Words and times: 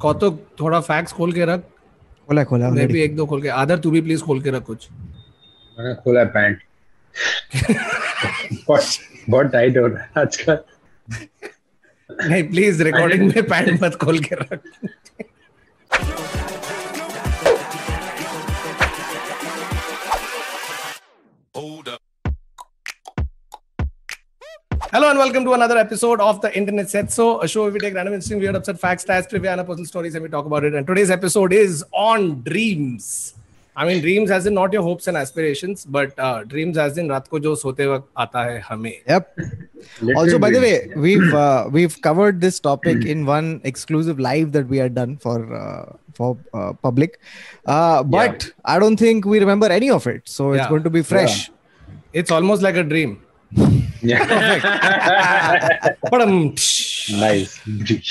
कौतुक 0.00 0.42
थोड़ा 0.60 0.80
फैक्स 0.80 1.12
खोल 1.12 1.32
के 1.32 1.44
रख। 1.44 1.60
खोला 2.28 2.44
खोला 2.44 2.70
मैं 2.70 2.86
भी 2.88 3.00
एक 3.02 3.16
दो 3.16 3.26
खोल 3.26 3.42
के 3.42 3.48
आदर 3.48 3.78
तू 3.78 3.90
भी 3.90 4.00
प्लीज़ 4.00 4.22
खोल 4.22 4.40
के 4.42 4.50
रख 4.50 4.62
कुछ। 4.64 4.88
मैंने 5.78 5.94
खोला 5.94 6.24
पैंट 6.34 6.58
बहुत 8.66 8.84
बहुत 9.30 9.46
टाइट 9.52 9.76
हो 9.78 9.86
रहा 9.86 10.02
है 10.02 10.10
आजकल। 10.16 10.58
नहीं 12.10 12.42
प्लीज़ 12.48 12.82
रिकॉर्डिंग 12.82 13.22
में 13.26 13.42
पैंट 13.44 13.82
मत 13.82 13.94
खोल 14.02 14.18
के 14.24 14.34
रख। 14.34 14.60
Hello 24.90 25.10
and 25.10 25.18
welcome 25.18 25.44
to 25.44 25.52
another 25.52 25.76
episode 25.76 26.18
of 26.18 26.40
the 26.40 26.56
Internet 26.56 26.88
Said. 26.88 27.12
So, 27.12 27.42
a 27.42 27.46
show 27.46 27.64
where 27.64 27.70
we 27.70 27.78
take 27.78 27.92
random, 27.92 28.14
interesting, 28.14 28.38
weird, 28.38 28.56
upset 28.56 28.80
facts, 28.80 29.04
stats, 29.04 29.28
trivia, 29.28 29.52
and 29.52 29.66
personal 29.66 29.84
stories, 29.84 30.14
and 30.14 30.22
we 30.22 30.30
talk 30.30 30.46
about 30.46 30.64
it. 30.64 30.74
And 30.74 30.86
today's 30.86 31.10
episode 31.10 31.52
is 31.52 31.84
on 31.92 32.40
dreams. 32.40 33.34
I 33.76 33.84
mean, 33.84 34.00
dreams 34.00 34.30
as 34.30 34.46
in 34.46 34.54
not 34.54 34.72
your 34.72 34.80
hopes 34.82 35.06
and 35.06 35.14
aspirations, 35.14 35.84
but 35.84 36.18
uh, 36.18 36.44
dreams 36.44 36.78
as 36.78 36.96
in 36.96 37.08
रात 37.08 37.28
को 37.28 37.38
जो 37.38 37.54
सोते 37.54 37.86
वक्त 37.86 38.08
आता 38.16 38.44
है 38.44 38.62
हमें. 38.70 38.92
Yep. 39.06 39.36
also, 40.16 40.38
by 40.38 40.50
the 40.50 40.58
way, 40.58 40.90
we've 40.96 41.34
uh, 41.34 41.68
we've 41.70 42.00
covered 42.00 42.40
this 42.40 42.58
topic 42.58 43.04
in 43.04 43.26
one 43.26 43.60
exclusive 43.64 44.18
live 44.18 44.52
that 44.52 44.68
we 44.68 44.78
had 44.78 44.94
done 44.94 45.18
for 45.18 45.54
uh, 45.54 45.92
for 46.14 46.38
uh, 46.54 46.72
public, 46.72 47.20
uh, 47.66 48.02
but 48.02 48.42
yeah. 48.42 48.50
I 48.64 48.78
don't 48.78 48.96
think 48.96 49.26
we 49.26 49.38
remember 49.38 49.66
any 49.66 49.90
of 49.90 50.06
it. 50.06 50.22
So 50.24 50.52
it's 50.52 50.62
yeah. 50.62 50.68
going 50.70 50.82
to 50.84 50.90
be 50.98 51.02
fresh. 51.02 51.48
Yeah. 51.48 51.54
It's 52.14 52.30
almost 52.30 52.62
like 52.62 52.76
a 52.76 52.82
dream. 52.82 53.18
Nice. 57.08 57.52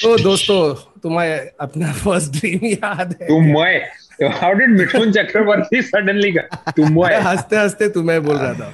तो 0.01 0.17
दोस्तों 0.17 0.59
तुम्हें 0.99 1.49
अपना 1.61 1.91
first 1.93 2.31
dream 2.31 2.65
याद 2.65 3.15
है। 3.21 3.27
तुम 3.27 3.57
how 4.33 4.53
did 4.53 4.69
Mithun 4.69 5.11
Chakraborty 5.11 5.81
suddenly 5.81 6.31
का 6.31 6.71
तुम 6.71 7.03
हँसते 7.05 7.55
हँसते 7.55 7.89
तुम्हें 7.89 8.23
बोल 8.23 8.37
रहा 8.37 8.53
था। 8.53 8.73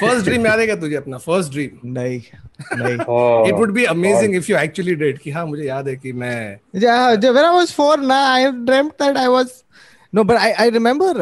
फ़र्स्ट 0.00 0.24
ड्रीम 0.24 0.46
याद 0.46 0.60
है 0.60 0.66
क्या 0.66 0.76
तुझे 0.76 0.96
अपना? 0.96 1.18
फ़र्स्ट 1.18 1.52
ड्रीम 1.52 1.92
नहीं 1.92 2.20
नहीं। 2.76 2.94
It 3.48 3.54
would 3.58 3.72
be 3.72 3.84
amazing 3.84 4.34
if 4.36 4.46
you 4.52 4.58
actually 4.58 4.94
did 4.94 5.18
कि 5.18 5.30
हाँ 5.30 5.46
मुझे 5.46 5.64
याद 5.64 5.88
है 5.88 5.96
कि 5.96 6.12
मैं 6.12 6.58
yeah, 6.74 7.16
when 7.32 7.44
I 7.44 7.54
was 7.60 7.72
four, 7.72 7.96
nah, 7.96 8.24
I 8.34 8.40
have 8.40 8.58
dreamt 8.66 8.98
that 8.98 9.16
I 9.16 9.28
was 9.28 9.64
no, 10.12 10.24
but 10.24 10.36
I 10.36 10.52
I 10.58 10.68
remember 10.68 11.12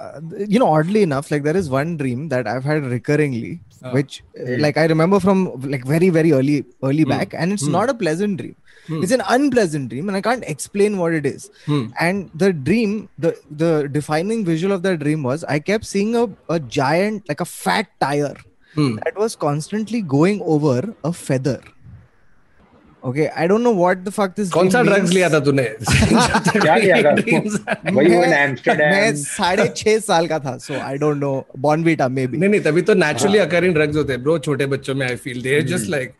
uh, 0.00 0.04
uh, 0.04 0.20
uh, 0.40 0.44
you 0.54 0.58
know 0.58 0.68
oddly 0.68 1.02
enough, 1.02 1.30
like 1.30 1.42
there 1.42 1.56
is 1.56 1.68
one 1.70 1.96
dream 1.96 2.28
that 2.28 2.46
I've 2.46 2.64
had 2.64 2.82
recurringly, 2.94 3.60
Ah. 3.82 3.92
which 3.96 4.22
uh, 4.40 4.56
like 4.64 4.76
I 4.76 4.86
remember 4.86 5.20
from 5.20 5.44
like 5.74 5.84
very 5.84 6.08
very 6.10 6.32
early 6.32 6.64
early 6.82 7.04
Hmm. 7.04 7.10
back, 7.14 7.34
and 7.34 7.52
it's 7.52 7.66
Hmm. 7.66 7.72
not 7.78 7.90
a 7.90 7.94
pleasant 7.94 8.38
dream. 8.42 8.56
Hmm. 8.88 9.02
It's 9.04 9.12
an 9.12 9.22
unpleasant 9.36 9.90
dream, 9.90 10.08
and 10.08 10.16
I 10.16 10.22
can't 10.28 10.44
explain 10.56 10.98
what 10.98 11.12
it 11.20 11.26
is. 11.26 11.50
Hmm. 11.66 11.86
And 12.00 12.30
the 12.44 12.52
dream, 12.52 13.08
the 13.26 13.32
the 13.64 13.72
defining 13.98 14.44
visual 14.52 14.72
of 14.78 14.82
that 14.88 15.00
dream 15.06 15.22
was 15.22 15.44
I 15.56 15.58
kept 15.70 15.84
seeing 15.94 16.14
a 16.24 16.28
a 16.48 16.60
giant 16.78 17.28
like 17.32 17.40
a 17.40 17.50
fat 17.54 17.90
tire 18.06 18.36
Hmm. 18.74 18.94
that 19.04 19.16
was 19.24 19.34
constantly 19.48 20.00
going 20.14 20.40
over 20.56 20.78
a 21.04 21.12
feather. 21.12 21.58
Okay, 23.08 23.26
I 23.34 23.46
don't 23.46 23.62
know 23.62 23.72
what 23.80 24.00
the 24.06 24.12
fuck 24.14 24.34
this. 24.38 24.50
कौन 24.52 24.70
सा 24.70 24.82
drugs 24.82 25.10
लिया 25.10 25.28
था 25.30 25.38
तूने? 25.44 25.62
क्या 26.62 26.74
लिया 26.76 26.96
था? 27.02 27.10
वही 27.92 28.14
वो 28.14 28.20
मैं- 28.20 28.76
मैं 28.78 29.14
साढ़े 29.16 29.66
छह 29.76 29.98
साल 30.06 30.26
का 30.28 30.38
था 30.38 30.56
so 30.64 30.74
I 30.80 30.98
don't 30.98 31.16
know 31.16 31.32
Bournvita 31.66 32.08
maybe 32.26 32.38
नहीं 32.38 32.50
नहीं 32.50 32.60
तभी 32.60 32.82
तो 32.90 32.94
नेचुरली 32.94 33.38
अकरिंग 33.38 33.74
ड्रग्स 33.74 33.96
होते 33.96 34.12
हैं 34.12 34.22
ब्रो 34.22 34.38
छोटे 34.48 34.66
बच्चों 34.74 34.94
में 34.94 35.06
I 35.06 35.16
feel 35.26 35.42
they 35.42 35.60
just 35.72 35.88
like 35.90 36.14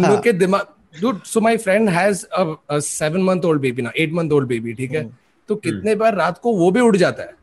लोग 0.00 0.22
के 0.24 0.32
दिमाग 0.44 0.74
dude 1.00 1.18
so 1.30 1.40
my 1.44 1.50
friend 1.64 1.90
has 1.94 2.20
a, 2.36 2.44
a 2.74 2.76
seven 2.84 3.24
month 3.24 3.44
old 3.48 3.60
baby 3.64 3.82
ना 3.82 3.90
eight 4.04 4.14
month 4.18 4.32
old 4.36 4.46
baby 4.52 4.76
ठीक 4.76 4.92
है? 4.92 5.02
तो 5.48 5.54
कितने 5.66 5.94
बार 5.94 6.14
रात 6.16 6.38
को 6.42 6.52
वो 6.56 6.70
भी 6.70 6.80
उड़ 6.80 6.96
जाता 6.96 7.22
है? 7.22 7.34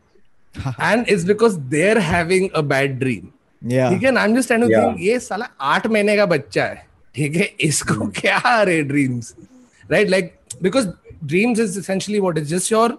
And 0.82 1.06
it's 1.10 1.24
because 1.26 1.58
they 1.74 1.90
are 1.90 1.98
having 2.08 2.50
a 2.56 2.62
bad 2.72 2.98
dream 3.00 3.28
ठीक 3.92 4.04
है? 4.04 4.12
ना 4.12 4.22
I 4.22 4.30
am 4.30 4.36
just 4.38 4.48
trying 4.48 4.64
to 4.66 4.70
think 4.72 4.98
ये 5.02 5.20
साला 5.20 5.50
आठ 5.74 5.88
महीने 5.88 6.16
का 6.18 6.26
बच्चा 6.34 6.66
है 6.66 6.86
ठीक 7.16 7.36
है? 7.36 7.54
इसको 7.62 8.08
क्या 8.08 8.38
अरे 8.38 8.82
dreams 8.82 9.36
right 9.92 10.10
like 10.10 10.34
because 10.64 10.88
dreams 11.26 11.60
is 11.60 11.80
essentially 11.80 12.20
what 12.20 12.38
is 12.38 12.56
just 12.56 12.72
your 12.72 12.98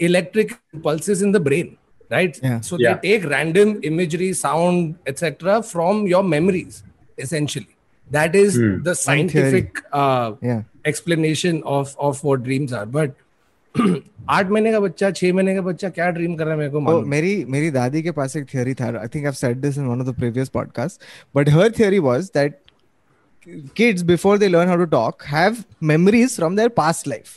electric 0.00 0.52
pulse 0.84 1.22
in 1.22 1.32
the 1.32 1.36
brain 1.36 1.76
right 2.12 2.36
so 2.46 2.76
they 2.76 2.94
take 2.94 3.24
random 3.24 3.76
imagery 3.84 4.34
sound 4.34 4.94
etcetera 5.08 5.60
from 5.60 6.06
your 6.06 6.24
memories 6.24 6.82
essentially 7.20 7.74
that 8.12 8.34
is 8.34 8.60
the 8.62 8.92
scientific 8.92 9.78
explanation 10.88 11.60
of 11.60 11.96
of 11.96 12.20
what 12.24 12.40
dreams 12.40 12.72
are 12.72 12.86
but 12.86 13.12
आठ 14.28 14.50
महीने 14.50 14.72
का 14.72 14.80
बच्चा 14.80 15.10
छह 15.10 15.32
महीने 15.32 15.54
का 15.54 15.60
बच्चा 15.60 15.88
क्या 15.88 16.10
dream 16.10 16.34
कर 16.34 16.44
रहा 16.44 16.52
है 16.52 16.58
मेरे 16.58 16.70
को 16.70 16.78
oh, 16.78 17.06
मेरी 17.06 17.44
मेरी 17.44 17.70
दादी 17.70 18.02
के 18.02 18.10
पास 18.10 18.36
एक 18.36 18.46
थियोरी 18.54 18.74
था। 18.74 19.00
I 19.00 19.06
think 19.06 19.26
I 19.26 19.32
said 19.32 19.56
this 19.56 19.78
in 19.78 19.84
one 19.84 20.00
of 20.00 20.08
the 20.08 20.14
previous 20.14 20.48
podcast 20.48 21.00
but 21.36 21.48
her 21.48 21.70
theory 21.70 21.98
was 21.98 22.24
that 22.24 22.58
kids 23.75 24.03
before 24.03 24.37
they 24.37 24.47
learn 24.53 24.67
how 24.67 24.77
to 24.79 24.87
talk 24.93 25.25
have 25.33 25.59
memories 25.91 26.33
from 26.39 26.55
their 26.61 26.71
past 26.79 27.07
life 27.15 27.35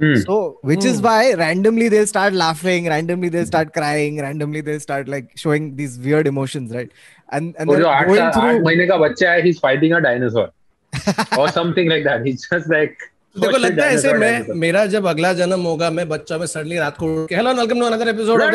Hmm. 0.00 0.14
so 0.20 0.36
which 0.68 0.84
is 0.90 1.00
why 1.04 1.16
randomly 1.40 1.88
they'll 1.92 2.06
start 2.10 2.36
laughing 2.38 2.86
randomly 2.92 3.28
they'll 3.34 3.48
start 3.48 3.68
crying 3.74 4.16
randomly 4.24 4.62
they'll 4.68 4.80
start 4.84 5.10
like 5.14 5.28
showing 5.42 5.66
these 5.80 5.92
weird 6.06 6.30
emotions 6.30 6.72
right 6.76 6.90
and 7.38 7.60
and 7.64 7.70
वो 7.70 7.76
they're 7.76 7.84
जो 7.84 7.90
आठ 7.90 8.06
going 8.08 8.18
साल- 8.20 8.30
आठ 8.30 8.38
through 8.38 8.64
महीने 8.64 8.86
का 8.86 8.96
बच्चा 9.02 9.30
है 9.32 9.42
he's 9.44 9.60
fighting 9.66 9.94
a 9.98 10.00
dinosaur 10.06 10.46
or 11.42 11.46
something 11.58 11.92
like 11.92 12.06
that 12.08 12.26
he's 12.28 12.46
just 12.48 12.72
like 12.74 13.04
देखो 13.36 13.46
"Oh, 13.46 13.52
shit, 13.52 13.60
लगता 13.60 13.84
है 13.84 13.94
ऐसे 13.94 14.08
dinosaur, 14.08 14.20
मैं 14.20 14.32
dinosaur." 14.38 14.56
मेरा 14.64 14.84
जब 14.96 15.06
अगला 15.12 15.32
जन्म 15.42 15.62
होगा 15.70 15.90
मैं 16.00 16.08
बच्चा 16.08 16.38
में 16.38 16.46
सडनली 16.46 16.78
रात 16.78 16.96
को 16.96 17.12
उठ 17.22 17.28
के 17.28 17.36
hello 17.36 17.54
welcome 17.60 17.80
to 17.80 17.86
another 17.86 18.08
episode 18.08 18.42
of 18.42 18.50
the 18.50 18.54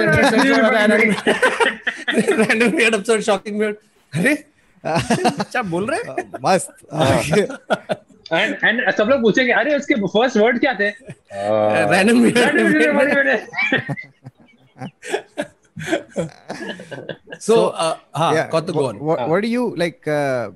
random 2.39 2.77
weird 2.77 2.95
episode 2.95 3.21
shocking 3.31 3.59
weird 3.59 3.75
अरे 4.13 4.35
बच्चा 4.87 5.62
बोल 5.75 5.87
रहे 5.91 6.00
हैं 6.09 6.31
must 6.47 6.70
and 8.38 8.62
and 8.69 8.81
सब 8.98 9.09
लोग 9.10 9.20
पूछेंगे 9.22 9.53
अरे 9.53 9.75
उसके 9.76 9.94
फ़र्स्ट 10.06 10.37
वर्ड 10.37 10.59
क्या 10.60 10.75
थे 10.81 10.88
रैंडम 11.93 12.20
वियर्ड 12.22 12.60
weird- 12.60 12.97
हाँ 18.16 18.32
yeah 18.34 18.48
कौतुक 18.50 18.76
what, 18.76 18.97
what, 19.09 19.19
Ah. 19.19 19.26
what 19.32 19.41
do 19.44 19.48
you 19.53 19.65
like 19.82 20.09
uh, 20.09 20.50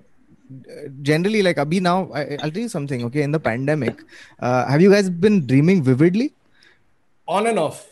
generally 1.03 1.43
like 1.47 1.59
abhi 1.65 1.81
now 1.87 1.97
I, 2.15 2.23
i'll 2.41 2.53
tell 2.57 2.65
you 2.67 2.73
something 2.77 3.05
okay 3.07 3.23
in 3.23 3.33
the 3.37 3.41
pandemic 3.49 4.03
uh, 4.43 4.65
have 4.73 4.81
you 4.81 4.91
guys 4.93 5.09
been 5.27 5.39
dreaming 5.53 5.83
vividly 5.91 6.29
on 7.29 7.47
and 7.47 7.59
off 7.59 7.83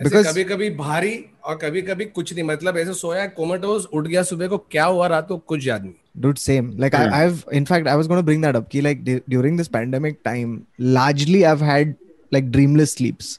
Because... 0.00 0.26
कभी 0.26 0.44
कभी 0.44 0.68
भारी 0.70 1.18
और 1.44 1.56
कभी 1.56 1.82
कभी 1.82 2.04
कुछ 2.04 2.32
नहीं 2.34 2.44
मतलब 2.44 2.78
ऐसे 2.78 2.94
सोया 2.94 3.26
कोमेटोज 3.26 3.84
उठ 3.92 4.06
गया 4.06 4.22
सुबह 4.22 4.48
को 4.48 4.58
क्या 4.70 4.84
हुआ 4.84 5.06
रात 5.06 5.28
को 5.28 5.36
कुछ 5.38 5.66
याद 5.66 5.82
नहीं। 5.82 6.22
Dude 6.22 6.38
same 6.38 6.72
like 6.78 6.94
I 6.94 7.20
have 7.20 7.38
in fact 7.52 7.88
I 7.88 7.96
was 7.96 8.06
gonna 8.06 8.20
bring 8.20 8.42
that 8.42 8.56
up 8.56 8.68
कि 8.72 8.80
like 8.80 9.04
during 9.04 9.56
this 9.56 9.68
pandemic 9.68 10.18
time 10.24 10.60
largely 10.80 11.42
I 11.42 11.48
have 11.48 11.64
had 11.64 11.94
like 12.32 12.50
dreamless 12.50 12.94
sleeps 12.96 13.38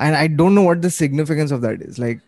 and 0.00 0.14
I 0.14 0.28
don't 0.28 0.52
know 0.52 0.62
what 0.62 0.78
the 0.78 0.88
significance 0.88 1.52
of 1.52 1.60
that 1.60 1.82
is 1.82 2.00
like 2.00 2.20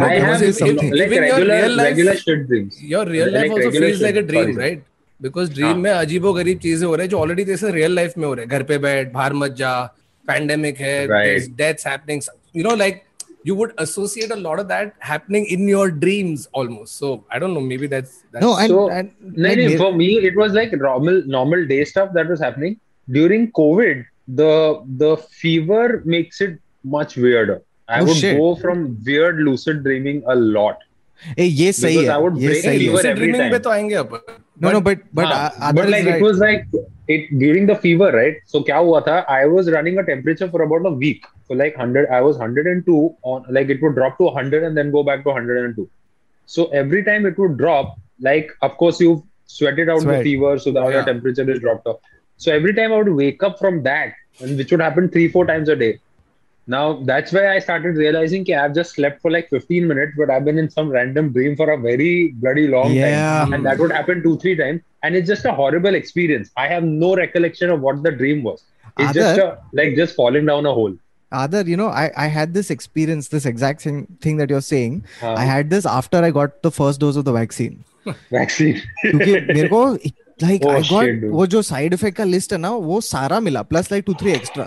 I 0.00 0.18
have 0.18 0.50
something 0.52 0.94
like 0.94 1.12
regular 1.12 1.84
regular 1.84 2.16
shit 2.16 2.70
your 2.82 3.08
real 3.08 3.32
life 3.32 3.52
also 3.52 3.70
feels 3.70 4.02
like 4.02 4.16
a 4.16 4.20
dream 4.20 4.58
right 4.58 4.82
because 5.20 5.52
dream 5.52 5.78
में 5.78 5.90
अजीबोगरीब 5.90 6.58
चीज़ें 6.58 6.86
हो 6.86 6.94
रही 6.96 7.08
जो 7.08 7.18
already 7.18 7.44
जैसे 7.44 7.70
real 7.72 7.94
life 7.94 8.18
में 8.18 8.26
हो 8.26 8.34
रहे 8.34 8.44
हैं। 8.44 8.50
घर 8.50 8.62
पे 8.62 8.78
बैठ 8.78 9.12
बाहर 9.12 9.32
मत 9.32 9.54
जा 9.58 9.72
पेंडेमिक 10.28 10.78
है 10.78 11.06
deaths 11.56 11.86
happenings 11.86 12.30
you 12.56 12.62
know 12.62 12.74
like 12.76 13.02
you 13.44 13.54
would 13.54 13.72
associate 13.78 14.30
a 14.30 14.36
lot 14.36 14.58
of 14.62 14.68
that 14.68 14.94
happening 15.00 15.44
in 15.46 15.66
your 15.68 15.90
dreams 15.90 16.46
almost 16.52 16.96
so 16.96 17.24
i 17.30 17.38
don't 17.38 17.54
know 17.54 17.60
maybe 17.72 17.86
that's, 17.86 18.24
that's 18.32 18.42
no 18.44 18.56
and, 18.56 18.68
So, 18.68 18.90
and 18.90 19.12
No, 19.20 19.48
like, 19.48 19.58
no, 19.58 19.76
for 19.78 19.92
me 19.92 20.08
it 20.28 20.36
was 20.36 20.52
like 20.52 20.72
normal 20.72 21.22
normal 21.26 21.66
day 21.66 21.84
stuff 21.84 22.10
that 22.14 22.28
was 22.28 22.40
happening 22.40 22.78
during 23.10 23.50
COVID. 23.52 24.04
The 24.28 24.82
the 25.02 25.16
fever 25.16 26.02
makes 26.04 26.40
it 26.40 26.58
much 26.84 27.16
weirder. 27.16 27.62
I 27.88 28.00
Oh, 28.00 28.04
would 28.06 28.16
shit. 28.16 28.38
go 28.38 28.54
from 28.54 28.98
weird 29.04 29.40
lucid 29.46 29.82
dreaming 29.82 30.22
a 30.34 30.36
lot. 30.36 30.78
Eh, 31.38 31.46
ये 31.46 31.72
सही 31.72 31.96
because 31.96 32.08
है 32.08 32.42
ये 32.42 32.54
सही 32.62 32.86
है 32.86 33.32
time. 33.32 33.50
पे 33.52 33.58
तो 33.58 33.70
आएँगे 33.70 33.94
अपन 33.94 34.40
no 34.64 34.70
no 34.72 34.80
but 34.86 34.98
but 35.18 35.26
हाँ, 35.26 35.50
uh, 35.50 35.68
Adar 35.68 35.74
but 35.74 35.84
is 35.86 35.90
like 35.92 36.06
right. 36.06 36.16
it 36.16 36.22
was 36.22 36.38
like 36.38 36.66
it 37.08 37.38
during 37.38 37.66
the 37.66 37.74
fever, 37.84 38.10
right? 38.16 38.36
So 38.46 38.60
क्या 38.62 38.76
हुआ 38.76 39.00
था? 39.06 39.14
I 39.28 39.46
was 39.46 39.70
running 39.74 39.98
a 39.98 40.04
temperature 40.04 40.48
for 40.48 40.62
about 40.62 40.86
a 40.86 40.92
week. 41.04 41.24
So 41.48 41.54
like 41.54 41.76
100, 41.76 42.08
I 42.08 42.20
was 42.20 42.38
102 42.38 42.98
on 43.22 43.44
like 43.50 43.68
it 43.70 43.82
would 43.82 43.94
drop 43.96 44.18
to 44.18 44.24
100 44.24 44.62
and 44.68 44.76
then 44.76 44.92
go 44.92 45.02
back 45.02 45.24
to 45.24 45.30
102. 45.30 45.88
So 46.46 46.66
every 46.82 47.02
time 47.02 47.26
it 47.26 47.38
would 47.38 47.56
drop, 47.56 47.96
like 48.20 48.52
of 48.62 48.76
course 48.76 49.00
you 49.00 49.24
sweated 49.46 49.88
out 49.88 50.02
Sweat. 50.02 50.18
the 50.18 50.30
fever, 50.30 50.58
so 50.58 50.70
now 50.70 50.88
your 50.88 51.00
Yeah. 51.00 51.04
temperature 51.04 51.50
is 51.50 51.60
dropped 51.60 51.86
off. 51.86 52.00
So 52.36 52.52
every 52.52 52.74
time 52.74 52.92
I 52.92 52.98
would 52.98 53.12
wake 53.24 53.42
up 53.42 53.58
from 53.58 53.82
that, 53.82 54.14
and 54.40 54.56
which 54.56 54.70
would 54.70 54.80
happen 54.80 55.08
three, 55.08 55.28
four 55.28 55.46
times 55.46 55.68
a 55.68 55.76
day. 55.76 55.98
Now 56.66 57.02
that's 57.02 57.32
why 57.32 57.54
I 57.54 57.58
started 57.58 57.96
realizing 57.96 58.44
that 58.44 58.64
I've 58.64 58.74
just 58.74 58.94
slept 58.94 59.20
for 59.20 59.30
like 59.30 59.50
15 59.50 59.86
minutes, 59.86 60.12
but 60.16 60.30
I've 60.30 60.44
been 60.44 60.58
in 60.58 60.70
some 60.70 60.88
random 60.88 61.32
dream 61.32 61.56
for 61.56 61.70
a 61.70 61.76
very 61.76 62.28
bloody 62.28 62.68
long 62.68 62.92
yeah. 62.92 63.40
time. 63.40 63.52
And 63.52 63.66
that 63.66 63.78
would 63.78 63.90
happen 63.90 64.22
two, 64.22 64.38
three 64.38 64.56
times. 64.56 64.80
And 65.02 65.16
it's 65.16 65.28
just 65.28 65.44
a 65.44 65.52
horrible 65.52 65.94
experience. 65.94 66.50
I 66.56 66.68
have 66.68 66.84
no 66.84 67.16
recollection 67.16 67.70
of 67.70 67.80
what 67.80 68.02
the 68.02 68.12
dream 68.12 68.44
was. 68.44 68.62
It's 68.98 69.10
Aadar, 69.10 69.14
just 69.14 69.38
a, 69.38 69.58
like 69.72 69.96
just 69.96 70.14
falling 70.14 70.46
down 70.46 70.66
a 70.66 70.72
hole. 70.72 70.96
Other, 71.32 71.62
you 71.62 71.76
know, 71.76 71.88
I, 71.88 72.10
I 72.16 72.26
had 72.26 72.54
this 72.54 72.70
experience, 72.70 73.28
this 73.28 73.46
exact 73.46 73.82
same 73.82 74.06
thing 74.20 74.36
that 74.36 74.50
you're 74.50 74.60
saying. 74.60 75.04
I 75.22 75.44
had 75.44 75.70
this 75.70 75.86
after 75.86 76.18
I 76.18 76.30
got 76.30 76.62
the 76.62 76.70
first 76.70 77.00
dose 77.00 77.16
of 77.16 77.24
the 77.24 77.32
vaccine. 77.32 77.84
Vaccine. 78.30 78.80
क्योंकि 79.04 79.54
मेरे 79.54 79.68
oh, 79.70 79.96
I 80.42 80.58
got, 80.58 80.70
I 80.70 80.82
got 80.88 81.24
वो 81.30 81.46
side 81.46 81.62
effect 81.62 81.92
effect 81.92 82.16
का 82.16 82.24
list 82.24 82.52
है 82.52 82.58
ना 82.58 82.70
वो 82.70 83.00
सारा 83.00 83.40
Plus, 83.68 83.90
like 83.90 84.04
two 84.04 84.14
three 84.14 84.32
extra. 84.32 84.66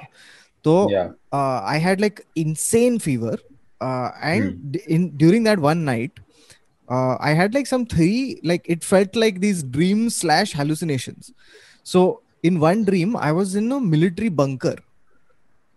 तो 0.67 0.75
yeah. 0.91 1.09
I 1.33 1.79
had 1.79 2.01
like 2.01 2.21
insane 2.37 2.97
fever 2.97 3.41
and 3.83 4.77
in 4.87 5.09
during 5.17 5.45
that 5.45 5.59
one 5.59 5.77
night 5.91 6.19
I 6.87 7.29
had 7.33 7.55
like 7.55 7.67
some 7.67 7.85
three 7.91 8.39
like 8.43 8.67
it 8.73 8.83
felt 8.83 9.15
like 9.15 9.39
these 9.43 9.61
dreams 9.63 10.15
slash 10.15 10.51
hallucinations. 10.53 11.31
So 11.83 12.21
in 12.43 12.59
one 12.59 12.83
dream 12.89 13.15
I 13.17 13.31
was 13.31 13.55
in 13.55 13.71
a 13.71 13.79
military 13.79 14.29
bunker. 14.29 14.75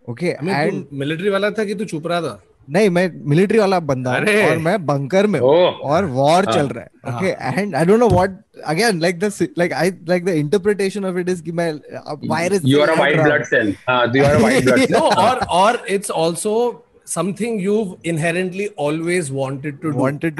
Okay, 0.08 0.34
and 0.40 0.84
military 0.92 1.30
वाला 1.30 1.50
था 1.50 1.64
कि 1.64 1.74
तू 1.74 1.84
चुप 1.84 2.06
रहा 2.06 2.20
था 2.22 2.40
नहीं 2.70 2.90
मैं 2.90 3.10
military 3.24 3.58
वाला 3.58 3.80
बंदा 3.80 4.10
हूँ 4.10 4.50
और 4.50 4.58
मैं 4.58 4.86
बंकर 4.86 5.26
में 5.26 5.40
हूँ 5.40 5.48
और 5.66 6.04
वॉर 6.04 6.44
चल 6.44 6.68
रहा 6.68 6.82
है 6.82 6.90
interpretation 10.38 11.04
of 11.04 11.18
it 11.18 11.28
is 11.28 11.42
virus 12.26 12.60
you 12.64 12.80
are 12.80 12.88
a 12.90 12.94
you 14.16 14.24
are 14.24 14.34
a 14.34 14.40
white 14.40 14.64
blood 14.64 14.80
cell 14.80 14.90
no 14.92 14.98
और 14.98 15.36
और 15.36 15.84
it's 15.88 16.10
also 16.10 16.84
something 17.04 17.58
you've 17.58 17.96
inherently 18.04 18.68
always 18.68 19.32
wanted 19.32 19.80
to 19.80 19.92
do. 19.92 19.96
Wanted 19.96 20.36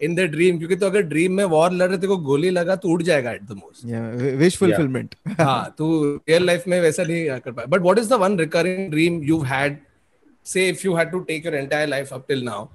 in 0.00 0.14
the 0.14 0.20
dream 0.30 0.58
क्योंकि 0.58 0.76
तो 0.76 0.86
अगर 0.86 1.02
ड्रीम 1.02 1.32
में 1.32 1.44
वॉर 1.44 1.72
लड़ 1.72 1.88
रहे 1.88 1.98
थे 1.98 2.06
को 2.06 2.16
गोली 2.24 2.50
लगा 2.50 2.76
तो 2.76 2.88
उठ 2.88 3.02
जाएगा 3.02 3.30
at 3.32 3.42
the 3.42 3.52
most 3.52 4.34
wish 4.38 4.56
fulfilment 4.58 5.14
हाँ 5.40 5.74
तो 5.78 5.90
रियल 6.28 6.46
लाइफ 6.46 6.64
में 6.68 6.80
वैसा 6.80 7.02
नहीं 7.02 7.40
कर 7.40 7.52
पाए 7.52 7.66
but 7.66 7.80
what 7.82 7.98
is 7.98 8.10
the 8.10 8.18
one 8.20 8.38
recurring 8.38 8.90
dream 8.90 9.22
you 9.24 9.40
had 9.52 9.78
say 10.46 10.68
if 10.68 10.86
you 10.86 10.94
had 10.94 11.10
to 11.10 11.18
take 11.30 11.46
your 11.46 11.54
entire 11.54 11.88
life 11.88 12.12
up 12.12 12.24
till 12.28 12.44
now 12.44 12.66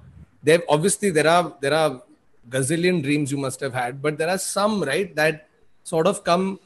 there 0.44 0.64
obviously 0.70 1.10
there 1.10 1.26
are 1.26 1.42
there 1.62 1.72
are 1.72 1.98
gazillion 2.46 3.00
dreams 3.02 3.32
you 3.32 3.38
must 3.38 3.62
have 3.62 3.76
had 3.76 4.00
but 4.02 4.16
there 4.18 4.28
are 4.28 4.36
some 4.38 4.82
right 4.84 5.14
that 5.16 5.42
sort 5.86 6.06
of 6.06 6.20
come 6.26 6.56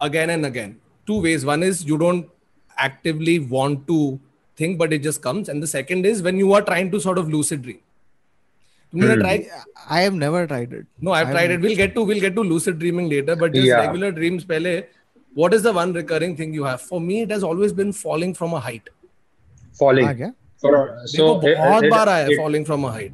again 0.00 0.30
and 0.30 0.46
again 0.46 0.76
two 1.06 1.20
ways 1.20 1.44
one 1.44 1.62
is 1.62 1.84
you 1.86 1.96
don't 1.96 2.26
actively 2.76 3.38
want 3.50 3.86
to 3.86 3.98
think 4.58 4.78
but 4.78 4.92
it 4.92 5.02
just 5.02 5.22
comes 5.22 5.48
and 5.48 5.62
the 5.62 5.66
second 5.66 6.06
is 6.06 6.22
when 6.22 6.38
you 6.40 6.52
are 6.52 6.62
trying 6.62 6.90
to 6.92 6.98
sort 6.98 7.18
of 7.18 7.28
lucid 7.28 7.62
dream 7.62 7.76
तुमने 8.94 9.16
try 9.20 9.36
I 9.96 10.00
have 10.00 10.14
never 10.14 10.46
tried 10.46 10.72
it. 10.72 10.86
no 11.06 11.12
i've 11.12 11.30
tried 11.30 11.50
it 11.50 11.60
we'll 11.60 11.76
get 11.80 11.94
to 11.94 12.02
we'll 12.10 12.20
get 12.26 12.34
to 12.36 12.42
lucid 12.50 12.78
dreaming 12.78 13.08
later 13.14 13.36
but 13.44 13.52
just 13.58 13.66
Yeah. 13.70 13.80
regular 13.86 14.10
dreams 14.20 14.44
pehle 14.52 14.70
what 15.42 15.54
is 15.58 15.62
the 15.66 15.72
one 15.80 15.92
recurring 15.98 16.36
thing 16.40 16.54
you 16.60 16.64
have 16.70 16.80
for 16.92 17.00
me 17.10 17.20
it 17.26 17.30
has 17.36 17.44
always 17.50 17.72
been 17.82 17.92
falling 18.04 18.34
from 18.40 18.54
a 18.60 18.60
height 18.68 18.90
Falling. 19.78 20.04
हाँ 20.06 20.14
क्या? 20.16 20.32
For, 20.64 20.72
so 21.06 21.16
so 21.16 21.24
it, 21.48 21.56
बहुत 21.58 21.84
it, 21.84 21.90
बार 21.92 22.08
आया 22.08 22.26
it, 22.32 22.36
falling 22.42 22.64
from 22.70 22.84
a 22.90 22.90
height 22.96 23.12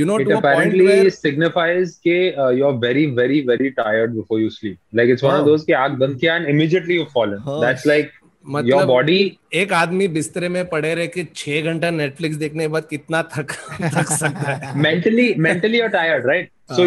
you 0.00 0.06
know 0.08 0.16
it 0.22 0.24
to 0.24 0.30
a 0.30 0.40
point 0.40 0.46
apparently 0.46 0.84
where 0.88 1.10
signifies 1.18 1.92
कि 2.06 2.16
uh, 2.44 2.48
you're 2.60 2.76
very 2.86 3.04
very 3.20 3.38
very 3.52 3.70
tired 3.78 4.16
before 4.16 4.40
you 4.40 4.50
sleep. 4.56 4.78
Like 5.00 5.08
it's 5.14 5.24
one 5.28 5.36
Oh. 5.36 5.40
of 5.44 5.46
those 5.50 5.64
कि 5.68 5.72
आँख 5.84 5.96
बंद 6.02 6.18
किया 6.20 6.34
and 6.40 6.50
immediately 6.54 6.98
you've 6.98 7.14
fallen. 7.16 7.40
Oh. 7.46 7.60
That's 7.64 7.86
like 7.90 8.12
मतलब 8.46 8.86
body 8.86 9.38
एक 9.54 9.72
आदमी 9.72 10.08
बिस्तरे 10.08 10.48
में 10.48 10.68
पड़े 10.68 10.94
रहे 10.94 11.06
कि 11.06 11.24
छह 11.36 11.60
घंटा 11.60 11.90
नेटफ्लिक्स 11.90 12.36
देखने 12.36 12.62
के 12.62 12.68
बाद 12.68 12.86
कितना 12.90 13.22
थक, 13.22 13.52
थक 13.82 14.06
सकता 14.06 14.52
है। 14.52 14.78
Mentally 14.78 15.34
mentally 15.38 15.88
tired 15.88 16.26
right 16.26 16.50
so 16.70 16.82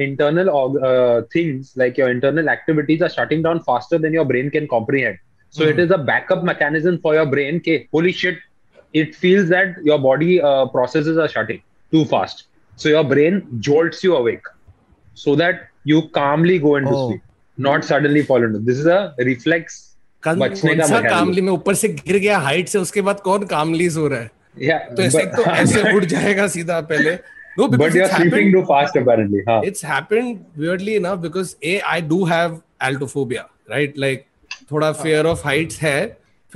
internal 0.00 0.50
things 1.36 1.74
like 1.78 1.98
your 1.98 2.10
internal 2.10 2.48
activities 2.48 3.04
are 3.04 3.08
shutting 3.08 3.44
so 5.54 5.64
it 5.64 5.78
is 5.78 5.92
a 5.92 5.96
backup 5.96 6.44
mechanism 6.44 6.96
for 6.96 7.16
your 7.16 7.26
brain 7.26 7.58
के 7.58 7.84
holy 7.94 8.12
shit 8.12 8.38
it 8.94 9.14
feels 9.14 9.48
that 9.48 9.76
your 9.86 9.98
body 9.98 10.40
process 10.44 11.18
are 11.18 11.28
shutting 11.28 11.58
too 11.92 12.04
fast 12.12 12.44
so 12.76 12.88
your 12.88 13.04
brain 13.04 13.42
jolts 13.68 14.02
you 14.04 14.16
awake 14.16 14.48
so 15.14 15.34
that 15.42 15.68
you 15.84 16.02
calmly 16.20 16.58
go 16.58 16.76
into 16.76 16.94
Oh. 16.94 17.08
sleep 17.08 17.22
not 17.58 17.84
suddenly 17.90 18.22
fall 18.30 18.42
into 18.48 18.58
this 18.70 18.78
is 18.78 18.86
a 18.86 19.00
reflex 19.30 19.82
बचने 20.22 20.74
कौन 20.74 20.78
का 20.78 20.86
सा 20.86 21.00
कामली 21.08 21.40
में 21.42 21.52
ऊपर 21.52 21.74
से 21.74 21.88
गिर 21.88 22.16
गया 22.18 22.38
height 22.46 22.68
से 22.68 22.78
उसके 22.78 23.02
बाद 23.08 23.20
कौन 23.24 23.44
कामली 23.52 23.88
सो 23.96 24.06
रहा 24.08 24.20
है 24.20 24.30
yeah 24.68 24.80
तो 24.96 25.02
ऐसे 25.02 25.18
but, 25.18 25.36
तो 25.36 25.42
ऐसे 25.50 25.92
उड़ 25.94 26.04
जाएगा 26.04 26.46
सीधा 26.54 26.80
पहले 26.92 27.12
no 27.58 27.66
but 27.68 27.78
because 27.78 27.94
you're 27.98 28.08
sleeping 28.14 28.50
too 28.54 28.62
fast 28.70 28.96
apparently 29.00 29.42
huh? 29.48 29.60
it's 29.70 29.84
happened 29.90 30.44
weirdly 30.64 30.96
enough 31.02 31.20
because 31.26 31.52
a 31.72 31.76
I 31.92 32.00
do 32.12 32.18
have 32.32 32.56
altophobia 32.88 33.44
right 33.74 33.96
like 34.06 34.26
थोड़ा 34.72 34.90
fear 35.02 35.22
of 35.32 35.44
heights 35.50 35.78
है 35.82 35.98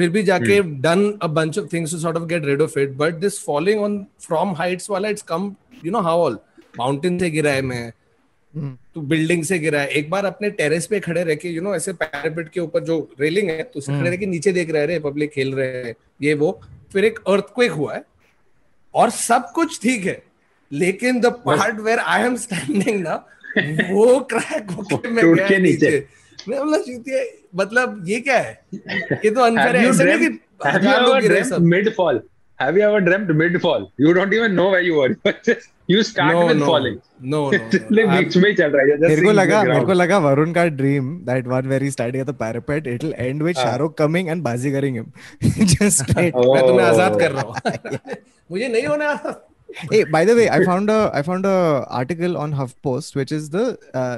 फिर 0.01 0.11
भी 0.11 0.23
जाके 0.23 0.59
done 0.89 1.07
a 1.21 1.29
bunch 1.39 1.57
of 1.63 1.71
things 1.71 1.95
to 1.95 1.99
sort 2.03 2.19
of 2.19 2.27
get 2.29 2.45
rid 2.51 2.61
of 2.67 2.77
it. 2.83 2.93
But 3.01 3.21
this 3.25 3.39
falling 3.47 3.81
on 3.87 3.97
from 4.27 4.55
heights 4.61 4.91
वाला 4.91 5.09
it's 5.15 5.27
come 5.33 5.49
you 5.87 5.93
know 5.97 6.03
how 6.09 6.19
all 6.27 6.37
mountain 6.81 7.19
से 7.21 7.31
गिरा 7.31 7.53
है 7.53 7.63
मैं 7.63 7.93
तो 8.95 9.01
बिल्डिंग 9.01 9.43
से 9.45 9.59
गिरा 9.59 9.81
है 9.81 9.89
एक 9.99 10.09
बार 10.11 10.25
अपने 10.25 10.51
टेरेस 10.61 10.87
पे 10.87 11.01
खड़े 11.01 11.23
रह 11.25 11.35
के 11.43 11.49
यू 11.49 11.63
नो 11.63 11.75
ऐसे 11.75 11.93
पैरापेट 11.93 12.49
के 12.49 12.61
ऊपर 12.61 12.85
जो 12.85 12.97
रेलिंग 13.21 13.51
है 13.51 13.63
तो 13.63 13.79
उससे 13.79 13.93
खड़े 13.93 14.11
रह 14.11 14.17
के 14.17 14.27
नीचे 14.27 14.53
देख 14.53 14.71
रहे 14.71 14.93
हैं 14.93 15.03
पब्लिक 15.03 15.31
खेल 15.31 15.55
रहे 15.55 15.83
हैं 15.85 15.95
ये 16.23 16.35
वो 16.35 16.61
फिर 16.93 17.05
एक 17.05 17.19
अर्थक्वेक 17.29 17.73
हुआ 17.73 17.95
है 17.95 18.03
और 18.95 19.11
सब 19.11 19.53
कुछ 19.55 19.81
ठीक 19.83 20.07
है 20.07 20.23
लेकिन 20.73 21.21
the 21.21 21.27
part 21.47 21.81
where 21.81 21.99
I 21.99 22.23
am 22.23 22.37
standing 22.47 23.01
ना 23.03 23.15
वो 23.91 24.21
क्रैक 24.33 24.71
होके 24.71 25.11
मैं 25.11 25.35
गया 25.35 25.49
के 25.49 25.59
नीचे। 25.59 25.99
मतलब 26.49 28.05
ये 28.09 28.21
क्या 28.21 28.39
है? 28.39 28.61
ये 28.75 29.31
तो 29.31 29.41
अनफेयर 29.41 29.77
है। 29.77 29.89
ऐसा 29.89 30.05
नहीं 30.05 30.19
कि 30.19 30.39
have 30.67 30.85
you 30.85 30.91
ever 30.93 31.21
dreamed 31.29 31.67
mid 31.75 31.93
fall 31.97 32.21
have 32.61 32.79
you 32.79 32.83
ever 32.89 33.01
dreamed 33.01 33.31
mid 33.37 33.59
fall 33.61 33.87
you 34.01 34.13
don't 34.13 34.35
even 34.35 34.53
know 34.55 34.69
where 34.71 34.87
you 34.87 35.01
are 35.03 35.15
you 35.91 36.03
start 36.03 36.37
with 36.49 36.63
falling 36.67 36.97
no 37.31 37.51
no 37.51 37.61
ले 37.91 38.07
बीच 38.07 38.37
में 38.37 38.55
चल 38.57 38.71
रहा 38.71 38.83
है। 38.83 38.99
मेरे 39.09 39.23
को 39.23 39.33
लगा 39.33 39.63
मेरे 39.65 39.85
को 39.87 39.93
लगा 39.93 40.19
वरुण 40.27 40.53
का 40.53 40.65
dream 40.81 41.17
that 41.27 41.47
one 41.49 41.67
where 41.69 41.83
he 41.83 41.91
starting 41.91 42.23
at 42.23 42.29
the 42.29 42.35
parapet 42.41 42.87
it 42.87 43.05
will 43.05 43.15
end 43.19 43.43
with 43.43 43.57
Shahrukh 43.57 43.97
coming 43.99 44.29
and 44.29 44.43
बाजी 44.43 44.73
करिंग 44.73 44.97
हिम 44.97 45.67
जस्ट 45.67 46.17
मैं 46.17 46.31
तुम्हें 46.33 46.87
आज़ाद 46.87 47.19
कर 47.21 47.31
रहा 47.33 47.43
हूँ। 47.43 47.99
मुझे 48.51 48.69
नहीं 48.69 48.87
होना। 48.87 49.15
Hey 49.91 49.99
by 50.13 50.21
the 50.29 50.35
way 50.37 50.45
i 50.55 50.57
found 50.69 50.91
a 50.93 50.95
i 51.19 51.21
found 51.27 51.45
a 51.49 51.57
article 51.99 52.33
on 52.45 52.55
huffpost 52.61 53.19
which 53.19 53.33
is 53.37 53.45
the 53.51 53.67
uh, 54.01 54.17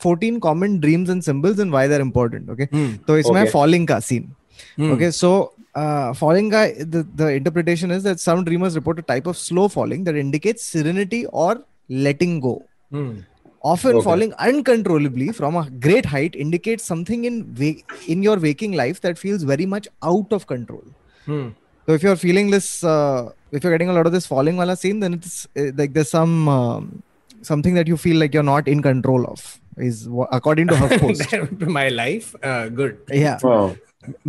14 0.00 0.40
common 0.40 0.80
dreams 0.80 1.08
and 1.08 1.24
symbols 1.24 1.58
and 1.58 1.72
why 1.72 1.86
they're 1.86 2.00
important 2.00 2.48
okay? 2.50 2.66
Hmm. 2.66 2.94
So 3.06 3.14
it's 3.14 3.30
my 3.30 3.46
falling 3.46 3.86
ka 3.86 4.00
scene 4.00 4.34
mm. 4.78 4.90
okay? 4.92 5.10
So 5.10 5.52
uh, 5.74 6.12
falling 6.12 6.50
ka 6.50 6.66
the, 6.78 7.06
the 7.14 7.28
interpretation 7.28 7.90
is 7.90 8.02
that 8.02 8.20
some 8.20 8.44
dreamers 8.44 8.74
report 8.74 8.98
a 8.98 9.02
type 9.02 9.26
of 9.26 9.36
slow 9.36 9.68
falling 9.68 10.04
that 10.04 10.16
indicates 10.16 10.64
serenity 10.64 11.26
or 11.26 11.64
letting 11.88 12.40
go. 12.40 12.64
Mm. 12.92 13.24
often 13.62 13.96
okay. 13.96 14.04
falling 14.04 14.32
uncontrollably 14.34 15.32
from 15.32 15.56
a 15.56 15.68
great 15.70 16.06
height 16.06 16.34
indicates 16.34 16.84
something 16.84 17.24
in 17.24 17.54
wa- 17.58 17.96
in 18.08 18.22
your 18.22 18.38
waking 18.38 18.72
life 18.72 19.00
that 19.02 19.18
feels 19.18 19.42
very 19.42 19.66
much 19.66 19.88
out 20.02 20.32
of 20.32 20.46
control. 20.46 20.84
Hmm. 21.26 21.48
So 21.86 21.92
if 21.92 22.02
you're 22.02 22.16
feeling 22.16 22.50
this 22.50 22.82
uh, 22.84 23.30
if 23.52 23.62
you're 23.62 23.72
getting 23.72 23.90
a 23.90 23.92
lot 23.92 24.06
of 24.06 24.12
this 24.12 24.26
falling 24.26 24.56
wala 24.56 24.76
scene 24.76 25.00
then 25.00 25.14
it's 25.14 25.46
uh, 25.56 25.70
like 25.74 25.92
there's 25.92 26.10
some 26.10 26.48
um, 26.48 27.02
something 27.42 27.74
that 27.74 27.86
you 27.86 27.96
feel 27.96 28.16
like 28.16 28.32
you're 28.32 28.50
not 28.54 28.68
in 28.68 28.82
control 28.82 29.24
of 29.26 29.60
Is 29.79 30.07
wha- 30.07 30.27
according 30.31 30.67
to 30.67 30.75
HuffPost. 30.81 31.67
my 31.77 31.89
life 31.89 32.33
uh, 32.43 32.69
good 32.69 32.97
yeah, 33.11 33.37
Oh. 33.43 33.75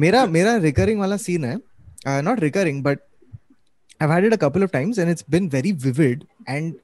मेरा 0.05 0.25
मेरा 0.37 0.55
recurring 0.63 0.99
वाला 0.99 1.19
scene 1.25 1.45
है, 1.45 1.57
uh, 2.07 2.21
not 2.21 2.41
recurring, 2.41 2.81
but 2.83 3.01
I've 4.01 4.11
had 4.11 4.25
it 4.25 4.33
a 4.33 4.39
couple 4.39 4.63
of 4.63 4.73
times 4.73 4.99
and 4.99 5.09
it's 5.11 5.23
been 5.23 5.49
very 5.49 5.71
vivid. 5.73 6.27
And 6.47 6.75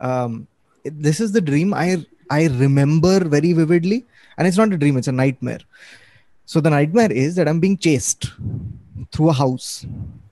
um, 0.00 0.46
it- 0.84 1.00
this 1.08 1.20
is 1.20 1.32
the 1.32 1.40
dream 1.40 1.72
I 1.74 2.04
I 2.30 2.46
remember 2.64 3.14
very 3.36 3.52
vividly, 3.52 4.04
and 4.38 4.46
it's 4.48 4.56
not 4.56 4.72
a 4.72 4.76
dream; 4.76 4.96
it's 4.96 5.08
a 5.08 5.16
nightmare. 5.20 5.60
So 6.46 6.60
the 6.60 6.70
nightmare 6.70 7.12
is 7.12 7.34
that 7.36 7.48
I'm 7.48 7.60
being 7.60 7.76
chased 7.86 8.28
through 9.12 9.30
a 9.30 9.32
house, 9.32 9.86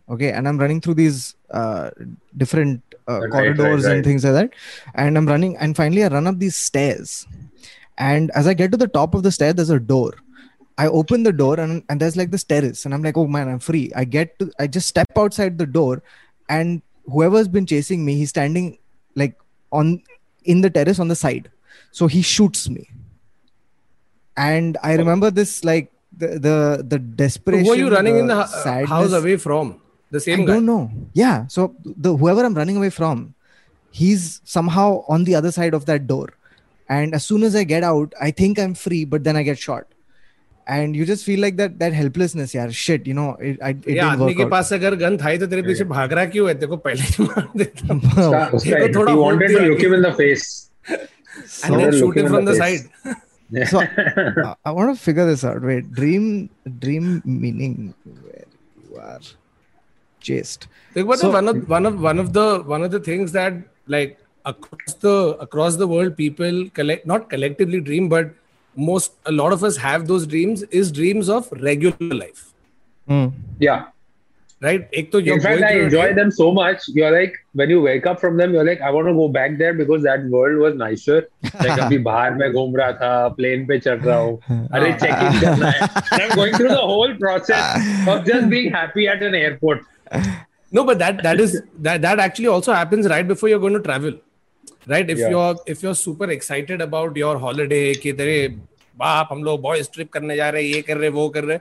okay, 0.08 0.30
and 0.32 0.49
I'm 0.49 0.58
running 0.58 0.80
through 0.80 0.94
these 0.94 1.35
uh, 1.50 1.90
different 2.37 2.82
uh, 3.08 3.20
Right, 3.20 3.30
corridors 3.32 3.85
right, 3.85 3.90
and 3.90 3.99
right. 3.99 4.04
things 4.04 4.25
like 4.25 4.35
that, 4.38 4.50
and 4.94 5.16
I'm 5.18 5.26
running, 5.26 5.56
and 5.56 5.76
finally 5.76 6.04
I 6.04 6.08
run 6.08 6.26
up 6.26 6.38
these 6.38 6.56
stairs, 6.56 7.26
and 7.97 8.31
as 8.31 8.47
I 8.47 8.53
get 8.53 8.71
to 8.71 8.77
the 8.77 8.88
top 8.88 9.13
of 9.15 9.23
the 9.23 9.31
stair, 9.31 9.53
there's 9.53 9.69
a 9.69 9.79
door. 9.79 10.13
I 10.77 10.88
open 10.88 11.21
the 11.23 11.31
door 11.31 11.59
and, 11.59 11.83
and 11.89 12.00
there's 12.00 12.17
like 12.17 12.31
this 12.31 12.43
terrace, 12.43 12.85
and 12.85 12.93
I'm 12.93 13.03
like, 13.03 13.15
oh 13.17 13.27
man, 13.27 13.47
I'm 13.47 13.59
free. 13.59 13.91
I 13.95 14.05
get 14.05 14.38
to, 14.39 14.51
I 14.59 14.67
just 14.67 14.88
step 14.88 15.07
outside 15.15 15.57
the 15.57 15.65
door, 15.67 16.01
and 16.50 16.81
whoever's 17.05 17.47
been 17.47 17.65
chasing 17.65 18.03
me, 18.03 18.15
he's 18.15 18.29
standing 18.29 18.77
like 19.15 19.38
on 19.71 20.01
in 20.45 20.62
the 20.62 20.69
terrace 20.69 21.00
on 21.00 21.07
the 21.07 21.15
side. 21.15 21.51
So 21.91 22.07
he 22.07 22.21
shoots 22.21 22.67
me. 22.69 22.89
And 24.35 24.77
I 24.81 24.95
remember 24.95 25.29
this 25.29 25.63
like 25.63 25.91
the 26.17 26.27
the, 26.39 26.83
the 26.88 26.97
So 26.97 27.15
desperation. 27.15 27.65
who 27.65 27.71
are 27.73 27.75
you 27.75 27.91
running 27.91 28.17
in 28.17 28.27
the 28.27 28.38
uh, 28.38 28.45
sadness. 28.47 28.89
house 28.89 29.13
away 29.13 29.38
from? 29.38 29.79
The 30.09 30.19
same 30.19 30.41
I 30.41 30.45
guy. 30.45 30.53
don't 30.53 30.65
know. 30.65 30.91
Yeah. 31.13 31.47
So 31.47 31.75
the 31.85 32.15
whoever 32.17 32.43
I'm 32.43 32.53
running 32.55 32.77
away 32.77 32.89
from, 32.89 33.35
he's 33.91 34.41
somehow 34.43 35.03
on 35.07 35.23
the 35.23 35.35
other 35.35 35.51
side 35.51 35.73
of 35.75 35.85
that 35.85 36.07
door 36.07 36.29
And 36.92 37.14
as 37.14 37.25
soon 37.25 37.42
as 37.42 37.54
I 37.54 37.64
get 37.64 37.85
out, 37.85 38.14
I 38.20 38.30
think 38.30 38.58
I'm 38.58 38.75
free, 38.75 39.04
but 39.04 39.25
then 39.25 39.37
I 39.37 39.42
get 39.42 39.58
shot. 39.58 39.85
And 40.66 40.94
you 40.97 41.04
just 41.08 41.25
feel 41.25 41.40
like 41.40 41.56
that 41.58 41.78
that 41.82 41.94
helplessness, 41.99 42.54
yeah. 42.54 42.70
Shit, 42.78 43.06
you 43.06 43.14
know, 43.18 43.26
it, 43.50 43.58
I, 43.62 43.70
it 43.70 43.87
ये 43.87 43.94
didn't 43.94 44.08
आदमी 44.08 44.26
work 44.26 44.37
के 44.37 44.42
out. 44.44 44.50
पास 44.50 44.73
अगर 44.73 44.94
gun 45.02 45.16
था 45.23 45.28
ही 45.28 45.38
तो 45.38 45.47
तेरे 45.52 45.62
पीछे 45.68 45.85
भाग 45.92 46.12
रहा 46.12 46.25
क्यों 46.35 46.49
है 46.49 46.54
तेरे 46.54 46.66
को 46.66 46.76
पहले 46.87 47.02
ही 47.12 47.25
मार 47.25 47.49
देता 47.56 47.94
Uska- 47.94 48.50
uska- 48.58 48.64
देखो, 48.64 48.87
he 48.87 48.94
थोड़ा 48.97 49.14
wanted 49.20 49.40
hope 49.40 49.40
to 49.40 49.58
दिया 49.58 49.68
look 49.70 49.80
him 49.87 49.94
in 49.99 50.02
the 50.02 50.12
face. 50.20 50.70
and 50.88 51.75
then 51.75 51.90
Look 51.90 51.94
shoot 52.00 52.16
him 52.16 52.26
him 52.26 52.26
in 52.26 52.32
from 52.35 52.44
the 52.44 52.52
the 52.52 52.61
face. 52.61 52.85
side. 53.04 53.68
so 53.70 53.80
I, 53.80 54.54
I 54.66 54.70
want 54.78 54.94
to 54.94 55.02
figure 55.02 55.26
this 55.30 55.42
out. 55.44 55.62
Wait, 55.62 55.90
dream, 55.92 56.50
dream 56.85 57.23
meaning 57.25 57.94
where 58.04 58.44
you 58.90 58.99
are 59.00 59.20
chased. 60.20 60.68
Think 60.92 61.06
about 61.06 61.18
So- 61.18 61.30
it, 61.30 61.32
one 61.40 61.49
of 61.54 61.68
one 61.76 61.87
of 61.92 62.00
one 62.11 62.18
of 62.26 62.32
the 62.35 62.47
one 62.76 62.82
of 62.82 62.90
the 62.90 63.00
things 63.00 63.32
that 63.32 63.54
like 63.87 64.18
across 64.44 64.94
the 65.06 65.14
across 65.47 65.76
the 65.76 65.87
world 65.94 66.16
people 66.16 66.64
collect 66.80 67.06
not 67.12 67.28
collectively 67.30 67.80
dream 67.90 68.08
but 68.08 68.30
most 68.76 69.12
a 69.26 69.32
lot 69.32 69.52
of 69.52 69.64
us 69.70 69.76
have 69.85 70.06
those 70.11 70.26
dreams 70.35 70.62
is 70.82 70.90
dreams 71.02 71.28
of 71.38 71.52
regular 71.68 72.14
life 72.25 72.44
Hmm. 73.11 73.26
Yeah. 73.64 73.85
right 74.64 74.94
एक 75.00 75.11
तो 75.12 75.20
you're 75.25 75.35
In 75.38 75.42
fact, 75.42 75.58
going 75.61 75.64
I 75.66 75.73
through 75.73 75.82
a 75.82 75.85
enjoy 75.88 76.06
day- 76.08 76.14
them 76.18 76.30
so 76.37 76.47
much. 76.54 76.87
You're 76.94 77.11
like, 77.14 77.35
when 77.61 77.70
you 77.75 77.80
wake 77.82 78.06
up 78.12 78.18
from 78.23 78.38
them, 78.40 78.54
you're 78.56 78.64
like, 78.68 78.80
I 78.88 78.90
want 78.97 79.06
to 79.11 79.12
go 79.18 79.26
back 79.37 79.52
there 79.61 79.75
because 79.80 80.02
that 80.06 80.25
world 80.32 80.58
was 80.62 80.75
nicer. 80.80 81.18
Like, 81.66 81.78
अभी 81.85 81.99
बाहर 82.08 82.35
में 82.40 82.52
घूम 82.52 82.75
रहा 82.80 82.90
था, 83.02 83.11
plane 83.37 83.62
पे 83.68 83.78
चढ़ 83.85 84.00
रहा 84.08 84.16
हूँ, 84.16 84.66
अरे 84.78 84.90
check 85.04 85.23
in 85.28 85.40
करना 85.44 85.70
है. 85.76 85.88
And 86.12 86.23
I'm 86.26 86.35
going 86.40 86.56
through 86.56 86.73
the 86.75 86.87
whole 86.92 87.14
process 87.23 87.88
of 88.14 88.25
just 88.30 88.50
being 88.56 88.70
happy 88.78 89.06
at 89.14 89.23
an 89.30 89.38
airport. 89.42 89.87
no 90.78 90.85
but 90.92 90.99
that 91.06 91.23
that 91.28 91.40
is 91.47 91.54
that 91.88 92.02
that 92.08 92.25
actually 92.26 92.49
also 92.56 92.73
happens 92.80 93.06
right 93.16 93.28
before 93.35 93.49
you're 93.54 93.64
going 93.66 93.78
to 93.80 93.85
travel 93.90 94.18
Right 94.87 95.09
if 95.09 95.17
Yeah. 95.17 95.29
you're 95.29 95.55
if 95.67 95.83
you're 95.83 95.95
super 95.95 96.29
excited 96.29 96.81
about 96.81 97.17
your 97.17 97.33
holiday 97.39 97.95
कि 97.97 98.13
तेरे 98.13 98.37
बाप 98.97 99.29
हम 99.31 99.43
लोग 99.43 99.61
boys 99.61 99.89
trip 99.93 100.11
करने 100.13 100.35
जा 100.35 100.49
रहे 100.49 100.63
हैं 100.63 100.75
ये 100.75 100.81
कर 100.81 100.97
रहे 100.97 101.09
वो 101.09 101.27
कर 101.29 101.43
रहे 101.43 101.57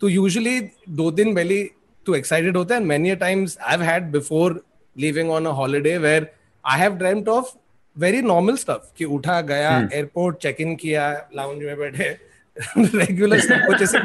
तो 0.00 0.08
यूजुअली 0.08 0.60
दो 0.98 1.10
दिन 1.10 1.34
पहले 1.34 1.62
तू 2.06 2.14
एक्साइटेड 2.14 2.56
होता 2.56 2.74
है 2.74 2.80
and 2.80 2.88
many 2.88 3.14
times 3.16 3.56
I 3.60 3.70
have 3.70 3.82
had 3.82 4.10
before 4.10 4.60
living 4.96 5.30
on 5.30 5.46
a 5.46 5.50
holiday 5.60 5.96
where 5.98 6.26
I 6.64 6.78
have 6.80 6.96
dreamed 6.96 7.28
of 7.28 7.52
very 7.96 8.22
normal 8.22 8.56
stuff 8.56 8.92
कि 8.98 9.04
उठा 9.16 9.40
गया 9.50 9.76
एयरपोर्ट 9.92 10.36
चेक 10.42 10.60
इन 10.60 10.74
किया 10.76 11.10
लाउंज 11.36 11.62
में 11.64 11.76
बैठे 11.78 12.16
रेगुलर 12.78 13.40
स्टफ़ 13.40 13.66
कुछ 13.66 13.82
ऐसे 13.82 13.98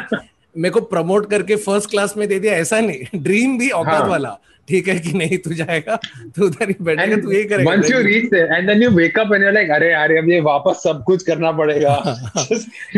मेरे 0.55 0.69
को 0.69 0.81
प्रमोट 0.93 1.29
करके 1.29 1.55
फ़र्स्ट 1.65 1.89
क्लास 1.89 2.15
में 2.17 2.27
दे 2.27 2.39
दिया 2.39 2.53
ऐसा 2.53 2.79
नहीं 2.79 3.19
ड्रीम 3.23 3.57
भी 3.57 3.69
औकात 3.69 4.01
हाँ. 4.01 4.09
वाला 4.09 4.37
ठीक 4.71 4.87
है 4.87 4.97
कि 5.05 5.13
नहीं 5.21 5.37
तू 5.45 5.53
जाएगा 5.61 5.99
तू 6.35 6.45
उधर 6.45 6.69
ही 6.69 6.75
बैठेगा 6.89 7.21
तू 7.21 7.31
यही 7.31 7.43
करेगा 7.53 7.71
once 7.71 7.93
you 7.93 8.01
reach 8.09 8.27
there, 8.33 8.49
and 8.57 8.71
then 8.71 8.83
you 8.87 8.91
wake 8.97 9.21
up 9.23 9.31
and 9.37 9.47
you're 9.47 9.55
like, 9.59 9.71
अरे 9.77 9.91
यार 9.91 10.15
अब 10.23 10.29
ये 10.29 10.39
वापस 10.49 10.83
सब 10.87 11.03
कुछ 11.11 11.23
करना 11.29 11.51
पड़ेगा. 11.61 11.95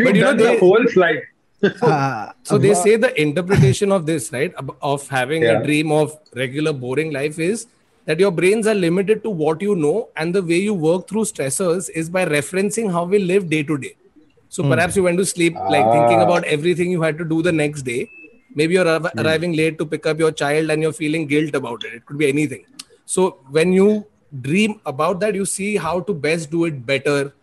But 0.06 0.14
you 0.14 0.24
know, 0.24 0.34
the 0.42 0.56
whole 0.64 0.90
flight. 0.96 1.30
Uh, 1.66 2.32
So 2.48 2.56
they 2.62 2.74
say 2.78 2.96
the 3.02 3.10
interpretation 3.22 3.92
of 3.96 4.06
this, 4.06 4.32
right, 4.32 4.52
of 4.92 5.08
having 5.08 5.44
a 5.52 5.54
dream 5.66 5.92
of 5.98 6.16
regular 6.40 6.72
boring 6.84 7.12
life 7.12 7.38
is 7.38 7.66
that 8.08 8.20
your 8.24 8.30
brains 8.38 8.66
are 8.72 8.74
limited 8.80 9.22
to 9.26 9.30
what 9.30 9.62
you 9.66 9.74
know, 9.84 10.08
and 10.16 10.34
the 10.38 10.42
way 10.42 10.58
you 10.64 10.74
work 10.74 11.06
through 11.12 11.24
stressors 11.30 11.88
is 12.02 12.10
by 12.16 12.24
referencing 12.26 12.90
how 12.96 13.04
we 13.14 13.20
live 13.30 13.48
day 13.54 13.62
to 13.70 13.78
day. 13.78 13.94
So 14.50 14.66
perhaps 14.72 14.98
you 15.00 15.04
went 15.04 15.18
to 15.18 15.24
sleep 15.30 15.54
like 15.76 15.86
ah. 15.86 15.94
thinking 15.94 16.20
Ah. 16.20 16.26
about 16.26 16.44
everything 16.56 16.90
you 16.96 17.00
had 17.06 17.16
to 17.22 17.24
do 17.32 17.40
the 17.48 17.54
next 17.60 17.88
day. 17.88 18.02
Maybe 18.55 18.73
you're 18.75 18.85
arri- 18.85 19.15
arriving 19.23 19.53
late 19.53 19.77
to 19.79 19.85
pick 19.85 20.05
up 20.05 20.19
your 20.19 20.31
child 20.31 20.69
and 20.71 20.81
you're 20.81 20.93
feeling 20.93 21.27
guilt 21.27 21.55
about 21.55 21.83
it. 21.85 21.93
It 21.93 22.05
could 22.05 22.17
be 22.17 22.27
anything. 22.29 22.65
So 23.05 23.37
when 23.49 23.73
you 23.73 24.05
dream 24.41 24.79
about 24.85 25.19
that, 25.21 25.35
you 25.35 25.45
see 25.45 25.75
how 25.77 25.99
to 26.01 26.13
best 26.13 26.49
do 26.51 26.65
it 26.65 26.85
better 26.85 27.33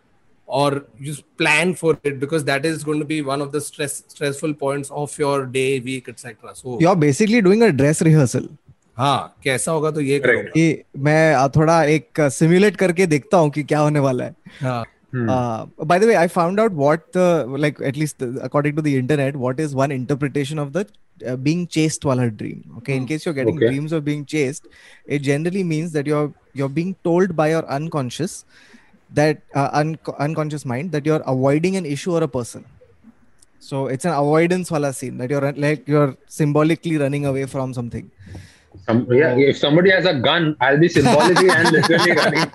or 0.45 0.85
you 0.97 1.13
plan 1.37 1.73
for 1.75 1.97
it 2.03 2.19
because 2.19 2.43
that 2.45 2.65
is 2.65 2.83
going 2.83 2.99
to 2.99 3.05
be 3.05 3.21
one 3.21 3.41
of 3.41 3.51
the 3.51 3.59
stress 3.59 4.03
stressful 4.07 4.53
points 4.53 4.89
of 4.91 5.17
your 5.19 5.45
day 5.45 5.79
week 5.87 6.07
etc 6.07 6.53
so 6.55 6.77
you're 6.79 6.95
basically 6.95 7.41
doing 7.41 7.63
a 7.63 7.71
dress 7.71 8.01
rehearsal. 8.01 8.47
हाँ 8.97 9.35
कैसा 9.43 9.71
होगा 9.71 9.89
तो 9.91 10.01
ये 10.01 10.19
Correct. 10.19 10.43
करो 10.43 10.51
कि 10.53 10.83
मैं 11.07 11.35
uh, 11.35 11.49
थोड़ा 11.55 11.83
एक 11.95 12.21
सिमुलेट 12.37 12.75
करके 12.75 13.05
देखता 13.07 13.37
हूँ 13.37 13.49
कि 13.57 13.63
क्या 13.63 13.79
होने 13.79 13.99
वाला 13.99 14.23
है 14.23 14.35
हाँ 14.61 14.83
Uh, 15.28 15.66
by 15.84 15.98
the 15.98 16.06
way, 16.06 16.16
I 16.16 16.26
found 16.28 16.58
out 16.58 16.72
what 16.72 17.12
the 17.12 17.46
like 17.48 17.80
at 17.80 17.96
least 17.96 18.18
the, 18.18 18.40
according 18.42 18.76
to 18.76 18.82
the 18.82 18.96
internet, 18.96 19.36
what 19.36 19.60
is 19.60 19.74
one 19.74 19.92
interpretation 19.92 20.58
of 20.58 20.72
the 20.72 20.88
uh, 21.26 21.36
being 21.36 21.66
chased 21.68 22.04
wala 22.04 22.30
dream. 22.30 22.64
Okay, 22.78 22.96
in 22.96 23.06
case 23.06 23.24
you're 23.24 23.34
getting 23.34 23.56
Okay. 23.56 23.66
dreams 23.66 23.92
of 23.92 24.04
being 24.04 24.24
chased, 24.26 24.68
it 25.06 25.20
generally 25.20 25.62
means 25.62 25.92
that 25.92 26.06
you're 26.06 26.34
you're 26.54 26.68
being 26.68 26.96
told 27.04 27.36
by 27.36 27.50
your 27.50 27.64
unconscious 27.70 28.44
that 29.10 29.42
uh, 29.54 29.70
un- 29.72 29.98
unconscious 30.18 30.64
mind 30.64 30.92
that 30.92 31.06
you're 31.06 31.22
avoiding 31.26 31.76
an 31.76 31.86
issue 31.86 32.12
or 32.12 32.22
a 32.22 32.28
person. 32.28 32.66
So 33.58 33.86
it's 33.86 34.04
an 34.04 34.12
avoidance 34.12 34.70
wala 34.70 34.92
scene 34.92 35.18
that 35.18 35.30
you're 35.30 35.52
like 35.52 35.86
you're 35.86 36.16
symbolically 36.28 36.96
running 36.98 37.26
away 37.26 37.46
from 37.46 37.72
something. 37.74 38.10
Some, 38.86 39.06
yeah, 39.12 39.36
if 39.36 39.58
somebody 39.58 39.90
has 39.90 40.06
a 40.06 40.14
gun, 40.14 40.56
I'll 40.60 40.78
be 40.78 40.88
symbolically 40.88 41.50
and 41.50 41.70
literally 41.70 42.12
running. 42.12 42.50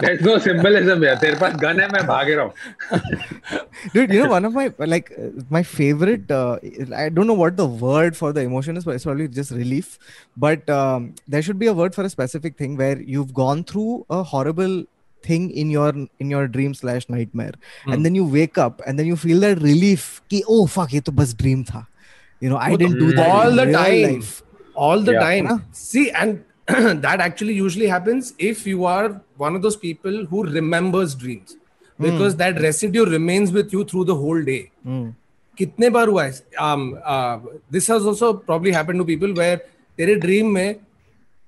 There's 0.00 0.20
no 0.20 0.38
symbolism 0.38 1.02
here. 1.02 1.16
तेरे 1.16 1.38
पास 1.40 1.56
gun 1.60 1.80
है 1.80 1.88
मैं 1.92 2.06
भाग 2.06 2.30
रहा 2.30 2.44
हूँ. 2.44 2.52
dude 3.94 4.12
you 4.12 4.22
know 4.22 4.30
one 4.30 4.44
of 4.44 4.54
my 4.54 4.64
like 4.78 5.10
uh, 5.18 5.28
my 5.48 5.62
favorite 5.62 6.30
uh, 6.30 6.58
i 6.94 7.08
don't 7.08 7.26
know 7.26 7.36
what 7.42 7.56
the 7.56 7.66
word 7.66 8.16
for 8.16 8.32
the 8.32 8.42
emotion 8.48 8.76
is 8.76 8.84
but 8.84 8.94
it's 8.94 9.04
probably 9.04 9.26
just 9.28 9.50
relief 9.50 9.98
but 10.36 10.68
um, 10.68 11.14
there 11.26 11.42
should 11.42 11.58
be 11.58 11.66
a 11.66 11.72
word 11.72 11.94
for 11.94 12.04
a 12.04 12.10
specific 12.10 12.56
thing 12.56 12.76
where 12.76 13.00
you've 13.00 13.32
gone 13.32 13.64
through 13.64 14.04
a 14.10 14.22
horrible 14.22 14.84
thing 15.22 15.50
in 15.50 15.70
your 15.70 15.88
in 16.18 16.30
your 16.30 16.46
dream 16.48 16.74
slash 16.74 17.08
nightmare 17.08 17.52
and 17.86 18.04
then 18.04 18.14
you 18.14 18.24
wake 18.24 18.58
up 18.58 18.82
and 18.86 18.98
then 18.98 19.06
you 19.06 19.16
feel 19.16 19.40
that 19.40 19.60
relief 19.62 20.22
ki, 20.28 20.44
oh 20.48 20.66
fuck 20.66 20.92
ye 20.92 21.00
to 21.00 21.12
bas 21.12 21.34
dream 21.34 21.64
tha 21.72 21.86
you 22.40 22.48
know 22.52 22.56
i 22.56 22.70
तो 22.70 22.78
didn't 22.84 22.98
do 22.98 23.12
that 23.12 23.28
all 23.28 23.60
the 23.62 23.66
time 23.72 24.14
life. 24.20 24.42
All 24.74 25.00
the 25.08 25.12
Yeah. 25.12 25.24
time 25.28 25.62
see 25.72 26.04
and 26.22 26.38
that 27.06 27.20
actually 27.20 27.54
usually 27.60 27.88
happens 27.92 28.32
if 28.50 28.66
you 28.66 28.84
are 28.84 29.06
one 29.36 29.56
of 29.56 29.62
those 29.62 29.76
people 29.76 30.18
who 30.32 30.42
remembers 30.58 31.14
dreams 31.22 31.56
because 31.98 32.34
mm. 32.34 32.38
that 32.38 32.60
residue 32.64 33.04
remains 33.04 33.52
with 33.52 33.72
you 33.76 33.84
through 33.84 34.04
the 34.12 34.18
whole 34.24 34.42
day 34.50 34.62
Hmm. 34.90 35.08
कितने 35.58 35.90
बार 35.90 36.08
हुआ 36.08 36.24
है 36.24 36.32
um, 36.66 36.84
uh, 37.14 37.38
this 37.76 37.88
has 37.92 38.06
also 38.12 38.32
probably 38.50 38.72
happened 38.78 39.02
to 39.02 39.06
people 39.12 39.34
where 39.40 39.56
तेरे 39.98 40.14
dream 40.20 40.46
में 40.54 40.74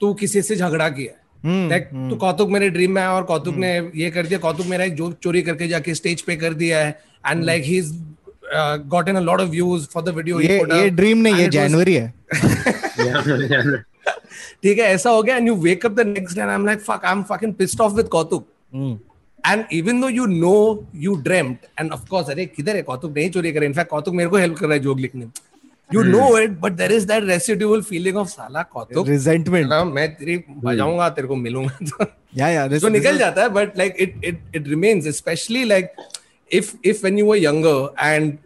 तू 0.00 0.12
किसी 0.22 0.42
से 0.42 0.56
झगड़ा 0.56 0.88
किया 0.88 1.12
Hmm, 1.46 1.62
Like, 1.72 1.86
तो 2.10 2.16
कौतुक 2.16 2.50
मेरे 2.50 2.68
ड्रीम 2.70 2.90
में 2.94 3.00
आया 3.02 3.12
और 3.12 3.22
कौतुक 3.30 3.54
ने 3.62 3.70
ये 4.00 4.10
कर 4.10 4.26
दिया 4.26 4.38
कौतुक 4.38 4.66
मेरा 4.66 4.84
एक 4.84 4.94
जोक 4.94 5.14
चोरी 5.22 5.42
करके 5.42 5.68
जाके 5.68 5.94
स्टेज 5.94 6.20
पे 6.26 6.36
कर 6.42 6.54
दिया 6.54 6.84
है 6.84 6.90
and 7.26 7.44
like 7.44 7.62
he 7.64 7.80
gotten 8.94 9.16
a 9.16 9.22
lot 9.28 9.40
of 9.40 9.50
views 9.50 9.86
for 9.94 10.02
the 10.08 10.12
video 10.18 10.38
he 10.38 10.48
ये 10.48 10.58
put 10.60 10.72
ये 10.74 10.88
up. 10.88 10.96
ड्रीम 10.96 11.18
नहीं 11.18 11.34
And 11.34 11.42
ये 11.42 11.48
जनवरी 11.48 11.94
है। 11.94 12.12
ठीक 14.62 14.78
है 14.78 14.84
ऐसा 14.84 15.10
हो 15.10 15.22
गया 15.22 15.36
and 15.36 15.48
you 15.48 15.54
wake 15.62 15.86
up 15.86 15.92
the 15.92 16.06
next 16.06 16.36
day 16.36 16.42
I 16.42 16.54
am 16.54 16.66
like 16.66 16.80
fuck 16.80 17.04
I 17.04 17.12
am 17.12 17.22
fucking 17.30 17.54
pissed 17.54 17.80
off 17.80 17.92
with 17.92 18.08
Kautuk 18.08 18.46
Hmm. 18.74 18.92
And 19.44 19.64
even 19.72 20.00
though 20.00 20.08
you 20.08 20.26
know 20.26 20.52
you 20.96 21.14
dreamed 21.22 21.56
and 21.80 21.92
of 21.92 22.06
course 22.10 22.28
अरे 22.30 22.44
किधर 22.46 22.76
है 22.76 22.82
कौतुक 22.82 23.12
नहीं 23.16 23.30
चोरी 23.30 23.52
करे। 23.52 23.66
इनफैक्ट 23.66 23.90
कौतुक 23.90 24.14
मेरे 24.14 24.30
को 24.30 24.36
हेल्प 24.36 24.56
कर 24.58 24.66
रहा 24.66 24.74
है 24.74 24.80
जोक 24.82 24.98
लिखने। 24.98 25.24
में 25.24 25.32
you 25.94 26.02
know 26.02 26.38
it 26.38 26.50
but 26.60 26.72
there 26.72 26.92
is 26.92 27.06
that 27.06 27.24
residual 27.24 27.82
feeling 27.82 28.16
of 28.16 28.28
साला 28.28 28.62
कौतुक 28.62 29.06
resentment. 29.06 29.68
ना, 29.68 29.84
मैं 29.84 30.08
तेरी 30.14 30.36
बजाऊँगा 30.64 31.08
तेरे 31.08 31.28
को 31.28 31.36
मिलूँगा 31.36 31.76
तो. 31.82 32.04
Yeah 32.38 32.50
yeah 32.54 32.68
this, 32.72 32.80
तो 32.82 32.88
निकल 32.88 33.18
जाता 33.18 33.42
है 33.42 33.48
but 33.48 33.78
like 33.78 33.96
it 34.00 34.24
it 34.24 34.56
it 34.56 34.68
remains 34.68 35.08
specially 35.16 35.64
like 35.64 35.92
if 36.51 36.73
if 36.85 37.01
when 37.03 37.17
you 37.19 37.25
were 37.31 37.37
younger 37.43 38.05
and 38.05 38.37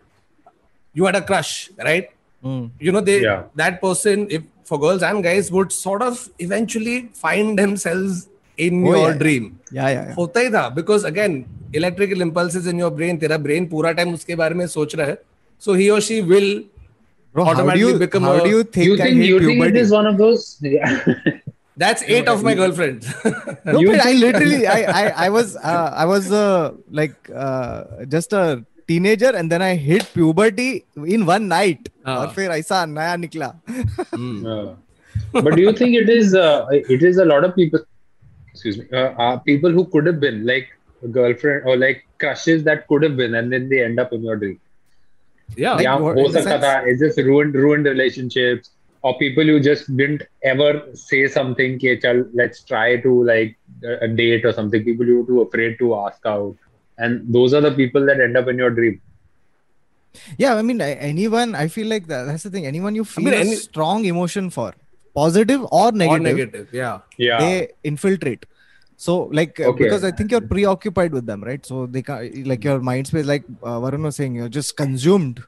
you 1.00 1.06
had 1.08 1.16
a 1.18 1.20
crush 1.28 1.50
right 1.88 2.08
Hmm. 2.46 2.64
you 2.86 2.92
know 2.94 3.02
they 3.08 3.14
Yeah. 3.24 3.42
that 3.60 3.76
person 3.84 4.24
if 4.38 4.42
for 4.70 4.78
girls 4.84 5.04
and 5.10 5.24
guys 5.26 5.50
would 5.58 5.74
sort 5.76 6.02
of 6.06 6.24
eventually 6.46 6.96
find 7.22 7.62
themselves 7.62 8.18
in 8.66 8.82
Oh, 8.88 8.90
your 8.96 9.04
yeah. 9.04 9.14
dream 9.22 9.46
yeah 9.78 9.92
yeah, 9.94 10.02
yeah. 10.08 10.16
होता 10.18 10.40
ही 10.46 10.50
था 10.56 10.64
because 10.80 11.06
again 11.12 11.38
electrical 11.82 12.26
impulses 12.28 12.68
in 12.74 12.82
your 12.84 12.90
brain 12.98 13.22
तेरा 13.24 13.38
brain 13.46 13.70
पूरा 13.76 13.94
time 14.02 14.14
उसके 14.20 14.36
बारे 14.44 14.56
में 14.62 14.66
सोच 14.76 14.96
रहा 14.96 15.08
है 15.12 15.18
so 15.68 15.78
he 15.84 15.88
or 15.98 16.02
she 16.10 16.20
will 16.34 16.50
Bro, 17.36 17.46
how 17.46 17.54
do 17.54 17.62
automatically 17.62 17.94
you 17.94 18.02
become 18.06 18.28
how 18.32 18.36
a- 18.42 18.44
do 18.50 18.52
you 18.56 18.64
think 18.78 18.90
You 18.92 18.98
I 19.00 19.04
think 19.06 19.22
hit 19.24 19.32
you 19.34 19.40
think 19.46 19.52
it 19.52 19.62
puberty? 19.62 19.86
is 19.88 19.96
one 20.00 20.12
of 20.14 20.20
those? 20.26 20.48
Yeah. 20.78 21.00
that's 21.78 22.04
eight 22.04 22.28
of 22.28 22.44
my 22.44 22.54
girlfriends 22.54 23.08
No, 23.66 23.80
You 23.80 23.88
but 23.92 24.00
I 24.02 24.04
think- 24.04 24.22
literally, 24.24 24.68
I, 24.68 24.80
I, 25.02 25.04
I 25.26 25.30
was, 25.30 25.56
uh, 25.56 25.90
I 26.04 26.06
was 26.06 26.32
uh, 26.32 26.74
like 26.90 27.16
uh, 27.34 28.06
just 28.16 28.34
a 28.34 28.66
teenager, 28.88 29.30
and 29.42 29.52
then 29.52 29.62
I 29.62 29.76
hit 29.76 30.08
puberty 30.14 30.86
in 31.18 31.26
one 31.26 31.48
night. 31.48 31.90
हाँ. 32.06 32.18
और 32.20 32.34
फिर 32.36 32.52
ऐसा 32.52 32.86
नया 32.98 33.16
निकला. 33.24 33.50
Uh, 34.14 34.76
but 35.34 35.56
do 35.56 35.62
you 35.62 35.72
think 35.82 35.96
it 36.02 36.10
is 36.10 36.34
uh, 36.36 36.66
it 36.72 37.04
is 37.10 37.18
a 37.18 37.26
lot 37.26 37.44
of 37.50 37.56
people 37.56 37.80
excuse 38.52 38.78
me, 38.80 38.86
uh, 38.92 39.12
uh, 39.26 39.38
people 39.38 39.72
who 39.72 39.86
could 39.96 40.06
have 40.06 40.20
been 40.20 40.46
like 40.46 40.68
a 41.04 41.08
girlfriend 41.08 41.64
or 41.66 41.78
like 41.78 42.04
crushes 42.18 42.64
that 42.64 42.88
could 42.88 43.04
have 43.04 43.16
been, 43.16 43.36
and 43.36 43.52
then 43.54 43.70
they 43.70 43.84
end 43.84 44.00
up 44.00 44.12
in 44.20 44.24
your 44.24 44.36
dream. 44.44 44.60
yeah 45.56 45.74
Like, 45.74 45.84
yeah, 45.84 45.96
what- 46.08 46.18
ho 46.18 46.26
in 46.26 46.32
the 46.34 46.42
sakta 46.44 46.50
sense- 46.50 46.66
tha, 46.66 46.90
it's 46.92 47.02
just 47.06 47.18
ruined 47.30 47.56
ruined 47.64 47.86
relationships 47.94 48.72
or 49.07 49.13
people 49.23 49.51
who 49.53 49.57
just 49.67 49.89
didn't 50.01 50.23
ever 50.53 50.69
say 51.01 51.21
something 51.39 51.75
"Ki, 51.83 51.91
chal, 52.05 52.23
let's 52.43 52.63
try 52.71 52.85
to 53.07 53.11
like 53.33 53.53
a 53.91 53.97
a 54.07 54.09
date 54.21 54.47
or 54.51 54.53
something 54.61 54.87
people 54.91 55.11
you 55.13 55.19
were 55.21 55.29
too 55.33 55.43
afraid 55.47 55.77
to 55.83 55.91
ask 56.05 56.31
out 56.37 56.71
and 57.07 57.27
those 57.39 57.57
are 57.59 57.63
the 57.69 57.75
people 57.83 58.09
that 58.11 58.23
end 58.29 58.41
up 58.43 58.49
in 58.55 58.65
your 58.67 58.73
dream 58.81 58.97
Yeah, 60.43 60.55
I 60.59 60.63
mean, 60.63 60.81
anyone. 60.81 61.55
I 61.55 61.69
feel 61.73 61.89
like 61.89 62.07
that, 62.11 62.21
that's 62.29 62.45
the 62.45 62.51
thing. 62.53 62.67
Anyone 62.69 62.95
you 62.99 63.05
feel 63.09 63.25
mean, 63.27 63.35
a 63.35 63.41
any- 63.41 63.57
strong 63.63 64.05
emotion 64.11 64.47
for, 64.51 64.69
positive 65.19 65.67
or 65.81 65.93
negative, 65.93 66.21
or 66.21 66.23
negative 66.29 66.71
yeah 66.79 66.95
yeah 67.25 67.39
they 67.43 67.69
infiltrate. 67.91 68.47
So, 69.05 69.17
like, 69.39 69.61
uh, 69.61 69.67
Okay. 69.73 69.85
because 69.85 70.05
I 70.09 70.11
think 70.21 70.31
you're 70.35 70.47
preoccupied 70.55 71.13
with 71.19 71.27
them, 71.31 71.45
right? 71.49 71.67
So 71.71 71.81
they 71.97 72.03
can 72.03 72.45
like 72.53 72.65
your 72.69 72.79
mind 72.91 73.11
space, 73.13 73.27
like 73.27 73.45
uh, 73.63 73.79
Varun 73.85 74.05
was 74.09 74.17
saying, 74.17 74.37
you're 74.41 74.49
just 74.59 74.77
consumed. 74.79 75.43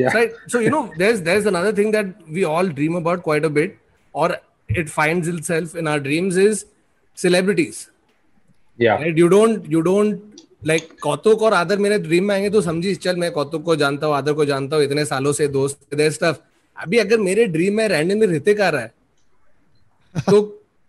Yeah 0.00 0.16
right 0.16 0.32
so 0.54 0.60
you 0.64 0.70
know 0.74 0.82
there's 1.02 1.20
there's 1.28 1.46
another 1.46 1.72
thing 1.78 1.90
that 1.90 2.08
we 2.38 2.44
all 2.44 2.68
dream 2.78 2.96
about 2.96 3.22
quite 3.28 3.44
a 3.44 3.52
bit 3.58 3.78
or 4.14 4.28
it 4.68 4.90
finds 4.90 5.28
itself 5.28 5.74
in 5.74 5.88
our 5.92 6.00
dreams 6.08 6.40
is 6.46 6.64
celebrities 7.18 7.78
yeah 8.78 9.00
right 9.04 9.16
you 9.16 9.28
don't 9.28 9.70
you 9.76 9.82
don't 9.82 10.44
like 10.62 10.86
कौतुक 11.02 11.42
और 11.42 11.54
आदर 11.54 11.78
मेरे 11.78 11.98
dream 11.98 12.24
में 12.24 12.34
आएँगे 12.34 12.50
तो 12.50 12.60
समझी 12.60 12.94
चल 12.94 13.16
मैं 13.16 13.30
कौतुक 13.32 13.62
को 13.64 13.76
जानता 13.76 14.06
हूँ 14.06 14.14
आदर 14.14 14.32
को 14.32 14.44
जानता 14.44 14.76
हूँ 14.76 14.84
इतने 14.84 15.04
सालों 15.04 15.32
से 15.32 15.48
दोस्त 15.48 16.00
स्टफ़ 16.14 16.36
अभी 16.76 16.98
अगर 16.98 17.18
मेरे 17.20 17.44
ड्रीम 17.56 17.76
में 17.76 17.86
रैंडमली 17.88 18.26
ऋतिक 18.36 18.60
आ 18.60 18.68
रहा 18.68 18.82
है 18.82 18.92
तो 20.30 20.40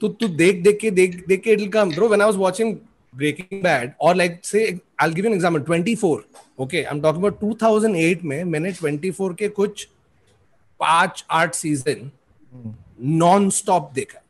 तो 0.00 0.08
तू 0.08 0.28
देख 0.28 0.62
देख 0.62 0.78
के 0.80 0.90
देख 0.90 1.24
देख 1.28 1.42
के 1.42 1.52
it 1.52 1.58
will 1.58 1.68
come 1.68 1.90
bro 1.94 2.08
when 2.08 2.20
I 2.20 2.26
was 2.26 2.36
watching 2.36 2.76
Breaking 3.16 3.62
Bad 3.62 3.92
और 4.00 4.16
like 4.16 4.40
say 4.44 4.80
I 5.00 5.06
will 5.06 5.14
give 5.14 5.24
you 5.24 5.30
an 5.30 5.36
example 5.36 5.94
24 5.96 6.18
okay 6.58 6.82
I 6.82 6.96
am 6.96 7.00
talking 7.00 7.24
about 7.24 7.60
2008 7.62 8.22
में 8.24 8.44
मैंने 8.44 8.72
24 8.72 9.34
के 9.38 9.48
कुछ 9.48 9.88
पाँच 10.80 11.24
आठ 11.30 11.54
सीज़न 11.54 12.10
नॉन 13.02 13.50
स्टॉप 13.50 13.92
देखा 13.94 14.20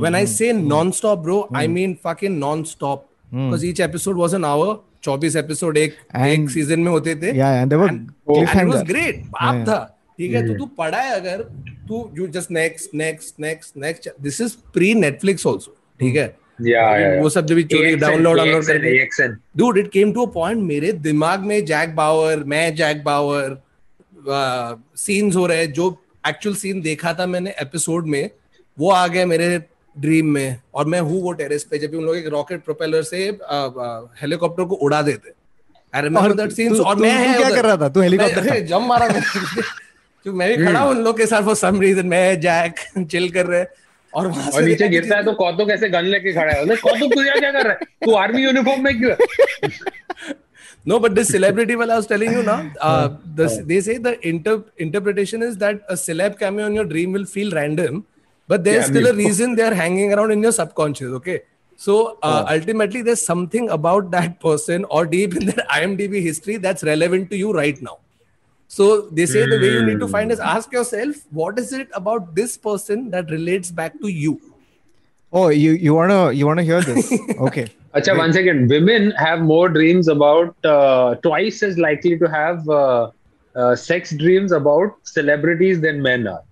when 0.00 0.14
I 0.14 0.26
say 0.26 0.52
non 0.52 0.92
bro 1.06 1.48
I 1.56 1.68
mean 1.68 1.96
fucking 2.04 2.38
non 2.38 2.62
because 2.62 3.66
each 3.66 3.80
episode 3.80 4.16
was 4.16 4.34
an 4.34 4.44
hour 4.44 4.84
चौबीस 5.02 5.36
episode 5.36 5.76
एक 5.76 5.94
एक 6.16 6.50
सीज़न 6.50 6.80
में 6.80 6.90
होते 6.92 7.14
थे। 7.14 7.32
Yeah, 7.32 7.62
and 7.62 7.72
they 7.72 7.80
were 7.82 7.88
and, 7.88 8.08
and 8.28 8.74
it 8.74 8.74
was 8.74 9.68
था. 9.68 9.99
ठीक 10.20 10.32
है 10.32 10.46
तो 10.46 10.54
तू 10.58 10.66
पढ़ा 10.66 10.98
है 10.98 11.10
अगर 11.20 11.42
तू 11.88 12.10
you 12.18 12.26
just 12.26 12.50
next 12.50 12.90
next 12.94 13.40
next 13.40 13.76
next 13.76 14.08
this 14.20 14.40
is 14.40 14.56
pre 14.74 14.94
Netflix 14.94 15.46
also 15.46 15.76
ठीक 16.00 16.16
है? 16.16 16.36
yeah 16.62 16.70
yeah, 16.70 17.10
yeah. 17.10 17.22
वो 17.22 17.28
सब 17.28 17.46
भी 17.46 17.62
चोरी 17.62 17.96
डाउनलोड 17.96 18.36
डाउनलोड 18.36 18.64
करके 18.64 19.28
dude 19.58 19.78
it 19.78 19.88
came 19.96 20.14
to 20.16 20.50
a 20.50 20.54
मेरे 20.54 20.92
दिमाग 20.92 21.40
में 21.40 21.64
जैक 21.64 21.94
बावर 21.94 22.44
मैं 22.44 22.74
जैक 22.74 23.04
बावर 23.04 23.62
सीन्स 24.96 25.36
हो 25.36 25.46
रहे 25.46 25.58
हैं 25.58 25.72
जो 25.72 26.02
एक्चुअल 26.28 26.56
सीन 26.56 26.80
देखा 26.80 27.14
था 27.14 27.26
मैंने 27.26 27.50
एपिसोड 27.50 28.06
में 28.06 28.30
वो 28.78 28.90
आ 28.90 29.06
गया 29.06 29.26
मेरे 29.26 29.62
ड्रीम 29.98 30.26
में 30.26 30.56
और 30.74 30.86
मैं 30.86 31.00
हूँ 31.00 31.22
वो 31.22 31.32
टेरेस 31.32 31.64
पे 31.64 31.78
जब 31.78 31.94
उन 31.94 32.04
लोग 32.04 32.16
एक 32.16 32.28
रॉकेट 32.28 32.64
प्रोपेलर 32.64 33.02
से 33.02 33.16
हेलीकॉप्टर 34.22 34.64
को 34.64 34.74
उड़ा 34.74 35.02
देते। 35.02 35.30
तू- 36.68 36.86
और 36.86 36.94
तू- 36.94 37.02
मैं 37.02 37.32
तू 37.32 37.38
क्या 37.38 37.48
कर 37.56 37.64
रहा 37.64 37.76
था? 37.76 37.88
तू 37.88 38.00
हेलीकॉप्टर 38.00 38.42
मैं- 38.50 38.64
जंप 38.64 38.82
मारा 38.82 39.08
क्योंकि 40.22 40.38
मैं 40.38 40.48
भी 40.56 40.64
खड़ा 40.64 40.84
उन 40.86 40.98
लोग 41.04 41.18
के 41.18 41.26
साथ 41.26 41.42
फॉर 41.42 41.54
सम 41.56 41.80
रीजन 41.80 42.06
मैं 42.06 42.40
जैक 42.40 42.80
चिल 43.10 43.30
कर 43.36 43.46
रहे 43.46 43.64
और 44.14 44.26
वहाँ 44.26 44.50
और 44.50 44.60
से 44.60 44.66
नीचे 44.66 44.88
गिरता 44.88 45.16
है 45.16 45.24
तो 45.24 45.32
कौतुक 45.40 45.68
कैसे 45.68 45.88
गन 45.88 46.04
लेके 46.14 46.32
खड़ा 46.34 46.52
है 46.52 46.62
मतलब 46.62 46.78
कौतुक 46.88 47.12
तू 47.14 47.22
क्या 47.22 47.50
कर 47.50 47.62
रहा 47.66 47.72
है 47.72 48.06
तू 48.06 48.14
आर्मी 48.24 48.42
यूनिफॉर्म 48.44 48.84
में 48.84 48.98
क्यों 49.00 49.70
No, 50.90 50.98
but 50.98 51.14
this 51.14 51.28
celebrity, 51.28 51.76
well, 51.76 51.90
I 51.90 51.96
was 51.96 52.06
telling 52.06 52.32
you 52.32 52.42
now, 52.42 52.70
uh, 52.80 53.08
the, 53.38 53.62
they 53.66 53.80
say 53.82 53.98
the 53.98 54.12
inter- 54.26 54.64
interpretation 54.78 55.42
is 55.42 55.58
that 55.58 55.82
a 55.90 55.94
celeb 55.94 56.38
cameo 56.38 56.66
in 56.66 56.74
your 56.74 56.84
dream 56.84 57.12
will 57.12 57.26
feel 57.26 57.50
random, 57.50 58.06
but 58.48 58.64
there's 58.64 58.86
Yeah, 58.86 58.92
still 58.92 59.06
a 59.08 59.12
reason 59.12 59.54
they're 59.56 59.74
hanging 59.74 60.14
around 60.14 60.30
in 60.30 60.42
your 60.42 60.52
subconscious. 60.52 61.12
Okay. 61.18 61.42
So 61.76 62.18
uh, 62.22 62.44
yeah. 62.46 62.54
ultimately, 62.54 63.02
there's 63.02 63.20
something 63.20 63.68
about 63.68 64.10
that 64.12 64.40
person 64.40 64.86
or 64.86 65.04
deep 65.04 65.36
in 65.36 65.46
their 65.46 65.66
IMDb 65.70 66.22
history 66.22 66.56
that's 66.56 66.82
relevant 66.82 67.28
to 67.30 67.36
you 67.36 67.52
right 67.52 67.80
now. 67.82 67.98
So 68.72 69.00
they 69.10 69.26
say 69.26 69.40
mm. 69.40 69.50
the 69.50 69.58
way 69.58 69.72
you 69.72 69.84
need 69.84 69.98
to 69.98 70.06
find 70.06 70.30
is 70.30 70.38
hmm. 70.38 70.46
ask 70.46 70.72
yourself, 70.72 71.16
what 71.30 71.58
is 71.58 71.72
it 71.72 71.88
about 71.92 72.36
this 72.36 72.56
person 72.56 73.10
that 73.10 73.28
relates 73.28 73.72
back 73.72 74.00
to 74.00 74.06
you? 74.06 74.40
Oh, 75.32 75.48
you 75.48 75.72
you 75.72 75.92
wanna 75.92 76.30
you 76.30 76.46
wanna 76.46 76.62
hear 76.62 76.80
this? 76.80 77.10
okay. 77.48 77.66
Acha, 77.96 78.16
one 78.16 78.32
second. 78.32 78.70
Women 78.70 79.10
have 79.22 79.40
more 79.40 79.68
dreams 79.68 80.06
about 80.06 80.54
uh, 80.64 81.16
twice 81.16 81.64
as 81.64 81.78
likely 81.78 82.16
to 82.20 82.30
have 82.30 82.68
uh, 82.68 83.10
uh, 83.56 83.74
sex 83.74 84.14
dreams 84.22 84.52
about 84.52 84.94
celebrities 85.02 85.80
than 85.80 86.00
men 86.00 86.28
are. 86.28 86.44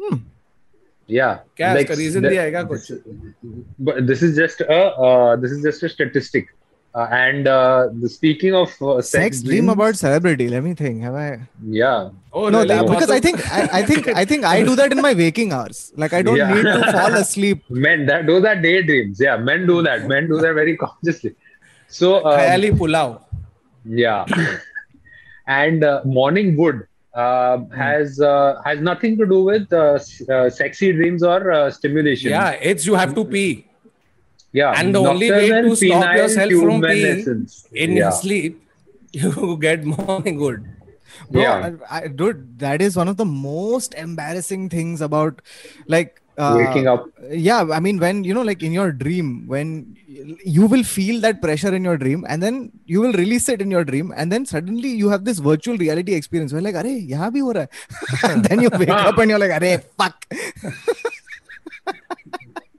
Hmm. 0.00 0.16
Yeah. 1.06 1.40
Like, 1.58 1.90
reason 1.90 2.22
the, 2.22 2.30
diya? 2.30 3.28
But 3.78 4.06
this 4.06 4.22
is 4.22 4.36
just 4.36 4.62
a 4.62 4.82
uh, 5.10 5.36
this 5.36 5.52
is 5.52 5.62
just 5.62 5.82
a 5.82 5.90
statistic. 5.90 6.48
Uh, 6.94 7.08
and 7.10 7.48
uh, 7.48 7.88
speaking 8.06 8.54
of 8.54 8.70
uh, 8.82 9.00
sex, 9.00 9.08
Sex 9.10 9.42
dream 9.42 9.60
dreams- 9.66 9.72
about 9.72 9.96
celebrity. 9.96 10.48
Let 10.48 10.62
me 10.62 10.74
think. 10.74 11.02
Have 11.02 11.14
I? 11.14 11.40
yeah. 11.64 12.10
Oh, 12.34 12.48
No, 12.50 12.58
really? 12.58 12.68
that, 12.68 12.86
because 12.86 13.10
I 13.10 13.18
think 13.20 13.40
I, 13.50 13.62
I 13.78 13.82
think 13.82 14.08
I 14.08 14.24
think 14.26 14.44
I 14.44 14.62
do 14.62 14.74
that 14.76 14.92
in 14.92 15.00
my 15.00 15.12
waking 15.14 15.52
hours. 15.54 15.92
Like 15.96 16.12
I 16.12 16.20
don't 16.22 16.36
Yeah. 16.36 16.52
need 16.52 16.62
to 16.64 16.92
fall 16.92 17.14
asleep. 17.14 17.62
Men 17.70 18.04
that 18.06 18.26
those 18.26 18.44
are 18.44 18.56
daydreams. 18.56 19.18
Yeah, 19.20 19.36
men 19.38 19.66
do 19.66 19.80
that. 19.82 20.06
Men 20.06 20.28
do 20.28 20.36
that 20.44 20.52
very 20.54 20.76
consciously. 20.84 21.34
So 21.88 22.16
um, 22.26 22.38
Khayali 22.38 22.72
pulao. 22.72 23.22
Yeah, 23.84 24.26
and 25.46 25.82
uh, 25.84 26.02
morning 26.04 26.56
wood 26.56 26.86
uh, 27.14 27.58
has 27.74 28.20
uh, 28.20 28.60
has 28.64 28.80
nothing 28.80 29.16
to 29.18 29.26
do 29.26 29.42
with 29.44 29.72
uh, 29.72 29.98
uh, 30.30 30.50
sexy 30.50 30.92
dreams 30.92 31.22
or 31.22 31.50
uh, 31.50 31.70
stimulation. 31.70 32.30
Yeah, 32.30 32.50
it's 32.50 32.86
you 32.86 32.94
have 32.94 33.14
to 33.14 33.24
pee. 33.24 33.66
Yeah. 34.52 34.72
And 34.76 34.94
the 34.94 35.00
only 35.00 35.30
way 35.30 35.48
to 35.48 35.76
stop 35.76 36.16
yourself 36.16 36.52
from 36.52 36.80
being 36.80 37.48
in 37.72 37.92
yeah. 37.92 37.96
your 37.96 38.12
sleep, 38.12 38.62
you 39.12 39.56
get 39.60 39.84
morning 39.84 40.38
wood. 40.38 40.64
Bro, 41.30 41.42
yeah. 41.42 41.70
I, 41.90 42.04
I, 42.04 42.08
dude, 42.08 42.58
that 42.58 42.82
is 42.82 42.96
one 42.96 43.08
of 43.08 43.16
the 43.16 43.24
most 43.24 43.94
embarrassing 43.94 44.68
things 44.68 45.00
about 45.00 45.40
like 45.86 46.22
uh, 46.38 46.54
waking 46.56 46.88
up 46.88 47.06
yeah 47.30 47.66
i 47.72 47.78
mean 47.78 47.98
when 47.98 48.24
you 48.24 48.32
know 48.32 48.42
like 48.42 48.62
in 48.62 48.72
your 48.72 48.90
dream 48.90 49.46
when 49.46 49.96
you 50.44 50.66
will 50.66 50.82
feel 50.82 51.20
that 51.20 51.42
pressure 51.42 51.74
in 51.74 51.84
your 51.84 51.96
dream 51.98 52.24
and 52.28 52.42
then 52.42 52.72
you 52.86 53.00
will 53.00 53.12
release 53.12 53.48
it 53.48 53.60
in 53.60 53.70
your 53.70 53.84
dream 53.84 54.12
and 54.16 54.32
then 54.32 54.46
suddenly 54.46 54.88
you 54.88 55.08
have 55.10 55.24
this 55.24 55.38
virtual 55.38 55.76
reality 55.76 56.14
experience 56.14 56.52
where 56.52 56.62
like 56.62 56.74
are 56.74 56.86
yahan 56.86 57.32
bhi 57.32 57.68
then 58.48 58.62
you 58.62 58.70
wake 58.78 58.88
up 59.10 59.18
and 59.18 59.30
you're 59.30 59.38
like 59.38 59.50
are 59.50 59.78
fuck 59.98 60.26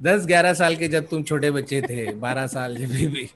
दस 0.03 0.25
ग्यारह 0.25 0.53
साल 0.53 0.75
के 0.75 0.87
जब 0.87 1.07
तुम 1.07 1.23
छोटे 1.23 1.51
बच्चे 1.51 1.81
थे 1.81 2.13
बारह 2.25 2.47
साल 2.47 2.75
जब 2.75 2.89
भी 2.89 3.29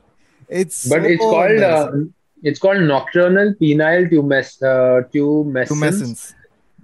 it's 0.51 0.87
but 0.87 1.05
it's 1.05 1.25
called 1.25 2.09
it's 2.43 2.59
called 2.59 2.81
nocturnal 2.81 3.51
penile 3.51 4.07
tumescence 4.07 4.57
tumescence 4.63 6.33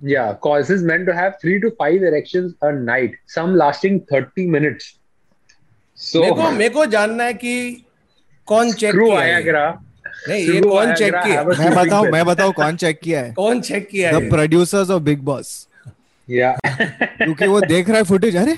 या 0.03 0.31
causes 0.31 0.81
men 0.81 1.05
to 1.05 1.11
have 1.11 1.31
three 1.31 1.59
to 1.59 1.69
five 1.69 2.05
erections 2.05 2.53
a 2.63 2.71
night 2.71 3.19
some 3.27 3.55
lasting 3.55 3.99
thirty 4.13 4.47
minutes 4.47 4.93
so 5.97 6.21
मेको 6.21 6.51
मेको 6.51 6.85
जानना 6.85 7.23
है 7.23 7.33
कि 7.33 7.85
कौन 8.47 8.71
चेक 8.73 8.95
किया 8.95 9.69
नहीं 10.29 10.43
ये 10.45 10.59
कौन 10.61 10.93
चेक 10.93 11.13
किया? 11.15 11.43
मैं 11.43 11.75
बताऊँ 11.75 12.07
मैं 12.07 12.25
बताऊँ 12.25 12.53
कौन 12.53 12.75
चेक 12.75 12.99
किया 12.99 13.21
है? 13.21 13.33
कौन 13.33 13.61
चेक 13.61 13.87
किया 13.87 14.09
है? 14.09 14.25
The 14.25 14.29
producers 14.29 14.89
of 14.89 15.03
Bigg 15.03 15.19
Boss 15.19 15.67
या 16.29 16.51
क्योंकि 16.65 17.47
वो 17.47 17.61
देख 17.61 17.89
रहा 17.89 17.97
है 17.97 18.03
फुटेज 18.03 18.35
अरे 18.35 18.57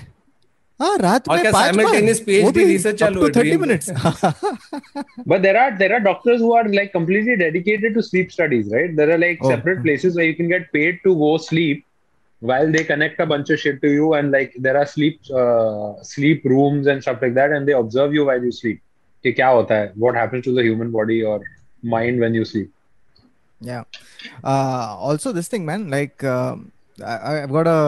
हाँ 0.80 0.96
रात 0.98 1.28
और 1.28 1.37
में 1.37 1.42
क्या 1.42 1.50
पांच 1.52 1.74
बार 1.76 1.85
simultaneous 1.85 2.20
PhD 2.26 2.42
वो 2.44 2.50
भी 2.59 2.64
research 2.66 2.98
चालू 3.00 3.20
up 3.20 3.26
है 3.26 3.33
to 3.33 3.40
30 3.40 3.48
dream 3.48 3.61
में। 3.61 3.66
minutes 3.66 3.90
But 5.33 5.42
there 5.46 5.59
are 5.62 5.70
there 5.83 5.92
are 5.96 6.00
doctors 6.06 6.40
who 6.44 6.52
are 6.61 6.64
like 6.76 6.92
completely 6.94 7.37
dedicated 7.42 7.94
to 7.98 8.02
sleep 8.06 8.33
studies, 8.37 8.70
right? 8.76 8.94
There 9.00 9.11
are 9.16 9.18
like 9.24 9.42
Oh. 9.44 9.50
separate 9.50 9.83
places 9.87 10.16
where 10.20 10.28
you 10.30 10.37
can 10.40 10.48
get 10.54 10.70
paid 10.78 11.00
to 11.04 11.14
go 11.24 11.33
sleep 11.48 11.85
while 12.52 12.72
they 12.76 12.85
connect 12.92 13.20
a 13.20 13.26
bunch 13.35 13.50
of 13.56 13.61
shit 13.64 13.83
to 13.83 13.90
you 13.94 14.06
and 14.20 14.30
like 14.38 14.54
there 14.66 14.78
are 14.83 14.87
sleep 14.94 15.20
uh, 15.42 15.88
sleep 16.12 16.44
rooms 16.54 16.87
and 16.92 17.02
stuff 17.06 17.26
like 17.26 17.35
that 17.40 17.52
and 17.59 17.68
they 17.70 17.76
observe 17.83 18.14
you 18.20 18.24
while 18.30 18.46
you 18.50 18.52
sleep 18.62 18.80
कि 19.24 19.33
क्या 19.40 19.48
होता 19.59 19.80
है 19.80 19.92
what 20.06 20.14
happens 20.22 20.46
to 20.48 20.54
the 20.59 20.62
human 20.70 20.90
body 20.98 21.22
or 21.33 21.38
mind 21.96 22.24
when 22.26 22.38
you 22.40 22.44
sleep 22.52 22.76
Yeah. 23.61 23.83
Uh, 24.42 24.96
also, 25.06 25.30
this 25.38 25.48
thing, 25.54 25.64
man, 25.70 25.83
like 25.94 26.22
um 26.35 26.61
I, 27.14 27.16
I've 27.33 27.50
got 27.56 27.68
a 27.72 27.80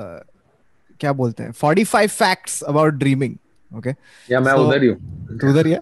uh, 0.00 0.18
क्या 1.01 1.13
बोलते 1.13 1.43
हैं? 1.43 1.51
Forty 1.51 1.83
five 1.83 2.09
facts 2.09 2.61
about 2.63 2.93
dreaming 2.93 3.35
okay 3.71 3.89
या 4.29 4.39
मैं 4.39 4.53
उधर 4.53 4.83
ही 4.83 4.87
हूँ। 4.87 5.49
उधर 5.49 5.67
ही 5.67 5.75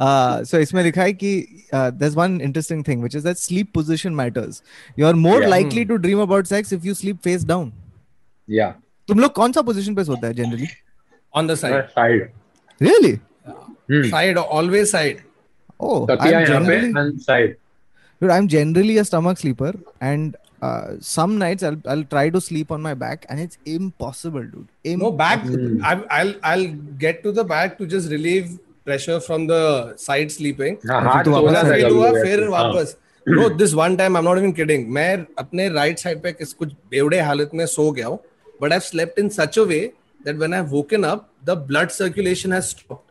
सो 0.00 0.56
uh, 0.56 0.62
इसमें 0.62 0.82
लिखा 0.82 1.02
है 1.02 1.12
कि 1.12 1.32
दस 1.74 2.14
one 2.14 2.40
interesting 2.40 2.84
thing 2.88 3.02
which 3.02 3.16
is 3.16 3.24
that 3.24 3.36
sleep 3.36 3.72
position 3.74 4.14
matters 4.14 4.62
you 4.98 5.06
are 5.06 5.14
more 5.14 5.46
likely 5.46 5.84
to 5.84 5.96
dream 5.96 6.22
about 6.22 6.46
sex 6.46 6.72
if 6.72 6.86
you 6.86 6.94
sleep 6.94 7.18
face 7.24 7.44
down 7.44 7.72
या 8.48 8.70
तुम 9.08 9.18
लोग 9.20 9.32
कौन 9.32 9.52
सा 9.52 9.62
पोजिशन 9.62 9.94
पे 9.94 10.04
सोता 10.04 10.26
है 10.26 10.34
generally 10.34 10.68
on 11.34 11.46
the 11.46 11.54
side 11.54 11.84
side 11.88 12.30
really 12.80 14.10
side 14.10 14.38
always 14.38 14.90
side 14.90 15.20
oh 15.80 16.16
I 16.20 16.32
am 16.32 16.44
generally 16.44 17.18
side 17.18 17.56
Dude, 18.22 18.30
I'm 18.32 18.46
generally 18.48 18.96
a 18.98 19.04
stomach 19.04 19.38
sleeper, 19.38 19.70
and 20.00 20.36
uh, 20.63 20.87
some 20.99 21.37
nights 21.37 21.63
I'll 21.63 21.81
I'll 21.85 22.03
try 22.03 22.29
to 22.29 22.41
sleep 22.41 22.71
on 22.71 22.81
my 22.81 22.93
back 22.93 23.25
and 23.29 23.39
it's 23.39 23.57
impossible 23.65 24.43
dude 24.43 24.67
Im- 24.83 24.99
No 24.99 25.11
back. 25.11 25.43
Hmm. 25.43 25.83
I, 25.83 25.93
I'll 26.09 26.33
I'll 26.43 26.67
get 27.03 27.23
to 27.23 27.31
the 27.31 27.43
back 27.43 27.77
to 27.77 27.87
just 27.87 28.11
relieve 28.11 28.57
pressure 28.85 29.19
from 29.19 29.47
the 29.47 29.93
side 29.97 30.31
sleeping. 30.31 30.77
हाँ 30.89 31.01
फिर 31.01 31.09
हाथ 31.09 31.23
तो 31.23 31.31
सोना 31.31 31.51
वापस 31.51 31.55
थोड़ा 31.55 31.59
आ 31.59 31.63
था 31.63 31.77
feel 31.77 31.91
हुआ 31.91 32.09
कभी 32.11 32.21
फिर 32.23 32.39
ऐसे, 32.39 32.51
हाँ। 32.51 32.63
वापस 32.63 32.95
Bro, 33.29 33.49
this 33.57 33.73
one 33.75 33.95
time 33.97 34.15
I'm 34.17 34.27
not 34.29 34.39
even 34.41 34.53
kidding. 34.59 34.85
मैं 34.97 35.25
अपने 35.39 35.69
right 35.75 35.99
side 36.05 36.21
पे 36.23 36.31
किस 36.33 36.53
कुछ 36.53 36.73
बेवड़े 36.91 37.19
हालत 37.19 37.51
में 37.53 37.65
सो 37.65 37.91
गया 37.91 38.07
हूँ. 38.07 38.19
But 38.61 38.73
I've 38.73 38.83
slept 38.83 39.19
in 39.23 39.29
such 39.39 39.57
a 39.57 39.65
way 39.73 39.81
that 40.25 40.39
when 40.43 40.53
I've 40.53 40.71
woken 40.71 41.05
up, 41.11 41.29
the 41.45 41.55
blood 41.55 41.91
circulation 41.91 42.51
has 42.51 42.69
stopped. 42.69 43.05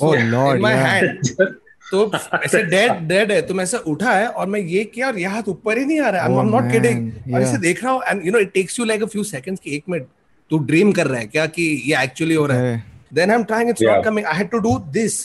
oh 0.00 0.14
lord 0.30 0.56
in 0.56 0.62
my 0.62 0.72
yeah. 0.72 0.86
hand. 0.86 1.34
तो 1.91 2.11
ऐसे 2.35 2.63
डेड 2.73 2.91
डेड 3.07 3.31
है 3.31 3.41
तो 3.41 3.53
मैं 3.53 3.63
ऐसे 3.63 3.77
उठा 3.91 4.11
है 4.11 4.27
और 4.27 4.47
मैं 4.47 4.59
ये 4.59 4.83
किया 4.83 5.07
और 5.07 5.19
ये 5.19 5.25
हाथ 5.25 5.49
ऊपर 5.49 5.77
ही 5.77 5.85
नहीं 5.85 5.99
आ 6.01 6.09
रहा 6.09 6.21
है। 6.21 6.29
आई 6.29 6.39
एम 6.39 6.49
नॉट 6.49 6.71
किडिंग 6.71 7.33
और 7.33 7.41
ऐसे 7.41 7.57
देख 7.57 7.83
रहा 7.83 7.93
हूँ 7.93 8.01
and 8.07 8.25
you 8.25 8.31
know 8.31 8.39
it 8.39 8.51
takes 8.53 8.79
you 8.79 8.85
like 8.85 9.03
a 9.03 9.05
few 9.05 9.23
seconds 9.23 9.61
कि 9.63 9.75
एक 9.75 9.83
मिनट 9.89 10.07
तू 10.51 10.57
ड्रीम 10.71 10.91
कर 10.91 11.07
रहा 11.07 11.19
है 11.19 11.27
क्या 11.27 11.45
कि 11.57 11.63
ये 11.85 12.03
एक्चुअली 12.03 12.35
हो 12.35 12.45
रहा 12.45 12.57
है। 12.57 12.83
Then 13.13 13.29
I 13.29 13.35
am 13.35 13.43
trying 13.43 13.69
it's 13.69 13.83
not 13.83 14.03
coming 14.05 14.27
I 14.27 14.37
had 14.37 14.49
to 14.49 14.59
do 14.59 14.77
this 14.93 15.19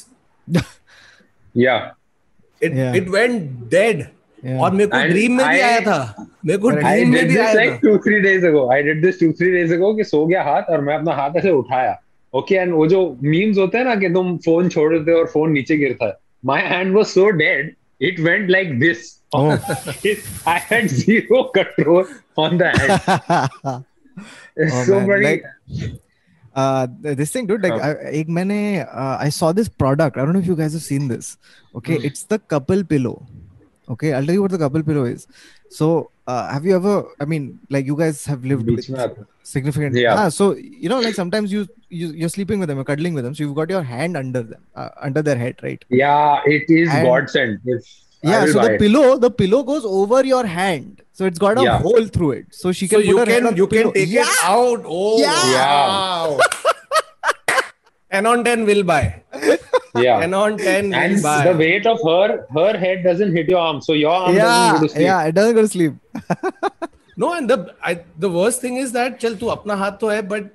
या 1.57 1.77
इट 2.63 2.73
इट 2.97 3.09
वेंट 3.09 3.51
डेड 3.71 4.05
और 4.61 4.71
मेरे 4.73 4.87
को 4.87 5.07
ड्रीम 5.07 5.37
में 5.37 5.47
भी 5.49 5.61
आया 5.61 5.81
था। 5.81 6.29
मेरे 6.47 6.59
को 6.59 6.71
ड्रीम 6.71 7.13
में 7.13 7.29
भी 7.29 7.37
आया 7.37 7.55
था। 7.55 7.81
two 7.81 7.95
three 8.05 8.21
days 8.27 8.45
ago. 8.51 8.61
I 8.75 8.83
did 8.89 9.01
this 9.05 9.17
two 9.23 9.31
three 9.39 9.53
days 9.55 9.73
ago 9.77 9.97
कि 9.97 10.05
सो 10.05 10.27
गया 10.27 10.43
हाथ 10.43 10.71
और 10.71 10.81
मैं 10.81 10.95
अपना 10.95 11.13
हाथ 11.13 11.31
ऐसे 11.37 11.51
उठाया. 11.51 12.03
Okay, 12.35 12.57
and 12.63 12.73
वो 12.73 12.87
जो 12.87 13.01
memes 13.25 13.59
होते 13.59 13.79
हैं 13.79 13.85
ना 13.85 13.95
कि 13.95 14.09
तुम 14.09 14.37
फ़ोन 14.37 14.69
छोड़ 14.69 14.93
देते 14.99 15.13
हो 15.13 15.19
और 15.19 15.27
फ़ोन 15.27 15.53
नीचे 15.53 15.77
गिरता 15.77 16.07
है. 16.07 16.15
my 16.43 16.61
hand 16.61 16.95
was 16.95 17.13
so 17.13 17.33
dead, 17.33 17.77
it 18.01 18.21
went 18.21 18.51
like 18.51 18.79
this. 18.79 19.21
Oh. 19.33 19.51
I 20.47 20.59
had 20.59 20.89
zero 20.89 21.45
control 21.45 22.07
on 22.37 22.59
the 22.59 22.71
hand. 22.71 23.85
oh, 24.61 24.85
so 24.85 25.01
man. 25.01 25.09
many. 25.09 25.25
Like, 25.25 25.45
uh, 26.55 26.87
this 27.01 27.33
thing, 27.33 27.47
dude, 27.47 27.63
like, 27.63 27.73
oh. 27.73 27.79
I, 27.79 28.25
I, 28.27 28.81
uh, 28.81 29.19
I 29.21 29.29
saw 29.29 29.53
this 29.53 29.69
product. 29.69 30.17
I 30.17 30.25
don't 30.25 30.33
know 30.33 30.39
if 30.39 30.47
you 30.47 30.57
guys 30.57 30.73
have 30.73 30.83
seen 30.83 31.09
this. 31.09 31.37
Okay, 31.75 31.99
mm. 31.99 32.05
it's 32.05 32.23
the 32.23 32.39
couple 32.39 32.83
pillow. 32.83 33.27
Okay, 33.89 34.15
I'll 34.15 34.25
tell 34.25 34.35
you 34.35 34.43
what 34.43 34.51
the 34.51 34.59
couple 34.59 34.83
pillow 34.83 35.05
is. 35.05 35.27
So, 35.71 36.11
uh, 36.27 36.49
have 36.53 36.65
you 36.65 36.75
ever? 36.77 37.05
I 37.21 37.25
mean, 37.25 37.59
like 37.71 37.87
you 37.87 37.97
guys 37.97 38.25
have 38.27 38.45
lived 38.45 38.67
with 38.67 38.85
significant. 39.43 39.95
Yeah. 39.95 40.15
Ah, 40.15 40.29
so 40.29 40.55
you 40.55 40.89
know, 40.89 41.01
like 41.01 41.15
sometimes 41.15 41.53
you, 41.53 41.69
you 41.89 42.09
you're 42.09 42.29
sleeping 42.29 42.59
with 42.59 42.69
them, 42.69 42.79
you're 42.79 42.85
cuddling 42.85 43.15
with 43.15 43.25
them, 43.25 43.35
so 43.35 43.45
you've 43.45 43.55
got 43.55 43.71
your 43.71 43.83
hand 43.83 44.17
under 44.17 44.43
them, 44.43 44.63
uh, 44.75 44.91
under 45.01 45.23
their 45.23 45.37
head, 45.37 45.57
right? 45.63 45.85
Yeah, 45.89 46.41
it 46.45 46.65
is 46.69 46.89
and, 46.89 47.07
godsend. 47.07 47.61
It's, 47.65 48.03
yeah, 48.23 48.47
so 48.47 48.63
the 48.63 48.75
it. 48.75 48.81
pillow, 48.81 49.19
the 49.19 49.31
pillow 49.31 49.63
goes 49.63 49.85
over 49.85 50.25
your 50.25 50.47
hand, 50.47 51.03
so 51.13 51.27
it's 51.27 51.39
got 51.39 51.59
a 51.59 51.63
yeah. 51.63 51.79
hole 51.79 52.07
through 52.07 52.33
it. 52.33 52.47
So 52.51 52.73
she 52.73 52.89
can. 52.89 52.99
So 52.99 53.05
you 53.05 53.25
can 53.25 53.57
you 53.57 53.67
pillow. 53.67 53.93
can 53.93 53.93
take 53.93 54.09
yeah. 54.09 54.23
it 54.23 54.39
out. 54.43 54.83
Oh, 54.85 55.21
yeah. 55.21 55.53
yeah. 55.53 56.73
10 58.11 58.27
on 58.27 58.45
10 58.45 58.65
will 58.67 58.83
buy 58.85 59.03
Yeah. 60.05 60.21
10 60.21 60.35
on 60.35 60.57
10 60.59 60.89
will 60.91 60.95
And 60.95 61.23
buy 61.23 61.37
the 61.47 61.57
weight 61.59 61.87
of 61.87 62.01
her 62.09 62.47
her 62.57 62.73
head 62.79 63.03
doesn't 63.05 63.35
hit 63.37 63.49
your 63.49 63.61
arm, 63.61 63.81
so 63.81 63.95
your 63.95 64.13
arm 64.13 64.35
yeah, 64.35 64.43
doesn't 64.43 64.81
go 64.81 64.87
to 64.87 64.93
sleep. 64.95 65.05
yeah 65.07 65.23
it 65.31 65.35
doesn't 65.35 65.55
go 65.55 65.63
to 65.63 65.69
sleep 65.69 65.95
No, 67.23 67.29
and 67.35 67.49
the 67.51 67.75
I, 67.83 67.93
the 68.23 68.29
worst 68.33 68.61
thing 68.61 68.75
is 68.77 68.91
that 68.93 69.15
चल 69.21 69.37
तू 69.43 69.47
अपना 69.53 69.75
हाथ 69.83 69.93
तो 70.01 70.09
है 70.11 70.23
but 70.33 70.51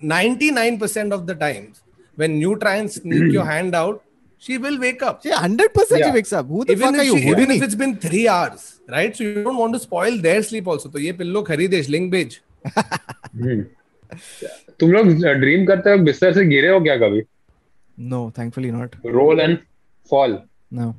99% 0.00 1.12
of 1.12 1.26
the 1.26 1.34
times 1.42 1.82
when 2.16 2.40
you 2.44 2.56
try 2.62 2.72
and 2.76 2.90
sneak 2.90 3.32
your 3.32 3.44
hand 3.44 3.74
out, 3.74 4.02
she 4.38 4.58
will 4.58 4.78
wake 4.80 5.02
up. 5.02 5.20
Yeah, 5.24 5.36
hundred 5.36 5.72
percent 5.74 6.04
she 6.04 6.10
wakes 6.10 6.32
up. 6.32 6.48
Who 6.48 6.64
the 6.64 6.72
Even 6.72 6.88
fuck 6.88 6.94
are 6.96 7.04
if, 7.04 7.12
you? 7.12 7.18
she, 7.20 7.28
even 7.28 7.50
if 7.52 7.62
it's 7.62 7.76
been 7.76 7.96
three 7.96 8.26
hours, 8.26 8.80
right? 8.88 9.14
So 9.16 9.22
you 9.24 9.44
don't 9.44 9.56
want 9.56 9.72
to 9.74 9.78
spoil 9.78 10.18
their 10.26 10.42
sleep 10.48 10.66
also. 10.74 10.88
तो 10.88 10.98
ये 10.98 11.12
pillow 11.20 11.42
खरीदे 11.50 11.80
link 11.90 12.10
भेज 12.12 12.38
हम्म। 12.66 13.64
तुम 14.80 14.92
लोग 14.92 15.08
dream 15.40 15.64
करते 15.66 15.90
हो 15.90 15.98
बिस्तर 16.04 16.32
से 16.32 16.44
गिरे 16.46 16.68
हो 16.68 16.80
क्या 16.80 16.96
कभी? 16.98 17.22
No 17.98 18.30
thankfully 18.38 18.70
not 18.70 18.96
roll 19.06 19.40
and 19.40 19.56
fall 20.10 20.38
no 20.72 20.94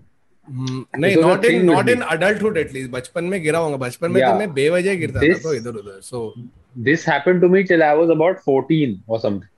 नहीं 0.48 1.16
not 1.18 1.46
in 1.46 1.66
not 1.66 1.90
in 1.90 2.04
adulthood 2.14 2.58
at least 2.58 2.92
बचपन 2.92 3.24
में 3.24 3.42
गिरा 3.44 3.60
होगा। 3.60 3.78
बचपन 3.78 4.12
में 4.12 4.22
तो 4.24 4.34
मैं 4.40 4.54
बेवजह 4.54 4.96
गिरता 4.96 5.20
था 5.20 5.34
तो 5.44 5.54
इधर 5.54 5.70
उधर 5.70 6.00
so 6.02 6.34
this 6.78 7.08
happened 7.10 7.42
to 7.42 7.50
me 7.50 7.64
till 7.64 7.84
I 7.84 7.96
was 7.98 8.10
about 8.10 8.40
14 8.50 8.96
और 9.10 9.20
something 9.20 9.50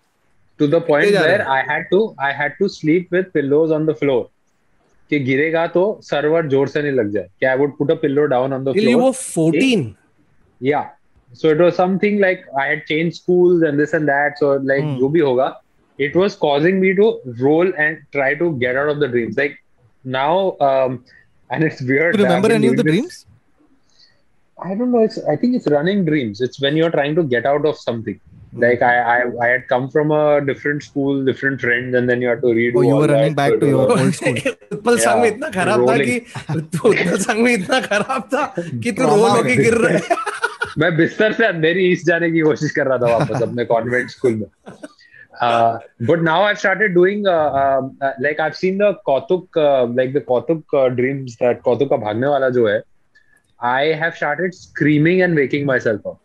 to 0.60 0.68
the 0.68 0.82
point 0.88 1.18
where 1.18 1.42
I 1.42 1.64
had 1.70 1.88
to 1.90 2.16
I 2.20 2.34
had 2.34 2.58
to 2.60 2.68
sleep 2.68 3.14
with 3.14 3.26
pillows 3.34 3.72
on 3.72 3.86
the 3.86 3.96
floor 4.00 4.30
कि 5.12 5.20
गिरेगा 5.20 5.66
तो 5.68 6.00
सर्वर 6.04 6.48
ज़ोर 6.50 6.68
से 6.68 6.82
नहीं 6.82 6.92
लग 6.92 7.12
जाए। 7.12 7.28
क्या 7.40 7.52
I 7.52 7.58
would 7.58 7.78
put 7.78 7.92
a 7.92 7.96
pillow 8.02 8.26
down 8.26 8.54
on 8.54 8.64
the 8.64 8.72
floor 8.74 8.90
you 8.90 9.00
were 9.00 9.12
14 9.14 9.86
या 10.62 10.82
So 11.35 11.49
it 11.55 11.59
was 11.59 11.77
something 11.77 12.19
like 12.21 12.41
I 12.61 12.67
had 12.69 12.87
changed 12.87 13.17
schools 13.23 13.63
and 13.63 13.79
this 13.79 13.93
and 13.99 14.09
that. 14.09 14.39
So 14.45 14.53
like 14.71 14.83
Hmm. 14.85 14.97
जो 15.01 15.09
भी 15.17 15.21
होगा, 15.27 15.49
it 15.99 16.17
was 16.17 16.37
causing 16.45 16.81
me 16.85 16.93
to 17.01 17.09
roll 17.43 17.73
and 17.87 17.99
try 18.19 18.35
to 18.43 18.53
get 18.65 18.77
out 18.77 18.89
of 18.95 19.01
the 19.01 19.09
dreams. 19.09 19.37
Like 19.43 19.57
now, 20.05 20.57
um, 20.69 21.05
and 21.51 21.65
it's 21.65 21.81
weird. 21.83 22.15
Do 22.17 22.23
you 22.23 22.25
that 22.25 22.33
I've 22.33 22.43
remember 22.43 22.49
been 22.49 22.57
any 22.57 22.69
of 22.69 22.77
the 22.77 22.83
doing 22.83 22.97
dreams? 22.97 23.19
this- 23.21 23.27
I 24.71 24.75
don't 24.75 24.93
know. 24.93 25.03
It's 25.09 25.19
I 25.35 25.37
think 25.37 25.55
it's 25.61 25.69
running 25.69 26.05
dreams. 26.05 26.41
It's 26.47 26.61
when 26.61 26.77
you're 26.77 26.91
trying 26.91 27.15
to 27.19 27.23
get 27.35 27.47
out 27.47 27.65
of 27.73 27.79
something. 27.79 28.19
Hmm. 28.53 28.61
Like 28.65 28.83
I, 28.83 28.95
I, 29.15 29.19
I 29.45 29.47
had 29.53 29.69
come 29.69 29.89
from 29.89 30.11
a 30.11 30.41
different 30.45 30.83
school, 30.83 31.25
different 31.25 31.61
friends, 31.61 31.95
and 31.95 32.09
then 32.11 32.21
you 32.21 32.29
had 32.33 32.41
to 32.43 32.49
redo. 32.59 32.79
Oh, 32.79 32.83
you 32.89 32.95
all 32.97 33.01
were 33.03 33.07
running 33.15 33.37
that. 33.37 33.43
back 33.43 33.53
So 33.53 33.61
to 33.61 33.67
it 33.67 33.71
your 33.77 33.87
was- 33.87 34.01
old 34.01 34.15
school. 34.15 34.41
Utpal 34.73 34.99
संग 35.07 35.21
में 35.23 35.29
Yeah, 35.29 35.35
इतना 35.35 35.51
खराब 35.59 35.87
था 35.89 35.95
rolling. 35.95 36.11
कि 36.11 36.57
उत्पल 36.57 37.17
संग 37.29 37.43
में 37.45 37.53
इतना 37.55 37.81
खराब 37.87 38.29
था 38.35 38.45
कि 38.59 38.93
तू 38.93 39.03
Trauma 39.03 39.17
रोल 39.21 39.29
हो 39.31 39.37
होके 39.37 39.57
गया। 39.57 39.63
गिर 39.63 39.75
रहा 39.85 39.99
है 39.99 40.19
मैं 40.78 40.96
बिस्तर 40.98 41.34
से 41.34 41.46
अंधेरी 41.46 41.86
ईस्ट 41.92 42.06
जाने 42.06 42.32
की 42.32 42.40
कोशिश 42.40 42.72
कर 42.72 42.88
रहा 42.88 42.98
था 42.98 43.18
वापस 43.18 43.42
अपने 43.42 43.66
कॉन्वेंट 43.66 44.10
स्कूल 44.10 44.34
में। 44.36 44.48
But 46.08 46.22
now 46.24 46.44
I 46.44 46.56
started 46.56 46.94
doing 46.94 47.24
like 48.22 48.42
I 48.42 48.50
seen 48.56 48.78
the 48.78 48.96
Kautuk 49.06 49.58
like 49.98 50.14
the 50.14 50.22
Kautuk 50.28 50.76
dreams 50.76 51.34
that 51.34 51.62
Kautuk 51.62 51.90
का 51.90 51.98
भागने 51.98 52.28
वाला 52.28 52.50
जो 52.50 52.68
है 52.68 52.82
I 53.64 53.90
have 53.90 54.12
started 54.12 54.54
screaming 54.54 55.22
and 55.22 55.36
waking 55.36 55.66
myself 55.80 56.08
up 56.08 56.20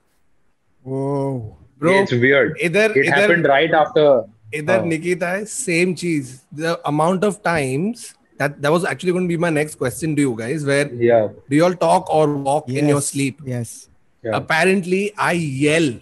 bro 0.87 2.01
it's 2.01 2.13
weird 2.13 2.57
इधर 2.61 2.93
इट 2.97 3.11
हैपेंड 3.15 3.47
राइट 3.47 3.75
आफ्टर 3.75 4.59
इधर 4.59 4.85
निकिता 4.85 5.29
है 5.29 5.45
same 5.45 5.95
cheese 5.95 6.39
the 6.55 6.77
amount 6.87 7.25
of 7.25 7.37
times 7.45 8.15
that 8.41 8.55
that 8.63 8.73
was 8.73 8.85
actually 8.85 9.13
going 9.13 9.25
to 9.29 9.29
be 9.29 9.37
my 9.37 9.51
next 9.51 9.75
question 9.75 10.17
to 10.17 10.23
you 10.23 10.35
guys 10.37 10.63
where 10.65 10.89
yeah. 11.07 11.29
do 11.49 11.57
you 11.57 11.65
all 11.65 11.75
talk 11.75 12.09
or 12.19 12.27
walk 12.49 12.65
yes. 12.67 12.79
in 12.83 12.89
your 12.89 13.03
sleep? 13.03 13.43
Yes. 13.45 13.90
Yeah. 14.23 14.37
Apparently, 14.37 15.13
I 15.17 15.33
yell. 15.33 15.95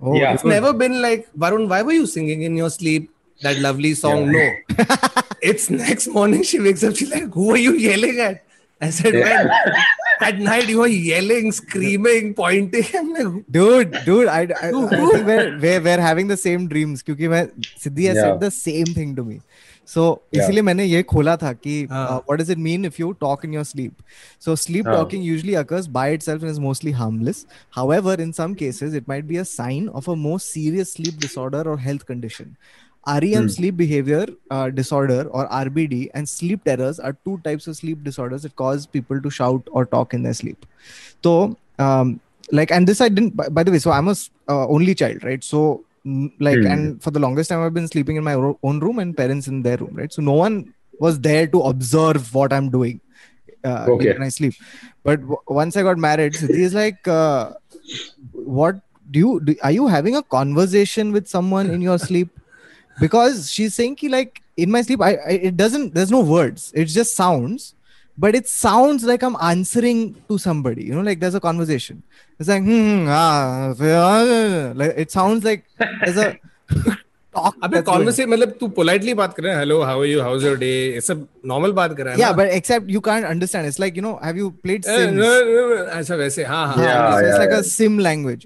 Oh, 0.00 0.14
yeah. 0.14 0.34
It's 0.34 0.44
never 0.44 0.72
been 0.72 1.00
like, 1.00 1.32
Varun, 1.34 1.68
why 1.68 1.82
were 1.82 1.92
you 1.92 2.06
singing 2.06 2.42
in 2.42 2.56
your 2.56 2.70
sleep 2.70 3.10
that 3.42 3.58
lovely 3.58 3.94
song? 3.94 4.32
Yeah. 4.32 4.56
No. 4.78 4.84
it's 5.42 5.70
next 5.70 6.08
morning 6.08 6.42
she 6.42 6.60
wakes 6.60 6.82
up, 6.84 6.96
she's 6.96 7.10
like, 7.10 7.32
Who 7.32 7.50
are 7.50 7.56
you 7.56 7.74
yelling 7.74 8.18
at? 8.20 8.44
I 8.80 8.90
said, 8.90 9.14
yeah. 9.14 9.44
Well, 9.44 9.82
at 10.20 10.38
night 10.38 10.68
you 10.68 10.78
were 10.80 10.86
yelling, 10.86 11.52
screaming, 11.52 12.34
pointing. 12.34 12.84
I'm 12.94 13.12
like, 13.12 13.44
dude, 13.50 13.98
dude, 14.04 14.28
I, 14.28 14.40
I, 14.40 14.68
I 14.68 14.70
think 14.70 15.26
we're, 15.26 15.58
we're, 15.58 15.80
we're 15.80 16.00
having 16.00 16.28
the 16.28 16.36
same 16.36 16.68
dreams. 16.68 17.02
Because 17.02 17.18
Siddhi 17.18 18.08
has 18.08 18.16
yeah. 18.16 18.22
said 18.22 18.40
the 18.40 18.50
same 18.50 18.86
thing 18.86 19.16
to 19.16 19.24
me. 19.24 19.40
So 19.86 20.00
so, 20.00 20.40
इसीलिए 20.40 20.62
मैंने 20.62 20.84
ये 20.84 21.02
खोला 21.02 21.36
था 21.36 21.52
कि 21.52 21.82
what 21.90 22.38
does 22.40 22.50
it 22.50 22.58
mean 22.58 22.84
if 22.84 22.96
you 23.00 23.10
talk 23.20 23.44
in 23.44 23.54
your 23.54 23.64
sleep 23.64 23.96
so 24.44 24.56
sleep 24.56 24.86
talking 24.86 25.24
usually 25.24 25.54
occurs 25.54 25.86
by 25.96 26.14
itself 26.14 26.42
and 26.42 26.50
is 26.52 26.60
mostly 26.60 26.92
harmless 26.92 27.44
however 27.76 28.20
in 28.20 28.32
some 28.32 28.54
cases 28.62 28.94
it 28.94 29.08
might 29.08 29.24
be 29.24 29.36
a 29.36 29.42
sign 29.52 29.88
of 29.88 30.10
a 30.10 30.14
most 30.28 30.46
serious 30.46 30.92
sleep 30.92 31.20
disorder 31.20 31.68
और 31.68 31.80
health 31.80 32.02
condition 32.08 32.56
REM 33.06 33.48
sleep 33.48 33.76
behavior 33.76 34.26
uh, 34.50 34.70
disorder 34.70 35.28
or 35.28 35.46
RBD 35.48 36.10
and 36.14 36.28
sleep 36.28 36.64
terrors 36.64 36.98
are 36.98 37.12
two 37.24 37.38
types 37.44 37.66
of 37.66 37.76
sleep 37.76 38.02
disorders 38.02 38.42
that 38.42 38.56
cause 38.56 38.86
people 38.86 39.20
to 39.20 39.30
shout 39.30 39.62
or 39.70 39.84
talk 39.84 40.14
in 40.14 40.22
their 40.22 40.34
sleep. 40.34 40.64
So, 41.22 41.56
um, 41.78 42.20
like, 42.50 42.70
and 42.70 42.86
this 42.86 43.00
I 43.00 43.08
didn't, 43.08 43.36
by, 43.36 43.48
by 43.48 43.62
the 43.62 43.70
way, 43.70 43.78
so 43.78 43.90
I'm 43.90 44.08
a 44.08 44.14
uh, 44.48 44.66
only 44.68 44.94
child, 44.94 45.24
right? 45.24 45.42
So, 45.44 45.84
like, 46.04 46.58
Hmm. 46.58 46.66
and 46.66 47.02
for 47.02 47.10
the 47.10 47.20
longest 47.20 47.50
time, 47.50 47.60
I've 47.60 47.74
been 47.74 47.88
sleeping 47.88 48.16
in 48.16 48.24
my 48.24 48.34
own 48.34 48.80
room 48.80 48.98
and 48.98 49.16
parents 49.16 49.48
in 49.48 49.62
their 49.62 49.76
room, 49.78 49.94
right? 49.94 50.12
So, 50.12 50.22
no 50.22 50.32
one 50.32 50.74
was 50.98 51.20
there 51.20 51.46
to 51.48 51.60
observe 51.62 52.34
what 52.34 52.52
I'm 52.52 52.70
doing 52.70 53.00
uh, 53.64 53.88
Okay. 53.88 54.12
when 54.12 54.22
I 54.22 54.28
sleep. 54.28 54.54
But 55.02 55.20
w- 55.20 55.38
once 55.48 55.76
I 55.76 55.82
got 55.82 55.98
married, 55.98 56.34
Siddhi 56.34 56.58
is 56.58 56.74
like, 56.74 57.06
uh, 57.08 57.52
what 58.32 58.76
do 59.10 59.18
you 59.18 59.40
do? 59.40 59.56
Are 59.62 59.72
you 59.72 59.86
having 59.86 60.16
a 60.16 60.22
conversation 60.22 61.12
with 61.12 61.28
someone 61.28 61.70
in 61.70 61.80
your 61.80 61.98
sleep? 61.98 62.28
Because 63.00 63.50
she's 63.50 63.74
saying, 63.74 63.96
ki, 63.96 64.08
like, 64.08 64.42
in 64.56 64.70
my 64.70 64.82
sleep, 64.82 65.00
I, 65.00 65.14
I 65.16 65.30
it 65.30 65.56
doesn't, 65.56 65.94
there's 65.94 66.10
no 66.10 66.20
words, 66.20 66.72
it's 66.74 66.94
just 66.94 67.16
sounds, 67.16 67.74
but 68.17 68.35
it 68.39 68.47
sounds 68.53 69.03
like 69.09 69.21
I'm 69.23 69.35
answering 69.49 69.99
to 70.29 70.37
somebody, 70.45 70.85
you 70.85 70.95
know, 70.95 71.03
like 71.09 71.19
there's 71.19 71.35
a 71.35 71.41
conversation. 71.45 72.01
It's 72.39 72.49
like, 72.53 72.63
hmm, 72.63 73.05
ah, 73.07 73.73
ah, 73.91 74.71
like 74.81 74.93
it 75.05 75.11
sounds 75.17 75.43
like 75.49 75.63
there's 76.05 76.17
a 76.17 76.27
talk. 77.37 77.55
अबे 77.63 77.71
that's 77.71 77.71
going 77.71 77.77
on. 77.77 77.85
Conversation 77.85 78.29
मतलब 78.29 78.55
तू 78.59 78.67
politely 78.79 79.13
बात 79.21 79.33
कर 79.37 79.43
रहा 79.43 79.53
है 79.53 79.59
hello 79.59 79.81
how 79.89 79.99
are 80.01 80.07
you 80.07 80.21
how 80.21 80.37
is 80.37 80.45
your 80.45 80.57
day 80.65 80.71
ये 80.93 81.01
सब 81.09 81.27
normal 81.53 81.71
बात 81.79 81.95
कर 81.97 82.03
रहा 82.05 82.13
है 82.13 82.19
Yeah, 82.19 82.31
ना? 82.31 82.37
but 82.41 82.53
except 82.59 82.89
you 82.95 83.01
can't 83.09 83.29
understand. 83.33 83.71
It's 83.71 83.79
like, 83.85 83.99
you 84.01 84.05
know, 84.07 84.13
have 84.29 84.41
you 84.43 84.49
played 84.65 84.85
Eh, 84.85 84.97
Sims? 84.97 85.21
no, 85.23 85.29
no, 85.51 85.63
no, 85.73 85.85
ऐसा 85.99 86.15
वैसे 86.23 86.45
हाँ 86.53 86.65
हाँ 86.73 86.83
Yeah, 86.85 87.11
so 87.11 87.17
it's 87.19 87.29
yeah, 87.29 87.39
like 87.43 87.55
yeah. 87.55 87.63
a 87.67 87.71
sim 87.71 87.97
language 88.09 88.45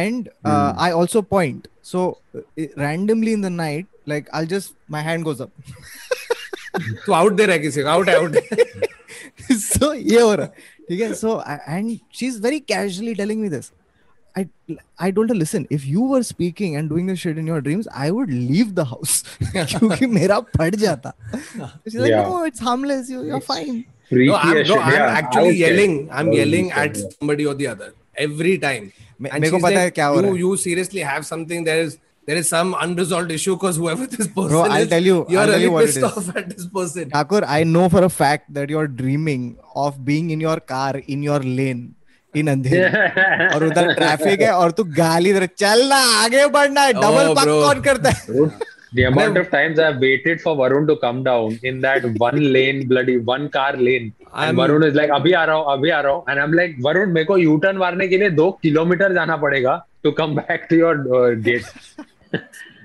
and 0.00 0.28
uh, 0.28 0.52
Hmm. 0.52 0.78
i 0.84 0.90
also 1.00 1.20
point 1.32 1.66
so 1.90 2.04
uh, 2.38 2.64
randomly 2.84 3.34
in 3.38 3.44
the 3.46 3.50
night 3.58 3.86
like 4.12 4.30
i'll 4.38 4.48
just 4.52 4.72
my 4.94 5.02
hand 5.08 5.26
goes 5.28 5.42
up 5.44 5.52
तू 7.06 7.12
out 7.18 7.32
दे 7.36 7.44
रहा 7.46 7.54
है 7.56 7.60
किसी 7.62 7.82
को 7.82 7.88
out 7.88 8.08
है 8.08 8.16
आउट 8.16 8.36
so 9.62 9.92
ये 9.94 10.20
हो 10.20 10.34
रहा 10.34 10.46
है, 10.46 10.52
ठीक 10.88 11.00
है 11.00 11.10
so 11.22 11.38
I- 11.54 11.60
and 11.78 11.98
she's 12.20 12.38
very 12.46 12.60
casually 12.74 13.14
telling 13.22 13.42
me 13.46 13.48
this 13.56 13.72
I, 14.40 14.42
I 15.04 15.10
told 15.16 15.30
her 15.32 15.34
listen 15.40 15.66
if 15.74 15.84
you 15.90 16.02
were 16.12 16.22
speaking 16.30 16.74
and 16.78 16.90
doing 16.94 17.06
this 17.10 17.20
shit 17.20 17.38
in 17.42 17.46
your 17.50 17.60
dreams 17.68 17.86
I 18.06 18.08
would 18.16 18.32
leave 18.38 18.72
the 18.80 18.84
house 18.94 19.14
क्योंकि 19.54 20.06
मेरा 20.16 20.38
फट 20.56 20.76
जाता 20.86 21.12
she's 21.34 21.94
like 22.00 22.10
Yeah. 22.10 22.26
no 22.32 22.42
it's 22.50 22.64
harmless 22.70 23.08
you, 23.14 23.22
you're 23.32 23.40
fine 23.50 23.84
Freaky 24.10 24.26
No, 24.30 24.34
I'm, 24.36 24.56
as 24.58 24.68
no, 24.68 24.74
shit. 24.74 24.82
I'm 24.88 24.92
Yeah, 24.92 25.04
I 25.04 25.14
actually 25.20 25.46
was 25.46 25.56
scared. 25.56 25.76
yelling. 25.76 25.94
I'm 26.10 26.26
I 26.26 26.30
was 26.32 26.38
yelling 26.38 26.66
scared, 26.72 26.90
at 26.90 26.98
yeah. 27.04 27.14
somebody 27.18 27.46
or 27.52 27.54
the 27.60 27.66
other 27.70 27.88
every 28.24 28.52
time. 28.64 28.84
May- 29.18 29.32
And 29.32 29.42
मेरे 29.44 29.50
को 29.50 29.56
she's 29.58 29.64
पता 29.64 29.80
है 29.80 29.86
like, 29.88 29.94
क्या 29.94 30.06
हो 30.06 30.20
रहा 30.20 30.28
you, 30.28 30.36
है 30.36 30.42
you 30.42 30.58
seriously 30.64 31.02
have 31.08 31.26
something. 31.30 31.64
There 31.68 31.80
is 31.86 31.96
there 32.27 32.37
is 32.41 32.49
some 32.49 32.75
unresolved 32.85 33.31
issue 33.31 33.55
because 33.55 33.77
whoever 33.77 34.05
this 34.07 34.27
person 34.27 34.49
Bro, 34.49 34.61
I'll 34.63 34.81
is, 34.83 34.89
tell 34.89 35.03
you- 35.11 35.25
you're 35.29 35.41
I'll 35.41 35.47
tell 35.47 35.59
really 35.59 35.63
you 35.63 35.85
pissed 35.85 35.97
is. 35.97 36.03
off 36.03 36.35
at 36.41 36.49
this 36.49 36.65
person. 36.77 37.09
Thakur, 37.09 37.41
I 37.45 37.63
know 37.63 37.87
for 37.89 38.03
a 38.03 38.09
fact 38.09 38.53
that 38.53 38.69
you're 38.69 38.87
dreaming 38.87 39.57
of 39.75 40.03
being 40.11 40.29
in 40.29 40.39
your 40.39 40.59
car 40.73 40.93
in 41.15 41.23
your 41.29 41.39
lane 41.61 41.81
in 42.41 42.47
अंधेरे 42.47 43.47
और 43.55 43.63
उधर 43.65 43.93
traffic 43.93 44.41
है 44.41 44.51
और 44.55 44.71
तू 44.75 44.83
गाली 44.99 45.31
दे 45.33 45.39
रहा 45.39 45.47
है, 45.49 45.55
चल 45.57 45.87
ना 45.89 45.95
आगे 46.23 46.45
बढ़ना 46.57 46.81
है 46.81 46.93
डबल 46.93 47.27
Oh, 47.31 47.35
पक 47.39 47.47
कौन 47.47 47.81
करता 47.87 48.09
है 48.09 48.45
the 48.99 49.03
amount 49.07 49.37
of 49.41 49.49
times 49.51 49.79
I've 49.79 49.99
waited 50.03 50.39
for 50.45 50.53
Varun 50.61 50.87
to 50.87 50.95
come 51.01 51.19
down 51.23 51.57
in 51.71 51.81
that 51.83 52.05
one 52.23 52.39
lane, 52.55 52.81
bloody 52.87 53.17
one 53.29 53.47
car 53.49 53.73
lane. 53.77 54.07
And 54.33 54.45
I'm- 54.45 54.57
Varun 54.61 54.85
is 54.87 54.95
like, 54.95 55.11
अभी 55.17 55.33
आ 55.33 55.43
रहा 55.45 55.55
हूँ, 55.55 55.73
अभी 55.73 55.89
आ 55.89 55.99
रहा 56.01 56.13
हूँ. 56.13 56.23
And 56.29 56.39
I'm 56.43 56.55
like, 56.59 56.75
Varun, 56.87 57.13
मेरे 57.17 57.25
को 57.31 57.57
टर्न 57.65 57.77
मारने 57.77 58.07
के 58.07 58.17
लिए 58.17 58.29
दो 58.39 58.49
किलोमीटर 58.63 59.13
जाना 59.13 59.37
पड़ेगा 59.43 59.81
to 60.05 60.11
come 60.17 60.35
back 60.35 60.67
to 60.69 60.75
your 60.75 60.95
uh, 61.19 61.35
gate. 61.47 61.65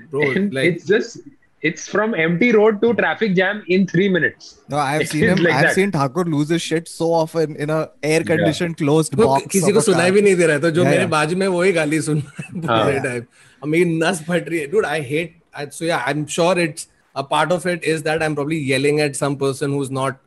Bro, 0.09 0.31
And 0.31 0.53
like 0.53 0.65
it's 0.73 0.85
just, 0.85 1.19
it's 1.61 1.87
from 1.87 2.13
empty 2.15 2.51
road 2.51 2.81
to 2.81 2.93
traffic 2.93 3.33
jam 3.35 3.63
in 3.67 3.85
three 3.87 4.07
minutes. 4.09 4.59
No, 4.69 4.77
I've 4.77 5.01
It 5.01 5.09
seen 5.09 5.23
is 5.23 5.29
him. 5.37 5.43
like 5.45 5.53
I've 5.53 5.61
that. 5.67 5.75
seen 5.75 5.91
Thakur 5.91 6.23
lose 6.25 6.49
his 6.49 6.61
shit 6.61 6.87
so 6.87 7.13
often 7.13 7.55
in 7.55 7.69
a 7.69 7.89
air 8.03 8.23
conditioned 8.23 8.77
closed 8.77 9.13
वो 9.21 9.25
box. 9.25 9.45
किसी 9.55 9.69
of 9.71 9.75
को 9.77 9.79
a 9.79 9.83
सुनाई 9.89 10.09
car. 10.09 10.15
भी 10.17 10.21
नहीं 10.21 10.35
दे 10.41 10.45
रहा 10.51 10.59
था 10.65 10.69
जो 10.77 10.83
Yeah, 10.83 10.89
मेरे 10.91 11.03
yeah. 11.03 11.11
बाजू 11.11 11.35
में 11.43 11.47
वही 11.47 11.71
गाली 11.79 12.01
सुन 12.07 12.17
रहा 12.19 12.77
है 12.77 12.83
पूरे 12.85 12.97
हाँ. 12.97 13.03
टाइम 13.05 13.25
अब 13.63 13.67
मेरी 13.75 13.85
नस 13.99 14.23
फट 14.29 14.49
रही 14.49 14.59
है 14.59 14.71
dude 14.71 14.85
I 14.93 14.99
hate 15.11 15.37
I, 15.61 15.67
so 15.77 15.85
yeah 15.91 16.03
I'm 16.11 16.25
sure 16.37 16.55
it's 16.65 16.87
a 17.15 17.23
part 17.35 17.51
of 17.57 17.65
it 17.75 17.83
is 17.93 18.03
that 18.09 18.23
I'm 18.27 18.35
probably 18.39 18.59
yelling 18.71 18.99
at 19.05 19.15
some 19.21 19.37
person 19.45 19.77
who's 19.77 19.91
not 19.99 20.19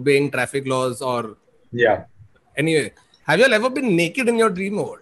obeying 0.00 0.30
traffic 0.36 0.68
laws 0.74 1.00
or 1.12 1.20
Yeah. 1.84 2.04
anyway 2.64 2.86
have 3.30 3.40
you 3.40 3.46
all 3.48 3.54
ever 3.60 3.70
been 3.80 3.90
naked 3.96 4.28
in 4.34 4.38
your 4.44 4.50
dream 4.60 4.78
or 4.86 4.94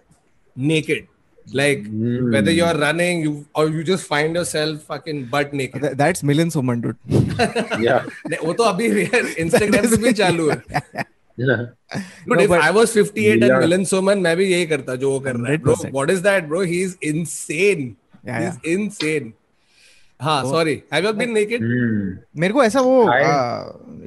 naked 0.55 1.07
Like 1.52 1.82
mm. 1.82 2.32
whether 2.32 2.52
you're 2.52 2.72
hmm. 2.72 2.80
running, 2.80 3.22
you 3.22 3.46
or 3.54 3.68
you 3.68 3.82
just 3.82 4.06
find 4.06 4.36
yourself 4.36 4.82
fucking 4.82 5.24
butt 5.26 5.52
naked. 5.52 5.82
That's 5.98 6.22
millions 6.22 6.56
of 6.56 6.64
dude. 6.80 6.96
yeah. 7.80 8.04
वो 8.42 8.52
तो 8.52 8.64
अभी 8.64 8.88
Instagram 9.44 10.02
पे 10.02 10.12
चालू 10.12 10.50
Dude, 11.40 11.70
no, 12.26 12.38
if 12.38 12.50
I 12.50 12.70
was 12.70 12.92
58 12.92 13.40
yeah. 13.40 13.46
and 13.46 13.64
Milind 13.64 13.86
Soman, 13.90 14.22
मैं 14.22 14.36
भी 14.36 14.44
यही 14.52 14.66
करता 14.66 14.94
जो 14.94 15.10
वो 15.10 15.20
कर 15.20 15.36
रहा 15.36 15.52
है. 15.52 15.58
Bro, 15.58 15.76
what 15.90 16.10
is 16.10 16.22
that, 16.22 16.48
bro? 16.48 16.60
He's 16.60 16.96
insane. 17.00 17.96
Yeah, 18.24 18.40
He's 18.40 18.58
yeah. 18.62 18.74
insane. 18.74 19.32
हाँ 20.22 20.42
sorry 20.44 20.72
have 20.92 21.06
you 21.06 21.12
been 21.18 21.30
naked 21.32 21.62
मेरे 22.38 22.52
को 22.54 22.62
ऐसा 22.64 22.80
वो 22.80 23.04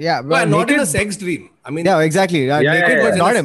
या 0.02 0.20
not 0.46 0.72
in 0.72 0.80
a 0.80 0.84
sex 0.86 1.18
yeah, 1.18 1.40
I 1.68 1.74
mean 1.76 1.88
yeah 1.88 2.02
exactly 2.02 2.46
naked 2.46 3.04
was 3.04 3.18
not 3.18 3.36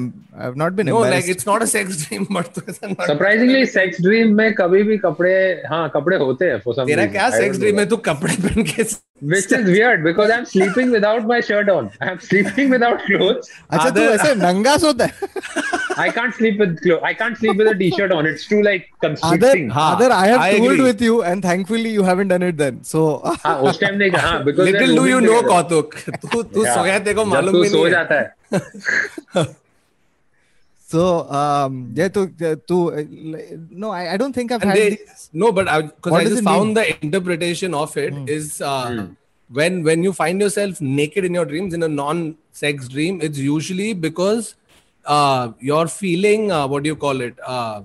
I've 0.47 0.57
not 0.57 0.75
been 0.77 0.87
no, 0.87 0.99
like 1.01 1.29
it's 1.33 1.47
not 1.47 1.63
a 1.63 1.67
sex 1.67 1.97
dream, 2.05 2.27
but 2.37 2.49
तो 2.55 3.07
Surprisingly, 3.07 3.65
sex 3.75 4.01
dream 4.07 4.35
में 4.41 4.53
कभी 4.61 4.83
भी 4.91 4.99
कपड़े 5.05 5.35
हाँ 5.69 5.89
कपड़े 5.97 6.17
होते 6.25 6.51
हैं 6.51 6.63
for 6.65 6.75
some 6.79 6.87
तेरा 6.89 7.03
reason. 7.05 7.13
क्या 7.13 7.29
sex 7.39 7.59
dream. 7.63 7.79
है 7.79 7.87
तू 7.89 7.97
कपड़े 8.11 8.37
पहन 8.47 8.63
के 8.73 8.85
Which 9.31 9.53
is 9.57 9.65
weird 9.69 10.05
because 10.05 10.31
I'm 10.33 10.45
sleeping 10.51 10.91
without 10.97 11.25
my 11.31 11.41
shirt 11.47 11.69
on. 11.73 11.91
I'm 12.09 12.21
sleeping 12.27 12.69
without 12.75 13.01
clothes. 13.07 13.49
अच्छा 13.71 13.91
तू 13.97 14.01
ऐसे 14.01 14.35
नंगा 14.43 14.77
सोता 14.85 15.05
है 15.05 15.27
I 16.03 16.09
can't 16.17 16.35
sleep 16.35 16.61
with 16.63 16.75
clothes. 16.83 17.03
I 17.11 17.13
can't 17.21 17.37
sleep 17.39 17.57
with 17.61 17.69
a 17.71 17.75
t-shirt 17.79 18.13
on. 18.17 18.27
It's 18.33 18.47
too 18.51 18.61
like 18.67 18.85
constricting. 19.05 19.69
हाँ, 19.79 19.89
other 19.97 20.11
I 20.19 20.27
have 20.33 20.41
I 20.41 20.51
tooled 20.59 20.73
agree. 20.75 20.85
with 20.91 21.03
you 21.09 21.17
and 21.33 21.43
thankfully 21.49 21.91
you 21.99 22.05
haven't 22.11 22.29
done 22.37 22.45
it 22.51 22.57
then 22.63 22.79
so 22.93 23.03
हाँ 23.45 23.57
उस 23.71 23.81
time 23.81 23.95
नहीं 24.03 24.11
हाँ 24.27 24.45
because 24.45 24.71
Little 24.71 24.95
do 25.03 25.07
you 25.09 25.21
know, 25.27 25.43
कौतुक 25.49 25.95
तू 26.33 26.43
तू 26.43 26.65
सोया 26.65 26.99
तेरे 26.99 27.15
को 27.15 27.25
मालूम 27.35 27.53
तू 27.53 27.63
भी 27.63 27.69
सो 27.69 27.77
नहीं 27.77 27.85
है. 27.85 27.91
जाता 27.91 28.21
है 28.21 29.47
so 30.91 31.01
um 31.39 31.73
yeah 32.01 32.09
to 32.17 32.21
to 32.71 32.77
uh, 32.99 33.03
no 33.85 33.89
I, 33.91 34.03
I 34.15 34.17
don't 34.21 34.33
think 34.39 34.53
I've 34.53 34.63
And 34.63 34.71
had 34.71 34.79
they, 34.79 34.91
these- 34.97 35.31
no, 35.43 35.49
but 35.59 35.67
I 35.69 35.83
because 35.83 36.13
I 36.21 36.25
just 36.25 36.45
found 36.51 36.67
mean? 36.69 36.75
the 36.79 36.85
interpretation 37.07 37.75
of 37.83 37.97
it 38.05 38.15
is 38.37 38.47
uh, 38.61 38.87
Hmm. 38.91 39.05
when 39.59 39.77
when 39.89 40.03
you 40.07 40.13
find 40.21 40.41
yourself 40.47 40.81
naked 41.01 41.25
in 41.29 41.35
your 41.41 41.45
dreams 41.51 41.75
in 41.81 41.83
a 41.89 41.91
non-sex 41.99 42.89
dream, 42.95 43.21
it's 43.29 43.39
usually 43.49 43.91
because 44.07 44.55
uh, 45.17 45.45
you're 45.69 45.89
feeling 45.89 46.51
uh, 46.53 46.67
what 46.73 46.83
do 46.85 46.89
you 46.95 46.97
call 47.05 47.21
it? 47.29 47.37
Uh, 47.57 47.83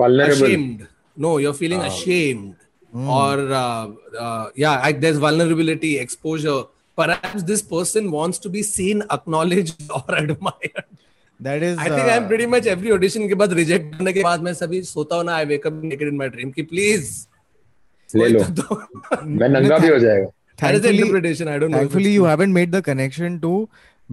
vulnerable. 0.00 0.32
ashamed. 0.46 0.88
No, 1.16 1.36
you're 1.44 1.54
feeling 1.60 1.80
ashamed, 1.90 2.56
or 2.94 3.34
uh, 3.52 3.88
uh, 4.18 4.48
yeah, 4.54 4.80
I, 4.82 4.92
there's 4.92 5.18
vulnerability, 5.18 5.98
exposure. 5.98 6.62
Perhaps 6.96 7.42
this 7.42 7.62
person 7.62 8.10
wants 8.10 8.38
to 8.46 8.48
be 8.48 8.62
seen, 8.62 9.02
acknowledged, 9.10 9.82
or 9.98 10.04
admired. 10.14 10.84
That 11.44 11.62
is 11.66 11.78
I 11.78 11.88
think 11.88 12.08
I'm 12.14 12.24
uh, 12.24 12.28
pretty 12.30 12.46
much 12.54 12.66
every 12.74 12.92
audition 12.96 13.28
के 13.28 13.34
बाद 13.42 13.52
reject 13.58 13.94
करने 13.96 14.12
के 14.12 14.22
बाद 14.22 14.42
मैं 14.48 14.52
सभी 14.54 14.82
सोता 14.88 15.16
हूँ 15.16 15.24
ना 15.24 15.34
I 15.36 15.44
wake 15.52 15.66
up 15.66 15.80
naked 15.84 16.08
in 16.08 16.16
my 16.16 16.28
dream 16.36 16.50
कि 16.56 16.62
प्लीज़ 16.72 17.12
ले 18.16 18.28
लो 18.28 18.40
मैं 19.40 19.48
नंगा 19.48 19.78
भी 19.78 19.88
हो 19.88 19.98
जाएगा 19.98 20.30
That 20.60 20.74
is 20.76 20.80
the 20.84 20.90
interpretation. 20.94 21.48
I 21.50 21.52
don't 21.60 21.70
know. 21.72 21.78
thankfully 21.78 22.10
you 22.14 22.24
haven't 22.30 22.52
made 22.54 22.72
the 22.72 22.80
connection 22.88 23.36
to 23.44 23.50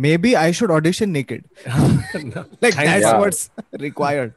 maybe 0.06 0.30
I 0.42 0.52
should 0.60 0.72
audition 0.76 1.12
naked 1.16 1.42
like 2.62 2.76
that's 2.76 3.08
God. 3.08 3.20
what's 3.24 3.42
required 3.82 4.34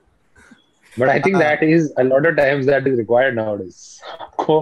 but 0.96 1.12
I 1.12 1.20
think 1.26 1.38
that 1.42 1.62
is 1.66 1.86
a 2.04 2.06
lot 2.08 2.26
of 2.30 2.34
times 2.40 2.70
that 2.72 2.88
is 2.92 2.96
required 3.02 3.36
nowadays 3.40 3.78
आपको 4.26 4.56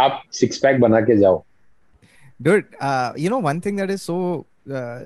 आप 0.00 0.20
six 0.40 0.58
pack 0.66 0.80
बना 0.80 1.00
के 1.08 1.16
जाओ 1.22 1.38
dude 2.48 2.68
uh, 2.90 3.12
you 3.24 3.32
know 3.34 3.40
one 3.48 3.64
thing 3.68 3.80
that 3.82 3.94
is 3.96 4.02
so 4.10 4.18
uh, 4.70 5.00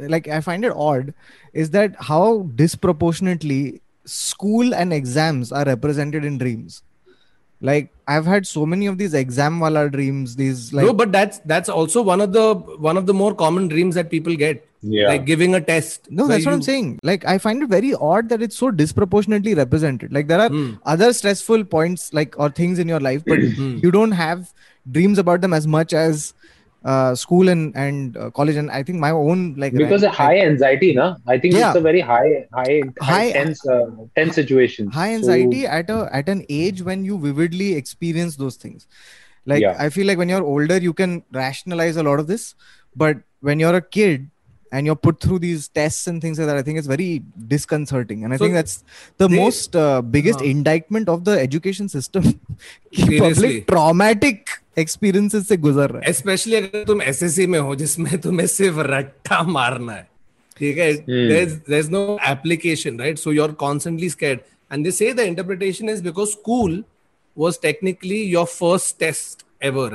like 0.00 0.28
i 0.28 0.40
find 0.40 0.64
it 0.64 0.72
odd 0.74 1.14
is 1.52 1.70
that 1.70 1.94
how 1.98 2.42
disproportionately 2.54 3.80
school 4.04 4.74
and 4.74 4.92
exams 4.92 5.52
are 5.52 5.64
represented 5.64 6.24
in 6.24 6.38
dreams 6.38 6.82
like 7.60 7.92
i've 8.06 8.24
had 8.26 8.46
so 8.46 8.64
many 8.64 8.86
of 8.86 8.98
these 8.98 9.14
exam 9.14 9.58
wala 9.60 9.88
dreams 9.90 10.36
these 10.36 10.72
like 10.72 10.86
no, 10.86 10.92
but 10.92 11.10
that's 11.10 11.38
that's 11.40 11.68
also 11.68 12.02
one 12.02 12.20
of 12.20 12.32
the 12.32 12.54
one 12.88 12.96
of 12.96 13.06
the 13.06 13.14
more 13.14 13.34
common 13.34 13.66
dreams 13.68 13.94
that 13.94 14.10
people 14.10 14.34
get. 14.36 14.64
Yeah. 14.80 15.08
Like 15.08 15.24
giving 15.26 15.56
a 15.56 15.60
test. 15.60 16.06
no 16.08 16.22
where 16.22 16.34
that's 16.36 16.46
what 16.46 16.54
i'm 16.54 16.62
saying 16.62 17.00
like 17.02 17.24
i 17.24 17.36
find 17.36 17.64
it 17.64 17.68
very 17.68 17.94
odd 17.94 18.28
that 18.28 18.40
it's 18.40 18.56
so 18.56 18.70
disproportionately 18.70 19.54
represented 19.54 20.12
like 20.12 20.28
there 20.28 20.38
are 20.44 20.48
Hmm. 20.48 20.74
other 20.92 21.12
stressful 21.12 21.64
points 21.64 22.12
like 22.18 22.36
or 22.38 22.48
things 22.48 22.78
in 22.78 22.86
your 22.92 23.00
life 23.00 23.24
but 23.26 23.40
Hmm. 23.56 23.72
you 23.86 23.90
don't 23.90 24.12
have 24.12 24.52
dreams 24.98 25.18
about 25.18 25.40
them 25.40 25.52
as 25.52 25.66
much 25.66 25.92
as 25.92 26.32
uh, 26.92 27.14
school 27.22 27.48
and 27.52 27.76
and 27.84 28.16
uh, 28.16 28.30
college 28.38 28.58
and 28.62 28.70
i 28.78 28.80
think 28.88 28.98
my 29.04 29.10
own 29.22 29.40
like 29.64 29.74
because 29.80 30.04
I- 30.04 30.08
of 30.10 30.14
high 30.20 30.38
anxiety 30.48 30.90
na 30.98 31.06
I 31.34 31.36
think 31.42 31.54
Yeah. 31.58 31.68
it's 31.70 31.80
a 31.80 31.84
very 31.86 32.02
high 32.10 32.30
high 32.58 32.76
high, 33.10 33.28
tense 33.38 33.62
uh, 33.76 33.86
tense 34.18 34.34
situation 34.40 34.90
high 34.98 35.08
So- 35.10 35.18
anxiety 35.20 35.62
at 35.78 35.90
a 35.96 35.98
at 36.20 36.28
an 36.34 36.42
age 36.62 36.82
when 36.90 37.04
you 37.10 37.18
vividly 37.26 37.70
experience 37.82 38.36
those 38.44 38.56
things 38.64 38.86
like 39.52 39.62
Yeah. 39.66 39.76
i 39.86 39.88
feel 39.98 40.06
like 40.12 40.22
when 40.22 40.32
you're 40.34 40.46
older 40.54 40.78
you 40.88 40.94
can 41.02 41.18
rationalize 41.42 42.00
a 42.04 42.06
lot 42.10 42.24
of 42.24 42.30
this 42.32 42.46
but 43.04 43.22
when 43.50 43.60
you're 43.64 43.76
a 43.82 43.86
kid 43.98 44.30
and 44.71 44.89
you're 44.89 44.99
put 45.05 45.17
through 45.23 45.37
these 45.41 45.65
tests 45.77 46.07
and 46.11 46.21
things 46.25 46.39
like 46.41 46.47
that 46.49 46.59
i 46.59 46.61
think 46.67 46.79
it's 46.81 46.87
very 46.91 47.07
disconcerting 47.49 48.23
and 48.23 48.33
i 48.33 48.37
So 48.37 48.45
think 48.45 48.55
that's 48.59 48.77
the 49.23 49.27
they- 49.33 49.39
most 49.41 49.75
uh, 49.81 50.01
biggest 50.15 50.39
हाँ. 50.45 50.47
indictment 50.53 51.11
of 51.15 51.19
the 51.27 51.35
education 51.41 51.89
system 51.95 52.23
कि 52.23 53.03
Seriously. 53.03 53.19
public 53.19 53.67
traumatic 53.73 54.55
experiences 54.83 55.45
से 55.49 55.57
गुजर 55.65 55.89
रहा 55.91 56.01
है 56.07 56.13
specially 56.21 56.55
अगर 56.61 56.83
तुम 56.87 57.01
SSC 57.01 57.45
में 57.55 57.59
हो 57.59 57.75
जिसमें 57.83 58.17
तुम्हें 58.21 58.47
सिर्फ 58.55 58.79
रट्टा 58.93 59.41
मारना 59.57 59.93
है 59.93 60.07
ठीक 60.57 60.77
है 60.77 60.89
Hmm. 60.93 61.29
There 61.33 61.77
is 61.79 61.89
no 61.91 62.01
application 62.31 62.99
right 62.99 63.17
so 63.19 63.31
you 63.31 63.43
are 63.43 63.51
constantly 63.67 64.09
scared 64.09 64.39
and 64.73 64.83
they 64.85 64.91
say 65.01 65.13
the 65.13 65.19
interpretation 65.33 65.89
is 65.89 66.01
because 66.09 66.27
school 66.31 66.83
was 67.37 67.55
technically 67.61 68.17
your 68.31 68.45
first 68.49 68.91
test 69.03 69.39
ever 69.69 69.85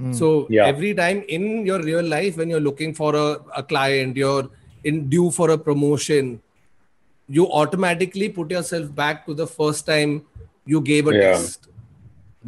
right 0.00 0.14
so 0.20 0.28
Yeah. 0.54 0.66
every 0.72 0.92
time 0.94 1.22
in 1.36 1.44
your 1.66 1.78
real 1.82 2.08
life 2.14 2.36
when 2.40 2.50
you're 2.54 2.64
looking 2.64 2.92
for 2.94 3.10
a, 3.16 3.28
a 3.60 3.62
client 3.62 4.16
you're 4.22 4.48
in 4.84 5.08
due 5.14 5.30
for 5.36 5.46
a 5.50 5.58
promotion 5.68 6.28
you 7.28 7.46
automatically 7.60 8.28
put 8.28 8.50
yourself 8.50 8.90
back 8.94 9.24
to 9.28 9.34
the 9.34 9.46
first 9.46 9.86
time 9.86 10.22
you 10.74 10.80
gave 10.90 11.08
a 11.12 11.14
Yeah. 11.16 11.32
test 11.38 11.68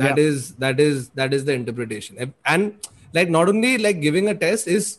That 0.00 0.18
is 0.22 0.42
that 0.62 0.80
is 0.82 0.98
that 1.18 1.32
is 1.36 1.44
the 1.46 1.54
interpretation 1.60 2.18
and 2.54 2.88
like 3.16 3.30
not 3.36 3.48
only 3.52 3.70
like 3.86 3.96
giving 4.02 4.28
a 4.32 4.34
test 4.42 4.68
is 4.74 4.90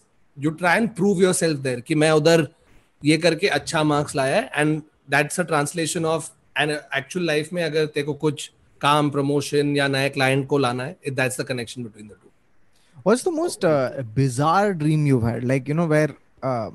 you 0.46 0.52
try 0.62 0.74
and 0.80 0.90
prove 0.98 1.22
yourself 1.26 1.62
there 1.68 1.82
कि 1.90 1.96
मैं 2.04 2.10
उधर 2.22 2.48
ये 3.12 3.18
करके 3.26 3.48
अच्छा 3.60 3.84
marks 3.92 4.16
लाया 4.16 4.36
है 4.40 4.50
and 4.64 4.82
that's 5.16 5.40
a 5.44 5.46
translation 5.52 6.06
of 6.16 6.28
an 6.64 6.74
actual 7.00 7.26
life 7.32 7.54
में 7.54 7.64
अगर 7.64 7.86
तेरे 7.96 8.06
को 8.10 8.14
कुछ 8.26 8.50
काम 8.82 9.10
प्रमोशन 9.16 9.76
या 9.78 9.88
नए 9.96 10.10
क्लाइंट 10.18 10.46
को 10.48 10.58
लाना 10.66 10.84
है 10.90 11.16
that's 11.22 11.40
the 11.42 11.48
connection 11.54 11.88
between 11.88 12.12
the 12.12 12.18
two 12.23 12.23
What's 13.05 13.23
the 13.23 13.31
most 13.31 13.65
uh, 13.67 14.03
bizarre 14.15 14.73
dream 14.73 15.07
you've 15.07 15.23
had? 15.23 15.45
Like, 15.45 15.69
you 15.69 15.75
know, 15.75 15.87
where, 15.87 16.17
uh, 16.43 16.71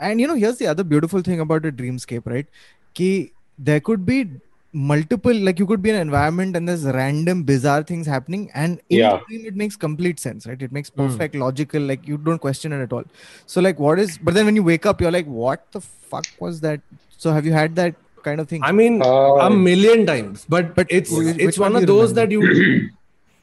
and 0.00 0.20
you 0.20 0.26
know, 0.26 0.34
here's 0.34 0.58
the 0.58 0.66
other 0.66 0.82
beautiful 0.82 1.22
thing 1.22 1.38
about 1.38 1.64
a 1.64 1.70
dreamscape, 1.70 2.26
right? 2.26 2.46
Ki 2.94 3.32
there 3.58 3.78
could 3.78 4.04
be 4.04 4.28
multiple, 4.72 5.32
like, 5.32 5.60
you 5.60 5.66
could 5.66 5.80
be 5.80 5.90
in 5.90 5.94
an 5.96 6.02
environment 6.02 6.56
and 6.56 6.68
there's 6.68 6.84
random 6.84 7.44
bizarre 7.44 7.84
things 7.84 8.08
happening, 8.08 8.50
and 8.54 8.80
in 8.90 8.98
Yeah. 8.98 9.10
the 9.10 9.20
dream, 9.28 9.46
it 9.46 9.54
makes 9.54 9.76
complete 9.76 10.18
sense, 10.18 10.46
right? 10.48 10.60
It 10.60 10.72
makes 10.72 10.90
perfect, 10.90 11.36
logical, 11.36 11.80
like, 11.82 12.08
you 12.08 12.18
don't 12.18 12.40
question 12.40 12.72
it 12.72 12.82
at 12.82 12.92
all. 12.92 13.04
So, 13.46 13.60
like, 13.60 13.78
what 13.78 14.00
is, 14.00 14.18
but 14.18 14.34
then 14.34 14.46
when 14.46 14.56
you 14.56 14.64
wake 14.64 14.84
up, 14.84 15.00
you're 15.00 15.12
like, 15.12 15.26
what 15.26 15.70
the 15.72 15.80
fuck 15.80 16.26
was 16.40 16.60
that? 16.62 16.80
So, 17.16 17.32
have 17.32 17.46
you 17.46 17.52
had 17.52 17.76
that 17.76 17.94
kind 18.24 18.40
of 18.40 18.48
thing? 18.48 18.62
I 18.62 18.72
mean 18.72 19.00
Uh, 19.02 19.46
a 19.46 19.50
million 19.50 20.06
times 20.06 20.44
but 20.48 20.74
But 20.74 20.86
it's 20.90 21.10
it's 21.46 21.58
one 21.58 21.72
one 21.74 21.82
of 21.82 21.86
do 21.86 21.92
you 21.92 21.98
those 22.00 22.14
that 22.14 22.30
you 22.30 22.42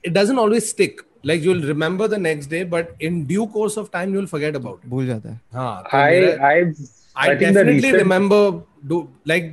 it 0.04 0.14
doesn't 0.14 0.38
always 0.38 0.70
stick 0.70 1.02
like 1.29 1.43
you'll 1.49 1.63
remember 1.69 2.07
the 2.15 2.19
next 2.19 2.47
day 2.55 2.63
but 2.65 2.91
in 3.09 3.25
due 3.29 3.47
course 3.59 3.77
of 3.83 3.91
time 3.91 4.13
you'll 4.17 4.27
forget 4.33 4.57
about 4.61 4.81
it 4.85 4.89
भूल 4.91 5.07
जाता 5.07 5.29
है. 5.31 5.41
हाँ, 5.55 5.83
तो 5.85 5.99
I 5.99 6.11
मेरा- 6.11 6.51
I've 6.51 6.75
I, 7.17 7.27
I 7.27 7.29
think 7.29 7.41
the 7.41 7.53
definitely 7.53 7.81
recent- 7.83 8.03
remember 8.03 8.41
do 8.93 9.09
like 9.33 9.53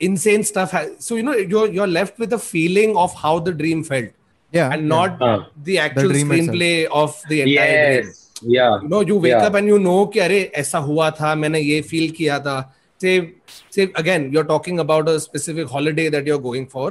insane 0.00 0.44
stuff. 0.44 0.70
Ha- 0.72 0.86
so 1.06 1.16
you 1.16 1.22
know 1.28 1.36
you're 1.54 1.68
you're 1.78 1.90
left 1.98 2.18
with 2.18 2.32
a 2.32 2.38
feeling 2.38 2.96
of 2.96 3.14
how 3.22 3.32
the 3.48 3.52
dream 3.62 3.82
felt, 3.90 4.12
Yeah. 4.58 4.72
and 4.76 4.88
not 4.92 5.18
Huh. 5.24 5.38
the 5.70 5.78
actual 5.86 6.08
dream 6.14 6.28
screenplay 6.30 6.86
of 7.02 7.16
the 7.32 7.40
entire 7.42 7.74
dream. 7.86 8.06
Yes. 8.06 8.26
Yeah. 8.42 8.76
You 8.82 8.88
know, 8.92 9.00
you 9.10 9.16
wake 9.24 9.32
Yeah. 9.32 9.46
up 9.48 9.58
and 9.60 9.72
you 9.72 9.78
know 9.86 9.98
कि 10.14 10.20
अरे 10.26 10.40
ऐसा 10.62 10.78
हुआ 10.86 11.10
था, 11.20 11.34
मैंने 11.42 11.60
ये 11.60 11.82
feel 11.90 12.12
किया 12.20 12.38
था. 12.46 12.56
Say 13.02 13.12
say 13.76 13.88
again, 14.04 14.30
you're 14.36 14.48
talking 14.54 14.80
about 14.86 15.08
a 15.08 15.18
specific 15.26 15.68
holiday 15.76 16.08
that 16.16 16.26
you're 16.30 16.42
going 16.48 16.66
for, 16.76 16.86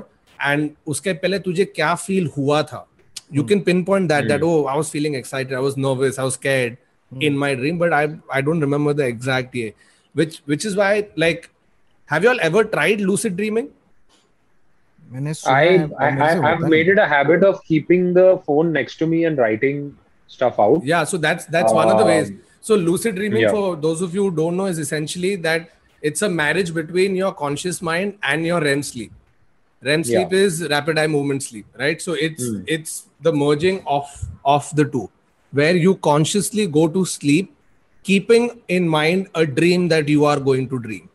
and 0.52 0.70
उसके 0.88 1.14
पहले 1.24 1.40
तुझे 1.48 1.66
क्या 1.76 1.96
feel 2.06 2.30
हुआ 2.38 2.62
था. 2.74 2.86
you 3.31 3.43
mm. 3.43 3.49
can 3.49 3.65
pinpoint 3.65 4.09
that 4.09 4.25
mm. 4.25 4.29
that 4.29 4.43
oh 4.43 4.67
i 4.67 4.77
was 4.77 4.91
feeling 4.91 5.15
excited 5.15 5.53
i 5.55 5.61
was 5.61 5.77
nervous 5.77 6.19
i 6.19 6.25
was 6.25 6.35
scared 6.35 6.77
mm. 7.13 7.23
in 7.23 7.37
my 7.37 7.55
dream 7.55 7.79
but 7.79 7.93
i 7.93 8.09
i 8.33 8.41
don't 8.41 8.61
remember 8.61 8.93
the 8.93 9.07
exact 9.07 9.55
year 9.55 9.73
which 10.13 10.39
which 10.47 10.65
is 10.65 10.77
why 10.77 11.07
like 11.17 11.51
have 12.07 12.23
you 12.23 12.29
all 12.29 12.41
ever 12.41 12.65
tried 12.65 13.01
lucid 13.01 13.37
dreaming 13.37 13.71
I, 15.47 15.89
I, 16.01 16.09
I 16.09 16.51
have 16.51 16.61
made 16.61 16.89
it 16.89 16.99
a 16.99 17.07
habit 17.07 17.45
of 17.45 17.63
keeping 17.65 18.15
the 18.15 18.43
phone 18.47 18.73
next 18.73 18.97
to 18.97 19.07
me 19.07 19.25
and 19.25 19.39
writing 19.39 19.97
stuff 20.27 20.59
out. 20.59 20.85
Yeah, 20.85 21.05
so 21.05 21.17
that's 21.17 21.47
that's 21.47 21.71
um, 21.71 21.77
one 21.77 21.91
of 21.91 21.99
the 21.99 22.05
ways. 22.05 22.31
Um, 22.31 22.41
so 22.61 22.75
lucid 22.75 23.17
dreaming, 23.17 23.43
yeah. 23.43 23.51
for 23.51 23.77
those 23.77 24.01
of 24.03 24.15
you 24.15 24.25
who 24.25 24.37
don't 24.37 24.57
know, 24.57 24.67
is 24.67 24.79
essentially 24.79 25.37
that 25.37 25.71
it's 26.03 26.23
a 26.23 26.29
marriage 26.29 26.73
between 26.75 27.15
your 27.15 27.33
conscious 27.33 27.81
mind 27.81 28.19
and 28.23 28.45
your 28.45 28.61
REM 28.61 28.83
sleep. 28.83 29.13
REM 29.83 30.05
sleep 30.05 30.33
yeah. 30.33 30.39
is 30.39 30.67
rapid 30.69 30.99
eye 30.99 31.07
movement 31.07 31.43
sleep, 31.43 31.67
right? 31.79 32.01
So 32.01 32.15
it's 32.15 32.43
mm. 32.43 32.65
it's 32.67 33.07
the 33.25 33.33
merging 33.33 33.83
of 33.87 34.07
of 34.45 34.71
the 34.77 34.85
two, 34.85 35.11
where 35.53 35.77
you 35.77 35.97
consciously 36.09 36.67
go 36.79 36.87
to 36.97 37.05
sleep, 37.05 37.53
keeping 38.03 38.49
in 38.69 38.89
mind 38.89 39.29
a 39.35 39.47
dream 39.47 39.89
that 39.89 40.09
you 40.09 40.25
are 40.25 40.39
going 40.41 40.69
to 40.75 40.79
dream. 40.89 41.09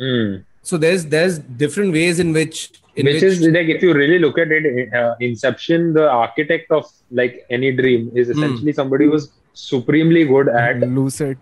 Hmm. 0.00 0.36
So 0.62 0.76
there's 0.76 1.06
there's 1.06 1.38
different 1.64 1.92
ways 1.92 2.18
in 2.20 2.32
which 2.32 2.72
in 2.96 3.06
Which 3.06 3.22
is 3.22 3.40
like 3.56 3.68
if 3.76 3.82
you 3.82 3.92
really 3.94 4.18
look 4.18 4.38
at 4.38 4.52
it, 4.52 4.92
uh, 4.94 5.14
Inception, 5.20 5.92
the 5.94 6.08
architect 6.10 6.70
of 6.70 6.86
like 7.10 7.44
any 7.50 7.72
dream 7.72 8.10
is 8.14 8.28
Hmm. 8.28 8.38
essentially 8.38 8.72
somebody 8.72 9.06
who's 9.06 9.30
supremely 9.54 10.24
good 10.34 10.48
at 10.48 10.80
lucid. 11.00 11.38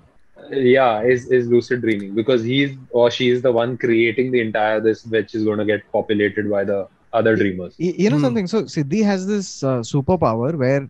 yeah 0.50 1.02
is 1.12 1.22
is 1.36 1.46
lucid 1.52 1.80
dreaming 1.84 2.14
because 2.16 2.42
he's 2.48 2.72
or 3.00 3.04
she 3.16 3.28
is 3.34 3.38
the 3.44 3.52
one 3.58 3.70
creating 3.84 4.30
the 4.32 4.40
entire 4.46 4.80
this 4.86 4.98
which 5.14 5.34
is 5.38 5.44
going 5.48 5.60
to 5.62 5.64
get 5.70 5.84
populated 5.96 6.50
by 6.54 6.62
the 6.70 6.78
other 7.13 7.35
dreamers. 7.35 7.73
Y- 7.79 7.93
you 7.97 8.09
know 8.09 8.17
Hmm. 8.17 8.23
something 8.27 8.47
so 8.53 8.63
siddhi 8.75 9.03
has 9.09 9.25
this 9.33 9.49
uh, 9.63 9.79
superpower 9.93 10.53
where 10.63 10.87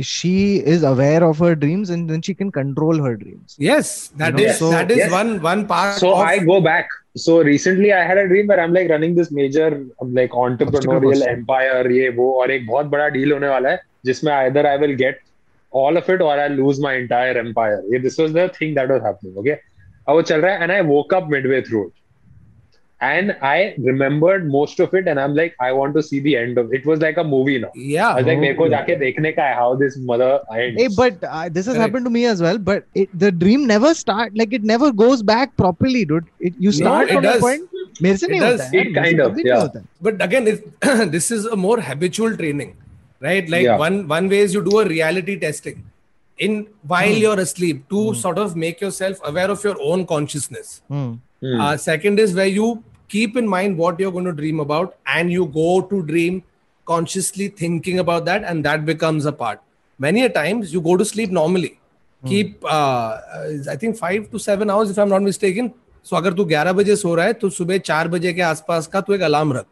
she 0.00 0.56
is 0.74 0.82
aware 0.82 1.22
of 1.24 1.38
her 1.38 1.54
dreams 1.54 1.90
and 1.90 2.10
then 2.10 2.20
she 2.20 2.34
can 2.34 2.50
control 2.50 3.00
her 3.02 3.14
dreams 3.16 3.54
yes, 3.58 4.08
that 4.16 4.36
You 4.38 4.46
know, 4.46 4.50
is 4.52 4.58
so- 4.58 4.70
that 4.70 4.90
is 4.90 4.96
Yes. 5.02 5.12
one 5.12 5.40
one 5.42 5.66
part. 5.66 5.98
so 6.04 6.12
of, 6.14 6.18
I 6.30 6.38
go 6.38 6.60
back. 6.60 6.88
So 7.16 7.34
recently 7.48 7.92
I 7.92 8.00
had 8.10 8.18
a 8.18 8.26
dream 8.26 8.48
where 8.48 8.58
I'm 8.62 8.72
like 8.76 8.88
running 8.90 9.14
this 9.14 9.30
major 9.30 9.68
um, 10.00 10.12
like 10.14 10.30
entrepreneurial 10.46 11.12
course. 11.20 11.22
empire 11.34 11.84
ये 11.98 12.08
वो 12.16 12.26
और 12.40 12.50
एक 12.50 12.66
बहुत 12.66 12.86
बड़ा 12.96 13.08
deal 13.18 13.32
होने 13.32 13.48
वाला 13.48 13.70
है 13.70 13.80
जिसमें 14.06 14.32
either 14.32 14.66
I 14.72 14.76
will 14.84 14.96
get 15.04 15.20
all 15.82 15.96
of 16.02 16.08
it 16.14 16.20
or 16.28 16.32
I'll 16.46 16.56
lose 16.62 16.80
my 16.86 16.94
entire 17.02 17.36
empire. 17.44 17.78
ये 17.92 18.02
this 18.08 18.18
was 18.24 18.32
the 18.40 18.48
thing 18.58 18.74
that 18.80 18.88
was 18.96 19.02
happening. 19.10 19.36
Okay, 19.44 19.56
अब 20.08 20.14
वो 20.14 20.22
चल 20.32 20.40
रहा 20.40 20.54
है 20.54 20.62
and 20.66 20.72
I 20.72 20.80
woke 20.90 21.14
up 21.20 21.30
midway 21.36 21.62
through 21.68 21.84
it. 21.88 21.92
And 23.00 23.36
I 23.42 23.74
remembered 23.86 24.44
most 24.50 24.78
of 24.80 24.94
it, 24.98 25.08
and 25.12 25.20
I'm 25.20 25.34
like, 25.38 25.54
I 25.60 25.72
want 25.78 25.94
to 25.96 26.02
see 26.02 26.20
the 26.26 26.36
end 26.42 26.56
of 26.60 26.72
it. 26.72 26.86
was 26.90 27.00
like 27.00 27.18
a 27.18 27.24
movie 27.24 27.56
now. 27.64 27.70
yeah. 27.74 28.10
I 28.10 28.14
was 28.18 28.26
like, 28.28 28.38
मेरे 28.44 28.54
को 28.60 28.68
जाके 28.74 28.96
देखने 29.00 29.32
का 29.38 29.48
है 29.48 29.56
how 29.58 29.74
this 29.82 29.96
mother 30.10 30.28
ends. 30.58 30.80
hey 30.82 30.86
but 31.00 31.26
uh, 31.30 31.48
this 31.56 31.66
has 31.66 31.74
Correct. 31.74 31.80
happened 31.82 32.06
to 32.06 32.12
me 32.14 32.22
as 32.30 32.40
well 32.46 32.56
but 32.68 32.86
it, 32.94 33.10
the 33.24 33.30
dream 33.42 33.66
never 33.72 33.92
start 33.94 34.38
like 34.42 34.54
it 34.60 34.64
never 34.72 34.90
goes 35.02 35.22
back 35.32 35.54
properly 35.56 36.04
dude 36.12 36.30
it, 36.40 36.54
you 36.58 36.70
No, 36.70 36.78
start 36.78 37.10
it 37.10 37.14
from 37.18 37.24
a 37.24 37.32
does. 37.32 37.42
point 37.42 37.68
मेरे 38.06 38.16
से 38.22 38.26
It 38.26 38.30
नहीं 38.30 38.40
does. 38.46 38.60
होता 38.60 38.70
है 38.70 38.80
It 38.80 38.86
यार, 38.86 38.94
मेरे 38.94 38.94
से 38.94 39.02
kind 39.02 39.20
of, 39.26 39.32
कभी 39.32 39.42
नहीं 39.42 39.52
yeah. 39.52 39.60
होता 39.66 39.78
है. 39.78 39.84
but 40.08 40.24
again 40.28 40.48
it, 40.54 41.10
this 41.16 41.30
is 41.38 41.44
a 41.58 41.60
more 41.66 41.76
habitual 41.90 42.38
training 42.42 42.72
right 43.28 43.52
like 43.56 43.68
Yeah. 43.68 43.76
one 43.84 44.00
one 44.16 44.30
way 44.36 44.40
is 44.46 44.54
you 44.60 44.64
do 44.70 44.78
a 44.84 44.86
reality 44.94 45.36
testing 45.44 45.84
in 46.48 46.56
while 46.94 47.12
Hmm. 47.12 47.20
you're 47.26 47.40
asleep 47.48 47.84
to 47.96 48.08
sort 48.24 48.38
of 48.46 48.56
make 48.66 48.80
yourself 48.88 49.20
aware 49.34 49.50
of 49.58 49.68
your 49.70 49.76
own 49.92 50.08
consciousness 50.16 50.74
Hmm. 50.96 51.12
Hmm. 51.44 51.60
uh, 51.62 51.76
second 51.84 52.20
is 52.24 52.34
where 52.36 52.50
you 52.56 52.66
keep 53.14 53.36
in 53.42 53.48
mind 53.54 53.76
what 53.84 54.00
you're 54.00 54.12
going 54.18 54.24
to 54.30 54.36
dream 54.40 54.60
about 54.64 54.96
and 55.18 55.32
you 55.36 55.46
go 55.56 55.68
to 55.92 56.02
dream 56.10 56.42
consciously 56.86 57.48
thinking 57.62 57.98
about 58.04 58.24
that 58.30 58.44
and 58.52 58.64
that 58.68 58.84
becomes 58.90 59.26
a 59.26 59.32
part 59.44 59.60
many 60.00 60.24
a 60.24 60.30
times 60.36 60.72
you 60.76 60.80
go 60.90 60.96
to 61.02 61.04
sleep 61.12 61.30
normally 61.40 61.72
keep 62.22 62.64
uh, 62.64 63.12
uh, 63.38 63.74
i 63.74 63.76
think 63.82 63.96
5 64.08 64.30
to 64.34 64.38
7 64.38 64.70
hours 64.74 64.90
if 64.94 64.98
i'm 65.04 65.12
not 65.16 65.22
mistaken 65.28 65.70
so 66.08 66.16
अगर 66.16 66.32
तू 66.38 66.44
11 66.52 66.72
बजे 66.80 66.96
सो 67.02 67.14
रहा 67.14 67.26
है 67.26 67.32
तो 67.42 67.50
सुबह 67.58 67.78
4 67.90 68.08
बजे 68.14 68.32
के 68.38 68.42
आसपास 68.52 68.86
का 68.94 69.00
तू 69.08 69.12
एक 69.14 69.20
अलार्म 69.30 69.52
रख 69.52 69.66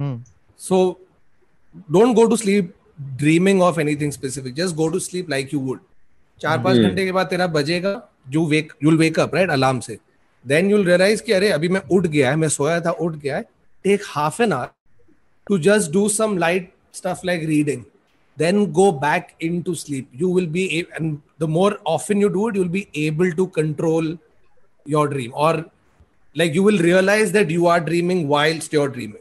Hmm. 0.00 0.16
so 0.68 0.76
don't 1.96 2.14
go 2.18 2.26
to 2.32 2.36
sleep 2.42 2.74
dreaming 3.22 3.60
of 3.68 3.78
anything 3.84 4.12
specific. 4.16 4.54
Just 4.58 4.76
go 4.76 4.86
to 4.94 5.00
sleep 5.06 5.28
like 5.32 5.52
you 5.54 5.60
would. 5.68 5.80
चार 6.40 6.58
पांच 6.62 6.76
Hmm. 6.76 6.86
घंटे 6.88 7.04
के 7.04 7.12
बाद 7.12 7.26
तेरा 7.30 7.46
बजेगा 7.56 7.92
you 8.34 8.42
wake 8.52 8.70
you'll 8.84 9.00
wake 9.02 9.18
up 9.24 9.34
right 9.38 9.50
alarm 9.56 9.80
से 9.86 9.98
Then 10.45 10.69
you'll 10.71 10.85
realize 10.85 11.23
कि 11.23 11.31
अरे 11.33 11.49
अभी 11.51 11.69
मैं 11.69 11.81
उठ 11.91 12.07
गया 12.07 12.29
है 12.29 12.35
मैं 12.35 12.49
सोया 12.49 12.79
था 12.81 12.91
उठ 13.05 13.15
गया 13.15 13.35
है 13.37 13.45
take 13.85 14.03
half 14.07 14.41
an 14.43 14.53
hour 14.53 14.69
to 15.47 15.57
just 15.69 15.91
do 15.91 16.07
some 16.09 16.37
light 16.37 16.71
stuff 16.93 17.25
like 17.25 17.43
reading 17.49 17.83
then 18.37 18.71
go 18.71 18.91
back 18.91 19.35
into 19.39 19.73
sleep 19.75 20.07
you 20.11 20.29
will 20.29 20.47
be 20.47 20.61
and 20.99 21.21
the 21.39 21.47
more 21.47 21.73
often 21.85 22.19
you 22.19 22.29
do 22.29 22.47
it 22.47 22.55
you'll 22.55 22.71
be 22.75 22.87
able 23.01 23.31
to 23.31 23.47
control 23.47 24.07
your 24.85 25.07
dream 25.07 25.35
or 25.35 25.51
like 26.35 26.55
you 26.55 26.63
will 26.63 26.79
realize 26.79 27.31
that 27.33 27.51
you 27.51 27.67
are 27.67 27.79
dreaming 27.79 28.27
whilst 28.27 28.73
you're 28.73 28.89
dreaming 28.89 29.19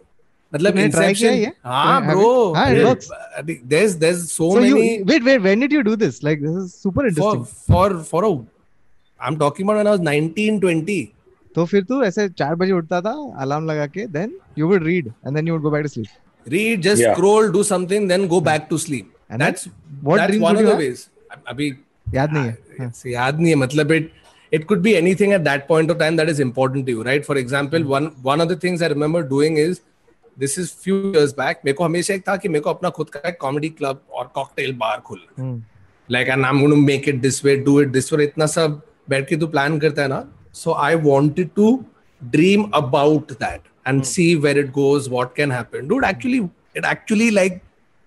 मतलब 0.52 0.78
Inception 0.78 1.44
हाँ 1.64 2.00
bro 2.06 2.52
there 2.54 3.92
there 3.92 4.14
so 4.14 4.50
many 4.56 4.96
wait 5.10 5.22
wait 5.22 5.40
when 5.40 5.60
did 5.60 5.72
you 5.72 5.80
do 5.82 5.94
this 5.96 6.22
like 6.24 6.42
this 6.42 6.56
is 6.56 6.72
super 6.72 7.06
interesting 7.06 7.44
for 7.44 7.96
for 8.10 8.24
a 8.24 8.28
I 9.22 9.32
am 9.32 9.38
talking 9.38 9.68
about 9.68 9.76
when 9.76 9.88
I 9.88 9.96
was 9.96 10.36
19 10.36 10.60
20 10.64 11.06
तो 11.54 11.64
फिर 11.66 11.84
तू 11.84 12.02
ऐसे 12.04 12.28
चार 12.28 12.54
बजे 12.54 12.72
उठता 12.72 13.00
था 13.00 13.12
अलार्म 13.42 13.66
लगा 13.70 13.86
के 13.86 14.06
then 14.18 14.36
you 14.58 14.68
would 14.68 14.84
read 14.86 15.06
and 15.06 15.34
then 15.36 15.48
you 15.48 15.54
would 15.54 15.62
go 15.62 15.70
back 15.70 15.82
to 15.82 15.88
sleep 15.88 16.50
read 16.52 16.82
just 16.82 17.02
scroll 17.02 17.50
do 17.52 17.62
something 17.62 18.08
then 18.08 18.26
go 18.28 18.40
back 18.50 18.66
to 18.70 18.78
sleep 18.78 19.12
that's 19.32 19.68
that's 19.68 20.38
one 20.38 20.56
of 20.56 20.62
the 20.62 20.76
ways 20.78 21.06
अभी 21.46 21.68
याद 22.14 22.32
नहीं 22.32 22.44
है 22.44 23.12
याद 23.12 23.40
नहीं 23.40 23.50
है 23.50 23.56
मतलब 23.56 23.92
it 23.92 24.10
it 24.52 24.66
could 24.66 24.82
be 24.82 24.96
anything 24.96 25.32
at 25.32 25.44
that 25.44 25.66
point 25.66 25.90
of 25.92 25.98
time 25.98 26.16
that 26.16 26.28
is 26.28 26.40
important 26.40 26.86
to 26.86 26.92
you 26.92 27.02
right? 27.02 27.24
For 27.24 27.36
example 27.36 27.84
one 27.92 28.08
one 28.22 28.42
of 28.44 28.48
the 28.48 28.56
things 28.64 28.82
i 28.82 28.90
remember 28.92 29.22
doing 29.30 29.56
is 29.56 29.80
this 30.36 30.56
is 30.62 30.72
few 30.86 30.98
years 31.14 31.32
back 31.38 31.64
मेरे 31.64 31.74
को 31.76 31.84
हमेशा 31.84 32.14
एक 32.14 32.28
था 32.28 32.36
कि 32.36 32.48
मेरे 32.48 32.60
को 32.60 32.70
अपना 32.70 32.90
खुद 32.98 33.10
का 33.10 33.28
एक 33.28 33.38
कॉमेडी 33.40 33.68
क्लब 33.78 34.02
और 34.12 34.30
कॉकटेल 34.34 34.72
बार 34.82 35.00
खोलना 35.06 35.60
like 36.08 36.30
I 36.30 36.48
am 36.48 36.58
going 36.58 36.72
to 36.72 36.76
make 36.82 37.08
it 37.08 37.20
this 37.20 37.44
way 37.44 37.56
do 37.68 37.80
it 37.80 37.88
this 37.88 38.12
way 38.12 38.24
इतना 38.24 38.46
सब 38.56 38.80
बैठ 39.10 39.28
के 39.28 39.36
तू 39.36 39.46
प्लान 39.56 39.78
करता 39.84 40.02
है 40.02 40.08
ना 40.08 40.24
so 40.60 40.72
i 40.86 40.94
wanted 41.04 41.50
to 41.58 41.66
dream 42.32 42.64
about 42.78 43.30
that 43.42 43.68
and 43.90 44.06
see 44.08 44.24
where 44.46 44.58
it 44.62 44.66
goes 44.78 45.06
what 45.14 45.30
can 45.38 45.54
happen 45.58 45.86
dude 45.92 46.04
actually 46.08 46.40
it 46.80 46.88
actually 46.90 47.28
like 47.38 47.56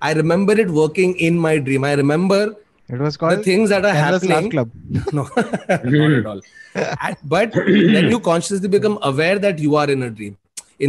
i 0.10 0.12
remember 0.20 0.56
it 0.64 0.70
working 0.76 1.16
in 1.30 1.40
my 1.48 1.54
dream 1.70 1.88
i 1.92 1.94
remember 2.04 2.40
It 2.96 3.00
was 3.06 3.16
called 3.24 3.40
the 3.40 3.44
things 3.46 3.72
that 3.74 3.86
are 3.92 3.94
Laugh 3.96 4.06
happening 4.26 4.50
Club. 4.52 4.70
no 5.20 5.24
not 5.96 6.12
at 6.20 6.28
all 6.34 6.42
but 7.34 7.58
then 7.96 8.10
you 8.14 8.20
consciously 8.30 8.72
become 8.78 8.98
aware 9.12 9.40
that 9.48 9.64
you 9.68 9.76
are 9.84 9.88
in 9.96 10.04
a 10.10 10.12
dream 10.20 10.36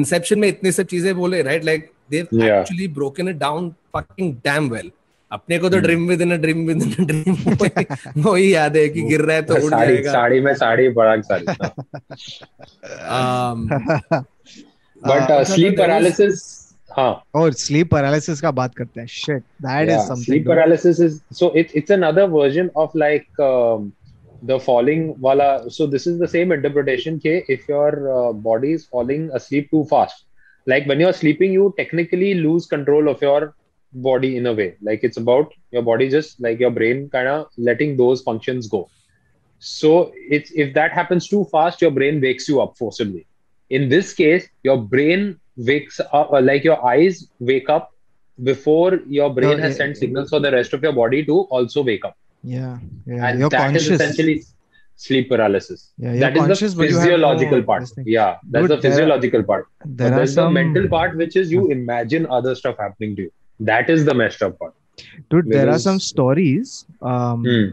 inception 0.01 0.39
में 0.45 0.49
इतने 0.49 0.73
सब 0.81 0.87
चीज़ें 0.93 1.15
बोले 1.23 1.43
right 1.49 1.65
like 1.71 1.89
they've 2.15 2.29
Yeah. 2.43 2.59
actually 2.61 2.89
broken 3.01 3.33
it 3.35 3.39
down 3.47 3.71
fucking 3.99 4.31
damn 4.49 4.69
well 4.77 4.91
अपने 5.37 5.59
को 5.59 5.69
तो 5.69 5.79
dream 5.79 6.07
within 6.23 6.37
dream 6.41 6.67
within 6.83 7.07
dream 7.07 8.23
वो 8.25 8.35
ही 8.35 8.55
याद 8.55 8.77
है 8.77 8.89
कि 8.89 9.03
गिर 9.09 9.21
रहा 9.21 9.37
है 9.37 9.43
तो 9.43 9.55
उड़ 9.55 9.71
जाएगा। 9.71 10.13
साड़ी 10.13 10.41
में 10.41 10.53
साड़ी 10.55 10.89
बड़ा 10.99 11.17
sari 11.23 11.47
um, 13.17 13.57
but 15.03 15.33
sleep 15.47 15.77
paralysis 15.79 16.45
हाँ। 16.91 17.23
और 17.35 17.53
स्लीप 17.55 17.91
पैरालिसिस 17.91 18.41
का 18.41 18.51
बात 18.53 18.75
करते 18.75 19.01
हैं। 19.01 19.07
Shit 19.07 19.43
that 19.63 19.89
is 19.89 19.99
something 19.99 20.25
sleep 20.25 20.47
paralysis 20.49 21.01
is 21.01 21.19
so 21.35 21.53
it's 21.57 21.77
it's 21.77 21.93
another 21.93 22.29
version 22.31 22.71
of 22.77 22.97
like 22.99 23.27
the 24.45 24.59
falling 24.67 25.13
वाला 25.21 25.57
so 25.77 25.87
this 25.87 26.07
is 26.09 26.23
the 26.23 26.29
same 26.29 26.53
interpretation 26.53 27.19
के 27.27 27.37
if 27.55 27.71
your 27.73 27.99
body 28.45 28.73
is 28.75 28.87
falling 28.93 29.29
asleep 29.39 29.69
too 29.73 29.83
fast 29.91 30.25
like 30.67 30.89
when 30.89 31.01
you 31.01 31.07
are 31.07 31.13
sleeping 31.13 31.55
you 31.55 31.69
technically 31.77 32.33
lose 32.35 32.67
control 32.71 33.09
of 33.09 33.25
your 33.25 33.53
body 34.03 34.37
in 34.37 34.47
a 34.47 34.53
way. 34.53 34.77
Like 34.83 35.01
it's 35.03 35.17
about 35.17 35.53
your 35.71 35.83
body 35.83 36.09
just 36.09 36.41
like 36.41 36.61
your 36.61 36.71
brain 36.71 37.09
kind 37.11 37.29
of 37.29 37.49
letting 37.57 37.97
those 37.97 38.23
functions 38.23 38.69
go. 38.69 38.89
So 39.59 40.13
it's 40.15 40.51
if 40.53 40.75
that 40.75 40.93
happens 40.93 41.29
too 41.29 41.45
fast 41.51 41.81
your 41.81 41.91
brain 41.91 42.21
wakes 42.21 42.49
you 42.49 42.61
up 42.61 42.77
forcibly. 42.77 43.27
In 43.71 43.89
this 43.89 44.13
case 44.13 44.49
your 44.63 44.79
brain 44.79 45.41
wakes 45.57 46.01
up 46.01 46.33
uh, 46.33 46.41
like 46.41 46.65
your 46.65 46.85
eyes 46.87 47.29
wake 47.41 47.69
up 47.69 47.93
before 48.43 49.01
your 49.07 49.33
brain 49.33 49.57
No, 49.57 49.63
has 49.63 49.73
yeah, 49.73 49.79
sent 49.79 49.97
signals 49.97 50.29
for 50.31 50.41
the 50.41 50.53
rest 50.53 50.75
of 50.75 50.83
your 50.83 50.93
body 50.93 51.25
to 51.25 51.41
also 51.59 51.83
wake 51.83 52.05
up. 52.05 52.17
Yeah, 52.43 52.79
yeah. 53.07 53.27
and 53.27 53.41
you're 53.41 53.49
that 53.51 53.75
is 53.75 53.89
conscious. 53.89 54.01
essentially 54.01 54.45
sleep 54.97 55.29
paralysis. 55.31 55.93
Yeah, 55.99 56.17
that 56.17 56.37
is 56.37 56.61
the 56.61 56.67
have 56.69 56.89
physiological 56.89 57.63
part. 57.63 57.89
yeah 58.05 58.37
that's 58.51 58.69
the 58.69 58.77
there 58.77 58.83
physiological 58.83 59.43
part. 59.43 59.69
There 59.85 60.11
but 60.11 60.17
there's 60.17 60.35
some 60.35 60.55
the 60.55 60.63
mental 60.65 60.89
part 60.89 61.17
which 61.17 61.37
is 61.37 61.51
you 61.51 61.71
imagine 61.71 62.27
other 62.27 62.55
stuff 62.55 62.77
happening 62.79 63.17
to 63.17 63.23
you 63.23 63.33
that 63.61 63.89
is 63.91 64.05
the 64.05 64.15
messed 64.15 64.43
up 64.43 64.59
part 64.59 64.75
dude. 65.31 65.51
There 65.51 65.69
are 65.69 65.79
some 65.79 65.99
stories 66.01 66.87
um, 67.03 67.43
Hmm. 67.45 67.71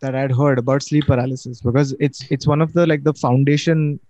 that 0.00 0.14
I'd 0.14 0.32
heard 0.32 0.58
about 0.58 0.82
sleep 0.82 1.06
paralysis 1.06 1.60
because 1.60 1.94
it's 2.00 2.24
it's 2.30 2.46
one 2.46 2.60
of 2.60 2.72
the 2.72 2.86
like 2.86 3.04
the 3.04 3.14
foundation 3.14 4.00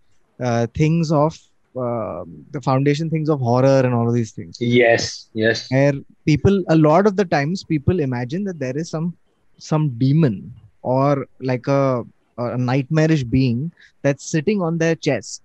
uh, 0.42 0.66
things 0.74 1.12
of 1.12 1.36
uh, 1.76 2.24
the 2.50 2.60
foundation 2.62 3.10
things 3.10 3.28
of 3.28 3.40
horror 3.40 3.80
and 3.84 3.94
all 3.94 4.08
of 4.08 4.14
these 4.14 4.32
things. 4.32 4.58
yes 4.60 5.28
yes 5.34 5.68
Where 5.70 5.94
people 6.26 6.62
a 6.68 6.76
lot 6.76 7.06
of 7.06 7.16
the 7.16 7.24
times 7.24 7.64
people 7.64 8.00
imagine 8.00 8.44
that 8.44 8.58
there 8.58 8.76
is 8.76 8.90
some 8.90 9.16
some 9.58 9.90
demon 9.98 10.52
or 10.82 11.26
like 11.40 11.66
a, 11.66 12.04
a 12.38 12.56
nightmarish 12.58 13.24
being 13.24 13.72
that's 14.02 14.24
sitting 14.30 14.60
on 14.62 14.78
their 14.78 14.94
chest 14.94 15.42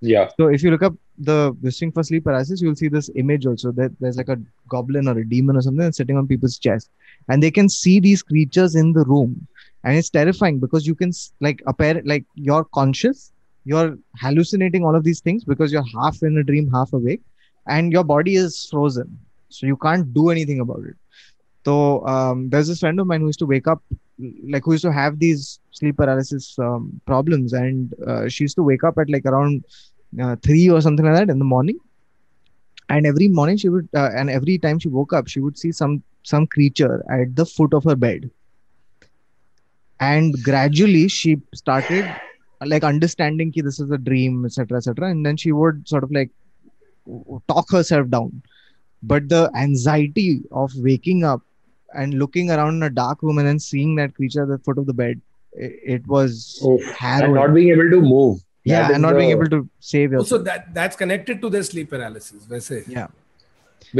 yeah 0.00 0.28
So 0.38 0.48
if 0.48 0.62
you 0.62 0.70
look 0.70 0.82
up 0.82 0.94
the 1.18 1.56
this 1.60 1.78
thing 1.78 1.92
for 1.92 2.02
sleep 2.02 2.24
paralysis, 2.24 2.60
you'll 2.60 2.74
see 2.74 2.88
this 2.88 3.10
image 3.16 3.46
also. 3.46 3.72
That 3.72 3.92
there's 4.00 4.16
like 4.16 4.28
a 4.28 4.38
goblin 4.68 5.08
or 5.08 5.18
a 5.18 5.28
demon 5.28 5.56
or 5.56 5.62
something 5.62 5.84
that's 5.84 5.96
sitting 5.96 6.16
on 6.16 6.26
people's 6.26 6.58
chest, 6.58 6.90
and 7.28 7.42
they 7.42 7.50
can 7.50 7.68
see 7.68 8.00
these 8.00 8.22
creatures 8.22 8.74
in 8.74 8.92
the 8.92 9.04
room, 9.04 9.46
and 9.84 9.96
it's 9.96 10.10
terrifying 10.10 10.58
because 10.58 10.86
you 10.86 10.94
can 10.94 11.12
like 11.40 11.62
apparent 11.66 12.06
like 12.06 12.24
you're 12.34 12.64
conscious, 12.64 13.32
you're 13.64 13.98
hallucinating 14.16 14.84
all 14.84 14.96
of 14.96 15.04
these 15.04 15.20
things 15.20 15.44
because 15.44 15.72
you're 15.72 15.84
half 16.00 16.22
in 16.22 16.38
a 16.38 16.42
dream, 16.42 16.70
half 16.72 16.92
awake, 16.92 17.22
and 17.66 17.92
your 17.92 18.04
body 18.04 18.36
is 18.36 18.66
frozen, 18.70 19.18
so 19.48 19.66
you 19.66 19.76
can't 19.76 20.12
do 20.14 20.30
anything 20.30 20.60
about 20.60 20.80
it. 20.80 20.96
So 21.64 22.06
um, 22.06 22.50
there's 22.50 22.68
this 22.68 22.80
friend 22.80 22.98
of 22.98 23.06
mine 23.06 23.20
who 23.20 23.26
used 23.26 23.38
to 23.38 23.46
wake 23.46 23.68
up, 23.68 23.82
like 24.50 24.64
who 24.64 24.72
used 24.72 24.82
to 24.82 24.92
have 24.92 25.18
these 25.18 25.60
sleep 25.70 25.96
paralysis 25.96 26.58
um, 26.58 27.00
problems, 27.06 27.52
and 27.52 27.94
uh, 28.06 28.28
she 28.28 28.44
used 28.44 28.56
to 28.56 28.62
wake 28.62 28.82
up 28.82 28.98
at 28.98 29.08
like 29.10 29.26
around 29.26 29.64
uh, 30.20 30.36
three 30.36 30.68
or 30.68 30.80
something 30.80 31.04
like 31.04 31.14
that 31.14 31.30
in 31.30 31.38
the 31.38 31.44
morning. 31.44 31.78
And 32.88 33.06
every 33.06 33.28
morning 33.28 33.56
she 33.56 33.68
would 33.68 33.88
uh, 33.94 34.10
and 34.14 34.28
every 34.28 34.58
time 34.58 34.78
she 34.78 34.88
woke 34.88 35.12
up 35.12 35.28
she 35.28 35.40
would 35.40 35.56
see 35.56 35.72
some 35.72 36.02
some 36.24 36.46
creature 36.46 37.04
at 37.10 37.34
the 37.36 37.46
foot 37.46 37.72
of 37.72 37.84
her 37.84 37.96
bed. 37.96 38.30
And 40.00 40.34
gradually 40.42 41.08
she 41.08 41.40
started 41.54 42.04
like 42.64 42.84
understanding 42.84 43.50
ki 43.52 43.60
this 43.60 43.80
is 43.80 43.90
a 43.90 43.98
dream 43.98 44.44
etc 44.44 44.78
etc 44.78 45.10
and 45.10 45.24
then 45.26 45.36
she 45.36 45.52
would 45.52 45.88
sort 45.88 46.04
of 46.04 46.12
like 46.12 46.30
talk 47.48 47.70
herself 47.70 48.08
down. 48.08 48.42
But 49.02 49.28
the 49.28 49.50
anxiety 49.56 50.42
of 50.52 50.72
waking 50.76 51.24
up 51.24 51.42
and 51.94 52.14
looking 52.14 52.50
around 52.50 52.76
in 52.76 52.82
a 52.82 52.90
dark 52.90 53.22
room 53.22 53.38
and 53.38 53.46
then 53.46 53.58
seeing 53.58 53.96
that 53.96 54.14
creature 54.14 54.42
at 54.42 54.48
the 54.48 54.58
foot 54.58 54.78
of 54.78 54.86
the 54.86 54.94
bed 54.94 55.20
it, 55.52 55.72
it 55.84 56.06
was 56.06 56.60
Oh, 56.62 56.80
and 57.00 57.34
not 57.34 57.54
being 57.54 57.68
able 57.68 57.90
to 57.90 58.00
move 58.00 58.42
yeah 58.64 58.82
That 58.82 58.90
is 58.90 58.94
and 58.96 59.02
not 59.02 59.16
being 59.18 59.30
able 59.36 59.48
to 59.54 59.58
save 59.80 60.12
yourself 60.12 60.32
also 60.32 60.38
that 60.48 60.66
that's 60.78 60.96
connected 61.02 61.40
to 61.44 61.48
the 61.54 61.62
sleep 61.68 61.88
paralysis 61.94 62.42
वैसे 62.52 62.76
yeah 62.96 63.08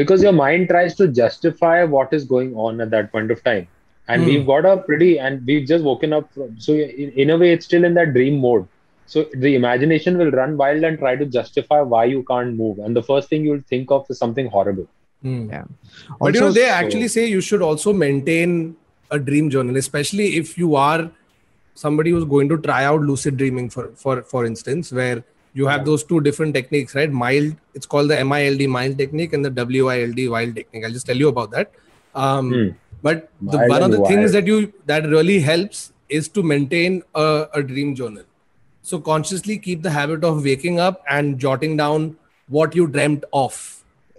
because 0.01 0.23
your 0.27 0.33
mind 0.33 0.69
tries 0.73 0.95
to 1.01 1.07
justify 1.21 1.77
what 1.95 2.13
is 2.19 2.25
going 2.35 2.53
on 2.67 2.81
at 2.85 2.91
that 2.97 3.11
point 3.15 3.31
of 3.37 3.41
time 3.49 3.65
and 4.09 4.23
Hmm. 4.23 4.29
we've 4.29 4.47
got 4.53 4.65
a 4.73 4.77
pretty 4.89 5.11
and 5.27 5.45
we've 5.49 5.67
just 5.73 5.85
woken 5.89 6.13
up 6.19 6.29
from, 6.35 6.55
so 6.67 6.73
in, 6.75 7.11
in 7.25 7.31
a 7.31 7.37
way 7.43 7.51
it's 7.57 7.67
still 7.71 7.85
in 7.89 7.95
that 8.01 8.13
dream 8.17 8.39
mode 8.47 8.65
so 9.13 9.25
the 9.45 9.53
imagination 9.61 10.17
will 10.23 10.31
run 10.41 10.57
wild 10.63 10.85
and 10.89 10.99
try 11.05 11.15
to 11.23 11.27
justify 11.39 11.81
why 11.95 12.05
you 12.15 12.23
can't 12.31 12.55
move 12.63 12.79
and 12.79 12.97
the 13.01 13.05
first 13.11 13.29
thing 13.35 13.45
you'll 13.49 13.67
think 13.75 13.91
of 13.99 14.07
is 14.15 14.19
something 14.27 14.49
horrible 14.57 14.89
Hmm. 15.31 15.43
Yeah. 15.51 15.67
But 16.21 16.35
you 16.35 16.41
know, 16.41 16.47
Also- 16.47 16.61
they 16.61 16.69
actually 16.77 17.09
say 17.17 17.27
you 17.33 17.41
should 17.49 17.61
also 17.67 17.93
maintain 17.99 18.55
a 19.17 19.19
dream 19.27 19.51
journal, 19.55 19.77
especially 19.83 20.25
if 20.39 20.49
you 20.63 20.75
are 20.85 21.03
somebody 21.76 22.12
who's 22.12 22.26
going 22.26 22.50
to 22.50 22.58
try 22.58 22.84
out 22.86 23.02
lucid 23.02 23.38
dreaming, 23.38 23.70
for 23.70 23.90
for 23.96 24.22
for 24.24 24.46
instance, 24.46 24.92
where 24.92 25.24
you 25.54 25.68
have 25.68 25.86
those 25.86 26.04
two 26.04 26.22
different 26.22 26.54
techniques, 26.54 26.94
right? 26.96 27.12
Mild, 27.12 27.56
it's 27.74 27.86
called 27.86 28.10
the 28.12 28.24
MILD 28.24 28.68
mild 28.70 28.98
technique 28.98 29.34
and 29.34 29.44
the 29.44 29.52
WILD 29.52 30.20
wild 30.30 30.56
technique. 30.56 30.86
I'll 30.86 30.92
just 30.92 31.08
tell 31.08 31.18
you 31.18 31.30
about 31.30 31.52
that. 31.52 31.72
Um, 32.16 32.52
Hmm. 32.54 32.68
But 33.04 33.30
the, 33.42 33.58
Mild 33.58 33.70
one 33.70 33.82
of 33.84 33.86
and 33.86 33.94
the 33.94 34.06
things 34.08 34.20
wild. 34.22 34.34
that 34.34 34.48
you 34.48 34.74
that 34.92 35.04
really 35.16 35.40
helps 35.40 35.94
is 36.10 36.28
to 36.30 36.44
maintain 36.44 37.04
a, 37.14 37.48
a 37.54 37.62
dream 37.64 37.94
journal. 37.96 38.24
So 38.82 39.00
consciously 39.00 39.58
keep 39.60 39.84
the 39.84 39.92
habit 39.92 40.24
of 40.24 40.44
waking 40.44 40.80
up 40.80 41.04
and 41.18 41.38
jotting 41.38 41.76
down 41.78 42.16
what 42.48 42.76
you 42.76 42.88
dreamt 42.88 43.24
of. 43.34 43.60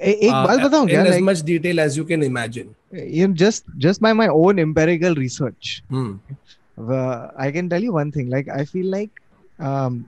ए- 0.00 0.12
एक 0.26 0.32
uh, 0.32 0.46
बात 0.46 0.60
बताऊं 0.64 0.86
क्या 0.88 1.00
in 1.00 1.06
as 1.10 1.14
like 1.16 1.24
much 1.28 1.40
detail 1.46 1.80
as 1.84 1.96
you 2.00 2.04
can 2.10 2.22
imagine. 2.26 2.68
you 3.14 3.26
know, 3.28 3.34
just 3.40 3.64
just 3.86 4.00
by 4.06 4.12
my 4.18 4.28
own 4.42 4.60
empirical 4.64 5.16
research 5.22 5.70
Hmm. 5.94 6.12
i 6.77 7.51
can 7.51 7.69
tell 7.69 7.81
you 7.81 7.91
one 7.93 8.11
thing 8.11 8.29
like 8.29 8.47
i 8.49 8.63
feel 8.65 8.89
like 8.89 9.11
um 9.59 10.05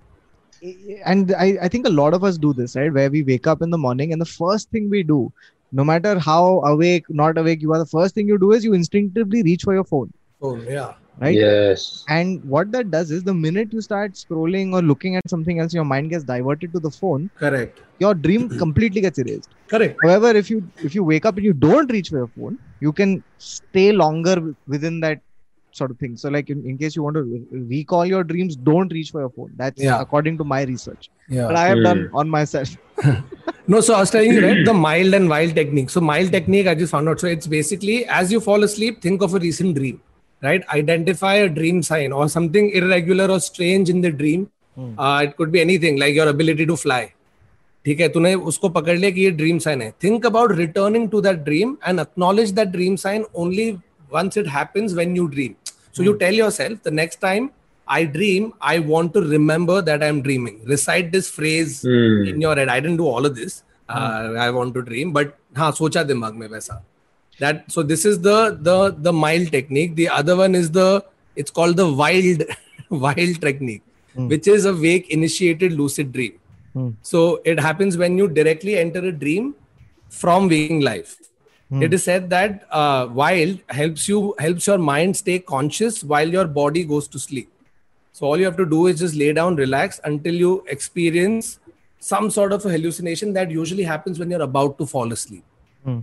and 1.05 1.33
I, 1.33 1.57
I 1.61 1.67
think 1.67 1.85
a 1.85 1.89
lot 1.89 2.13
of 2.13 2.23
us 2.23 2.37
do 2.37 2.53
this 2.53 2.75
right 2.75 2.91
where 2.91 3.09
we 3.09 3.23
wake 3.23 3.47
up 3.47 3.61
in 3.61 3.69
the 3.69 3.77
morning 3.77 4.11
and 4.11 4.21
the 4.21 4.25
first 4.25 4.69
thing 4.69 4.89
we 4.89 5.03
do 5.03 5.31
no 5.71 5.83
matter 5.83 6.17
how 6.19 6.61
awake 6.61 7.03
not 7.09 7.37
awake 7.37 7.61
you 7.61 7.71
are 7.73 7.77
the 7.79 7.85
first 7.85 8.15
thing 8.15 8.27
you 8.27 8.37
do 8.37 8.51
is 8.51 8.63
you 8.63 8.73
instinctively 8.73 9.43
reach 9.43 9.63
for 9.63 9.73
your 9.73 9.83
phone 9.83 10.11
Oh 10.41 10.55
yeah. 10.61 10.93
right 11.17 11.39
yes 11.39 12.03
and 12.07 12.43
what 12.43 12.71
that 12.71 12.89
does 12.91 13.11
is 13.11 13.23
the 13.23 13.33
minute 13.33 13.71
you 13.71 13.81
start 13.81 14.13
scrolling 14.13 14.73
or 14.73 14.81
looking 14.81 15.15
at 15.15 15.29
something 15.29 15.59
else 15.59 15.73
your 15.73 15.85
mind 15.85 16.09
gets 16.09 16.23
diverted 16.23 16.73
to 16.73 16.79
the 16.79 16.91
phone 16.91 17.29
Correct. 17.35 17.79
your 17.99 18.13
dream 18.13 18.49
completely 18.63 19.01
gets 19.01 19.17
erased 19.19 19.49
Correct. 19.69 19.99
however 20.03 20.29
if 20.41 20.49
you 20.49 20.61
if 20.83 20.95
you 20.95 21.03
wake 21.03 21.25
up 21.25 21.35
and 21.37 21.45
you 21.45 21.53
don't 21.53 21.91
reach 21.91 22.09
for 22.09 22.17
your 22.17 22.27
phone 22.35 22.57
you 22.79 22.91
can 22.93 23.23
stay 23.37 23.91
longer 23.91 24.35
within 24.67 24.99
that 25.01 25.19
sort 25.74 25.90
of 25.92 25.98
thing 25.98 26.16
so 26.16 26.28
like 26.28 26.48
in, 26.50 26.64
in 26.66 26.76
case 26.78 26.96
you 26.96 27.02
want 27.02 27.14
to 27.16 27.22
re- 27.22 27.60
recall 27.74 28.04
your 28.04 28.22
dreams 28.24 28.56
don't 28.56 28.92
reach 28.92 29.10
for 29.12 29.20
your 29.24 29.30
phone 29.30 29.52
that's 29.56 29.80
Yeah. 29.88 30.00
according 30.00 30.38
to 30.38 30.44
my 30.52 30.62
research 30.70 31.10
but 31.28 31.36
Yeah. 31.36 31.60
i 31.60 31.66
have 31.68 31.82
done 31.88 32.00
Hmm. 32.06 32.16
on 32.22 32.28
myself 32.38 32.76
No, 33.72 33.80
so 33.86 33.94
I 33.94 34.00
was 34.00 34.10
telling 34.10 34.32
you, 34.32 34.40
right? 34.44 34.60
The 34.66 34.72
mild 34.74 35.14
and 35.14 35.28
wild 35.32 35.54
technique. 35.54 35.90
So 35.90 36.00
mild 36.00 36.32
technique, 36.32 36.66
I 36.66 36.74
just 36.78 36.90
found 36.94 37.08
out. 37.10 37.20
So 37.20 37.28
it's 37.34 37.46
basically 37.52 37.98
as 38.20 38.32
you 38.34 38.40
fall 38.46 38.64
asleep, 38.68 38.96
think 39.04 39.22
of 39.26 39.34
a 39.34 39.40
recent 39.44 39.76
dream, 39.76 40.00
right? 40.46 40.64
Identify 40.78 41.34
a 41.42 41.48
dream 41.58 41.78
sign 41.88 42.16
or 42.20 42.28
something 42.28 42.70
irregular 42.80 43.28
or 43.34 43.38
strange 43.44 43.92
in 43.94 44.00
the 44.06 44.10
dream. 44.22 44.48
Hmm. 44.80 44.88
Uh, 44.98 45.20
it 45.28 45.36
could 45.36 45.52
be 45.52 45.60
anything 45.60 46.00
like 46.02 46.16
your 46.16 46.28
ability 46.32 46.66
to 46.72 46.76
fly. 46.86 47.00
ठीक 47.84 48.00
है 48.00 48.08
तूने 48.16 48.34
उसको 48.52 48.68
पकड़ 48.78 48.96
लिया 48.96 49.10
कि 49.10 49.20
ये 49.24 49.30
dream 49.42 49.58
sign 49.66 49.82
है 49.82 49.90
think 50.04 50.26
about 50.26 50.56
returning 50.56 51.08
to 51.10 51.20
that 51.28 51.38
dream 51.44 51.76
and 51.88 52.00
acknowledge 52.00 52.50
that 52.58 52.68
dream 52.74 52.96
sign 53.04 53.24
only 53.44 53.70
once 54.18 54.36
it 54.40 54.48
happens 54.52 54.94
when 54.98 55.12
you 55.16 55.24
dream 55.34 55.52
so 55.94 56.02
you 56.08 56.12
tell 56.22 56.36
yourself 56.42 56.82
the 56.88 56.94
next 57.00 57.20
time 57.26 57.48
i 57.88 58.04
dream 58.16 58.52
i 58.72 58.78
want 58.92 59.12
to 59.14 59.20
remember 59.34 59.76
that 59.88 60.02
i'm 60.08 60.20
dreaming 60.26 60.56
recite 60.74 61.10
this 61.16 61.28
phrase 61.38 61.72
Hmm. 61.86 62.28
in 62.32 62.40
your 62.46 62.54
head 62.60 62.68
i 62.76 62.78
didn't 62.80 63.00
do 63.04 63.08
all 63.14 63.26
of 63.30 63.34
this 63.40 63.56
uh, 63.88 64.34
i 64.46 64.50
want 64.58 64.74
to 64.78 64.82
dream 64.90 65.12
but 65.18 65.36
हाँ 65.56 65.70
सोचा 65.78 66.02
दिमाग 66.12 66.34
में 66.42 66.46
वैसा 66.48 66.80
that 67.44 67.62
so 67.74 67.82
this 67.92 68.04
is 68.10 68.18
the 68.26 68.38
the 68.68 68.76
the 69.08 69.12
mild 69.20 69.50
technique 69.56 69.94
the 70.00 70.08
other 70.18 70.36
one 70.40 70.54
is 70.58 70.70
the 70.78 70.88
it's 71.42 71.54
called 71.58 71.76
the 71.82 71.88
wild 72.02 72.44
wild 73.06 73.40
technique 73.46 73.82
Hmm. 74.18 74.28
which 74.34 74.46
is 74.52 74.64
a 74.68 74.74
wake 74.84 75.10
initiated 75.16 75.74
lucid 75.80 76.12
dream 76.18 76.36
Hmm. 76.76 76.88
so 77.10 77.20
it 77.52 77.60
happens 77.66 77.96
when 78.04 78.16
you 78.22 78.26
directly 78.38 78.72
enter 78.84 79.02
a 79.10 79.12
dream 79.24 79.44
from 80.22 80.48
waking 80.52 80.80
life 80.86 81.12
Hmm. 81.69 81.81
it 81.81 81.93
is 81.93 82.03
said 82.03 82.29
that 82.29 82.67
uh, 82.69 83.07
wild 83.11 83.59
helps 83.69 84.07
you 84.07 84.35
helps 84.37 84.67
your 84.67 84.77
mind 84.77 85.17
stay 85.17 85.39
conscious 85.39 86.03
while 86.03 86.27
your 86.27 86.45
body 86.45 86.83
goes 86.83 87.07
to 87.07 87.19
sleep. 87.19 87.51
So 88.11 88.25
all 88.27 88.37
you 88.37 88.45
have 88.45 88.57
to 88.57 88.65
do 88.65 88.87
is 88.87 88.99
just 88.99 89.15
lay 89.15 89.33
down 89.33 89.55
relax 89.55 89.99
until 90.03 90.35
you 90.35 90.63
experience 90.67 91.59
some 91.99 92.29
sort 92.29 92.53
of 92.53 92.65
a 92.65 92.69
hallucination 92.69 93.33
that 93.33 93.49
usually 93.49 93.83
happens 93.83 94.19
when 94.19 94.29
you're 94.29 94.43
about 94.43 94.77
to 94.77 94.85
fall 94.85 95.11
asleep. 95.11 95.43
Hmm. 95.83 95.99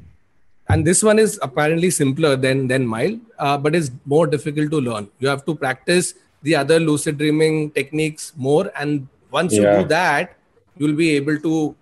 and 0.72 0.86
this 0.86 1.02
one 1.06 1.18
is 1.20 1.38
apparently 1.42 1.88
simpler 1.94 2.36
than 2.42 2.60
than 2.72 2.84
mild 2.90 3.18
uh, 3.38 3.56
but 3.62 3.74
it's 3.78 3.90
more 4.04 4.26
difficult 4.26 4.70
to 4.74 4.80
learn. 4.80 5.08
You 5.18 5.28
have 5.28 5.44
to 5.46 5.54
practice 5.54 6.14
the 6.42 6.54
other 6.56 6.78
lucid 6.80 7.18
dreaming 7.18 7.70
techniques 7.70 8.32
more 8.36 8.70
and 8.76 9.08
once 9.30 9.54
you 9.54 9.62
do 9.62 9.84
that 9.88 10.36
you'll 10.76 10.96
be 11.02 11.10
able 11.16 11.38
to 11.46 11.74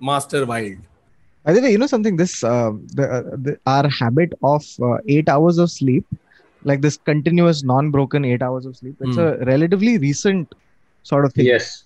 master 0.00 0.44
wild 0.46 0.78
By 1.46 1.54
the 1.54 1.62
way, 1.62 1.72
you 1.72 1.78
know 1.78 1.86
something? 1.86 2.16
This 2.16 2.44
uh, 2.44 2.72
the, 2.94 3.04
uh, 3.10 3.22
the 3.46 3.58
our 3.66 3.88
habit 3.88 4.32
of 4.42 4.64
uh, 4.82 4.98
eight 5.08 5.28
hours 5.28 5.58
of 5.58 5.70
sleep, 5.70 6.06
like 6.64 6.82
this 6.82 6.98
continuous 6.98 7.64
non-broken 7.64 8.24
eight 8.24 8.42
hours 8.42 8.66
of 8.66 8.76
sleep, 8.76 8.96
it's 9.00 9.16
Hmm. 9.16 9.18
a 9.18 9.38
relatively 9.46 9.98
recent 9.98 10.54
sort 11.02 11.24
of 11.24 11.32
thing. 11.34 11.52
Yes. 11.52 11.84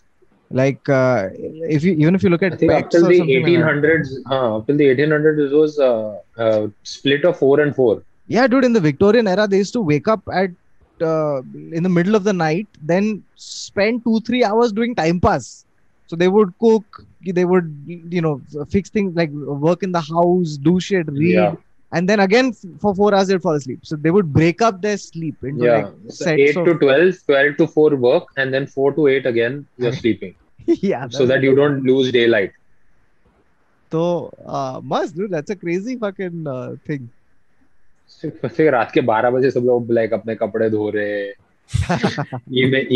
Like 0.51 0.89
uh, 0.89 1.29
if 1.35 1.85
you 1.85 1.93
even 1.95 2.15
if 2.15 2.23
you 2.25 2.31
look 2.31 2.43
at 2.43 2.55
think 2.59 2.73
up 2.75 2.91
till 2.91 3.07
the 3.07 3.15
something 3.15 3.43
like 3.43 3.55
1800s, 3.55 4.19
uh, 4.31 4.57
up 4.59 4.67
till 4.67 4.77
the 4.77 4.89
1800s, 4.89 5.53
it 5.53 5.55
was 5.55 5.79
uh, 5.79 6.19
uh, 6.37 6.69
split 6.83 7.25
of 7.25 7.39
four 7.39 7.61
and 7.61 7.75
four. 7.75 8.03
Yeah, 8.27 8.47
dude. 8.47 8.65
In 8.65 8.73
the 8.73 8.81
Victorian 8.81 9.27
era, 9.27 9.47
they 9.47 9.59
used 9.59 9.73
to 9.75 9.81
wake 9.81 10.09
up 10.09 10.23
at 10.33 10.51
uh, 11.03 11.41
in 11.73 11.83
the 11.83 11.89
middle 11.89 12.15
of 12.15 12.25
the 12.25 12.33
night, 12.33 12.69
then 12.83 13.25
spend 13.35 14.05
two 14.05 14.21
three 14.27 14.45
hours 14.45 14.73
doing 14.73 14.95
time 14.95 15.21
pass. 15.21 15.65
So 16.07 16.17
they 16.17 16.29
would 16.29 16.51
cook, 16.61 16.85
they 17.39 17.45
would 17.45 17.70
you 17.86 18.22
know 18.22 18.41
fix 18.70 18.89
things 18.89 19.16
like 19.16 19.32
work 19.68 19.84
in 19.84 19.91
the 19.91 20.01
house, 20.01 20.58
do 20.58 20.80
shit, 20.80 21.08
read, 21.08 21.34
Yeah. 21.34 21.56
and 21.91 22.10
then 22.10 22.20
again 22.20 22.47
f- 22.56 22.80
for 22.82 22.93
four 22.95 23.14
hours 23.16 23.28
they'd 23.28 23.41
fall 23.41 23.53
asleep. 23.62 23.80
So 23.91 23.95
they 23.95 24.12
would 24.12 24.32
break 24.34 24.62
up 24.62 24.82
their 24.82 24.97
sleep 24.97 25.43
into 25.43 25.66
Yeah. 25.66 25.78
like 25.86 25.93
So 26.10 26.26
sets 26.26 26.41
8 26.49 26.58
of 26.58 26.66
to 26.66 26.76
12, 26.86 27.24
12 27.26 27.58
to 27.58 27.68
4 27.68 27.95
work, 28.08 28.28
and 28.38 28.53
then 28.53 28.68
4 28.68 28.93
to 28.99 29.08
8 29.08 29.26
again, 29.34 29.66
you're 29.78 29.93
sleeping. 29.93 30.36
yeah. 30.68 31.08
so 31.10 31.26
that 31.34 31.43
you 31.43 31.56
don't 31.56 31.84
lose 31.84 32.12
daylight. 32.12 32.51
So 33.91 34.32
uh, 34.45 34.82
must 34.84 35.16
dude, 35.16 35.32
that's 35.32 35.51
a 35.51 35.56
crazy 35.56 35.97
fucking 35.97 36.47
uh, 36.47 36.76
thing. 36.88 37.10
सिर्फ 38.14 38.45
फिर 38.56 38.72
रात 38.72 38.91
के 38.93 39.01
12 39.01 39.32
बजे 39.34 39.49
सब 39.51 39.64
लोग 39.68 39.91
like 39.91 40.14
अपने 40.14 40.36
कपड़े 40.41 40.70
धो 40.70 40.89
रहे 40.95 41.22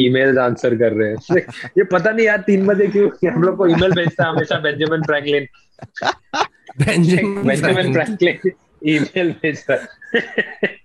ईमेल 0.05 0.39
आंसर 0.39 0.75
कर 0.83 0.93
रहे 0.93 1.09
हैं 1.11 1.41
ये 1.79 1.85
पता 1.93 2.11
नहीं 2.11 2.27
यार 2.27 2.41
तीन 2.47 2.67
बजे 2.67 2.87
क्यों 2.97 3.33
हम 3.35 3.43
लोग 3.43 3.57
को 3.57 3.67
ईमेल 3.77 3.93
भेजता 4.01 4.25
है 4.25 4.31
हमेशा 4.31 4.59
Benjamin 4.67 5.03
Franklin 5.11 5.47
Benjamin 6.85 7.93
Franklin 7.93 8.53
email 8.95 9.33
भेजता 9.43 9.75
है 9.75 10.83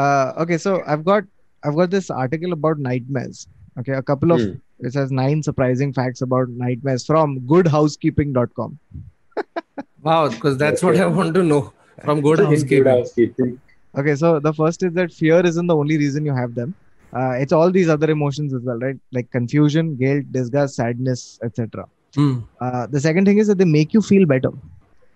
Uh, 0.00 0.32
okay, 0.42 0.56
so 0.62 0.72
I've 0.92 1.00
got 1.06 1.24
I've 1.68 1.76
got 1.78 1.90
this 1.92 2.08
article 2.16 2.52
about 2.56 2.78
nightmares. 2.82 3.38
Okay, 3.80 3.94
a 4.00 4.02
couple 4.10 4.34
of 4.34 4.42
Hmm. 4.42 4.52
it 4.88 4.92
says 4.96 5.14
nine 5.18 5.40
surprising 5.46 5.92
facts 5.96 6.22
about 6.26 6.52
nightmares 6.60 7.04
from 7.08 7.32
goodhousekeeping.com. 7.52 8.76
wow 10.08 10.28
because 10.34 10.58
that's 10.60 10.84
what 10.88 11.00
i 11.06 11.08
want 11.16 11.34
to 11.38 11.42
know 11.48 11.58
from 12.04 12.20
good 12.26 12.42
housekeeping. 12.44 12.84
Good 12.84 12.90
housekeeping. 12.92 13.50
Okay, 14.02 14.14
so 14.22 14.30
the 14.46 14.52
first 14.60 14.84
is 14.90 14.92
that 15.00 15.16
fear 15.22 15.40
isn't 15.50 15.72
the 15.72 15.76
only 15.84 15.98
reason 16.04 16.30
you 16.30 16.36
have 16.38 16.54
them. 16.60 16.76
Uh, 17.14 17.32
it's 17.32 17.52
all 17.52 17.70
these 17.70 17.88
other 17.88 18.10
emotions 18.10 18.52
as 18.54 18.62
well, 18.62 18.78
right? 18.78 18.96
Like 19.12 19.30
confusion, 19.30 19.96
guilt, 19.96 20.24
disgust, 20.30 20.76
sadness, 20.76 21.38
etc. 21.42 21.86
Hmm. 22.14 22.40
Uh, 22.60 22.86
the 22.86 23.00
second 23.00 23.24
thing 23.24 23.38
is 23.38 23.46
that 23.46 23.58
they 23.58 23.64
make 23.64 23.94
you 23.94 24.02
feel 24.02 24.26
better. 24.26 24.50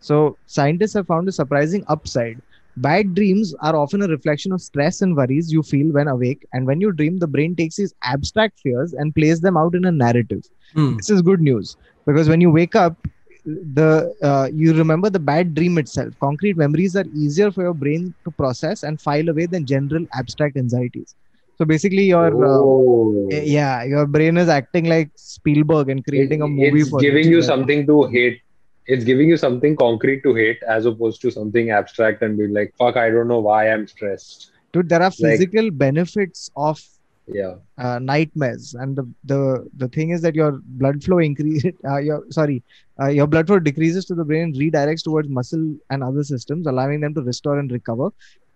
So 0.00 0.36
scientists 0.46 0.94
have 0.94 1.06
found 1.06 1.28
a 1.28 1.32
surprising 1.32 1.84
upside. 1.88 2.40
Bad 2.78 3.14
dreams 3.14 3.54
are 3.60 3.76
often 3.76 4.02
a 4.02 4.08
reflection 4.08 4.52
of 4.52 4.62
stress 4.62 5.02
and 5.02 5.14
worries 5.14 5.52
you 5.52 5.62
feel 5.62 5.92
when 5.92 6.08
awake, 6.08 6.46
and 6.54 6.66
when 6.66 6.80
you 6.80 6.90
dream, 6.90 7.18
the 7.18 7.26
brain 7.26 7.54
takes 7.54 7.76
these 7.76 7.94
abstract 8.02 8.58
fears 8.60 8.94
and 8.94 9.14
plays 9.14 9.40
them 9.40 9.56
out 9.56 9.74
in 9.74 9.84
a 9.84 9.92
narrative. 9.92 10.42
Hmm. 10.74 10.96
This 10.96 11.10
is 11.10 11.20
good 11.20 11.40
news 11.40 11.76
because 12.06 12.28
when 12.28 12.40
you 12.40 12.50
wake 12.50 12.74
up, 12.74 12.96
the 13.44 14.14
uh, 14.22 14.48
you 14.54 14.72
remember 14.72 15.10
the 15.10 15.18
bad 15.18 15.54
dream 15.54 15.76
itself. 15.76 16.14
Concrete 16.20 16.56
memories 16.56 16.96
are 16.96 17.04
easier 17.14 17.50
for 17.50 17.62
your 17.62 17.74
brain 17.74 18.14
to 18.24 18.30
process 18.30 18.82
and 18.82 19.00
file 19.00 19.28
away 19.28 19.46
than 19.46 19.66
general 19.66 20.06
abstract 20.14 20.56
anxieties. 20.56 21.14
So 21.62 21.66
basically, 21.66 22.04
your 22.06 22.26
uh, 22.44 22.58
Oh. 22.58 23.28
eh, 23.30 23.42
yeah, 23.44 23.84
your 23.84 24.06
brain 24.06 24.36
is 24.36 24.48
acting 24.48 24.86
like 24.86 25.10
Spielberg 25.14 25.90
and 25.90 26.04
creating 26.04 26.42
a 26.42 26.48
movie 26.48 26.80
it's 26.80 26.90
giving 27.04 27.28
you 27.34 27.40
something 27.42 27.86
to 27.86 27.96
hate 28.14 28.40
it's 28.86 29.04
giving 29.04 29.28
you 29.28 29.36
something 29.36 29.76
concrete 29.76 30.22
to 30.24 30.34
hate 30.34 30.60
as 30.76 30.86
opposed 30.86 31.20
to 31.22 31.30
something 31.30 31.70
abstract 31.70 32.22
and 32.22 32.36
be 32.36 32.48
like 32.48 32.74
fuck 32.76 32.96
i 32.96 33.08
don't 33.10 33.28
know 33.28 33.38
why 33.38 33.60
i'm 33.70 33.86
stressed 33.86 34.50
Dude, 34.72 34.88
there 34.88 35.00
are 35.02 35.10
Like- 35.10 35.14
physical 35.24 35.70
benefits 35.70 36.50
of 36.56 36.80
yeah 37.28 37.54
uh, 37.78 37.98
nightmares, 38.00 38.74
and 38.74 38.96
the, 38.96 39.04
the 39.24 39.68
the 39.76 39.88
thing 39.88 40.10
is 40.10 40.22
that 40.22 40.34
your 40.34 40.60
blood 40.82 41.02
flow 41.04 41.18
increase. 41.18 41.64
Uh, 41.92 41.98
your 41.98 42.24
sorry, 42.30 42.62
uh, 43.00 43.08
your 43.08 43.28
blood 43.28 43.46
flow 43.46 43.60
decreases 43.60 44.04
to 44.06 44.14
the 44.16 44.24
brain 44.24 44.52
redirects 44.54 45.04
towards 45.04 45.28
muscle 45.28 45.66
and 45.90 46.02
other 46.02 46.24
systems, 46.24 46.66
allowing 46.66 47.00
them 47.00 47.14
to 47.14 47.22
restore 47.22 47.58
and 47.60 47.70
recover 47.70 48.08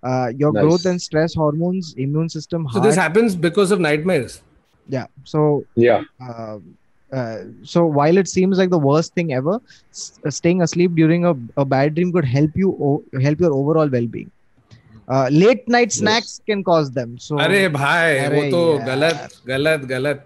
Uh, 0.03 0.29
your 0.41 0.51
Nice. 0.53 0.63
growth 0.65 0.85
and 0.89 1.01
stress 1.01 1.33
hormones, 1.39 1.89
immune 2.03 2.29
system, 2.35 2.63
so 2.67 2.69
heart. 2.75 2.85
this 2.85 2.95
happens 2.99 3.35
because 3.41 3.71
of 3.75 3.79
nightmares 3.85 4.37
yeah. 4.89 5.05
So 5.31 5.41
yeah 5.75 6.01
uh, 6.27 6.55
uh, 7.11 7.37
so 7.73 7.83
while 7.97 8.17
it 8.21 8.27
seems 8.31 8.57
like 8.61 8.71
the 8.71 8.79
worst 8.85 9.13
thing 9.19 9.33
ever, 9.39 9.55
s- 9.91 10.19
uh, 10.25 10.31
staying 10.37 10.63
asleep 10.67 10.95
during 10.95 11.25
a, 11.31 11.33
a 11.63 11.65
bad 11.65 11.93
dream 11.99 12.11
could 12.15 12.25
help 12.25 12.57
you 12.63 12.71
o- 12.89 13.03
help 13.27 13.39
your 13.45 13.53
overall 13.59 13.89
well-being. 13.97 14.31
Uh, 15.07 15.27
late 15.31 15.67
night 15.67 15.91
snacks 15.91 16.33
can 16.47 16.63
cause 16.63 16.91
them. 16.97 17.15
So 17.27 17.37
अरे 17.45 17.67
भाई 17.77 18.17
अरे 18.17 18.35
वो 18.37 18.49
तो 18.51 18.63
यार। 18.79 18.85
गलत 18.87 19.31
गलत 19.47 19.85
गलत 19.93 20.25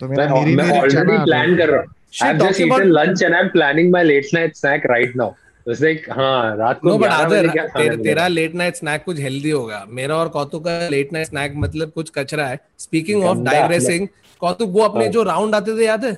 तो 0.00 0.08
मेरा 0.08 0.26
मैं 0.26 0.40
मेरी 0.40 0.56
मैं 0.56 0.64
मेरी 0.64 0.78
already 0.78 0.94
चना 0.96 1.24
plan 1.30 1.56
कर 1.58 1.70
रहा 1.70 1.80
हूँ 1.80 1.90
Shit, 2.10 2.26
I've 2.28 2.38
just 2.40 2.58
talking 2.58 2.66
eaten 2.66 2.72
about 2.82 2.94
lunch 3.00 3.22
and 3.26 3.34
I'm 3.40 3.50
planning 3.52 3.90
my 3.96 4.02
late 4.02 4.32
night 4.38 4.56
snack 4.62 4.82
right 4.96 5.14
now. 5.22 5.30
Like 5.67 6.09
हाँ 6.11 6.55
रात 6.57 6.79
को 6.79 6.89
नो 6.89 6.97
बट 6.97 7.07
आदर 7.07 7.47
तेरा? 7.47 7.95
तेरा 7.95 8.27
लेट 8.27 8.53
नाइट 8.55 8.75
स्नैक 8.75 9.03
कुछ 9.03 9.19
हेल्दी 9.19 9.49
होगा। 9.49 9.85
मेरा 9.89 10.15
और 10.15 10.27
कौतुक 10.29 10.63
का 10.65 10.87
लेट 10.89 11.13
नाइट 11.13 11.27
स्नैक 11.27 11.53
मतलब 11.55 11.91
कुछ 11.91 12.11
कचरा 12.15 12.45
है। 12.47 12.59
स्पीकिंग 12.77 13.23
ऑफ़ 13.23 13.37
डाइग्रेसिंग 13.37 14.07
कौतुक 14.41 14.69
वो 14.69 14.81
अपने 14.81 15.03
हाँ। 15.03 15.11
जो 15.13 15.23
राउंड 15.23 15.55
आते 15.55 15.77
थे 15.77 15.85
याद 15.85 16.05
है? 16.05 16.11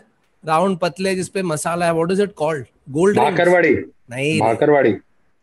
राउंड 0.43 0.77
पतले 0.77 1.15
जिसपे 1.15 1.41
मसाला 1.43 1.85
है 1.85 1.93
what 1.93 2.11
is 2.11 2.21
it 2.21 2.33
called 2.33 2.65
gold 2.89 3.17
bhakarwadi. 3.17 3.73
नहीं 4.09 4.39
भाकरवाड़ी। 4.39 4.95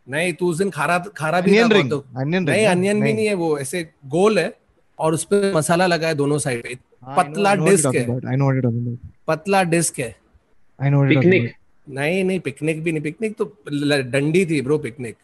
नहीं 0.07 0.33
तू 0.33 0.49
उस 0.49 0.57
दिन 0.57 0.69
खारा 0.69 0.97
खारा 1.17 1.41
भी 1.41 1.51
था 1.51 1.67
रिंग 1.67 1.91
अनियन 1.91 2.43
नहीं 2.43 2.65
अनियन 2.67 3.01
भी 3.01 3.13
नहीं। 3.13 3.27
है 3.27 3.33
वो 3.33 3.57
ऐसे 3.59 3.83
गोल 4.05 4.39
है 4.39 4.53
और 4.99 5.13
उस 5.13 5.23
पे 5.23 5.51
मसाला 5.53 5.85
लगा 5.87 6.07
है 6.07 6.15
दोनों 6.15 6.37
साइड 6.37 6.63
पे। 6.63 6.77
पतला 7.17 7.55
डिस्क 7.55 7.95
है। 7.95 8.05
पतला 9.27 9.63
डिस्क 9.63 9.99
है। 9.99 10.15
I 10.79 10.89
know 10.89 10.97
what 10.97 11.11
you 11.11 11.19
picnic 11.19 11.53
नहीं 11.87 12.23
नहीं 12.23 12.39
पिकनिक 12.39 12.83
भी 12.83 12.91
नहीं 12.91 13.01
पिकनिक 13.01 13.35
तो 13.37 13.45
डंडी 14.11 14.45
थी 14.45 14.61
bro 14.61 14.77
picnic 14.87 15.15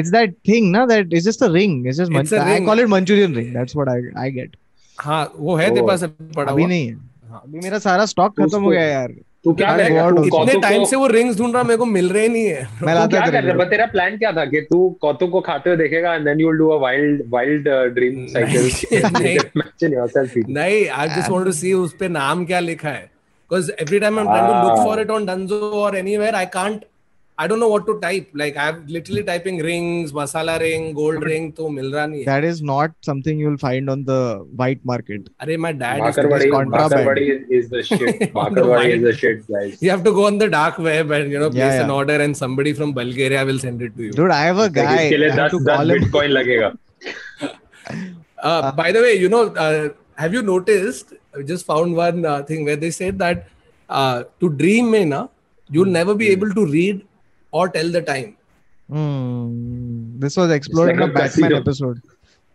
It's 0.00 0.10
that 0.12 0.32
thing, 0.48 0.64
na? 0.72 0.80
That 0.86 1.12
it's 1.16 1.24
just 1.26 1.42
a 1.42 1.48
ring. 1.50 1.74
It's 1.90 1.98
just 1.98 2.10
It's 2.12 2.32
a 2.32 2.38
man- 2.38 2.48
I 2.48 2.54
ring. 2.54 2.64
call 2.68 2.80
it 2.84 2.88
Manchurian 2.94 3.36
ring. 3.38 3.52
That's 3.52 3.76
what 3.80 3.90
I 3.92 3.98
I 4.22 4.30
get. 4.30 4.56
हाँ 4.98 5.20
वो 5.36 5.54
है 5.56 5.68
तेरे. 5.70 5.86
पास 5.86 6.02
अभी 6.04 6.32
पड़ा 6.34 6.52
अभी 6.52 6.66
नहीं 6.66 6.86
है 6.88 6.94
हाँ। 7.30 7.40
अभी 7.44 7.60
मेरा 7.60 7.78
सारा 7.84 8.06
स्टॉक 8.12 8.34
खत्म 8.40 8.62
हो 8.62 8.70
गया 8.70 8.82
यार 8.82 9.14
तू 9.44 9.52
क्या 9.54 9.76
करेगा 9.76 10.08
God, 10.08 10.16
तू 10.16 10.42
इतने 10.42 10.60
टाइम 10.60 10.84
से 10.90 10.96
वो 10.96 11.06
रिंग्स 11.06 11.38
ढूंढ 11.38 11.54
रहा 11.54 11.62
मेरे 11.62 11.76
को 11.78 11.84
मिल 11.86 12.08
रहे 12.12 12.28
नहीं 12.28 12.44
है 12.46 12.68
मैं 12.82 12.94
लाता 12.94 13.06
क्या 13.06 13.30
कर 13.30 13.44
रहा 13.44 13.62
है 13.62 13.68
तेरा 13.70 13.86
प्लान 13.94 14.16
क्या 14.18 14.32
था 14.38 14.44
कि 14.44 14.60
तू 14.70 14.88
कौतुक 15.00 15.30
को 15.30 15.40
खाते 15.48 15.70
हुए 15.70 15.76
देखेगा 15.78 16.14
and 16.14 16.24
then 16.24 16.40
you 16.40 16.48
will 16.48 16.58
do 16.58 16.68
a 16.68 16.78
wild 16.80 17.22
wild 17.34 17.68
dream 17.94 18.24
cycle 18.36 18.66
imagine 18.96 19.92
yourself 19.92 20.36
नहीं 20.48 20.86
I 20.88 21.08
just 21.08 21.30
want 21.30 21.44
to 21.46 21.52
see 21.60 21.72
उस 21.82 21.94
पे 22.00 22.08
नाम 22.18 22.44
क्या 22.46 22.60
लिखा 22.60 22.88
है 22.88 23.10
because 23.49 23.69
every 23.85 23.99
time 24.05 24.17
i'm 24.19 24.31
trying 24.31 24.47
to 24.51 24.57
look 24.67 24.79
Ah. 24.79 24.83
for 24.87 24.95
it 25.05 25.09
on 25.17 25.25
dunzo 25.33 25.61
or 25.83 25.91
anywhere 26.05 26.33
i 26.45 26.45
can't 26.45 26.87
I 27.41 27.45
don't 27.49 27.61
know 27.61 27.67
what 27.69 27.85
to 27.87 27.93
type. 28.01 28.25
Like 28.39 28.55
I'm 28.63 28.75
literally 28.95 29.21
typing 29.27 29.55
rings, 29.67 30.11
masala 30.17 30.55
ring, 30.63 30.83
gold 30.97 31.23
ring, 31.27 31.45
तो 31.59 31.69
मिल 31.75 31.85
रहा 31.93 32.05
नहीं 32.07 32.19
है. 32.19 32.25
That 32.25 32.43
is 32.47 32.59
not 32.69 32.91
something 33.07 33.39
you'll 33.43 33.57
find 33.63 33.89
on 33.93 34.03
the 34.09 34.17
white 34.61 34.83
market. 34.91 35.29
अरे 35.45 35.57
my 35.65 35.71
dad 35.79 36.01
is 36.09 36.17
Bakarwadi, 36.17 36.49
contraband. 36.51 36.93
Bakarwadi 37.07 37.23
is, 37.37 37.63
is 37.63 37.69
the 37.71 37.81
shit. 37.87 38.19
Bakarwadi 38.35 38.91
is 38.97 39.01
the 39.07 39.13
shit, 39.21 39.41
guys. 39.55 39.81
You 39.87 39.89
have 39.93 40.03
to 40.09 40.13
go 40.19 40.27
on 40.27 40.37
the 40.43 40.49
dark 40.57 40.77
web 40.89 41.15
and 41.19 41.31
you 41.31 41.39
know 41.45 41.49
place 41.49 41.63
Yeah, 41.63 41.81
an 41.85 41.89
yeah. 41.89 41.95
order, 42.01 42.19
and 42.27 42.37
somebody 42.43 42.73
from 42.81 42.93
Bulgaria 42.99 43.43
will 43.51 43.63
send 43.65 43.81
it 43.89 43.97
to 43.97 44.03
you. 44.09 44.11
Dude, 44.19 44.35
I 44.37 44.43
have 44.49 44.61
a 44.65 44.69
Like, 44.69 44.77
guy. 44.81 44.99
इसके 45.07 45.17
लिए 45.23 45.31
I 45.31 45.39
have 45.39 45.51
10 45.55 45.57
to 45.57 45.63
10 45.71 45.77
call 45.79 45.95
him. 45.95 45.99
Bitcoin 46.03 46.31
लगेगा 46.39 46.71
Uh, 48.43 48.71
by 48.71 48.91
the 48.91 49.01
way, 49.01 49.13
you 49.23 49.29
know, 49.29 49.41
uh, 49.55 49.89
have 50.16 50.34
you 50.34 50.42
noticed? 50.42 51.12
I 51.38 51.42
just 51.42 51.66
found 51.66 51.94
one 51.96 52.24
uh, 52.24 52.42
thing 52.42 52.64
where 52.64 52.76
they 52.76 52.90
said 52.90 53.18
that 53.18 53.46
uh, 53.88 54.24
to 54.40 54.48
dream, 54.50 54.90
mein, 54.90 55.10
na, 55.10 55.28
you'll 55.70 55.86
never 55.86 56.14
be 56.14 56.28
able 56.28 56.50
to 56.50 56.66
read 56.66 57.04
or 57.52 57.68
tell 57.68 57.88
the 57.88 58.02
time. 58.02 58.36
Hmm. 58.88 60.18
This 60.18 60.36
was 60.36 60.50
explored 60.50 60.88
like 60.88 60.96
in 60.96 61.02
a 61.02 61.06
a 61.06 61.12
Batman 61.12 61.54
episode. 61.54 62.02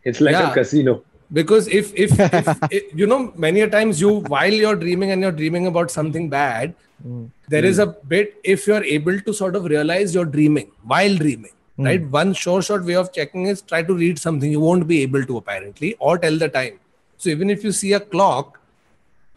It's 0.04 0.22
like 0.22 0.34
Yeah. 0.34 0.52
a 0.52 0.54
casino. 0.54 0.94
because 1.38 1.68
if 1.80 1.92
if, 2.04 2.14
if 2.38 2.48
it, 2.78 2.88
you 3.02 3.06
know 3.12 3.18
many 3.44 3.62
a 3.66 3.68
times 3.74 4.00
you 4.04 4.10
while 4.34 4.56
you're 4.62 4.76
dreaming 4.80 5.12
and 5.16 5.22
you're 5.26 5.38
dreaming 5.44 5.68
about 5.74 5.92
something 6.00 6.30
bad 6.40 6.74
Mm. 7.10 7.22
there 7.52 7.66
is 7.68 7.78
a 7.84 7.86
bit 8.10 8.34
if 8.54 8.66
you're 8.70 8.84
able 8.96 9.16
to 9.28 9.34
sort 9.38 9.56
of 9.60 9.64
realize 9.72 10.12
you're 10.16 10.28
dreaming 10.34 10.68
while 10.92 11.16
dreaming 11.22 11.54
right 11.86 12.04
one 12.16 12.34
sure 12.42 12.62
short 12.68 12.84
way 12.90 12.98
of 13.00 13.08
checking 13.16 13.48
is 13.54 13.64
try 13.72 13.80
to 13.88 13.96
read 14.02 14.20
something 14.26 14.52
you 14.56 14.60
won't 14.66 14.86
be 14.92 15.00
able 15.06 15.24
to 15.32 15.38
apparently 15.40 15.90
or 16.10 16.12
tell 16.26 16.38
the 16.44 16.50
time 16.58 16.76
so 17.24 17.30
even 17.32 17.54
if 17.54 17.64
you 17.66 17.72
see 17.80 17.94
a 17.96 18.02
clock 18.14 18.58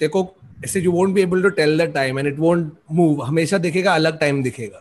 देखो 0.00 0.20
ऐसे 0.64 0.80
you 0.80 0.92
won't 0.92 1.14
be 1.14 1.20
able 1.22 1.42
to 1.42 1.48
tell 1.56 1.78
the 1.78 1.92
time 1.94 2.18
and 2.18 2.28
it 2.28 2.38
won't 2.38 2.70
move 2.92 3.22
हमेशा 3.22 3.58
दिखेगा 3.58 3.94
अलग 3.94 4.18
time 4.20 4.42
दिखेगा। 4.42 4.80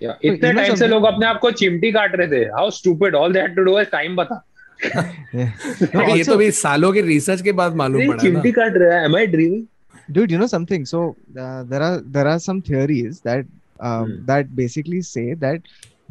या 0.00 0.16
इतने 0.24 0.52
time 0.52 0.74
से 0.74 0.86
लोग 0.88 1.04
अपने 1.04 1.26
आप 1.26 1.38
को 1.40 1.50
चिमटी 1.50 1.90
काट 1.92 2.14
रहे 2.16 2.28
थे। 2.28 2.44
How 2.52 2.70
stupid 2.76 3.14
all 3.14 3.32
they 3.32 3.40
had 3.40 3.56
to 3.56 3.62
do 3.64 3.78
is 3.80 3.88
time 3.92 4.16
बता 4.16 4.42
ये 4.84 6.24
तो 6.24 6.36
भी 6.36 6.50
सालों 6.58 6.92
के 6.92 7.00
रिसर्च 7.02 7.42
के 7.42 7.52
बाद 7.52 7.74
मालूम 7.76 8.06
पड़ा 8.06 8.22
चिमटी 8.22 8.52
काट 8.52 8.76
रहा 8.76 8.98
है। 8.98 9.04
Am 9.04 9.16
I 9.16 9.26
dreaming 9.26 9.64
dude 10.14 10.32
you 10.32 10.38
know 10.38 10.46
something 10.46 10.84
so 10.86 11.04
there 11.30 11.82
are 11.82 11.98
there 11.98 12.26
are 12.26 12.38
some 12.38 12.60
theories 12.68 13.20
that 13.26 13.46
that 14.30 14.46
basically 14.62 15.02
say 15.02 15.34
that 15.44 15.62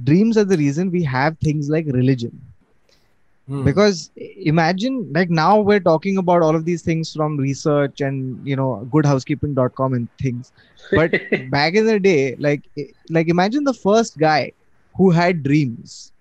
dreams 0.01 0.37
are 0.37 0.43
the 0.43 0.59
reason 0.59 0.89
we 0.89 1.03
have 1.15 1.35
things 1.45 1.69
like 1.69 1.87
religion 1.95 2.37
Hmm. 3.49 3.63
because 3.63 4.11
imagine 4.17 5.11
like 5.13 5.29
now 5.29 5.59
we're 5.59 5.79
talking 5.79 6.17
about 6.17 6.43
all 6.43 6.55
of 6.55 6.65
these 6.65 6.83
things 6.83 7.11
from 7.13 7.37
research 7.37 8.01
and 8.01 8.47
you 8.47 8.55
know 8.55 8.87
goodhousekeeping.com 8.91 9.93
and 9.93 10.09
things. 10.21 10.53
But 10.91 11.11
back 11.49 11.75
in 11.75 11.87
the 11.87 11.99
day 11.99 12.35
like 12.37 12.69
like 13.09 13.27
imagine 13.27 13.63
the 13.63 13.73
first 13.73 14.17
guy 14.19 14.51
who 14.95 15.11
had 15.11 15.43
dreams 15.43 16.13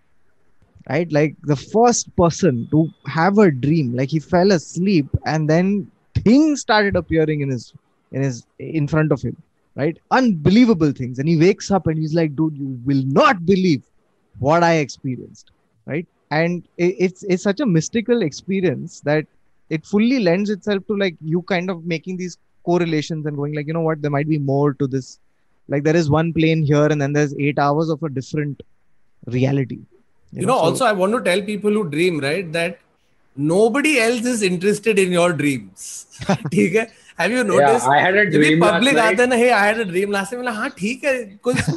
right? 0.89 1.11
Like 1.13 1.37
the 1.43 1.57
first 1.57 2.15
person 2.17 2.67
to 2.71 2.89
have 3.07 3.39
a 3.39 3.51
dream 3.51 3.95
like 3.95 4.11
he 4.11 4.21
fell 4.21 4.53
asleep 4.53 5.07
and 5.27 5.49
then 5.51 5.91
things 6.25 6.63
started 6.63 6.97
appearing 6.97 7.43
in 7.43 7.51
his 7.51 7.75
in 8.13 8.23
his 8.23 8.47
in 8.59 8.89
front 8.89 9.13
of 9.13 9.23
him 9.23 9.37
right? 9.77 9.99
Unbelievable 10.11 10.93
things. 10.93 11.19
And 11.19 11.29
he 11.29 11.37
wakes 11.37 11.71
up 11.71 11.87
and 11.87 11.99
he's 11.99 12.15
like 12.15 12.35
dude 12.37 12.57
you 12.57 12.81
will 12.85 13.05
not 13.07 13.45
believe 13.47 13.85
what 14.39 14.63
i 14.63 14.75
experienced 14.77 15.51
right 15.87 16.07
and 16.31 16.63
it's 16.77 17.23
it's 17.23 17.43
such 17.43 17.61
a 17.61 17.67
mystical 17.67 18.23
experience 18.23 19.01
that 19.01 19.27
it 19.71 19.85
fully 19.85 20.19
lends 20.21 20.51
itself 20.51 20.87
to 20.87 20.97
like 20.97 21.17
you 21.23 21.43
kind 21.43 21.71
of 21.71 21.85
making 21.85 22.17
these 22.17 22.39
correlations 22.65 23.27
and 23.27 23.37
going 23.37 23.55
like 23.55 23.67
you 23.67 23.73
know 23.73 23.81
what? 23.81 24.03
There 24.03 24.11
might 24.11 24.29
be 24.29 24.39
more 24.39 24.75
to 24.75 24.87
this. 24.87 25.19
Like 25.69 25.85
there 25.85 25.97
is 25.97 26.09
one 26.09 26.33
plane 26.33 26.63
here 26.63 26.87
and 26.87 27.01
then 27.01 27.13
there's 27.13 27.35
8 27.35 27.59
hours 27.59 27.91
of 27.91 28.03
a 28.03 28.09
different 28.09 28.63
reality. 29.27 29.81
You, 30.33 30.41
you 30.41 30.47
know, 30.47 30.55
know 30.55 30.59
so, 30.59 30.65
also 30.65 30.85
i 30.87 30.93
want 30.93 31.13
to 31.13 31.23
tell 31.23 31.43
people 31.43 31.71
who 31.71 31.89
dream 31.89 32.21
right 32.21 32.51
that 32.53 32.79
nobody 33.37 33.99
else 33.99 34.25
is 34.25 34.43
interested 34.43 34.99
in 34.99 35.13
your 35.13 35.33
dreams. 35.33 36.07
have 36.29 37.31
you 37.31 37.45
noticed? 37.45 37.87
Yeah, 37.87 37.91
i 37.91 38.01
had 38.01 38.17
a 38.17 38.31
dream 38.31 38.61
public 38.61 38.95
last 38.95 39.19
night. 39.19 39.39
Hey 39.39 39.53
i 39.53 39.67
had 39.67 39.81
a 39.81 39.85
dream 39.85 40.11
last 40.11 40.31
time 40.31 40.43
like, 40.43 40.55
ha, 40.55 40.71
theek 40.71 41.05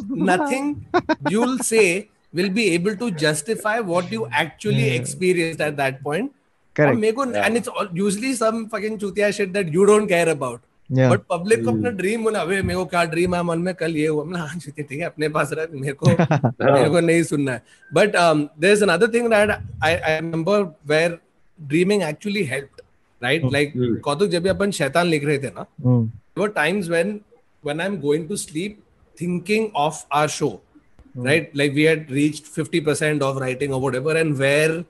nothing 0.09 0.85
you'll 1.29 1.59
say. 1.59 2.09
Will 2.33 2.49
be 2.57 2.65
able 2.73 2.95
to 2.99 3.07
justify 3.21 3.75
what 3.91 4.11
you 4.15 4.25
actually 4.41 4.87
yeah. 4.87 4.99
experienced 4.99 5.61
at 5.69 5.77
that 5.79 6.01
point 6.03 6.31
correct 6.75 6.99
मेरे 6.99 7.13
को 7.15 7.23
and 7.45 7.57
it's 7.61 7.67
all, 7.67 7.87
usually 8.01 8.33
some 8.41 8.67
fucking 8.73 8.97
चूतिया 8.99 9.31
shit 9.37 9.53
that 9.53 9.73
you 9.77 9.87
don't 9.91 10.07
care 10.13 10.29
about 10.35 10.61
yeah 10.89 11.09
but 11.11 11.19
public 11.31 11.63
को 11.65 11.71
अपना 11.71 11.89
dream 11.97 12.21
होना 12.23 12.39
अबे 12.41 12.61
मेरे 12.61 12.77
को 12.79 12.85
क्या 12.93 13.03
ड्रीम 13.11 13.35
है 13.35 13.41
मन 13.49 13.59
में 13.67 13.73
कल 13.81 13.95
ये 13.97 14.07
हुआ 14.07 14.23
मतलब 14.23 14.39
हाँ 14.39 14.55
चूतिया 14.59 14.85
ठीक 14.89 14.99
है 14.99 15.05
अपने 15.05 15.29
पास 15.37 15.49
रख 15.59 15.71
मेरे 15.81 15.93
को 16.03 16.09
मेरे 16.09 16.89
को 16.89 16.99
नहीं 16.99 17.23
सुनना 17.31 17.51
है 17.51 17.61
but 17.93 18.15
there 18.15 18.73
is 18.73 18.83
another 18.83 19.13
thing 19.13 19.29
that 19.33 19.49
I 19.83 19.93
I 19.95 20.19
remember 20.19 20.63
where 20.91 21.17
dreaming 21.59 22.03
actually 22.03 22.43
helped 22.53 22.81
right 23.21 23.43
like 23.51 23.73
Hmm. 23.75 23.99
Kautuk 24.03 24.29
जब 24.29 24.43
भी 24.43 24.49
अपन 24.49 24.71
शैतान 24.79 25.07
लिख 25.07 25.25
रहे 25.25 25.37
थे 25.39 25.49
ना 25.55 25.65
Mm. 25.85 26.05
there 26.35 26.43
were 26.43 26.53
times 26.57 26.87
when 26.95 27.09
when 27.63 27.81
i'm 27.85 27.97
going 28.05 28.27
to 28.31 28.37
sleep 28.43 28.77
thinking 29.17 29.67
of 29.85 29.97
our 30.19 30.29
show 31.10 31.22
right 31.26 31.54
like 31.54 31.74
we 31.74 31.84
had 31.84 32.10
reached 32.10 32.46
50% 32.56 33.22
of 33.22 33.36
writing 33.36 33.72
or 33.72 33.80
whatever 33.80 34.16
and 34.16 34.38
where 34.38 34.84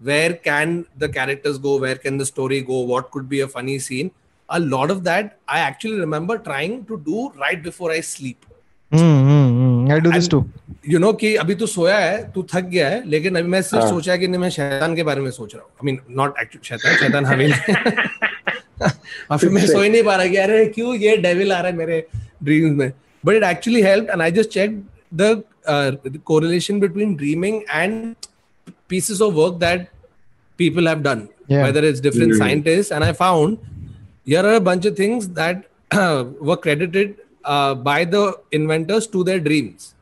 where 0.00 0.32
can 0.34 0.84
the 0.96 1.08
characters 1.08 1.58
go 1.58 1.76
where 1.78 1.96
can 1.96 2.18
the 2.18 2.26
story 2.26 2.60
go 2.62 2.80
what 2.80 3.10
could 3.10 3.28
be 3.28 3.40
a 3.40 3.48
funny 3.48 3.78
scene 3.78 4.10
a 4.48 4.60
lot 4.60 4.90
of 4.90 5.04
that 5.04 5.38
i 5.48 5.58
actually 5.60 5.98
remember 6.00 6.38
trying 6.38 6.84
to 6.90 6.98
do 7.08 7.24
right 7.46 7.62
before 7.70 7.90
i 7.92 8.00
sleep 8.00 8.44
Mm, 8.92 9.00
mm, 9.00 9.48
mm. 9.62 9.90
I 9.94 9.96
do 10.04 10.10
this 10.12 10.26
And- 10.26 10.30
too. 10.34 10.44
You 10.88 10.98
know 10.98 11.12
कि 11.22 11.34
अभी 11.42 11.54
तू 11.62 11.66
सोया 11.66 11.96
है 11.98 12.14
तू 12.32 12.42
थक 12.52 12.64
गया 12.74 12.88
है 12.88 13.00
लेकिन 13.14 13.34
अभी 13.38 13.48
मैं 13.54 13.60
सिर्फ 13.62 13.82
हाँ. 13.82 13.90
सोचा 13.90 14.12
है 14.12 14.18
कि 14.18 14.28
नहीं 14.28 14.40
मैं 14.40 14.48
शैतान 14.50 14.94
के 14.96 15.02
बारे 15.08 15.20
में 15.20 15.30
सोच 15.30 15.54
रहा 15.54 15.62
हूँ 15.62 15.70
I 15.72 15.86
mean 15.86 15.98
not 16.20 16.38
actually 16.42 16.68
Shaitan 16.68 16.96
Shaitan 17.02 17.26
हवेली 17.26 17.52
और 19.30 19.38
फिर 19.38 19.50
मैं 19.50 19.66
सो 19.66 19.80
ही 19.80 19.88
नहीं 19.88 20.02
पा 20.04 20.14
रहा 20.16 20.26
कि 20.26 20.36
अरे 20.46 20.64
क्यों 20.76 20.94
ये 21.04 21.16
डेविल 21.26 21.52
आ 21.52 21.58
रहा 21.60 21.70
है 21.70 21.76
मेरे 21.76 22.00
ड्रीम्स 22.44 22.76
में 22.78 22.92
but 23.24 23.34
it 23.34 23.42
actually 23.50 23.82
help 23.82 24.10
and 24.10 24.22
I 24.22 24.30
just 24.40 24.50
check 24.50 24.80
the 25.14 25.30
uh, 25.67 25.91
correlation 26.25 26.79
between 26.79 27.15
dreaming 27.15 27.65
and 27.71 28.15
pieces 28.87 29.21
of 29.21 29.35
work 29.35 29.59
that 29.59 29.89
people 30.57 30.85
have 30.85 31.03
done, 31.03 31.29
yeah. 31.47 31.63
whether 31.63 31.83
it's 31.83 31.99
different 31.99 32.31
mm-hmm. 32.31 32.41
scientists. 32.41 32.91
And 32.91 33.03
I 33.03 33.13
found 33.13 33.57
here 34.25 34.45
are 34.45 34.55
a 34.55 34.61
bunch 34.61 34.85
of 34.85 34.95
things 34.95 35.29
that 35.29 35.65
were 35.93 36.57
credited 36.57 37.17
uh, 37.43 37.75
by 37.75 38.05
the 38.05 38.39
inventors 38.51 39.07
to 39.07 39.23
their 39.23 39.39
dreams. 39.39 39.95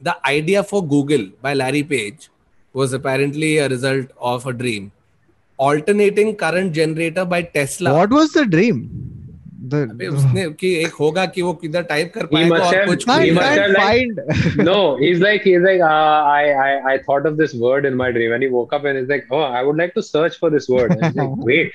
The 0.00 0.16
idea 0.26 0.62
for 0.62 0.86
Google 0.86 1.30
by 1.40 1.54
Larry 1.54 1.82
Page 1.82 2.28
was 2.72 2.92
apparently 2.92 3.58
a 3.58 3.68
result 3.68 4.10
of 4.20 4.46
a 4.46 4.52
dream. 4.52 4.92
Alternating 5.56 6.36
current 6.36 6.74
generator 6.74 7.24
by 7.24 7.42
Tesla. 7.42 7.94
What 7.94 8.10
was 8.10 8.32
the 8.32 8.44
dream? 8.44 9.05
उसने 9.66 10.48
कि 10.60 10.74
एक 10.84 10.92
होगा 10.92 11.26
कि 11.26 11.42
वो 11.42 11.52
किधर 11.52 11.82
type 11.82 12.12
कर 12.14 12.26
पाए 12.26 12.48
thought 17.10 17.26
of 17.26 17.34
this 20.54 20.66
word 20.70 20.92
like 20.92 21.70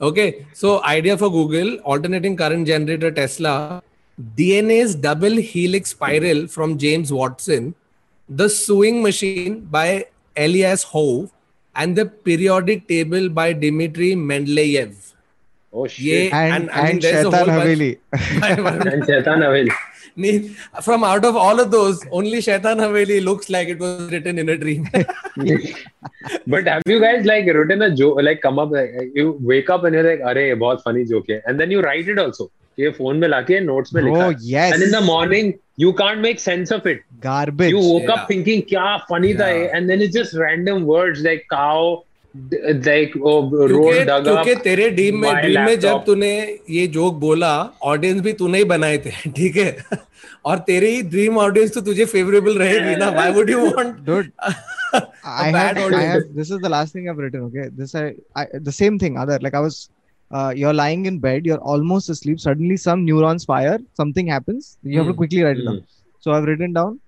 okay 0.00 0.30
so 0.54 0.80
idea 0.84 1.16
for 1.16 1.28
Google 1.28 1.78
alternating 1.86 2.38
current 2.38 2.66
generator 2.66 3.10
Tesla 3.10 3.80
DNA's 4.18 4.94
double 4.94 5.36
helix 5.36 5.90
spiral 5.90 6.46
from 6.46 6.78
James 6.78 7.12
Watson, 7.12 7.74
the 8.28 8.48
sewing 8.48 9.02
machine 9.02 9.60
by 9.62 10.06
Elias 10.36 10.84
Hove, 10.84 11.33
and 11.76 11.96
the 11.96 12.06
periodic 12.06 12.86
table 12.88 13.28
by 13.28 13.52
Dmitry 13.52 14.14
Mendeleev. 14.14 15.12
Oh 15.72 15.86
shit! 15.88 16.32
And, 16.32 16.70
and, 16.70 16.70
I 16.72 16.92
mean, 16.92 17.00
Shaitan 17.00 17.32
Haveli. 17.32 17.98
and 18.12 19.06
Shaitan 19.06 19.40
Haveli. 19.40 19.72
From 20.82 21.02
out 21.02 21.24
of 21.24 21.34
all 21.36 21.58
of 21.58 21.72
those, 21.72 22.04
only 22.12 22.40
Shaitan 22.40 22.78
Haveli 22.78 23.24
looks 23.24 23.50
like 23.50 23.68
it 23.68 23.80
was 23.80 24.10
written 24.12 24.38
in 24.38 24.48
a 24.48 24.56
dream. 24.56 24.88
but 26.46 26.66
have 26.68 26.82
you 26.86 27.00
guys 27.00 27.24
like 27.24 27.46
written 27.46 27.82
a 27.82 27.94
joke? 27.94 28.18
Like 28.22 28.40
come 28.40 28.60
up, 28.60 28.70
like, 28.70 29.10
you 29.14 29.36
wake 29.40 29.68
up 29.68 29.82
and 29.82 29.94
you're 29.94 30.04
like, 30.04 30.20
"Arey, 30.20 30.56
bahut 30.56 30.80
funny 30.82 31.04
joke 31.04 31.26
hai," 31.28 31.42
and 31.46 31.58
then 31.58 31.72
you 31.72 31.80
write 31.80 32.08
it 32.08 32.18
also. 32.18 32.50
ये 32.80 32.90
phone 32.90 33.16
में 33.16 33.28
लाके 33.28 33.60
notes 33.60 33.94
में 33.94 34.02
लिखा 34.02 34.26
and 34.66 34.82
in 34.82 34.90
the 34.90 35.02
morning 35.04 35.52
you 35.80 35.92
can't 35.92 36.18
make 36.18 36.40
sense 36.40 36.72
of 36.72 36.88
it 36.88 37.02
garbage 37.22 37.70
you 37.70 37.80
woke 37.80 38.10
up 38.10 38.26
thinking 38.30 38.62
क्या 38.68 38.96
funny 39.10 39.34
था 39.34 39.48
and 39.48 39.88
then 39.88 40.02
it's 40.02 40.14
just 40.14 40.34
random 40.34 40.82
words 40.82 41.22
like 41.22 41.44
cow 41.50 42.04
like 42.34 43.12
road 43.16 43.94
dog 43.94 44.24
क्योंकि 44.24 44.54
तेरे 44.62 44.88
dream 44.90 45.20
में 45.20 45.34
ड्रीम 45.34 45.60
में 45.60 45.78
जब 45.80 46.02
तूने 46.06 46.34
ये 46.70 46.86
जोक 46.86 47.14
बोला 47.20 47.52
ऑडियंस 47.82 48.20
भी 48.20 48.32
तूने 48.32 48.58
ही 48.58 48.64
बनाए 48.64 48.98
थे 48.98 49.10
ठीक 49.36 49.56
है? 49.56 49.76
और 50.44 50.58
तेरे 50.58 50.90
ही 50.90 51.02
ड्रीम 51.02 51.38
ऑडियंस 51.38 51.74
तो 51.74 51.80
तुझे 51.80 52.04
फेवरेबल 52.04 52.58
रहेगी 52.58 52.96
ना? 52.96 53.10
Why 53.10 53.30
would 53.32 53.50
you 53.50 53.66
want 53.66 54.00
dude 54.06 54.30
I 55.24 55.52
have 55.52 55.92
I 55.92 56.02
have. 56.02 56.24
This 56.34 56.50
is 56.50 56.60
the 56.64 56.68
last 56.68 56.92
thing 56.92 57.08
I've 57.08 57.16
written. 57.16 57.40
Okay, 57.42 57.68
this 57.78 57.94
I, 57.94 58.14
I 58.36 58.46
the 58.68 58.72
same 58.72 58.98
thing. 58.98 59.18
Other 59.18 59.38
like 59.40 59.54
uh, 60.33 60.51
you're 60.55 60.73
lying 60.73 61.05
in 61.05 61.19
bed, 61.19 61.45
you're 61.45 61.57
almost 61.73 62.09
asleep. 62.09 62.39
Suddenly, 62.39 62.77
some 62.77 63.05
neurons 63.05 63.45
fire, 63.45 63.77
something 63.93 64.27
happens. 64.27 64.77
You 64.83 64.97
have 64.99 65.07
to 65.07 65.13
Hmm. 65.13 65.17
quickly 65.17 65.43
write 65.43 65.57
it 65.57 65.65
down. 65.65 65.83
So 66.19 66.31
I've 66.31 66.43
written 66.43 66.73
down. 66.73 66.99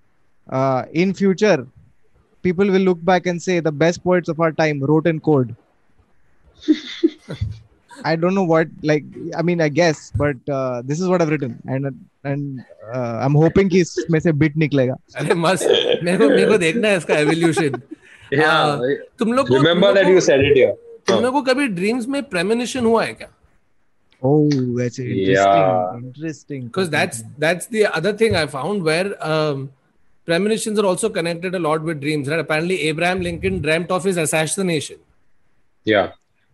Uh, 0.48 0.84
in 0.92 1.14
future, 1.14 1.66
people 2.42 2.66
will 2.76 2.80
look 2.90 3.04
back 3.04 3.26
and 3.26 3.40
say 3.40 3.60
the 3.60 3.72
best 3.84 4.02
poets 4.04 4.28
of 4.28 4.40
our 4.40 4.52
time 4.52 4.80
wrote 4.82 5.06
in 5.06 5.20
code. 5.20 5.54
I 8.04 8.16
don't 8.16 8.34
know 8.34 8.42
what, 8.44 8.68
like, 8.82 9.04
I 9.36 9.42
mean, 9.42 9.60
I 9.60 9.68
guess, 9.68 10.10
but 10.16 10.36
uh, 10.48 10.82
this 10.84 11.00
is 11.00 11.08
what 11.08 11.22
I've 11.22 11.28
written, 11.28 11.58
and 11.66 11.88
and 12.24 12.64
uh, 12.92 13.18
I'm 13.24 13.34
hoping 13.34 13.68
कि 13.68 13.80
इसमें 13.80 14.18
से 14.20 14.32
bit 14.38 14.56
निकलेगा. 14.62 14.94
अरे 15.20 15.34
मस्त 15.34 16.00
मेरे 16.04 16.18
को 16.18 16.28
मेरे 16.28 16.46
को 16.52 16.58
देखना 16.58 16.88
है 16.88 16.96
इसका 16.96 17.18
एवोल्यूशन 17.18 17.80
Yeah. 18.32 18.80
तुम 19.18 19.32
लोग 19.32 19.48
को 19.48 19.54
Remember 19.58 19.88
तुम 19.88 19.94
that 19.94 20.04
लोग 20.04 20.12
you 20.14 20.20
को- 20.20 20.26
said 20.28 20.40
it 20.50 20.56
here. 20.58 20.72
तुम 21.07 21.23
लोग 21.23 21.33
को 21.33 21.41
कभी 21.41 21.67
ड्रीम्स 21.79 22.07
में 22.07 22.21
प्रेमोनिशन 22.29 22.85
हुआ 22.85 23.03
है 23.05 23.13
क्या 23.13 23.29
Oh, 24.23 24.49
that's 24.77 24.99
interesting. 24.99 25.33
Yeah. 25.35 25.95
Interesting. 25.95 26.61
because 26.67 26.89
that's 26.89 27.23
that's 27.37 27.67
the 27.67 27.85
other 27.97 28.13
thing 28.13 28.35
I 28.35 28.47
found 28.47 28.83
where 28.83 29.11
um, 29.23 29.69
premonitions 30.25 30.79
are 30.79 30.85
also 30.85 31.09
connected 31.09 31.53
a 31.53 31.59
lot 31.59 31.83
with 31.83 32.01
dreams. 32.01 32.27
Right? 32.27 32.39
Apparently, 32.39 32.81
Abraham 32.87 33.21
Lincoln 33.21 33.59
dreamt 33.61 33.91
of 33.91 34.03
his 34.03 34.17
assassination. 34.17 34.97
Yeah. 35.85 36.13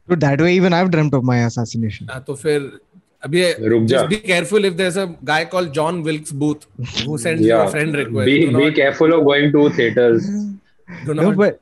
So 0.09 0.15
that 0.15 0.41
way, 0.41 0.53
even 0.55 0.73
I've 0.73 0.91
dreamt 0.91 1.13
of 1.13 1.23
my 1.23 1.37
assassination. 1.45 2.07
हाँ, 2.07 2.23
तो 2.27 2.35
फिर 2.35 2.71
अभी 3.25 3.87
just 3.87 4.09
be 4.09 4.17
careful 4.17 4.65
if 4.65 4.75
there's 4.75 4.97
a 4.97 5.07
guy 5.23 5.45
called 5.45 5.73
John 5.73 6.03
Wilkes 6.03 6.33
Booth 6.33 6.65
who 7.05 7.17
sends 7.17 7.41
yeah. 7.41 7.61
you 7.61 7.67
a 7.67 7.71
friend 7.71 7.95
request. 7.95 8.25
Be 8.25 8.53
be 8.53 8.71
careful 8.73 9.13
of 9.13 9.23
going 9.23 9.51
to 9.53 9.69
theaters. 9.69 10.27
do 11.05 11.13
not, 11.13 11.23
No, 11.23 11.31
but 11.31 11.53
uh, 11.53 11.57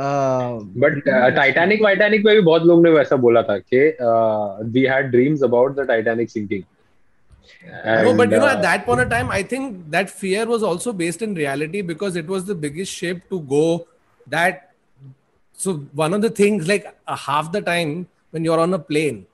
but 0.00 1.02
Titanic 1.36 1.82
वाइटैनिक 1.82 2.24
में 2.24 2.34
भी 2.34 2.40
बहुत 2.40 2.62
लोग 2.62 2.82
ने 2.84 2.90
वैसा 2.90 3.16
बोला 3.16 3.42
था 3.42 3.58
कि 3.58 3.96
we 4.72 4.84
had 4.92 5.10
dreams 5.10 5.42
about 5.42 5.76
the 5.76 5.86
Titanic 5.88 6.30
sinking 6.30 6.62
no, 7.84 8.14
but 8.14 8.30
you 8.30 8.38
know, 8.38 8.48
at 8.48 8.62
that 8.62 8.86
point 8.86 9.00
of 9.00 9.10
time, 9.10 9.30
I 9.30 9.42
think 9.42 9.90
that 9.90 10.10
fear 10.10 10.46
was 10.46 10.62
also 10.62 10.92
based 10.92 11.22
in 11.22 11.34
reality 11.34 11.82
because 11.82 12.16
it 12.16 12.26
was 12.26 12.44
the 12.44 12.54
biggest 12.54 12.92
ship 12.92 13.28
to 13.30 13.40
go. 13.40 13.86
That 14.26 14.72
so 15.52 15.74
one 15.92 16.14
of 16.14 16.22
the 16.22 16.30
things 16.30 16.68
like 16.68 16.86
uh, 17.06 17.16
half 17.16 17.52
the 17.52 17.60
time 17.60 18.08
when 18.30 18.44
you're 18.44 18.60
on 18.60 18.72
a 18.74 18.78
plane, 18.78 19.26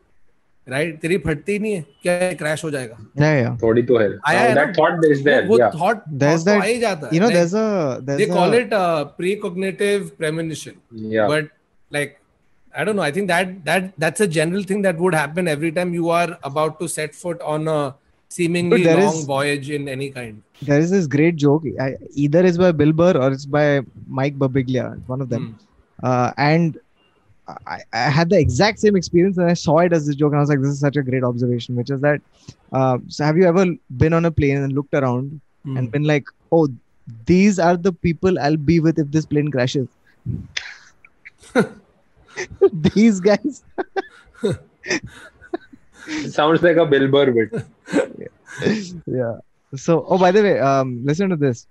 right 0.68 0.88
right? 0.88 1.00
तेरी 1.02 1.16
फटती 1.18 1.58
नहीं 1.58 1.72
है। 1.72 1.84
क्या 2.02 2.32
crash 2.38 2.64
हो 2.64 2.70
जाएगा? 2.70 2.96
नहीं 3.20 3.42
या 3.42 3.56
थोड़ी 3.62 3.82
तो 3.82 3.98
है। 3.98 4.08
आया 4.28 4.54
that 4.54 4.76
thought 4.78 4.92
there 5.00 5.12
is 5.12 5.22
there 5.24 5.46
वो 5.46 5.58
थॉट 5.74 5.98
देयर 6.08 6.34
इज़ 6.34 6.44
दैट 6.44 6.62
आ 6.62 6.64
ही 6.64 6.78
जाता 6.80 7.10
you 7.14 7.20
know 7.20 7.28
there 7.28 7.44
is 7.44 7.56
a 7.56 7.98
they 8.08 8.26
call 8.26 8.54
it 8.54 8.72
a 8.74 9.02
precognitive 9.18 10.10
premonition 10.18 10.72
but 11.28 11.48
like 11.90 12.16
I 12.74 12.84
don't 12.84 12.96
know 12.96 13.02
I 13.02 13.12
think 13.12 13.28
that 13.28 13.48
that 13.66 13.90
that's 14.00 14.22
a 14.22 14.26
general 14.38 14.64
thing 14.70 14.82
that 14.82 14.98
would 14.98 15.14
happen 15.14 15.48
every 15.48 15.70
time 15.78 15.94
you 15.94 16.08
are 16.10 16.36
about 16.44 16.78
to 16.78 16.88
set 16.88 17.14
foot 17.14 17.40
on 17.54 17.66
a 17.66 17.78
seemingly 18.30 18.84
long 18.84 19.28
voyage 19.28 19.70
in 19.70 19.88
any 19.88 20.08
kind 20.08 20.40
there 20.62 20.82
is 20.82 20.94
this 20.94 21.06
great 21.08 21.34
joke 21.44 21.66
either 22.18 22.46
is 22.46 22.58
by 22.60 22.72
Bill 22.82 22.92
Burr 23.02 23.18
और 23.18 23.32
it's 23.32 23.46
by 23.48 23.80
Mike 24.20 24.38
Birbiglia 24.38 24.88
one 25.08 25.22
of 25.22 25.28
them 25.28 25.54
and 26.40 26.78
I, 27.48 27.80
I 27.92 28.10
had 28.10 28.30
the 28.30 28.38
exact 28.38 28.80
same 28.80 28.96
experience 28.96 29.38
and 29.38 29.48
I 29.48 29.54
saw 29.54 29.78
it 29.78 29.92
as 29.92 30.06
this 30.06 30.16
joke 30.16 30.32
and 30.32 30.38
I 30.38 30.40
was 30.40 30.48
like, 30.50 30.60
this 30.60 30.70
is 30.70 30.80
such 30.80 30.96
a 30.96 31.02
great 31.02 31.22
observation, 31.22 31.76
which 31.76 31.90
is 31.90 32.00
that. 32.00 32.20
Uh, 32.72 32.98
so 33.08 33.24
have 33.24 33.36
you 33.36 33.44
ever 33.44 33.66
been 33.96 34.12
on 34.12 34.24
a 34.24 34.30
plane 34.30 34.56
and 34.58 34.72
looked 34.72 34.94
around 34.94 35.40
Hmm. 35.64 35.76
and 35.76 35.90
been 35.90 36.04
like, 36.04 36.28
oh, 36.52 36.68
these 37.26 37.58
are 37.58 37.76
the 37.76 37.92
people 37.92 38.38
I'll 38.38 38.56
be 38.56 38.78
with 38.80 38.98
if 38.98 39.10
this 39.10 39.26
plane 39.26 39.50
crashes? 39.50 39.88
these 42.72 43.20
guys. 43.20 43.64
sounds 46.28 46.62
like 46.62 46.76
a 46.76 46.86
Bill 46.86 47.08
Burr 47.08 47.32
bit 47.32 47.66
yeah. 49.06 49.38
So, 49.74 50.06
oh, 50.08 50.18
by 50.18 50.30
the 50.30 50.42
way, 50.42 50.58
um, 50.60 51.04
listen 51.04 51.30
to 51.30 51.36
this. 51.36 51.66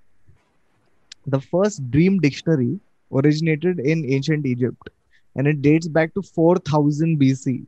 The 1.28 1.39
first 1.39 1.89
dream 1.89 2.19
dictionary 2.19 2.80
originated 3.11 3.80
in 3.80 4.05
ancient 4.11 4.45
Egypt 4.45 4.89
and 5.36 5.47
it 5.47 5.61
dates 5.61 5.88
back 5.88 6.13
to 6.13 6.21
4000 6.21 7.19
BC. 7.19 7.65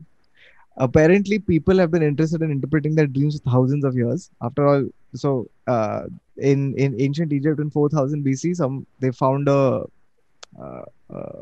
Apparently, 0.76 1.38
people 1.38 1.78
have 1.78 1.90
been 1.90 2.02
interested 2.02 2.40
in 2.42 2.50
interpreting 2.50 2.94
their 2.94 3.06
dreams 3.06 3.40
thousands 3.40 3.84
of 3.84 3.96
years. 3.96 4.30
After 4.40 4.66
all, 4.66 4.88
so 5.14 5.48
uh, 5.66 6.02
in 6.36 6.74
in 6.74 7.00
ancient 7.00 7.32
Egypt 7.32 7.60
in 7.60 7.70
4000 7.70 8.24
BC, 8.24 8.54
some 8.56 8.86
they 9.00 9.10
found 9.10 9.48
a 9.48 9.84
uh, 10.60 10.82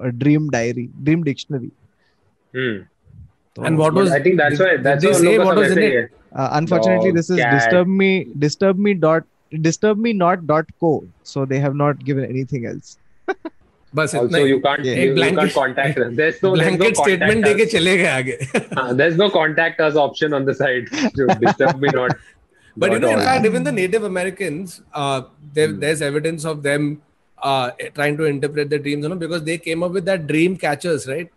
a 0.03 0.12
dream 0.12 0.49
diary, 0.51 0.91
dream 1.03 1.22
dictionary. 1.22 1.70
Hmm. 2.53 2.79
And 3.59 3.79
what 3.79 3.95
was? 3.95 4.11
I 4.11 4.22
think 4.22 4.37
that's 4.37 4.59
why 4.59 4.77
that's 4.77 5.03
they 5.03 5.39
what 5.39 5.57
was 5.57 5.72
in 5.72 5.79
it? 5.79 6.11
Uh, 6.35 6.51
unfortunately, 6.53 7.11
no, 7.11 7.16
this 7.16 7.31
is 7.31 7.39
cat. 7.39 7.53
disturb 7.55 7.89
me 7.89 8.29
disturb 8.39 8.79
me 8.79 8.95
dot 8.95 9.24
disturb 9.62 9.99
me 9.99 10.12
not 10.12 10.47
dot 10.47 10.66
co. 10.81 11.05
So 11.22 11.45
they 11.45 11.59
have 11.59 11.74
not 11.74 12.05
given 12.05 12.24
anything 12.24 12.66
else. 12.66 12.99
बस 13.97 14.14
इतना 14.14 14.38
you 14.38 14.59
can't 14.66 14.86
you 14.86 15.14
can't 15.16 15.51
contact 15.55 15.99
us 16.01 16.12
there 16.12 16.28
is 16.28 16.38
no 16.44 16.53
blanket 16.53 16.97
statement 16.97 17.44
देके 17.44 17.66
चले 17.74 17.97
गए 17.97 18.09
आगे 18.12 18.38
there 18.55 19.09
is 19.09 19.18
no 19.18 19.28
contact 19.36 19.80
us 19.80 19.97
option 20.07 20.34
on 20.34 20.44
the 20.44 20.53
side 20.62 20.88
to 21.16 21.26
disturb 21.26 21.82
me 21.82 21.97
not 21.97 22.14
But 22.76 22.92
you 22.92 22.99
know, 22.99 23.11
in 23.11 23.20
fact, 23.20 23.47
even 23.47 23.64
the 23.64 23.72
Native 23.72 24.05
Americans, 24.05 24.82
uh, 24.92 25.22
there, 25.55 25.68
hmm. 25.68 25.80
there's 25.80 26.03
evidence 26.03 26.44
of 26.44 26.62
them 26.62 27.01
uh, 27.38 27.70
trying 27.94 28.16
to 28.18 28.24
interpret 28.24 28.68
their 28.70 28.78
dreams, 28.78 29.03
you 29.03 29.09
know, 29.09 29.16
because 29.16 29.44
they 29.44 29.57
came 29.59 29.82
up 29.82 29.92
with 29.92 30.05
that 30.05 30.26
dream 30.26 30.57
catchers, 30.59 31.09
right? 31.09 31.32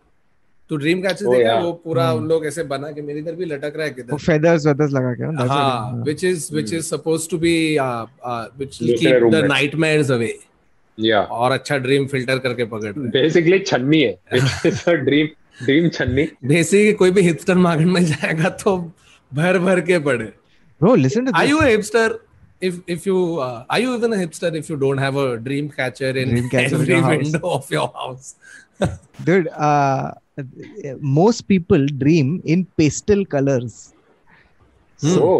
तो 0.70 0.76
dream 0.76 1.00
catchers 1.02 1.26
oh, 1.26 1.32
देखा 1.34 1.52
yeah. 1.52 1.62
वो 1.62 1.72
पूरा 1.84 2.02
hmm. 2.10 2.26
लोग 2.28 2.44
ऐसे 2.46 2.62
बना 2.62 2.90
के 2.92 3.02
मेरी 3.02 3.18
इधर 3.18 3.34
भी 3.34 3.44
लटक 3.44 3.76
रहा 3.76 3.86
है 3.86 3.92
किधर 3.92 4.12
वो 4.12 4.18
फेदर्स 4.18 4.66
वेदर्स 4.66 4.92
लगा 4.92 5.12
के 5.14 5.46
हाँ 5.46 6.02
which 6.04 6.22
is 6.24 6.48
which 6.54 6.72
is 6.74 6.84
supposed 6.88 7.30
to 7.30 7.38
be 7.38 7.54
which 7.78 8.78
keep 8.82 9.28
the 9.32 9.44
nightmares 9.48 10.10
away 10.10 10.28
Yeah. 11.08 11.26
और 11.42 11.52
अच्छा 11.52 11.76
ड्रीम 11.84 12.06
फ़िल्टर 12.06 12.38
करके 12.46 12.64
पकड़ 12.72 12.92
Basically, 13.16 13.58
छन्नी 13.66 14.00
है. 14.02 14.18
Dream 15.06 15.28
dream 15.68 15.88
छन्नी. 15.98 16.26
बेसिक 16.52 16.98
कोई 16.98 17.10
भी 17.16 17.22
हिपस्टर 17.28 17.54
मार्केट 17.66 17.86
में 17.86 18.04
जाएगा 18.06 18.48
तो 18.64 18.76
भर 19.34 19.58
भर 19.68 19.80
के 19.90 19.98
पड़े 20.08 20.32
Bro, 20.82 20.94
listen 21.04 21.26
to 21.26 21.32
Are 21.38 21.42
this. 21.42 21.50
you 21.50 21.60
a 21.60 21.70
hipster? 21.76 22.08
If 22.68 22.76
if 22.94 23.06
you 23.08 23.16
uh, 23.46 23.64
are 23.74 23.78
you 23.80 23.94
even 23.96 24.12
a 24.14 24.16
hipster 24.20 24.50
if 24.60 24.68
you 24.70 24.76
don't 24.82 24.98
have 25.04 25.16
a 25.22 25.26
dream 25.48 25.68
catcher 25.78 26.10
in 26.22 26.30
Dream 26.34 26.48
catcher 26.54 26.76
in 26.76 26.80
every 26.82 27.00
house. 27.06 27.22
window 27.24 27.50
of 27.58 27.70
your 27.70 27.88
house? 28.00 28.34
Dude, 29.28 29.48
uh, 29.68 30.12
most 31.00 31.42
people 31.52 31.86
dream 32.04 32.32
in 32.44 32.66
pastel 32.82 33.24
colors. 33.36 33.78
So 34.98 35.30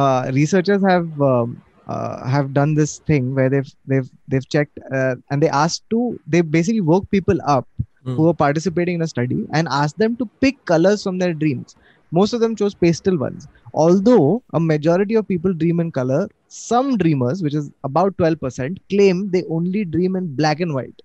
Uh, 0.00 0.30
researchers 0.34 0.82
have 0.86 1.22
um, 1.28 1.54
uh, 1.90 2.26
have 2.28 2.54
done 2.54 2.74
this 2.74 2.98
thing 3.10 3.34
where 3.34 3.50
they've 3.50 3.72
they've 3.86 4.10
they've 4.28 4.48
checked 4.56 4.78
uh, 4.98 5.14
and 5.30 5.42
they 5.42 5.48
asked 5.48 5.84
to 5.90 6.18
they 6.26 6.42
basically 6.42 6.80
woke 6.92 7.10
people 7.10 7.38
up 7.56 7.68
Hmm. 8.04 8.14
who 8.16 8.22
were 8.24 8.34
participating 8.34 8.96
in 8.96 9.02
a 9.02 9.08
study 9.08 9.46
and 9.52 9.68
asked 9.70 9.98
them 9.98 10.16
to 10.18 10.26
pick 10.40 10.64
colors 10.64 11.02
from 11.02 11.18
their 11.18 11.34
dreams. 11.34 11.76
Most 12.12 12.32
of 12.32 12.40
them 12.40 12.56
chose 12.56 12.74
pastel 12.74 13.18
ones. 13.18 13.46
Although 13.74 14.42
a 14.54 14.60
majority 14.60 15.14
of 15.16 15.28
people 15.28 15.52
dream 15.52 15.80
in 15.80 15.90
color, 15.92 16.28
some 16.48 16.96
dreamers, 16.96 17.42
which 17.42 17.54
is 17.54 17.70
about 17.84 18.16
12%, 18.16 18.78
claim 18.90 19.30
they 19.30 19.44
only 19.50 19.84
dream 19.84 20.16
in 20.16 20.34
black 20.34 20.60
and 20.60 20.74
white. 20.74 21.02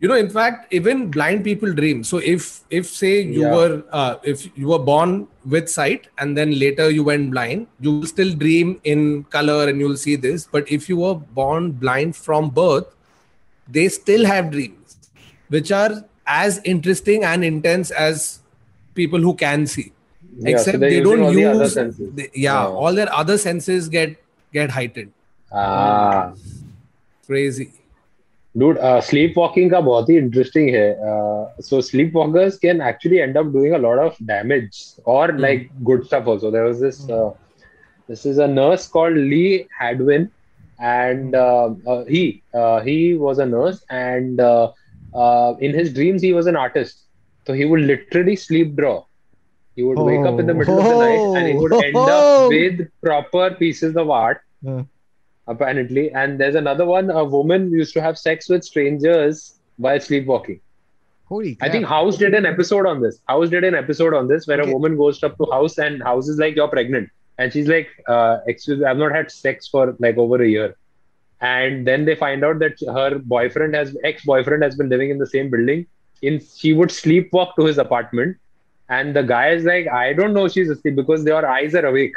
You 0.00 0.08
know, 0.08 0.16
in 0.16 0.28
fact, 0.28 0.72
even 0.74 1.10
blind 1.10 1.44
people 1.44 1.72
dream. 1.72 2.04
So 2.04 2.18
if 2.18 2.60
if 2.70 2.86
say 2.86 3.22
you 3.22 3.42
Yeah. 3.42 3.54
were 3.54 3.82
uh, 3.92 4.16
if 4.22 4.42
you 4.56 4.68
were 4.68 4.78
born 4.78 5.28
with 5.54 5.68
sight 5.74 6.08
and 6.18 6.36
then 6.36 6.58
later 6.58 6.90
you 6.90 7.04
went 7.04 7.30
blind, 7.30 7.66
you 7.80 7.92
will 8.00 8.06
still 8.06 8.34
dream 8.34 8.80
in 8.84 9.24
color 9.36 9.68
and 9.68 9.80
you'll 9.80 9.96
see 9.96 10.16
this. 10.16 10.46
But 10.50 10.70
if 10.78 10.88
you 10.88 10.96
were 10.98 11.14
born 11.14 11.70
blind 11.72 12.16
from 12.16 12.50
birth, 12.50 12.86
they 13.68 13.88
still 13.88 14.26
have 14.26 14.50
dreams, 14.50 14.96
which 15.48 15.72
are 15.72 16.04
as 16.26 16.60
interesting 16.64 17.24
and 17.24 17.44
intense 17.44 17.90
as 17.90 18.40
people 18.94 19.20
who 19.20 19.34
can 19.34 19.66
see. 19.66 19.86
yeah, 20.36 20.50
Except 20.50 20.80
they're 20.80 20.90
they 20.90 21.00
don't 21.00 21.24
the 21.32 21.40
use 21.40 21.74
they- 22.20 22.30
yeah, 22.34 22.60
Yeah. 22.60 22.66
all 22.84 22.94
their 23.00 23.10
other 23.22 23.38
senses 23.38 23.88
get 23.88 24.16
get 24.52 24.70
heightened. 24.76 25.12
Ah. 25.52 26.32
Crazy 27.26 27.66
dude 28.56 28.78
uh, 28.78 29.00
sleepwalking 29.00 29.70
ka 29.70 29.80
bahut 29.86 30.10
hi 30.10 30.16
interesting 30.24 30.68
hai 30.74 30.88
uh, 31.12 31.62
so 31.68 31.80
sleepwalkers 31.86 32.60
can 32.64 32.80
actually 32.90 33.20
end 33.20 33.36
up 33.40 33.52
doing 33.56 33.74
a 33.78 33.80
lot 33.86 34.02
of 34.06 34.20
damage 34.32 34.82
or 35.04 35.24
hmm. 35.30 35.38
like 35.46 35.70
good 35.84 36.06
stuff 36.06 36.26
also. 36.26 36.50
There 36.50 36.64
was 36.64 36.80
this 36.80 37.08
uh, 37.08 37.30
this 38.08 38.26
is 38.26 38.38
a 38.38 38.46
nurse 38.46 38.86
called 38.86 39.16
lee 39.16 39.66
hadwin 39.78 40.30
and 40.78 41.34
he 42.08 42.42
he 42.84 42.98
was 43.14 43.38
a 43.38 43.46
nurse 43.46 43.84
and 43.90 44.40
in 45.60 45.74
his 45.80 45.92
dreams 45.92 46.22
he 46.22 46.32
was 46.32 46.46
an 46.46 46.56
artist. 46.56 47.00
So 47.46 47.52
he 47.52 47.64
would 47.64 47.80
literally 47.80 48.36
sleep 48.36 48.74
draw. 48.76 49.04
He 49.76 49.82
would 49.82 49.98
wake 49.98 50.24
up 50.26 50.38
in 50.38 50.46
the 50.46 50.54
middle 50.54 50.78
of 50.78 50.84
the 50.84 50.98
night 50.98 51.38
and 51.38 51.48
he 51.48 51.54
would 51.54 51.72
end 51.72 51.96
up 51.96 52.08
oh. 52.08 52.48
with 52.48 52.88
proper 53.02 53.50
pieces 53.54 53.96
of 53.96 54.10
art 54.10 54.42
apparently. 55.46 56.10
And 56.12 56.38
there's 56.38 56.54
another 56.54 56.84
one. 56.84 57.10
A 57.10 57.24
woman 57.24 57.70
used 57.72 57.94
to 57.94 58.00
have 58.02 58.18
sex 58.18 58.48
with 58.48 58.64
strangers 58.64 59.58
while 59.76 59.98
sleepwalking. 60.00 60.60
Holy 61.26 61.56
I 61.60 61.68
think 61.70 61.86
House 61.86 62.16
did 62.18 62.34
an 62.34 62.44
episode 62.46 62.86
on 62.86 63.00
this. 63.00 63.20
House 63.28 63.48
did 63.48 63.64
an 63.64 63.74
episode 63.74 64.14
on 64.14 64.28
this 64.28 64.46
where 64.46 64.60
Okay. 64.60 64.70
a 64.70 64.72
woman 64.72 64.96
goes 64.96 65.22
up 65.22 65.36
to 65.38 65.46
House 65.50 65.78
and 65.78 66.02
House 66.02 66.28
is 66.28 66.38
like, 66.38 66.54
"You're 66.56 66.68
pregnant," 66.68 67.08
and 67.38 67.52
she's 67.52 67.68
like, 67.68 67.88
uh, 68.08 68.38
"Excuse, 68.46 68.80
me, 68.80 68.84
I've 68.86 68.98
not 68.98 69.12
had 69.12 69.30
sex 69.30 69.68
for 69.68 69.96
like 69.98 70.18
over 70.18 70.42
a 70.42 70.46
year." 70.48 70.74
And 71.40 71.86
then 71.86 72.04
they 72.04 72.14
find 72.14 72.44
out 72.44 72.58
that 72.60 72.78
her 72.98 73.18
boyfriend 73.18 73.74
has 73.74 73.96
ex-boyfriend 74.04 74.62
has 74.62 74.76
been 74.76 74.88
living 74.88 75.10
in 75.10 75.18
the 75.18 75.26
same 75.26 75.50
building. 75.50 75.86
In 76.22 76.40
she 76.40 76.72
would 76.72 76.90
sleepwalk 76.90 77.54
to 77.56 77.64
his 77.64 77.78
apartment, 77.78 78.36
and 78.88 79.14
the 79.16 79.22
guy 79.22 79.48
is 79.50 79.64
like, 79.64 79.88
"I 79.88 80.12
don't 80.12 80.34
know 80.34 80.46
she's 80.48 80.70
asleep 80.70 80.94
because 80.96 81.24
your 81.24 81.44
eyes 81.46 81.74
are 81.74 81.84
awake, 81.86 82.16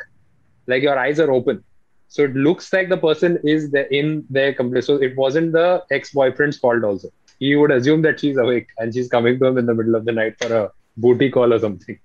like 0.68 0.84
your 0.84 0.98
eyes 0.98 1.20
are 1.20 1.32
open." 1.32 1.64
So 2.10 2.24
it 2.24 2.34
looks 2.36 2.72
like 2.74 2.90
the 2.90 2.98
person 2.98 3.40
is 3.44 3.72
the, 3.72 3.94
in 3.94 4.26
their 4.30 4.54
complaint. 4.54 4.86
So 4.86 4.96
it 4.96 5.16
wasn't 5.18 5.52
the 5.52 5.84
ex-boyfriend's 5.92 6.58
fault 6.58 6.84
also 6.84 7.10
he 7.40 7.56
would 7.56 7.70
assume 7.70 8.02
that 8.02 8.20
she's 8.20 8.36
awake 8.38 8.68
and 8.80 8.92
she's 8.92 9.08
coming 9.10 9.38
to 9.38 9.46
him 9.46 9.60
in 9.60 9.68
the 9.68 9.74
middle 9.80 9.94
of 9.94 10.06
the 10.06 10.12
night 10.12 10.36
for 10.40 10.52
a 10.60 10.72
booty 10.98 11.30
call 11.30 11.54
or 11.54 11.60
something. 11.60 12.00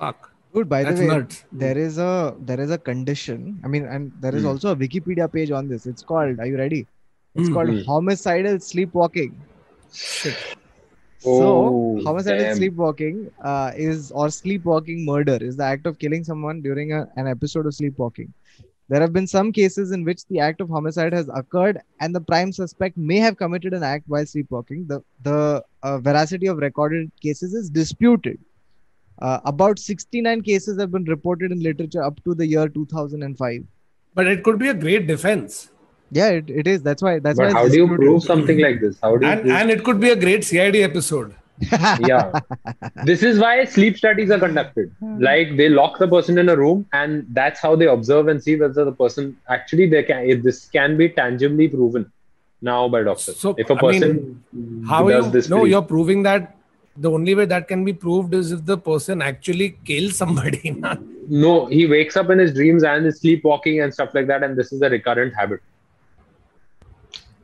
Fuck. 0.00 0.32
Dude, 0.52 0.68
by 0.68 0.82
That's 0.82 0.98
the 0.98 1.06
way, 1.06 1.16
nuts. 1.18 1.44
there 1.52 1.78
is 1.78 1.98
a 1.98 2.34
there 2.40 2.60
is 2.60 2.72
a 2.72 2.78
condition. 2.78 3.60
I 3.64 3.68
mean, 3.68 3.84
and 3.84 4.10
there 4.20 4.34
is 4.34 4.42
Hmm. 4.42 4.48
also 4.48 4.72
a 4.72 4.76
Wikipedia 4.76 5.32
page 5.32 5.52
on 5.52 5.68
this. 5.68 5.86
It's 5.86 6.02
called. 6.02 6.40
Are 6.40 6.46
you 6.46 6.58
ready? 6.58 6.88
It's 7.36 7.46
Hmm. 7.48 7.54
called 7.54 7.68
Hmm. 7.70 7.78
homicidal 7.92 8.58
sleepwalking. 8.58 9.32
Shit. 9.92 10.34
Oh, 11.26 11.98
so, 12.00 12.04
homicidal 12.06 12.40
damn. 12.40 12.56
sleepwalking 12.56 13.30
uh, 13.42 13.70
is 13.76 14.10
or 14.10 14.28
sleepwalking 14.28 15.04
murder 15.06 15.38
is 15.40 15.56
the 15.56 15.64
act 15.64 15.86
of 15.86 15.98
killing 15.98 16.24
someone 16.24 16.60
during 16.62 16.92
a, 16.92 17.08
an 17.16 17.26
episode 17.28 17.66
of 17.66 17.74
sleepwalking. 17.74 18.32
There 18.88 19.00
have 19.00 19.12
been 19.14 19.26
some 19.26 19.50
cases 19.52 19.92
in 19.92 20.04
which 20.04 20.26
the 20.26 20.40
act 20.40 20.60
of 20.60 20.68
homicide 20.68 21.12
has 21.14 21.28
occurred 21.34 21.78
and 22.00 22.14
the 22.14 22.20
prime 22.20 22.52
suspect 22.52 22.96
may 22.96 23.16
have 23.18 23.36
committed 23.38 23.72
an 23.72 23.82
act 23.82 24.04
while 24.06 24.26
sleepwalking. 24.26 24.86
The 24.86 25.02
the 25.22 25.64
uh, 25.82 25.98
veracity 25.98 26.46
of 26.48 26.58
recorded 26.58 27.10
cases 27.20 27.54
is 27.54 27.70
disputed. 27.70 28.38
Uh, 29.22 29.40
about 29.46 29.78
69 29.78 30.42
cases 30.42 30.78
have 30.80 30.90
been 30.90 31.04
reported 31.04 31.50
in 31.52 31.60
literature 31.62 32.02
up 32.02 32.22
to 32.24 32.34
the 32.34 32.46
year 32.46 32.68
2005. 32.68 33.62
But 34.14 34.26
it 34.26 34.42
could 34.44 34.58
be 34.58 34.68
a 34.68 34.74
great 34.74 35.06
defense. 35.06 35.70
Yeah, 36.10 36.28
it, 36.30 36.50
it 36.50 36.66
is. 36.66 36.82
That's 36.82 37.02
why. 37.02 37.18
That's 37.20 37.38
But 37.38 37.44
why. 37.44 37.48
it's 37.50 37.54
how 37.54 37.68
do 37.68 37.76
you 37.76 37.86
prove 37.96 38.22
something 38.22 38.58
like 38.60 38.80
this? 38.80 38.98
How 39.00 39.16
do 39.16 39.24
you 39.26 39.32
And 39.32 39.40
prove? 39.42 39.54
and 39.54 39.70
it 39.70 39.82
could 39.84 39.98
be 40.00 40.10
a 40.10 40.16
great 40.16 40.44
CID 40.44 40.76
episode. 40.76 41.34
Yeah, 41.60 42.32
this 43.04 43.22
is 43.22 43.38
why 43.38 43.64
sleep 43.64 43.96
studies 43.96 44.30
are 44.30 44.38
conducted. 44.38 44.90
Hmm. 44.98 45.18
Like 45.20 45.56
they 45.56 45.68
lock 45.68 45.98
the 45.98 46.08
person 46.08 46.38
in 46.38 46.48
a 46.48 46.56
room, 46.56 46.86
and 46.92 47.26
that's 47.30 47.60
how 47.60 47.76
they 47.76 47.86
observe 47.86 48.28
and 48.28 48.42
see 48.42 48.56
whether 48.56 48.84
the 48.84 48.92
person 48.92 49.36
actually 49.48 49.88
they 49.88 50.02
can. 50.02 50.24
If 50.24 50.42
this 50.42 50.66
can 50.66 50.96
be 50.96 51.08
tangibly 51.08 51.68
proven 51.68 52.10
now 52.60 52.88
by 52.88 53.02
doctors. 53.04 53.38
So 53.38 53.54
if 53.56 53.70
a 53.70 53.74
I 53.74 53.80
person 53.80 54.42
mean, 54.52 54.84
how 54.84 55.08
does 55.08 55.26
you 55.26 55.30
this 55.30 55.48
no, 55.48 55.60
free- 55.60 55.70
you're 55.70 55.82
proving 55.82 56.22
that 56.24 56.56
the 56.96 57.10
only 57.10 57.34
way 57.34 57.44
that 57.44 57.68
can 57.68 57.84
be 57.84 57.92
proved 57.92 58.34
is 58.34 58.52
if 58.52 58.64
the 58.64 58.78
person 58.78 59.22
actually 59.22 59.76
kills 59.84 60.16
somebody. 60.16 60.80
no, 61.28 61.66
he 61.66 61.86
wakes 61.86 62.16
up 62.16 62.30
in 62.30 62.38
his 62.38 62.52
dreams 62.54 62.84
and 62.84 63.06
is 63.06 63.20
sleepwalking 63.20 63.80
and 63.80 63.92
stuff 63.92 64.14
like 64.14 64.26
that, 64.28 64.42
and 64.42 64.56
this 64.56 64.72
is 64.72 64.82
a 64.82 64.90
recurrent 64.90 65.34
habit. 65.34 65.60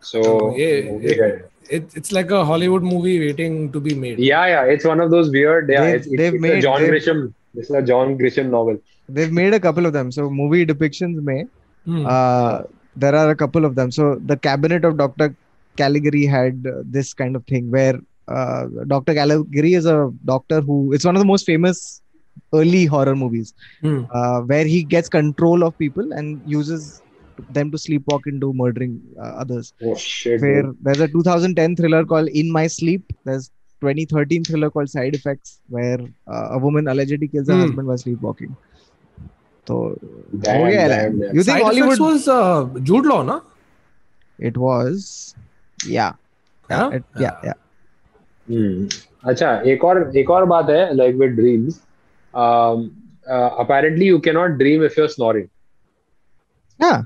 So 0.00 0.22
Oh, 0.22 0.56
yeah, 0.56 0.98
yeah, 1.00 1.14
yeah. 1.14 1.38
It, 1.76 1.84
it's 1.94 2.12
like 2.12 2.30
a 2.30 2.44
Hollywood 2.44 2.82
movie 2.82 3.18
waiting 3.20 3.70
to 3.72 3.80
be 3.80 3.94
made. 3.94 4.18
yeah, 4.18 4.46
yeah, 4.54 4.64
it's 4.64 4.84
one 4.84 5.00
of 5.00 5.10
those 5.10 5.30
weird. 5.30 5.68
Yeah, 5.70 5.84
They've- 5.84 5.94
it's, 5.96 6.06
it's, 6.06 6.16
they've 6.16 6.34
it's 6.34 6.42
made- 6.42 6.58
a 6.58 6.62
John 6.62 6.80
they've- 6.82 6.90
Grisham. 6.92 7.32
This 7.54 7.68
is 7.70 7.74
a 7.74 7.82
John 7.82 8.16
Grisham 8.18 8.50
novel. 8.50 8.78
They've 9.08 9.32
made 9.32 9.54
a 9.54 9.60
couple 9.60 9.84
of 9.86 9.92
them. 9.92 10.12
So 10.12 10.30
movie 10.30 10.64
depictions 10.64 11.20
may. 11.30 11.46
Hmm. 11.84 12.04
Uh, 12.06 12.62
there 12.94 13.14
are 13.14 13.30
a 13.30 13.34
couple 13.34 13.64
of 13.64 13.74
them. 13.74 13.90
So 13.90 14.16
the 14.32 14.36
cabinet 14.36 14.84
of 14.84 14.96
Dr. 14.98 15.34
Caligari 15.76 16.26
had 16.26 16.64
uh, 16.72 16.82
this 16.84 17.12
kind 17.12 17.34
of 17.34 17.44
thing 17.46 17.70
where 17.70 17.98
uh, 18.28 18.66
Dr. 18.86 19.14
Caligari 19.14 19.74
is 19.74 19.86
a 19.86 20.12
doctor 20.24 20.60
who 20.60 20.92
it's 20.92 21.04
one 21.04 21.16
of 21.16 21.20
the 21.20 21.26
most 21.26 21.44
famous 21.44 22.02
early 22.54 22.84
horror 22.84 23.16
movies 23.16 23.52
Hmm. 23.80 24.02
uh, 24.12 24.40
where 24.42 24.64
he 24.64 24.84
gets 24.84 25.08
control 25.08 25.64
of 25.64 25.76
people 25.78 26.12
and 26.12 26.40
uses 26.46 27.02
them 27.49 27.69
to 27.71 27.78
sleepwalk 27.78 28.28
into 28.28 28.53
murdering 28.53 29.01
uh, 29.19 29.34
others. 29.43 29.73
Oh 29.84 29.95
shit! 29.95 30.41
Where 30.41 30.63
dude. 30.63 30.78
there's 30.82 30.99
a 31.01 31.07
2010 31.07 31.76
thriller 31.76 32.05
called 32.05 32.30
In 32.30 32.51
My 32.51 32.67
Sleep. 32.67 33.03
There's 33.26 33.49
2013 33.82 34.43
thriller 34.45 34.69
called 34.71 34.89
Side 34.89 35.15
Effects 35.15 35.59
where 35.69 35.99
uh, 36.28 36.47
a 36.51 36.57
woman 36.57 36.88
allegedly 36.88 37.28
kills 37.28 37.47
her 37.49 37.55
Hmm. 37.55 37.61
husband 37.61 37.88
while 37.88 37.97
sleepwalking. 37.97 38.55
So 39.67 39.97
Damn, 40.39 40.61
Oh, 40.61 40.67
yeah, 40.67 40.88
damn, 40.88 41.19
like- 41.19 41.28
damn. 41.28 41.36
you 41.36 41.43
think 41.43 41.57
Side 41.57 41.63
Hollywood? 41.63 41.99
Effects 41.99 41.99
was 41.99 42.28
uh, 42.28 42.80
Jude 42.82 43.05
Law, 43.05 43.21
no? 43.23 43.41
It 44.38 44.57
was, 44.57 45.36
yeah, 45.86 46.13
Yeah. 46.69 46.89
it, 46.99 47.03
yeah, 47.19 47.36
yeah. 47.49 47.59
Hmm. 48.47 48.88
अच्छा 49.32 49.51
एक 49.73 49.84
और 49.84 49.97
एक 50.17 50.30
और 50.30 50.45
बात 50.45 50.69
है 50.69 50.82
like 50.95 51.15
with 51.21 51.36
dreams 51.38 51.78
um, 52.43 52.82
uh, 53.36 53.49
apparently 53.63 54.05
you 54.09 54.19
cannot 54.28 54.57
dream 54.59 54.84
if 54.88 54.97
you're 54.99 55.09
snoring 55.13 55.47
Yeah, 56.80 57.01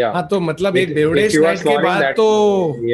Yeah 0.00 0.12
हाँ 0.14 0.26
तो 0.30 0.40
मतलब 0.40 0.76
एक 0.76 0.94
बेवड़े 0.94 1.26
if 1.28 1.34
you 1.34 1.44
are 1.44 1.54
नाइट 1.54 1.62
के 1.68 1.76
बाद 1.84 2.00
that- 2.02 2.16
तो 2.16 2.28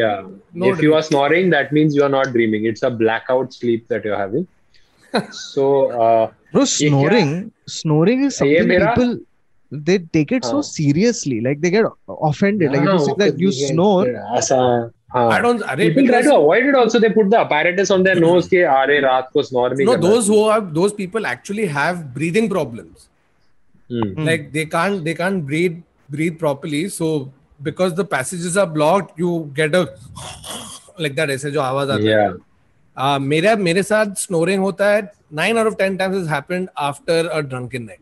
yeah 0.00 0.26
No 0.60 0.68
if 0.72 0.80
you 0.84 0.94
are 0.98 1.02
snoring 1.06 1.50
that 1.54 1.72
means 1.78 1.96
you 1.96 2.02
are 2.04 2.12
not 2.14 2.32
dreaming 2.36 2.64
it's 2.72 2.84
a 2.88 2.90
blackout 3.02 3.52
sleep 3.60 3.86
that 3.94 4.06
you're 4.08 4.20
having 4.20 4.46
so 5.30 5.66
uh, 6.06 6.30
bro, 6.52 6.64
snoring, 6.64 7.30
snoring 7.66 8.24
is 8.28 8.40
ये 8.42 8.58
something 8.60 8.86
people 8.86 9.18
they 9.88 9.98
take 10.16 10.32
it 10.32 10.44
so 10.44 10.56
हाँ. 10.56 10.64
seriously. 10.64 11.40
Like 11.42 11.60
they 11.60 11.70
get 11.70 11.84
offended. 12.08 12.72
Like 12.72 12.80
if 12.80 12.86
you 12.86 12.92
हाँ, 12.92 13.04
say 13.06 13.14
that 13.18 13.38
you 13.38 13.50
snore, 13.52 14.06
ऐसा 14.38 14.56
हाँ 15.14 15.24
I 15.32 15.40
don't 15.42 15.60
अरे 15.62 15.88
people 15.94 16.08
try 16.12 16.22
to 16.22 16.34
avoid 16.36 16.66
it 16.70 16.74
also 16.74 16.98
they 16.98 17.10
put 17.10 17.28
the 17.34 17.38
apparatus 17.38 17.90
on 17.90 18.02
their 18.02 18.18
nose 18.20 18.48
के 18.48 18.62
अरे 18.76 18.98
रात 19.06 19.28
को 19.34 19.42
snore 19.50 19.68
नहीं 19.74 19.86
no 19.90 19.96
those 20.06 20.26
who 20.26 20.38
have 20.50 20.72
those 20.78 20.94
people 21.02 21.26
actually 21.26 21.66
have 21.66 22.00
breathing 22.14 22.48
problems 22.54 23.04
Hmm. 23.90 24.00
Hmm. 24.14 24.24
like 24.30 24.50
they 24.52 24.64
can't 24.76 25.04
they 25.04 25.14
can't 25.20 25.44
breathe 25.50 25.76
breathe 26.08 26.38
properly. 26.38 26.88
So 26.88 27.32
because 27.60 27.94
the 27.94 28.04
passages 28.04 28.56
are 28.56 28.66
blocked, 28.66 29.18
you 29.18 29.52
get 29.54 29.74
a 29.74 29.86
like 30.98 31.16
that 31.16 31.30
ऐसे 31.30 31.50
जो 31.50 31.60
आवाज़ 31.60 31.90
आती 31.90 32.06
है. 32.06 32.28
Uh, 32.96 33.18
मेरा 33.20 33.54
मेरे 33.56 33.82
साथ 33.82 34.14
snoring 34.18 34.60
होता 34.62 34.90
है। 34.90 35.00
Nine 35.34 35.58
out 35.58 35.66
of 35.66 35.74
ten 35.78 35.96
times 35.96 36.16
is 36.16 36.28
happened 36.28 36.68
after 36.78 37.26
a 37.26 37.40
drunken 37.40 37.82
night 37.82 38.00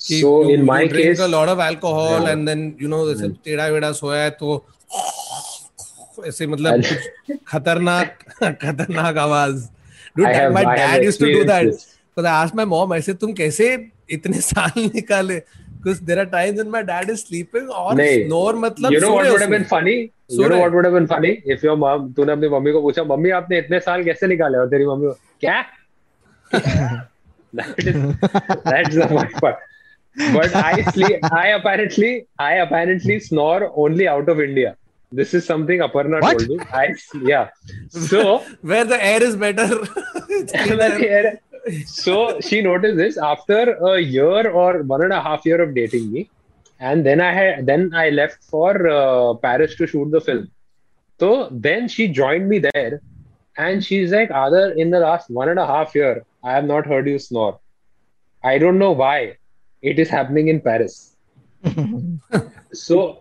so 0.00 0.50
in 0.50 0.62
my 0.64 0.86
case 0.88 1.20
a 1.20 1.26
lot 1.26 1.48
of 1.48 1.58
alcohol 1.66 2.28
and 2.28 2.46
then 2.48 2.76
you 2.82 2.88
know 2.88 2.98
जैसे 3.12 3.28
टेढ़ा 3.44 3.66
वेढ़ा 3.66 3.92
सोया 4.00 4.22
है 4.22 4.30
तो 4.40 4.64
ऐसे 6.26 6.46
मतलब 6.46 6.82
खतरनाक 7.48 8.18
खतरनाक 8.42 9.16
आवाज़। 9.18 9.64
Dude 10.18 10.26
my 10.54 10.64
dad 10.64 11.04
used 11.04 11.20
to 11.20 11.32
do 11.32 11.44
that 11.44 11.72
so 11.74 12.24
I 12.24 12.32
asked 12.32 12.56
my 12.56 12.66
mom 12.66 12.94
ऐसे 12.94 13.14
तुम 13.14 13.32
कैसे 13.40 13.68
इतने 14.10 14.40
साल 14.40 14.80
निकाले? 14.94 15.42
Because 15.78 16.00
there 16.00 16.18
are 16.20 16.26
times 16.26 16.58
when 16.58 16.70
my 16.70 16.82
dad 16.82 17.10
is 17.10 17.20
sleeping 17.22 17.68
और 17.68 17.96
नहीं. 17.96 18.26
snore 18.28 18.54
मतलब 18.62 18.92
you 18.92 19.00
know 19.00 19.12
what 19.14 19.30
would 19.30 19.40
have 19.40 19.50
been 19.50 19.64
funny 19.64 19.96
you 20.28 20.48
know 20.48 20.58
what 20.62 20.72
would 20.72 20.84
have 20.84 20.94
been 20.94 21.06
funny 21.12 21.30
if 21.54 21.62
your 21.66 21.76
mom 21.82 22.08
तूने 22.16 22.32
अपनी 22.32 22.48
मम्मी 22.54 22.72
को 22.72 22.82
पूछा 22.82 23.04
मम्मी 23.12 23.30
आपने 23.38 23.58
इतने 23.58 23.80
साल 23.80 24.04
कैसे 24.04 24.26
निकाले 24.34 24.58
और 24.58 24.68
तेरी 24.74 24.86
मम्मी 24.86 25.12
क्या 25.44 25.62
that 27.54 27.78
is 27.78 27.94
that's 28.64 28.94
the 28.94 29.08
funny 29.14 29.34
part 29.44 29.56
but 30.34 30.54
I 30.54 30.82
sleep 30.90 31.24
I 31.32 31.46
apparently 31.60 32.26
I 32.38 32.52
apparently 32.66 33.20
snore 33.20 33.72
only 33.84 34.08
out 34.08 34.28
of 34.28 34.40
India 34.40 34.76
this 35.12 35.32
is 35.32 35.46
something 35.46 35.80
Aparna 35.80 36.20
What? 36.20 36.38
told 36.38 36.48
me 36.48 36.58
I 36.72 36.94
yeah 37.22 37.48
so 37.88 38.42
Where 38.62 38.84
the 38.84 39.02
air 39.02 39.22
is 39.22 39.36
better. 39.36 39.68
It's 40.28 40.52
cleaner. 40.52 41.40
So 41.86 42.40
she 42.40 42.62
noticed 42.62 42.96
this 42.96 43.16
after 43.18 43.74
a 43.92 43.98
year 44.00 44.50
or 44.50 44.82
one 44.82 45.02
and 45.02 45.12
a 45.12 45.20
half 45.20 45.44
year 45.46 45.60
of 45.62 45.74
dating 45.74 46.12
me. 46.12 46.30
And 46.80 47.04
then 47.04 47.20
i 47.20 47.32
had 47.32 47.66
then 47.66 47.92
i 47.94 48.10
left 48.10 48.44
for 48.44 48.70
uh, 48.88 49.34
paris 49.34 49.74
to 49.76 49.86
shoot 49.86 50.10
the 50.10 50.20
film. 50.20 50.50
So 51.20 51.48
then 51.50 51.88
she 51.88 52.08
joined 52.08 52.48
me 52.48 52.60
there. 52.60 53.00
And 53.56 53.84
she's 53.84 54.12
like 54.12 54.30
other 54.30 54.70
in 54.72 54.90
the 54.90 55.00
last 55.00 55.28
one 55.30 55.48
and 55.48 55.58
a 55.58 55.66
half 55.66 55.94
year 55.94 56.24
i 56.44 56.52
have 56.52 56.64
not 56.64 56.86
heard 56.86 57.08
you 57.08 57.18
snore. 57.18 57.58
I 58.44 58.58
don't 58.58 58.78
know 58.78 58.92
why 58.92 59.36
it 59.82 59.98
is 59.98 60.08
happening 60.08 60.48
in 60.48 60.60
paris. 60.60 61.16
So 62.72 63.20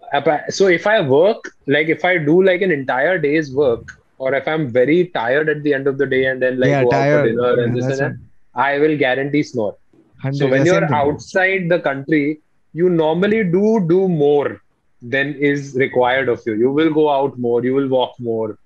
so 0.49 0.67
if 0.67 0.85
i 0.85 0.99
work 1.01 1.43
like 1.67 1.87
if 1.87 2.03
i 2.05 2.17
do 2.17 2.43
like 2.43 2.61
an 2.61 2.71
entire 2.71 3.17
day's 3.17 3.53
work 3.53 3.93
or 4.17 4.33
if 4.35 4.47
i'm 4.47 4.67
very 4.69 4.97
tired 5.07 5.49
at 5.49 5.63
the 5.63 5.73
end 5.73 5.87
of 5.87 5.97
the 5.97 6.05
day 6.05 6.25
and 6.25 6.41
then 6.41 6.59
like 6.59 6.69
Yeah, 6.69 6.83
go 6.83 6.89
out 6.89 6.91
tired. 6.91 7.21
for 7.21 7.27
dinner 7.29 7.53
Yeah, 7.57 7.63
and 7.63 7.75
this 7.77 7.85
and 7.85 7.99
that 8.01 8.17
I 8.56 8.78
will 8.78 8.96
guarantee 8.96 9.42
snore. 9.42 9.76
100, 10.22 10.36
So 10.38 10.46
when 10.48 10.64
yeah, 10.64 10.72
you're 10.72 10.88
same 10.88 10.88
thing. 10.88 10.96
outside 10.96 11.68
the 11.68 11.80
country, 11.80 12.40
you 12.72 12.88
normally 12.90 13.44
do 13.44 13.86
do 13.88 14.08
more 14.08 14.60
than 15.02 15.34
is 15.34 15.74
required 15.76 16.28
of 16.28 16.40
you. 16.46 16.54
You 16.54 16.70
will 16.70 16.92
go 16.92 17.10
out 17.10 17.38
more, 17.38 17.64
you 17.64 17.74
will 17.74 17.88
walk 17.88 18.14
more, 18.18 18.58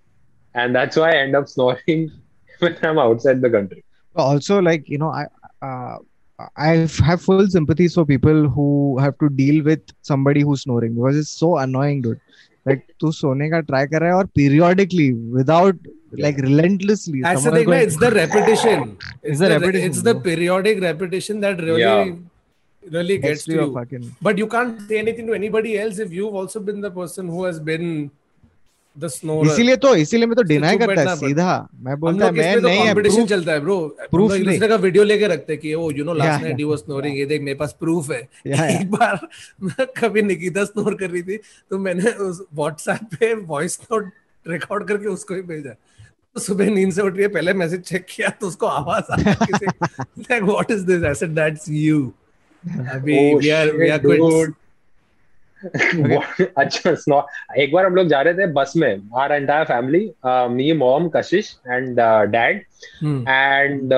and 0.55 0.75
that's 0.75 0.97
why 0.97 1.11
I 1.13 1.17
end 1.19 1.35
up 1.37 1.49
snoring 1.49 2.11
when 2.59 2.77
I'm 2.83 2.99
outside 2.99 3.41
the 3.41 3.51
country. 3.51 3.83
also 4.25 4.57
like 4.67 4.89
you 4.93 4.99
know 5.01 5.09
i 5.21 5.25
uh, 5.67 5.97
i 6.67 6.69
have 7.09 7.21
full 7.25 7.43
sympathies 7.55 7.95
for 7.99 8.05
people 8.11 8.39
who 8.55 8.67
have 8.99 9.17
to 9.23 9.29
deal 9.41 9.59
with 9.67 9.83
somebody 10.11 10.41
who's 10.41 10.63
snoring 10.63 10.95
because 10.95 11.19
it's 11.23 11.35
so 11.43 11.51
annoying 11.65 12.01
dude 12.07 12.21
like 12.71 12.83
तू 13.01 13.11
सोने 13.19 13.49
का 13.51 13.61
try 13.71 13.87
कर 13.93 14.01
रहा 14.01 14.11
है 14.11 14.17
और 14.17 14.29
periodically 14.41 15.09
without 15.39 15.77
like 16.12 16.38
relentlessly. 16.38 17.22
That's 17.22 17.44
the 17.44 17.52
thing, 17.52 17.66
going- 17.66 17.88
it's 17.88 17.98
the 17.98 18.12
repetition. 18.12 18.98
It's, 19.24 19.40
the 19.40 19.48
the, 19.48 19.60
repetition, 19.60 19.90
It's 19.90 20.02
the 20.02 20.16
periodic 20.16 20.82
repetition 20.82 21.40
that 21.42 21.60
really, 21.60 21.82
Yeah. 21.82 22.16
really 22.84 23.18
gets 23.18 23.46
to 23.46 23.54
you. 23.54 23.74
fucking- 23.74 24.10
But 24.22 24.38
you 24.38 24.48
can't 24.48 24.82
say 24.88 25.00
anything 25.00 25.28
to 25.28 25.34
anybody 25.34 25.78
else 25.78 26.00
if 26.00 26.12
you've 26.12 26.36
also 26.36 26.60
been 26.60 26.82
the 26.82 26.92
person 26.92 27.28
who 27.28 27.46
has 27.46 27.60
been 27.60 28.10
the 28.98 29.10
snorer. 29.10 29.46
इसीलिए 29.52 29.76
तो 29.84 29.94
इसीलिए 29.96 30.26
मैं 30.28 30.36
तो 30.36 30.44
deny 30.44 30.78
करता 30.78 31.02
है 31.02 31.16
सीधा 31.18 31.52
मैं 31.84 32.00
बोलता 32.00 32.26
है 32.26 32.32
मैं 32.32 32.54
तो 32.62 32.68
नहीं 32.68 32.80
है 32.80 32.94
कंपटीशन 32.94 33.26
चलता 33.26 33.52
है 33.52 33.60
ब्रो 33.60 33.76
proof 34.14 34.30
हम 34.30 34.36
एक 34.36 34.42
नहीं। 34.42 34.54
दूसरे 34.56 34.68
का 34.70 34.76
वीडियो 34.86 35.04
लेके 35.04 35.28
रखते 35.28 35.54
हैं 35.54 35.62
कि 35.62 35.74
ओ 35.74 35.90
you 35.98 36.04
know 36.06 36.14
last 36.14 36.44
night 36.44 36.58
he 36.58 36.64
was 36.64 36.80
snoring 36.80 37.18
ये 37.18 37.26
देख 37.26 37.42
मेरे 37.42 37.56
पास 37.58 37.76
प्रूफ 37.80 38.12
है. 38.12 38.20
एक 38.48 38.90
बार 38.92 39.20
मैं 39.64 39.86
कभी 40.02 40.22
निकिता 40.22 40.64
स्नोर 40.66 40.96
कर 41.00 41.10
रही 41.10 41.22
थी 41.30 41.38
तो 41.70 41.78
मैंने 41.86 42.12
उस 42.28 42.42
व्हाट्सएप 42.56 43.16
पे 43.20 43.34
वॉइस 43.54 43.80
नोट 43.84 44.12
रिकॉर्ड 44.46 44.88
करके 44.88 45.08
उसको 45.08 45.34
ही 45.36 45.42
भेजा 45.54 45.76
तो 46.36 46.42
सुबह 46.42 46.70
नींद 46.70 46.92
से 46.94 47.02
उठ 47.02 47.14
रही 47.14 47.22
है 47.22 47.28
पहले 47.28 47.54
मैसेज 47.54 47.82
चेक 47.82 48.06
किया 48.10 48.30
तो 48.42 48.48
उसको 48.48 48.68
आवाज़ 48.68 49.12
आ 49.12 49.16
इज़ 50.72 50.86
दिस 50.86 51.24
एक 57.58 57.74
बार 57.74 57.86
हम 57.86 57.96
लोग 57.96 58.08
जा 58.08 58.22
रहे 58.22 58.34
थे 58.34 58.48
बस 58.54 58.74
में 58.78 59.02
are 59.18 59.32
entire 59.32 59.66
family 59.66 60.00
me 60.56 60.72
mom 60.74 61.10
Kashish 61.10 61.56
and 61.68 62.00
dad 62.32 62.64
and 63.28 63.94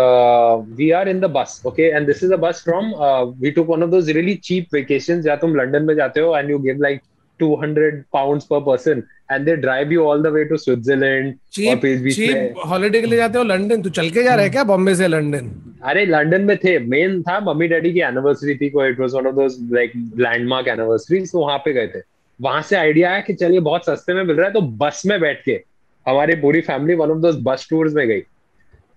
we 0.76 0.90
are 0.92 1.10
in 1.10 1.20
the 1.20 1.26
bus 1.36 1.62
okay 1.66 1.84
and 1.84 2.08
this 2.08 2.24
is 2.24 2.34
a 2.34 2.38
bus 2.38 2.64
from 2.64 2.94
we 3.40 3.52
took 3.52 3.68
one 3.68 3.84
of 3.84 4.10
really 4.10 4.36
cheap 4.44 4.74
vacations 4.74 5.28
या 5.28 5.36
तुम 5.36 5.56
लंदन 5.56 5.84
में 5.84 5.96
जाते 5.96 6.20
हो 6.20 6.38
and 6.38 6.50
you 6.52 6.60
give 6.60 6.82
like 6.82 7.02
200 7.40 7.92
pounds 8.14 8.46
per 8.46 8.60
person 8.60 9.04
and 9.34 9.50
they 9.50 9.56
drive 9.66 9.92
you 9.96 10.06
all 10.06 10.24
the 10.26 10.32
way 10.36 10.46
to 10.52 10.60
Switzerland 10.64 11.28
और 11.28 11.52
cheap 11.54 11.82
फिर 11.82 12.00
बीच 12.04 12.20
में 12.20 12.28
cheap 12.28 12.62
holiday 12.70 13.02
के 13.02 13.08
लिए 13.08 13.18
जाते 13.18 13.38
हो 13.38 13.44
लंदन 13.44 13.82
तू 13.82 13.90
चल 13.90 14.10
के 14.10 14.24
जा 14.24 14.34
रहा 14.34 14.44
है 14.44 14.50
क्या 14.50 14.64
बॉम्बे 14.72 14.96
से 14.96 15.08
लंदन 15.08 15.52
अरे 15.84 16.06
लंदन 16.06 16.42
में 16.42 16.56
थे। 16.58 16.78
मेन 16.80 17.22
था 17.22 17.40
मम्मी 17.46 17.68
डैडी 17.68 17.92
की 17.94 18.00
एनिवर्सरी 18.08 18.56
थी 18.56 18.66
it 18.66 19.00
was 19.00 19.14
one 19.14 19.28
of 19.28 19.36
those 19.36 19.58
like 19.72 19.92
landmark 20.18 20.68
anniversary 20.68 21.20
तो 21.26 21.40
वहाँ 21.40 21.58
पे 21.66 21.74
गए 21.74 21.88
थे। 21.88 22.02
वहाँ 22.40 22.62
से 22.62 22.76
आइडिया 22.76 23.10
आया 23.12 23.20
कि 23.22 23.34
चलिए 23.34 23.60
बहुत 23.60 23.86
सस्ते 23.86 24.14
में 24.14 24.24
मिल 24.24 24.36
रहा 24.36 24.48
है 24.48 24.54
तो 24.54 24.62
बस 24.62 25.02
में 25.06 25.20
बैठ 25.22 25.44
के 25.46 25.60
हमारी 26.06 26.36
पूरी 26.36 26.62
फैमिली 26.62 26.96
वन 26.96 27.12
ऑफ़ 27.12 27.18
दोस 27.18 27.36
बस 27.44 27.68
टूर्स 27.70 27.94
में 27.94 28.08
गई। 28.08 28.22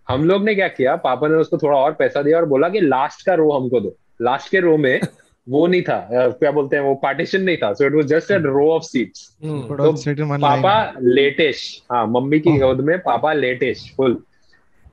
हम 0.08 0.24
लोग 0.24 0.44
ने 0.44 0.54
क्या 0.54 0.68
किया 0.68 0.94
पापा 1.04 1.28
ने 1.28 1.34
उसको 1.34 1.58
थोड़ा 1.58 1.78
और 1.78 1.92
पैसा 1.98 2.22
दिया 2.22 2.38
और 2.38 2.44
बोला 2.46 2.68
कि 2.68 2.80
लास्ट 2.80 3.26
का 3.26 3.34
रो 3.34 3.50
हमको 3.52 3.80
दो। 3.80 3.96
लास्ट 4.22 4.50
के 4.50 4.60
रो 4.60 4.76
में 4.76 5.00
वो 5.49 5.65
नहीं 5.67 5.81
था 5.83 5.95
अ, 5.95 6.27
क्या 6.39 6.51
बोलते 6.51 6.75
हैं 6.75 6.83
वो 6.83 6.93
पार्टीशन 7.03 7.41
नहीं 7.43 7.57
था 7.63 7.71
so 7.73 7.85
it 7.85 7.93
was 7.93 8.05
just 8.07 8.31
a 8.31 8.37
row 8.45 8.67
of 8.71 8.83
seats 8.83 9.29
Put 9.45 9.77
तो 9.77 9.87
on 9.91 9.97
straight 10.01 10.19
in 10.25 10.29
one 10.33 10.41
line. 10.41 10.61
पापा 10.63 10.99
लेटेश 11.19 11.61
हाँ 11.91 12.05
मम्मी 12.17 12.39
की 12.47 12.57
गोद 12.59 12.81
में 12.89 12.97
पापा 13.07 13.33
लेटेश 13.33 13.89
full 13.97 14.17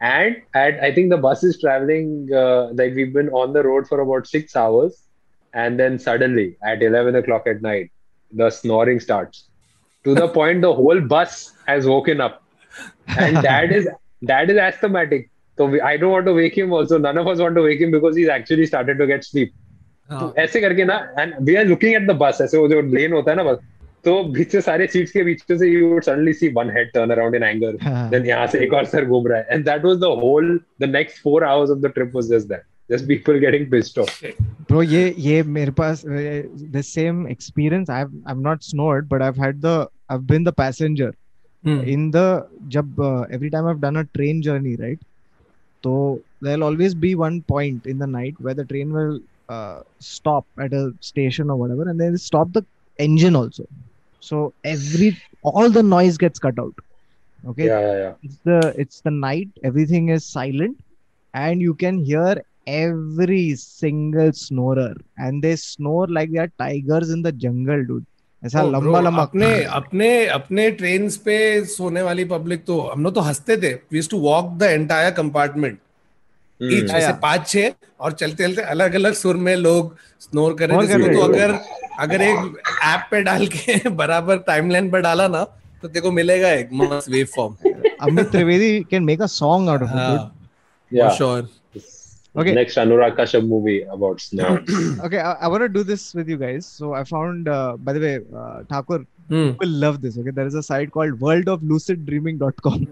and 0.08 0.36
at 0.58 0.76
I 0.86 0.88
think 0.96 1.08
the 1.12 1.16
bus 1.22 1.40
is 1.46 1.56
traveling 1.60 2.10
uh, 2.40 2.68
like 2.80 2.92
we've 2.98 3.12
been 3.14 3.30
on 3.38 3.52
the 3.54 3.62
road 3.66 3.86
for 3.92 3.96
about 4.02 4.28
six 4.32 4.54
hours, 4.60 4.92
and 5.54 5.80
then 5.82 5.96
suddenly 6.04 6.44
at 6.72 6.84
eleven 6.88 7.16
o'clock 7.20 7.48
at 7.52 7.64
night, 7.64 7.88
the 8.32 8.50
snoring 8.58 9.00
starts 9.06 9.40
to 10.04 10.14
the 10.18 10.28
point 10.36 10.62
the 10.66 10.70
whole 10.82 11.00
bus 11.14 11.34
has 11.70 11.88
woken 11.94 12.22
up, 12.28 12.36
and 13.24 13.40
dad 13.48 13.74
is 13.80 13.88
dad 14.32 14.54
is 14.54 14.60
asthmatic. 14.66 15.26
So 15.58 15.66
we, 15.72 15.80
I 15.80 15.96
don't 15.96 16.12
want 16.12 16.30
to 16.32 16.34
wake 16.38 16.56
him. 16.62 16.72
Also, 16.80 16.98
none 17.08 17.18
of 17.24 17.32
us 17.34 17.42
want 17.46 17.56
to 17.62 17.66
wake 17.66 17.80
him 17.86 17.90
because 17.96 18.14
he's 18.22 18.28
actually 18.36 18.66
started 18.74 18.98
to 19.04 19.08
get 19.14 19.24
sleep. 19.30 19.52
तो 20.09 20.33
ऐसे 20.37 20.61
करके 20.61 20.85
ना 20.85 20.95
and 21.19 21.33
we 21.41 21.55
are 21.55 21.65
looking 21.65 21.95
at 21.95 22.07
the 22.07 22.15
बस 22.21 22.39
ऐसे 22.41 22.57
वो 22.57 22.67
जो 22.69 22.81
लेन 22.95 23.13
होता 23.13 23.31
है 23.31 23.37
ना 23.37 23.43
बस 23.43 23.57
तो 24.05 24.23
बीच 24.23 24.51
से 24.51 24.61
सारे 24.61 24.87
सीट्स 24.87 25.11
के 25.11 25.23
बीच 25.23 25.41
से 25.51 25.67
you 25.67 25.87
would 25.89 26.03
suddenly 26.03 26.33
see 26.33 26.47
one 26.53 26.69
head 26.77 26.91
turn 26.93 27.11
around 27.11 27.35
in 27.35 27.43
anger 27.43 27.77
then 28.09 28.25
यहाँ 28.25 28.47
से 28.47 28.63
एक 28.63 28.73
और 28.73 28.85
सर 28.85 29.05
घूम 29.05 29.27
रहा 29.27 29.37
है. 29.39 29.47
And 29.49 29.65
that 29.65 29.85
was 29.85 29.97
the 29.97 30.09
whole 30.23 30.59
the 30.81 30.89
next 30.89 31.23
4 31.27 31.43
hours 31.43 31.69
of 31.69 31.79
the 31.79 31.91
trip 31.95 32.11
was 32.15 32.29
just 32.31 32.47
that 32.47 32.63
just 32.89 33.07
people 33.07 33.37
getting 33.39 33.69
pissed 33.71 33.99
off 33.99 34.25
bro 34.69 34.81
ये 34.83 35.13
ये 35.17 35.41
मेरे 35.57 35.71
पास 35.71 36.03
the 36.05 36.81
same 36.85 37.27
experience 37.27 37.89
I 37.89 38.03
I 38.03 38.31
am 38.31 38.41
not 38.47 38.63
snored 38.63 39.07
but 39.09 39.21
I 39.21 39.31
have 39.31 39.43
had 39.43 39.59
the 39.61 39.65
I 39.65 40.15
have 40.15 40.21
been 40.31 40.43
the 40.43 40.53
passenger 40.57 41.13
in 41.63 42.09
the 42.11 42.25
जब 42.71 42.95
every 43.33 43.49
time 43.49 43.65
I 43.65 43.73
have 43.73 43.81
done 43.81 43.99
a 43.99 44.03
train 44.13 44.41
journey 44.41 44.75
right 44.75 44.99
तो 45.83 45.93
there 46.43 46.55
will 46.55 46.63
always 46.63 46.93
be 46.95 47.13
one 47.15 47.39
point 47.49 47.87
in 47.87 47.99
the 47.99 48.09
night 48.09 48.41
where 48.41 48.61
the 48.61 48.67
train 48.67 48.91
uh, 49.53 49.75
stop 50.11 50.45
at 50.67 50.77
a 50.81 50.83
station 51.11 51.49
or 51.55 51.57
whatever, 51.63 51.89
and 51.93 52.05
then 52.05 52.17
stop 52.27 52.53
the 52.59 52.63
engine 52.99 53.35
also. 53.41 53.65
So 54.23 54.41
every 54.75 55.11
all 55.53 55.69
the 55.77 55.83
noise 55.91 56.17
gets 56.25 56.47
cut 56.47 56.63
out. 56.65 56.83
Okay, 57.43 57.65
या 57.67 57.79
या 57.79 57.93
या 57.99 58.11
it's 58.25 58.37
the 58.49 58.59
it's 58.81 59.01
the 59.07 59.11
night 59.19 59.49
everything 59.69 60.05
is 60.17 60.27
silent 60.39 60.77
and 61.33 61.63
you 61.67 61.73
can 61.83 61.97
hear 62.09 62.29
every 62.67 63.45
single 63.61 64.31
snorer 64.41 64.93
and 65.17 65.43
they 65.47 65.55
snore 65.63 66.05
like 66.17 66.31
they 66.35 66.41
are 66.43 66.51
tigers 66.63 67.09
in 67.15 67.25
the 67.27 67.33
jungle 67.45 67.83
dude 67.89 68.05
ऐसा 68.43 68.61
Oh, 68.63 68.69
लंबा 68.71 68.99
लंबा 68.99 69.23
अपने 69.23 69.49
अपने 69.81 70.07
अपने 70.37 70.69
train 70.79 71.09
पे 71.25 71.35
सोने 71.73 72.01
वाली 72.01 72.25
पब्लिक 72.31 72.65
तो 72.65 72.79
हम 72.93 73.03
लोग 73.03 73.15
तो 73.15 73.21
हँसते 73.27 73.57
थे 73.63 73.73
we 73.93 74.01
to 74.11 74.17
walk 74.29 74.57
the 74.59 74.63
entire 74.79 75.11
compartment 75.21 75.77
Hmm. 75.77 75.92
ऐसे 76.71 77.13
पाँच 77.21 77.47
छे 77.47 77.73
और 77.99 78.11
चलते 78.11 78.43
चलते 78.43 78.61
अलग 78.73 78.95
अलग 78.95 79.13
सुर 79.13 79.37
में 79.47 79.55
लोग 79.55 79.95
स्नोर 80.19 80.53
कर 80.59 80.69
रहे 80.69 80.87
थे 80.87 81.13
तो 81.13 81.21
अगर 81.21 81.57
अगर 81.99 82.21
एक 82.21 82.61
ऐप 82.83 83.07
पे 83.11 83.21
डाल 83.23 83.47
के 83.55 83.89
बराबर 84.01 84.37
टाइमलाइन 84.47 84.89
पर 84.91 85.01
डाला 85.01 85.27
ना 85.27 85.43
तो 85.81 85.87
देखो 85.87 86.11
मिलेगा 86.11 86.49
एक 86.51 86.69
मस्त 86.73 87.09
wave 87.09 87.27
form 87.35 87.55
Amit 88.01 88.31
Trivedi 88.31 88.79
can 88.91 89.03
make 89.03 89.21
a 89.21 89.25
song 89.35 89.69
out 89.69 89.81
of 89.83 89.91
it 89.95 90.97
yeah 90.97 91.09
sure 91.17 91.49
okay 92.35 92.53
next 92.55 92.79
Anurag 92.79 93.15
Kashyap 93.19 93.43
movie 93.45 93.79
about 93.95 94.21
snow 94.21 94.53
okay 95.05 95.17
I 95.17 95.49
want 95.49 95.61
to 95.61 95.67
do 95.73 95.83
this 95.83 96.15
with 96.15 96.29
you 96.29 96.37
guys 96.37 96.77
so 96.77 96.93
I 96.95 97.03
found 97.11 97.49
by 97.49 97.95
the 97.95 98.03
way 98.03 98.17
Thakur 98.69 99.05
Hmm. 99.29 99.51
People 99.51 99.69
love 99.69 100.01
this. 100.01 100.17
Okay, 100.17 100.31
there 100.31 100.45
is 100.45 100.55
a 100.55 100.63
site 100.63 100.91
called 100.91 101.19
worldoflucidreaming.com. 101.19 102.87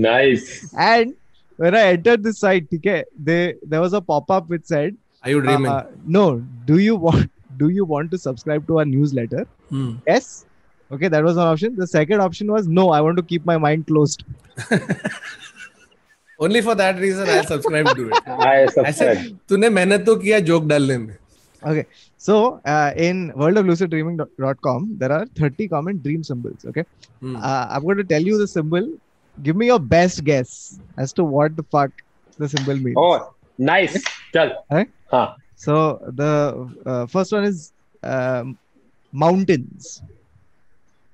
Nice. 0.00 0.74
And 0.76 1.14
when 1.63 1.75
I 1.79 1.83
entered 1.95 2.23
this 2.27 2.39
site 2.43 2.75
okay 2.79 2.99
they 3.29 3.41
there 3.73 3.81
was 3.81 3.93
a 3.93 4.01
pop-up 4.11 4.53
which 4.55 4.65
said 4.73 4.99
I 5.25 5.31
you 5.31 5.39
dreaming 5.39 5.73
uh, 5.73 5.83
no 6.17 6.23
do 6.71 6.79
you 6.85 6.95
want 7.07 7.29
do 7.61 7.69
you 7.77 7.85
want 7.93 8.15
to 8.15 8.19
subscribe 8.21 8.65
to 8.71 8.79
our 8.79 8.85
newsletter 8.93 9.43
Yes. 10.07 10.45
Okay, 10.91 11.07
that 11.07 11.23
was 11.23 11.35
one 11.35 11.47
option. 11.47 11.75
The 11.75 11.87
second 11.87 12.21
option 12.21 12.51
was 12.51 12.67
no, 12.67 12.91
I 12.91 13.01
want 13.01 13.17
to 13.17 13.23
keep 13.23 13.45
my 13.45 13.57
mind 13.57 13.87
closed. 13.87 14.23
Only 16.41 16.61
for 16.61 16.75
that 16.75 16.97
reason 16.99 17.29
I 17.29 17.41
subscribe 17.49 17.87
to 17.97 18.05
it 18.05 18.29
I 18.29 18.57
ऐसे 18.61 18.81
subscribe 18.81 19.37
तूने 19.49 19.69
मेहनत 19.69 20.05
तो 20.05 20.15
किया 20.23 20.39
joke 20.49 20.65
डालने 20.67 20.97
में 21.03 21.13
Okay. 21.71 21.83
So 22.23 22.37
uh, 22.71 22.91
in 23.03 23.19
worldofluciddreaming.com, 23.41 24.87
there 25.01 25.11
are 25.17 25.25
30 25.39 25.67
common 25.73 26.01
dream 26.07 26.23
symbols. 26.29 26.65
Okay. 26.71 26.83
Hmm. 27.21 27.37
Uh, 27.37 27.67
I'm 27.69 27.83
going 27.83 28.01
to 28.01 28.05
tell 28.09 28.25
you 28.29 28.39
the 28.41 28.47
symbol. 28.53 28.89
Give 29.37 29.55
me 29.55 29.67
your 29.67 29.79
best 29.79 30.23
guess 30.23 30.79
as 30.97 31.13
to 31.13 31.23
what 31.35 31.55
the 31.57 31.63
fuck 31.75 31.91
the 32.39 32.49
symbol 32.49 32.75
means. 32.87 32.97
Oh 32.97 33.29
nice 33.69 34.03
चल 34.35 34.51
Huh? 34.71 34.83
हाँ 35.13 35.27
So 35.63 35.73
the 36.19 36.29
uh, 36.85 37.05
first 37.07 37.31
one 37.31 37.45
is 37.49 37.71
um, 38.03 38.57
mountains. 39.13 40.01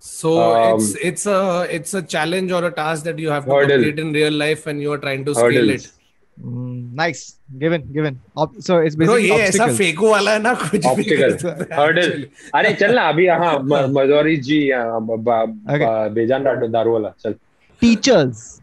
So 0.02 0.32
Um, 0.42 0.80
it's 0.80 0.90
it's 1.10 1.26
a 1.26 1.40
it's 1.78 1.94
a 1.94 2.02
challenge 2.02 2.52
or 2.52 2.64
a 2.66 2.72
task 2.72 3.04
that 3.10 3.20
you 3.20 3.30
have 3.36 3.46
to 3.46 3.52
Hurdle. 3.56 3.76
complete 3.78 4.00
in 4.04 4.14
real 4.14 4.34
life 4.42 4.66
and 4.68 4.82
you 4.82 4.92
are 4.94 4.98
trying 4.98 5.26
to 5.26 5.34
scale 5.36 5.50
Hurdles. 5.52 5.86
it. 5.86 5.92
Mm, 6.38 6.94
nice. 7.00 7.22
Given, 7.64 7.82
given. 7.98 8.20
Op- 8.44 8.56
so 8.68 8.78
it's 8.80 8.96
Bro, 8.96 9.08
basically 9.08 9.30
ये 9.30 9.40
ऐसा 9.48 9.64
obstacles. 9.66 9.78
Phaco 9.80 10.12
वाला 10.12 10.32
है 10.34 10.42
ना 10.42 10.54
कुछ 10.62 10.86
भी 10.86 10.90
Obstacle. 10.92 11.18
कर 11.22 11.38
सकते 11.38 11.74
हैं 11.74 11.82
हर्डल 11.82 12.10
actually. 12.12 12.30
अरे 12.62 12.74
चल 12.84 12.96
ना 12.96 13.08
अभी 13.10 13.28
हाँ 13.28 13.54
म- 13.60 13.92
मजोरी 13.98 14.36
जी 14.50 14.60
हाँ, 14.72 15.00
ब- 15.08 15.20
ब- 15.28 15.74
Okay. 15.76 15.86
ब- 15.86 16.14
बेजान 16.16 16.44
दारू 16.44 16.68
दारू 16.78 16.94
वाला 16.94 17.14
चल 17.24 17.36
Teachers. 17.85 18.61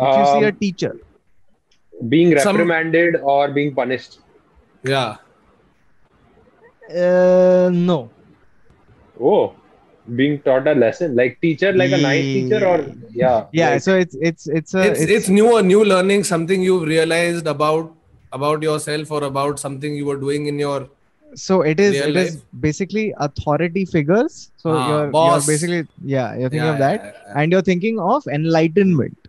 If 0.00 0.18
you 0.18 0.24
see 0.32 0.44
a 0.48 0.52
Um, 0.54 0.58
teacher. 0.64 0.92
being 2.10 2.28
Some- 2.42 2.56
reprimanded 2.56 3.16
or 3.34 3.48
being 3.54 3.70
punished 3.78 4.12
Yeah. 4.90 5.16
Uh, 7.04 7.70
no. 7.72 7.96
oh 9.30 9.54
being 10.18 10.36
taught 10.44 10.68
a 10.72 10.74
lesson 10.82 11.16
like 11.20 11.34
teacher 11.46 11.70
like 11.80 11.90
a 11.96 11.98
nice 12.04 12.28
teacher 12.34 12.60
or 12.68 12.76
yeah 13.22 13.46
Yeah, 13.60 13.70
like- 13.72 13.82
so 13.86 13.96
it's 14.04 14.16
it's 14.28 14.46
it's 14.60 14.74
a 14.82 14.84
It's 14.90 15.02
it's 15.16 15.28
new 15.38 15.48
a 15.56 15.62
new 15.70 15.82
learning, 15.94 16.22
something 16.28 16.62
you've 16.68 16.86
realized 16.92 17.46
about 17.54 17.90
about 18.38 18.62
yourself 18.68 19.10
or 19.18 19.20
about 19.32 19.58
something 19.64 19.98
you 20.02 20.06
were 20.12 20.16
doing 20.28 20.46
in 20.52 20.58
your 20.66 20.78
so 21.34 21.62
it 21.62 21.80
is 21.80 21.94
Real 21.94 22.08
it 22.08 22.14
life? 22.14 22.28
is 22.28 22.36
basically 22.60 23.14
authority 23.18 23.84
figures. 23.84 24.50
So 24.56 24.70
ah, 24.70 24.88
you're, 24.88 25.10
you're, 25.12 25.40
basically 25.46 25.86
yeah 26.04 26.34
you're 26.34 26.50
thinking 26.50 26.66
yeah, 26.66 26.72
of 26.72 26.78
that. 26.78 27.00
yeah, 27.04 27.12
yeah, 27.26 27.42
and 27.42 27.52
you're 27.52 27.62
thinking 27.62 27.98
of 28.00 28.26
enlightenment. 28.26 29.28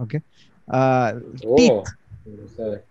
Okay. 0.00 0.22
Uh 0.68 1.14
oh, 1.46 1.56
teeth. 1.56 1.88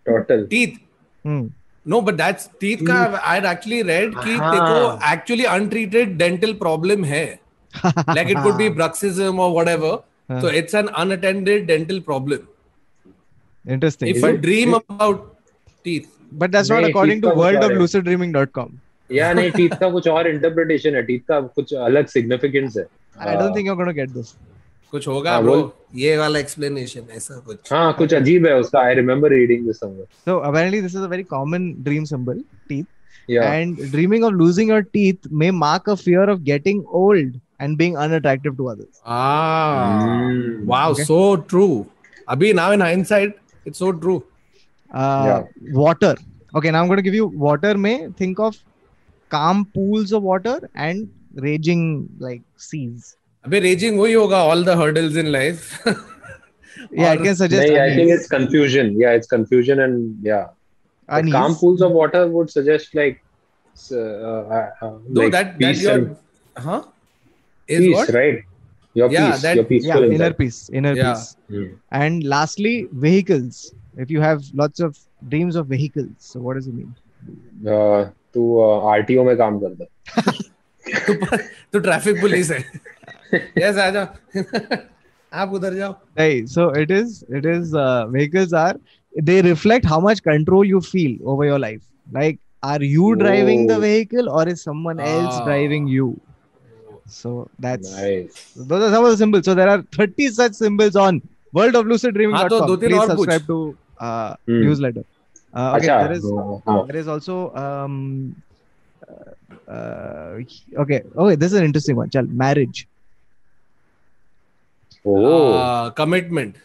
Total 0.05 0.47
teeth. 0.47 0.80
Hmm. 1.23 1.47
no 1.91 1.97
but 2.07 2.15
that's 2.19 2.47
teeth 2.61 2.82
ka 2.88 2.97
i 3.30 3.34
actually 3.51 3.80
read 3.88 4.13
ki 4.25 4.36
teko 4.41 4.99
actually 5.11 5.45
untreated 5.53 6.13
dental 6.21 6.53
problem 6.59 7.03
hai 7.09 7.23
like 8.19 8.30
it 8.34 8.38
could 8.45 8.57
be 8.57 8.69
bruxism 8.69 9.39
or 9.45 9.53
whatever. 9.53 9.99
So 10.41 10.47
it's 10.47 10.75
an 10.75 10.89
unattended 10.95 11.65
dental 11.67 11.99
problem. 12.01 12.47
Interesting. 13.67 14.15
If 14.15 14.23
I 14.23 14.36
dream 14.36 14.75
about 14.75 15.36
teeth. 15.84 16.18
but 16.42 16.51
that's 16.53 16.70
not 16.70 16.82
नहीं, 16.82 16.92
according 16.92 17.20
to 17.22 17.28
teeth 17.28 17.30
का 17.30 17.34
कुछ 17.34 17.45
और 17.45 17.55
है। 17.55 17.61
worldofluciddreaming.com. 17.61 18.70
या 19.11 19.32
नहीं 19.32 19.51
teeth 19.51 19.70
का 19.80 19.90
कुछ 19.90 20.09
और 20.09 20.28
इंटरप्रिटेशन 20.28 20.95
है 20.95 21.03
टीथ 21.07 21.20
का 21.28 21.40
कुछ 21.59 21.74
अलग 21.90 22.07
सिग्निफिकेंस 22.16 22.76
है 22.76 22.86
I 23.30 23.34
don't 23.40 23.55
think 23.57 23.66
you're 23.70 23.76
going 23.82 23.92
to 23.95 23.99
get 24.01 24.14
this. 24.14 24.34
कुछ 24.92 25.07
होगा 25.09 25.30
हाँ, 25.32 25.42
ब्रो 25.42 25.55
बोल। 25.55 25.70
ये 26.01 26.16
वाला 26.16 26.38
explanation 26.40 27.11
ऐसा 27.16 27.36
कुछ 27.47 27.72
हाँ 27.72 27.92
कुछ 27.99 28.14
अजीब 28.14 28.47
है 28.47 28.55
उसका 28.61 28.80
I 28.80 28.95
remember 28.95 29.30
reading 29.32 29.66
this 29.66 29.76
somewhere 29.80 30.07
So 30.28 30.36
apparently, 30.49 30.80
this 30.86 30.95
is 30.95 31.05
a 31.07 31.09
very 31.14 31.24
common 31.24 31.64
dream 31.88 32.05
symbol, 32.12 32.42
teeth. 32.68 32.86
या 33.30 33.42
And 33.61 33.78
dreaming 33.92 34.24
of 34.28 34.34
losing 34.42 34.68
your 34.74 34.82
teeth 34.97 35.26
may 35.42 35.51
mark 35.51 35.88
a 35.88 35.97
fear 35.97 36.24
of 36.34 36.45
getting 36.51 36.82
old 37.01 37.40
and 37.61 37.78
being 37.82 37.97
unattractive 38.07 38.57
to 38.61 38.68
others. 38.74 38.92
ah 39.07 40.01
Hmm. 40.01 40.66
wow 40.72 40.84
Okay. 40.92 41.07
so 41.11 41.18
true 41.53 41.86
abhi 42.34 42.51
now 42.61 42.66
in 42.78 42.84
hindsight 42.86 43.34
it's 43.70 43.82
so 43.84 43.90
true 44.05 44.16
uh, 44.93 45.25
yeah. 45.27 45.73
water. 45.73 46.15
Okay 46.55 46.71
now 46.71 46.81
i'm 46.81 46.87
going 46.87 46.97
to 46.97 47.03
give 47.03 47.13
you 47.13 47.27
water 47.27 47.77
may 47.77 48.09
think 48.17 48.39
of 48.39 48.57
calm 49.29 49.65
pools 49.73 50.11
of 50.11 50.23
water 50.23 50.69
and 50.75 51.09
raging 51.35 52.09
like 52.19 52.41
seas. 52.57 53.15
abhi 53.47 53.63
raging 53.63 53.97
wahi 53.97 54.13
yoga 54.13 54.35
all 54.35 54.63
the 54.69 54.75
hurdles 54.75 55.15
in 55.15 55.31
life. 55.31 55.65
Yeah 56.91 57.11
i 57.11 57.17
can 57.17 57.35
suggest 57.35 57.67
nahin, 57.67 57.81
i 57.85 57.95
think 57.95 58.09
it's 58.15 58.27
confusion. 58.27 58.93
Yeah 58.99 59.11
it's 59.11 59.27
confusion 59.27 59.81
and 59.85 60.17
yeah. 60.27 60.47
And 61.17 61.31
calm 61.31 61.55
pools 61.55 61.81
of 61.81 61.91
water 61.91 62.27
would 62.27 62.49
suggest 62.49 62.95
like 62.99 63.23
uh, 63.91 63.95
uh, 63.95 64.69
uh, 64.81 64.91
no, 65.07 65.21
like 65.21 65.31
that, 65.31 65.57
peace 65.57 65.83
that 65.83 66.01
your, 66.01 66.17
huh? 66.57 66.83
Is 67.67 67.79
peace, 67.79 67.95
what? 67.95 68.09
right? 68.09 68.43
Your 68.93 69.11
yeah, 69.11 69.31
peace 69.31 69.41
that, 69.41 69.55
your 69.55 69.65
peaceful 69.65 70.05
yeah, 70.05 70.15
inner 70.15 70.33
peace 70.33 70.69
inner 70.69 70.93
yeah. 70.93 71.13
peace. 71.13 71.35
Mm. 71.49 71.77
and 71.91 72.23
lastly 72.23 72.87
vehicles 72.91 73.73
If 74.05 74.11
you 74.11 74.20
have 74.20 74.42
lots 74.62 74.80
of 74.80 74.99
dreams 75.28 75.57
of 75.57 75.66
vehicles, 75.68 76.11
so 76.18 76.40
what 76.40 76.55
does 76.61 76.66
it 76.66 76.74
mean? 76.74 76.95
Uh, 77.74 78.05
तू 78.34 78.45
RTO 78.92 79.24
में 79.24 79.36
काम 79.36 79.59
करता 79.61 79.84
तू 81.07 81.14
तू 81.72 81.78
traffic 81.80 82.20
police 82.20 82.51
है 82.51 82.59
yes 83.59 83.76
आ 83.84 83.88
जाओ 83.97 84.76
आप 85.42 85.53
उधर 85.59 85.74
जाओ 85.74 85.95
Hey, 86.20 86.47
so 86.55 86.64
it 86.82 86.90
is. 86.97 87.14
It 87.38 87.47
is. 87.53 87.74
Uh, 87.84 88.07
vehicles 88.16 88.53
are. 88.64 88.74
They 89.30 89.40
reflect 89.47 89.84
how 89.92 90.01
much 90.09 90.22
control 90.26 90.64
you 90.72 90.80
feel 90.88 91.16
over 91.32 91.45
your 91.51 91.59
life. 91.64 91.82
Like, 92.18 92.38
are 92.62 92.82
you 92.82 93.14
driving 93.22 93.66
the 93.70 93.76
Oh. 93.78 93.80
vehicle 93.86 94.28
or 94.40 94.45
is 94.55 94.62
someone 94.68 95.01
else 95.09 95.34
Ah. 95.40 95.45
driving 95.49 95.88
you? 95.95 96.09
So 97.14 97.32
that's 97.64 97.90
nice 97.97 98.36
those 98.68 98.82
are 98.84 98.90
some 98.92 99.05
of 99.09 99.11
the 99.14 99.16
symbols. 99.22 99.45
So 99.51 99.55
there 99.62 99.68
are 99.76 99.80
30 99.97 100.28
such 100.40 100.55
symbols 100.61 100.97
on 101.07 101.22
worldofluciddreaming.com. 101.57 102.40
हाँ, 102.40 102.49
तो 102.49 102.61
दो 102.66 102.76
तीन 102.76 102.88
Please 102.90 103.01
और 103.01 103.16
पूछ। 103.16 103.28
subscribe 103.28 103.47
to 103.47 103.59
uh, 104.01 104.34
Hmm. 104.49 104.62
newsletter. 104.64 105.05
Uh, 105.57 105.72
okay, 105.76 105.86
अच्छा 105.88 105.99
there 106.03 106.12
is 106.18 106.24
हाँ 106.68 106.86
there 106.86 107.01
is 107.01 107.09
also 107.09 107.34
um 107.64 108.34
uh, 109.09 109.32
uh, 109.74 110.80
okay 110.84 110.99
okay 111.16 111.36
this 111.36 111.53
is 111.53 111.59
an 111.61 111.64
interesting 111.68 111.97
one 112.01 112.11
chal 112.16 112.26
marriage 112.42 112.80
oh 115.07 115.53
uh, 115.59 115.90
commitment 116.01 116.57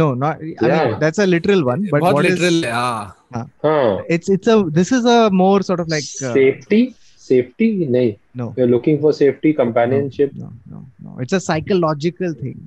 no 0.00 0.06
not 0.14 0.36
i 0.42 0.68
Yeah. 0.68 0.84
mean 0.84 0.98
that's 1.00 1.18
a 1.18 1.26
literal 1.26 1.64
one 1.70 1.82
but 1.90 2.00
बहुत 2.04 2.14
what 2.18 2.26
is 2.30 2.38
literal 2.38 2.60
है 2.64 2.72
हाँ 2.72 3.44
हाँ 3.66 4.04
it's 4.18 4.28
it's 4.36 4.52
a 4.54 4.56
this 4.78 4.92
is 5.00 5.04
a 5.16 5.18
more 5.42 5.60
sort 5.70 5.80
of 5.84 5.88
like 5.96 6.08
uh, 6.28 6.32
safety 6.38 6.82
safety 7.26 7.68
नहीं 7.96 8.14
no 8.42 8.48
you're 8.58 8.70
looking 8.76 9.00
for 9.04 9.12
safety 9.20 9.52
companionship 9.64 10.32
no 10.44 10.52
no 10.74 10.86
no 11.08 11.18
it's 11.26 11.36
a 11.40 11.44
psychological 11.48 12.34
thing 12.44 12.58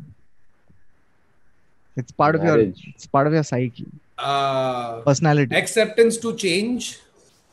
it's 1.96 2.12
part 2.12 2.34
of 2.36 2.42
your 2.44 2.58
it's 2.60 3.06
part 3.06 3.26
of 3.26 3.32
your 3.32 3.42
psyche. 3.42 3.86
Uh, 4.18 5.00
personality. 5.00 5.54
acceptance 5.56 6.16
to 6.24 6.34
change? 6.36 6.98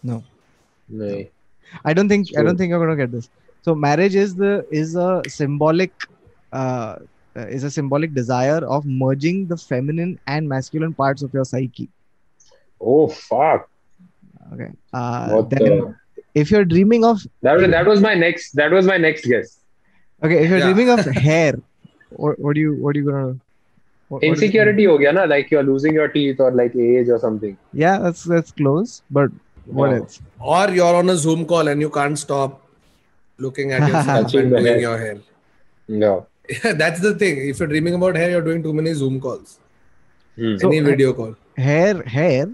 No. 0.03 0.23
नहीं 1.01 1.25
I 1.89 1.93
don't 1.93 2.09
think 2.09 2.27
I 2.39 2.43
don't 2.43 2.57
think 2.57 2.69
you're 2.71 2.83
gonna 2.83 2.95
get 2.99 3.11
this. 3.11 3.29
So 3.65 3.75
marriage 3.75 4.15
is 4.15 4.35
the 4.35 4.51
is 4.71 4.95
a 4.95 5.21
symbolic 5.27 5.91
uh, 6.51 6.95
uh, 7.37 7.47
is 7.57 7.63
a 7.63 7.71
symbolic 7.71 8.13
desire 8.13 8.61
of 8.77 8.85
merging 8.85 9.41
the 9.51 9.57
feminine 9.57 10.13
and 10.35 10.49
masculine 10.53 10.93
parts 11.01 11.21
of 11.27 11.33
your 11.39 11.45
psyche. 11.45 11.87
oh 12.81 13.07
fuck. 13.07 13.67
Okay. 14.53 14.69
Uh, 14.93 15.29
what 15.29 15.49
then 15.51 15.63
the? 15.65 15.95
if 16.43 16.49
you're 16.51 16.65
dreaming 16.65 17.03
of 17.11 17.21
that 17.47 17.57
was 17.59 17.69
that 17.77 17.85
was 17.93 18.01
my 18.07 18.15
next 18.23 18.53
that 18.61 18.71
was 18.71 18.85
my 18.93 18.97
next 18.97 19.25
guess. 19.33 19.59
Okay, 20.23 20.39
if 20.43 20.49
you're 20.49 20.59
Yeah. 20.59 20.71
dreaming 20.73 20.89
of 20.95 21.05
hair, 21.27 21.53
what, 22.09 22.39
what 22.39 22.55
do 22.55 22.61
you 22.61 22.73
what 22.85 22.95
are 22.95 22.99
you 22.99 23.05
gonna 23.11 23.35
what, 24.10 24.24
Insecurity 24.24 24.88
what 24.88 24.93
ho 24.93 24.97
gaya 24.97 25.14
na, 25.14 25.24
like 25.24 25.51
you're 25.51 25.64
losing 25.64 25.93
your 25.93 26.07
teeth 26.07 26.39
or 26.39 26.51
like 26.51 26.76
age 26.76 27.10
or 27.10 27.20
something. 27.20 27.57
Yeah, 27.74 27.99
that's 27.99 28.24
that's 28.24 28.51
close, 28.51 29.03
but 29.12 29.32
what 29.66 29.93
else? 29.93 30.22
Or 30.39 30.70
you're 30.72 30.95
on 30.95 31.10
a 31.10 31.16
Zoom 31.16 31.45
call 31.45 31.68
and 31.68 31.80
you 31.80 31.89
can't 31.89 32.18
stop 32.18 32.62
looking 33.38 33.72
at 33.72 33.88
yourself 33.88 34.34
and 34.34 34.51
doing 34.51 34.80
your 34.80 34.97
hair. 34.97 35.20
No. 35.88 36.26
Yeah, 36.49 36.74
that's 36.74 36.99
the 36.99 37.14
thing. 37.14 37.38
If 37.49 37.60
you're 37.60 37.68
dreaming 37.68 37.93
about 37.93 38.16
hair, 38.16 38.32
you're 38.32 38.41
doing 38.41 38.64
too 38.64 38.74
many 38.74 38.93
Zoom 38.93 39.22
calls. 39.22 39.60
Hmm. 40.36 40.55
Any 40.64 40.80
video 40.80 41.14
call. 41.14 41.36
Uh, 41.57 41.62
hair, 41.62 42.01
hair 42.03 42.49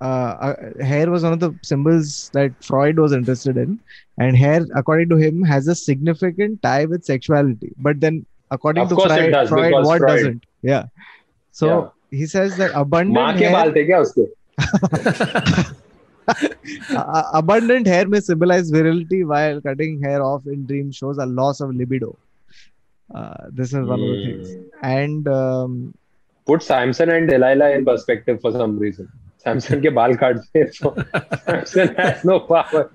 uh, 0.00 0.54
uh, 0.54 0.84
hair 0.84 1.10
was 1.10 1.22
one 1.22 1.32
of 1.34 1.40
the 1.40 1.54
symbols 1.62 2.30
that 2.32 2.52
Freud 2.64 2.98
was 2.98 3.12
interested 3.12 3.56
in, 3.58 3.78
and 4.18 4.36
hair, 4.36 4.66
according 4.74 5.10
to 5.10 5.16
him, 5.16 5.42
has 5.42 5.68
a 5.68 5.74
significant 5.74 6.62
tie 6.62 6.86
with 6.86 7.04
sexuality. 7.04 7.72
But 7.76 8.00
then, 8.00 8.24
according 8.50 8.84
of 8.84 8.88
to 8.90 8.94
Freud, 8.94 9.32
does, 9.32 9.48
Freud 9.50 9.72
what 9.72 9.98
Freud, 9.98 10.08
doesn't? 10.08 10.46
Yeah 10.62 10.88
so 11.56 11.78
he 12.14 12.26
says 12.26 12.52
that 12.52 12.70
abundant 12.70 13.42
माँ 13.42 13.52
बाल 13.52 13.72
थे 13.72 13.84
क्या 13.84 13.98
उसके? 14.00 14.26
Abundant 17.38 17.88
hair 17.88 18.06
may 18.06 18.18
symbolize 18.20 18.72
virility 18.74 19.22
while 19.22 19.60
cutting 19.60 20.04
hair 20.04 20.20
off 20.20 20.48
in 20.48 20.64
dream 20.66 20.90
shows 20.90 21.20
a 21.20 21.24
loss 21.26 21.62
of 21.62 21.72
libido 21.72 22.16
this 23.52 23.74
is 23.74 23.80
one 23.80 24.00
of 24.00 24.10
the 24.10 24.26
things 24.26 24.50
and 24.84 25.24
put 26.46 26.62
Samson 26.62 27.10
and 27.10 27.30
Delilah 27.30 27.68
in 27.68 27.84
perspective 27.84 28.38
for 28.42 28.52
some 28.52 28.78
reason 28.82 29.08
Samson 29.44 29.80
के 29.80 29.90
बाल 29.90 30.14
काट 30.14 30.36
दे 30.36 30.66
so 30.72 30.94
Samson 30.98 31.94
has 31.98 32.26
no 32.26 32.38
power 32.50 32.90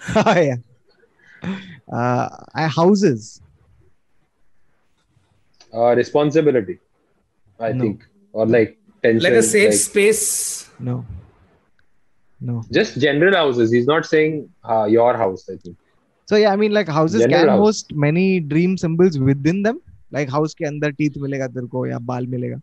हाँ 0.00 0.42
yeah 0.42 0.56
uh 1.90 2.68
houses. 2.68 3.40
uh, 5.74 5.94
responsibility 6.02 6.78
i 7.58 7.72
no. 7.72 7.84
think. 7.84 8.06
Or 8.32 8.46
like 8.46 8.78
tension 9.02 9.22
like 9.24 9.38
a 9.38 9.42
safe 9.42 9.70
like, 9.70 9.78
space. 9.78 10.70
No. 10.78 11.04
No. 12.40 12.62
Just 12.72 13.00
general 13.00 13.34
houses. 13.34 13.72
He's 13.72 13.86
not 13.86 14.06
saying 14.06 14.48
uh, 14.64 14.84
your 14.84 15.16
house 15.16 15.48
i 15.48 15.56
think. 15.56 15.76
So 16.26 16.36
yeah 16.36 16.52
i 16.52 16.56
mean 16.56 16.72
like 16.72 16.88
houses 16.88 17.22
general 17.22 17.40
can 17.40 17.48
house. 17.48 17.58
host 17.58 17.92
many 17.92 18.40
dream 18.40 18.76
symbols 18.76 19.18
within 19.18 19.62
them. 19.62 19.80
Like 20.12 20.30
house 20.36 20.54
ke 20.54 20.68
andar 20.70 20.92
teeth 21.00 21.18
milega 21.24 21.48
terko 21.56 21.88
ya 21.92 21.98
baal 22.12 22.30
milega. 22.36 22.60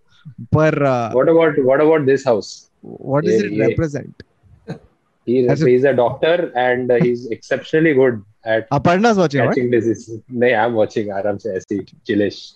पर 0.54 0.74
uh, 0.94 1.12
what 1.18 1.30
about 1.30 1.60
what 1.68 1.82
about 1.82 2.06
this 2.06 2.24
house? 2.30 2.50
what 2.82 3.24
does 3.26 3.42
yeah, 3.42 3.66
it 3.66 3.70
represent? 3.70 4.24
He 5.26 5.40
is 5.40 5.62
he's 5.62 5.84
a 5.84 5.94
doctor 5.94 6.52
and 6.56 6.92
he's 7.02 7.28
exceptionally 7.28 7.94
good 7.94 8.24
at 8.46 8.70
Aparna's 8.70 9.18
watching 9.18 9.42
catching 9.42 9.66
right? 9.66 9.72
diseases. 9.72 10.22
No, 10.30 10.48
I'm 10.48 10.74
watching 10.74 11.10
Aram 11.12 11.40
se 11.40 11.56
aise 11.56 11.66
chillish. 12.06 12.54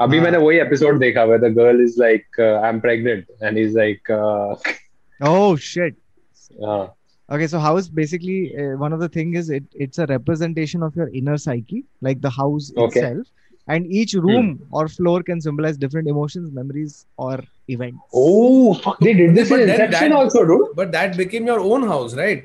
अभी 0.00 0.16
हाँ. 0.18 0.24
मैंने 0.24 0.38
वही 0.44 0.58
episode 0.58 0.98
देखा 1.00 1.24
where 1.30 1.38
the 1.44 1.50
girl 1.58 1.80
is 1.86 1.96
like 2.02 2.40
uh, 2.46 2.54
I'm 2.68 2.80
pregnant 2.86 3.26
and 3.40 3.56
he's 3.62 3.74
like 3.82 4.10
uh, 4.10 4.56
Oh 5.30 5.56
shit. 5.56 5.94
uh, 6.70 6.88
Okay, 7.34 7.46
so 7.46 7.58
house 7.64 7.86
basically 7.88 8.38
uh, 8.62 8.72
one 8.80 8.92
of 8.92 9.00
the 9.02 9.08
thing 9.08 9.34
is 9.40 9.48
it 9.58 9.64
it's 9.84 9.98
a 9.98 10.06
representation 10.06 10.82
of 10.82 10.96
your 10.96 11.08
inner 11.20 11.36
psyche, 11.44 11.84
like 12.08 12.20
the 12.20 12.32
house 12.38 12.66
Okay. 12.76 13.00
itself, 13.00 13.28
and 13.68 13.86
each 14.00 14.14
room 14.26 14.50
or 14.70 14.82
floor 14.96 15.22
can 15.28 15.40
symbolize 15.40 15.78
different 15.84 16.08
emotions, 16.14 16.50
memories, 16.58 16.96
or 17.16 17.38
events. 17.68 18.00
oh 18.24 18.74
fuck 18.86 18.98
they 19.06 19.14
did 19.20 19.34
this 19.38 19.48
But 19.54 19.60
in 19.60 19.66
then 19.68 19.80
Inception 19.84 20.10
that- 20.10 20.18
also 20.18 20.44
dude 20.50 20.66
but 20.82 20.92
that 20.98 21.16
became 21.22 21.46
your 21.52 21.60
own 21.60 21.86
house 21.94 22.16
right 22.22 22.42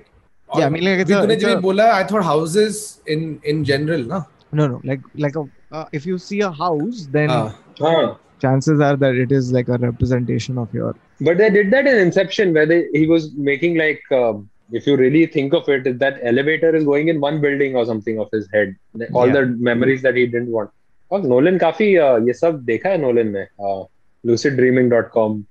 Yeah, 0.57 0.65
I 0.67 0.69
mean 0.75 0.83
like 0.87 0.99
it's 1.03 1.11
अभी 1.11 1.17
a, 1.17 1.21
तूने 1.25 1.33
it's 1.37 1.43
जब 1.43 1.57
a- 1.57 1.61
बोला 1.67 1.87
I 1.93 2.03
thought 2.11 2.23
houses 2.31 2.77
in 3.15 3.25
in 3.53 3.63
general 3.71 4.05
ना 4.13 4.23
no 4.61 4.67
no 4.73 4.79
like 4.91 5.01
like 5.25 5.35
a 5.41 5.45
uh, 5.71 5.85
if 5.99 6.05
you 6.05 6.17
see 6.27 6.39
a 6.41 6.51
house, 6.51 7.07
then 7.17 7.29
हाँ 7.29 7.55
huh. 7.79 8.13
chances 8.41 8.79
are 8.87 8.95
that 9.05 9.15
it 9.25 9.31
is 9.31 9.51
like 9.57 9.69
a 9.69 9.77
representation 9.83 10.57
of 10.63 10.73
your 10.79 10.93
but 11.27 11.37
they 11.41 11.49
did 11.57 11.71
that 11.71 11.87
in 11.91 11.97
Inception 12.05 12.53
where 12.53 12.65
they, 12.71 12.79
he 12.93 13.07
was 13.11 13.23
making 13.51 13.77
like 13.77 14.01
um, 14.17 14.47
if 14.79 14.85
you 14.87 14.95
really 15.01 15.25
think 15.35 15.53
of 15.59 15.67
it 15.75 15.87
that 16.03 16.19
elevator 16.31 16.75
is 16.79 16.83
going 16.91 17.07
in 17.13 17.19
one 17.27 17.39
building 17.45 17.75
or 17.75 17.85
something 17.91 18.19
of 18.25 18.29
his 18.37 18.47
head 18.53 18.75
all 19.13 19.27
Yeah. 19.27 19.33
the 19.37 19.45
memories 19.69 20.03
that 20.07 20.15
he 20.21 20.25
didn't 20.35 20.51
want 20.57 20.69
और 21.11 21.21
Nolan 21.27 21.57
काफी 21.57 21.85
uh, 22.05 22.27
ये 22.27 22.33
सब 22.33 22.63
देखा 22.65 22.89
है 22.89 22.97
Nolan 23.01 23.27
में 23.37 23.45
uh, 23.67 23.83
luciddreaming.com 24.23 25.45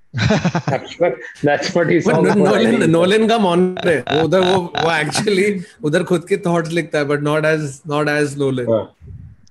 I'm 0.74 0.86
sure 0.88 1.10
that's 1.42 1.74
what 1.74 1.90
he 1.90 1.98
But 2.00 2.04
saw 2.04 2.20
No- 2.20 2.34
before 2.34 2.46
Nolan 2.48 2.74
writing. 2.74 2.90
Nolan 2.92 3.26
का 3.28 3.38
monitor 3.38 3.88
है 3.88 4.18
वो 4.18 4.24
उधर 4.24 4.40
वो 4.52 4.58
वो 4.84 4.90
एक्चुअली 5.00 5.46
उधर 5.84 6.02
खुद 6.10 6.24
के 6.28 6.36
थॉट्स 6.46 6.72
लिखता 6.72 6.98
है 6.98 7.04
but 7.12 7.22
not 7.22 7.44
as 7.44 7.80
not 7.94 8.08
as 8.08 8.38
Nolan 8.38 8.70
हाँ. 8.72 8.84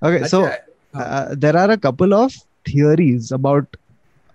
okay 0.04 0.24
so 0.24 0.40
uh, 0.94 1.34
there 1.36 1.56
are 1.56 1.70
a 1.70 1.76
couple 1.76 2.14
of 2.14 2.32
theories 2.66 3.30
about 3.32 3.66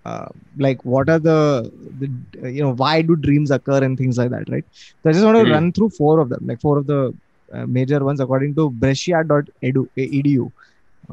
uh, 0.04 0.28
like 0.58 0.84
what 0.84 1.08
are 1.08 1.18
the, 1.18 1.70
the 1.98 2.08
uh, 2.44 2.48
you 2.48 2.62
know 2.62 2.74
why 2.74 3.02
do 3.02 3.16
dreams 3.16 3.50
occur 3.50 3.82
and 3.84 3.96
things 3.98 4.18
like 4.18 4.30
that 4.30 4.48
right 4.48 4.64
so 4.74 5.10
i 5.10 5.12
just 5.12 5.24
want 5.24 5.36
to 5.36 5.44
Hmm. 5.44 5.52
run 5.54 5.72
through 5.72 5.90
four 5.90 6.18
of 6.20 6.28
them 6.28 6.40
like 6.46 6.60
four 6.60 6.78
of 6.78 6.86
the 6.86 7.12
uh, 7.54 7.66
major 7.66 8.04
ones 8.04 8.20
according 8.20 8.54
to 8.54 8.70
brescia.edu 8.70 9.84
edu 9.96 10.50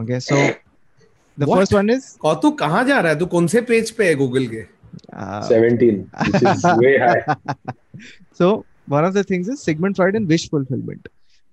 okay 0.01 0.19
so 0.19 0.37
the 1.37 1.47
What? 1.47 1.57
first 1.57 1.73
one 1.79 1.89
is 1.89 2.17
और 2.25 2.35
तू 2.43 2.51
कहाँ 2.61 2.83
जा 2.85 2.99
रहा 2.99 3.11
है 3.11 3.19
तू 3.19 3.25
कौन 3.33 3.47
से 3.47 3.61
page 3.71 3.91
पे 3.97 4.07
है 4.07 4.15
गूगल 4.15 4.47
के 4.53 4.63
uh, 5.13 5.47
17, 5.51 6.09
which 6.25 6.41
is 6.41 6.71
way 6.81 6.97
high. 6.97 7.21
so 8.31 8.65
one 8.85 9.05
of 9.05 9.13
the 9.13 9.23
things 9.23 9.47
is 9.47 9.63
sigmund 9.63 9.95
freud 9.95 10.15
and 10.15 10.27
wish 10.27 10.49
fulfillment 10.49 11.07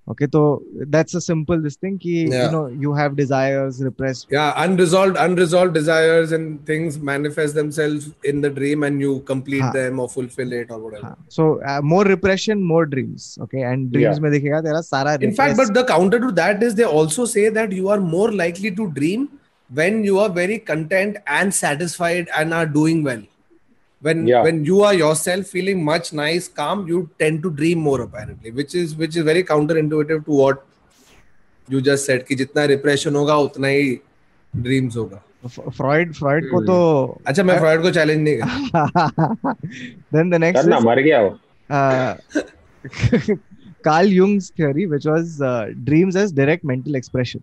Okay 0.08 0.28
तो 0.28 0.42
that's 0.88 1.16
a 1.16 1.20
simple 1.20 1.62
this 1.64 1.78
thing 1.78 1.98
कि 2.00 2.14
you 2.24 2.50
know 2.52 2.68
you 2.84 2.94
have 2.94 3.16
desires 3.16 3.82
repressed 3.84 4.34
या 4.34 4.48
unresolved 4.64 5.18
unresolved 5.18 5.74
desires 5.74 6.34
and 6.34 6.58
things 6.70 6.98
manifest 7.10 7.56
themselves 7.56 8.10
in 8.26 8.42
the 8.42 8.54
dream 8.56 8.86
and 8.86 9.02
you 9.02 9.18
complete 9.28 9.64
them 9.74 10.00
और 10.00 10.08
fulfil 10.08 10.54
it 10.54 10.72
और 10.72 10.80
whatever 10.82 11.16
so 11.32 11.82
more 11.84 12.08
repression 12.08 12.64
more 12.64 12.86
dreams 12.88 13.36
okay 13.42 13.62
and 13.62 13.92
dreams 13.92 14.20
में 14.20 14.32
देखिएगा 14.32 14.62
तेरा 14.62 14.82
सारा 14.82 15.14
in fact 15.22 15.58
but 15.58 15.78
the 15.78 15.86
counter 15.88 16.20
to 16.22 16.32
that 16.42 16.64
is 16.64 16.76
they 16.76 16.84
also 17.00 17.26
say 17.26 17.50
that 17.52 17.74
you 17.74 17.88
are 17.88 18.00
more 18.10 18.34
likely 18.34 18.72
to 18.72 18.86
dream 19.00 19.28
when 19.70 20.04
you 20.06 20.18
are 20.18 20.30
very 20.32 20.58
content 20.68 21.18
and 21.30 21.52
satisfied 21.54 22.30
and 22.38 22.54
are 22.54 22.66
doing 22.70 23.06
well 23.06 23.24
when 24.08 24.22
Yeah. 24.28 24.44
when 24.46 24.60
you 24.68 24.78
are 24.90 24.94
yourself 25.00 25.50
feeling 25.56 25.82
much 25.88 26.08
nice 26.20 26.48
calm 26.60 26.80
you 26.92 27.00
tend 27.24 27.42
to 27.48 27.50
dream 27.60 27.82
more 27.88 27.98
apparently 28.06 28.52
which 28.60 28.76
is 28.84 28.96
which 29.02 29.18
is 29.22 29.26
very 29.32 29.44
counterintuitive 29.50 30.24
to 30.30 30.38
what 30.44 30.64
you 31.68 31.82
just 31.90 32.10
said 32.12 32.24
कि 32.30 32.36
जितना 32.40 32.66
repression 32.72 33.16
होगा 33.22 33.36
उतना 33.50 33.68
ही 33.76 33.92
dreams 34.68 34.98
होगा 34.98 35.22
Freud 35.50 36.14
Freud 36.14 36.50
को 36.50 36.58
Hmm. 36.58 36.66
तो 36.68 37.22
अच्छा 37.28 37.44
मैं 37.44 37.58
फ्रॉइड 37.60 37.82
को 37.82 37.92
चैलेंज 37.92 38.22
नहीं 38.24 38.38
कर 38.38 39.56
then 40.16 40.34
the 40.36 40.40
next 40.46 40.62
करना 40.62 40.80
मर 40.90 41.02
गया 41.10 41.22
वो 41.22 41.38
uh, 41.70 42.16
Jung's 44.16 44.50
theory, 44.52 44.86
which 44.86 45.06
was 45.06 45.42
uh, 45.42 45.70
dreams 45.84 46.16
as 46.16 46.32
direct 46.32 46.64
mental 46.64 46.96
expression. 46.96 47.42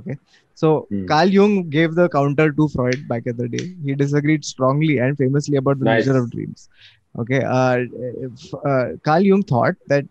Okay, 0.00 0.16
so 0.54 0.86
Hmm. 0.90 1.06
Carl 1.06 1.28
Jung 1.36 1.68
gave 1.68 1.94
the 1.94 2.08
counter 2.08 2.52
to 2.52 2.68
Freud 2.74 3.06
back 3.08 3.26
in 3.26 3.36
the 3.36 3.48
day. 3.48 3.64
He 3.84 3.94
disagreed 3.94 4.44
strongly 4.44 4.98
and 4.98 5.16
famously 5.18 5.56
about 5.56 5.78
the 5.80 5.84
Nice. 5.86 6.06
nature 6.06 6.18
of 6.18 6.30
dreams. 6.30 6.68
Okay, 7.22 7.40
uh, 7.44 7.78
if, 8.26 8.54
uh, 8.72 8.84
Carl 9.04 9.22
Jung 9.22 9.42
thought 9.42 9.74
that 9.88 10.04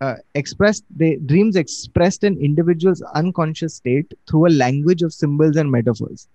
uh, 0.00 0.14
expressed 0.34 0.84
the 0.96 1.16
dreams 1.26 1.56
expressed 1.56 2.22
an 2.24 2.36
individual's 2.38 3.02
unconscious 3.14 3.74
state 3.76 4.12
through 4.28 4.46
a 4.46 4.52
language 4.62 5.02
of 5.02 5.12
symbols 5.12 5.56
and 5.56 5.70
metaphors. 5.70 6.28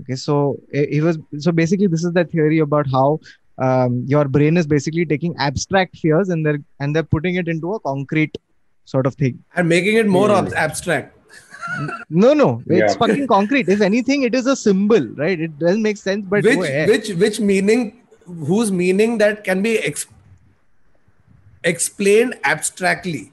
Okay, 0.00 0.14
so 0.16 0.58
eh, 0.72 0.86
he 0.90 1.00
was 1.00 1.18
so 1.38 1.52
basically 1.52 1.86
this 1.86 2.02
is 2.04 2.12
the 2.12 2.24
theory 2.24 2.58
about 2.60 2.86
how 2.90 3.20
um, 3.58 4.02
your 4.06 4.24
brain 4.26 4.56
is 4.56 4.66
basically 4.66 5.04
taking 5.04 5.34
abstract 5.38 5.96
fears 5.98 6.28
and 6.30 6.44
they're 6.46 6.58
and 6.80 6.96
they're 6.96 7.10
putting 7.16 7.36
it 7.36 7.46
into 7.46 7.74
a 7.74 7.80
concrete 7.80 8.36
sort 8.84 9.06
of 9.06 9.14
thing. 9.14 9.38
and 9.54 9.68
making 9.68 9.96
it 9.96 10.06
more 10.06 10.28
Hmm. 10.30 10.46
ab- 10.46 10.54
abstract 10.54 11.16
No, 12.10 12.34
no, 12.34 12.62
it's 12.66 12.92
Yeah. 12.92 12.98
fucking 12.98 13.26
concrete. 13.26 13.68
If 13.68 13.80
anything, 13.80 14.22
it 14.22 14.34
is 14.34 14.46
a 14.46 14.56
symbol, 14.56 15.06
right? 15.22 15.40
It 15.40 15.58
doesn't 15.58 15.82
make 15.82 15.96
sense, 15.96 16.24
but 16.28 16.44
which 16.44 16.58
oh, 16.58 16.64
yeah. 16.64 16.86
which 16.86 17.08
which 17.24 17.40
meaning 17.40 17.84
whose 18.50 18.70
meaning 18.72 19.18
that 19.18 19.44
can 19.44 19.62
be 19.62 19.78
ex- 19.78 20.06
explained 21.64 22.34
abstractly 22.44 23.32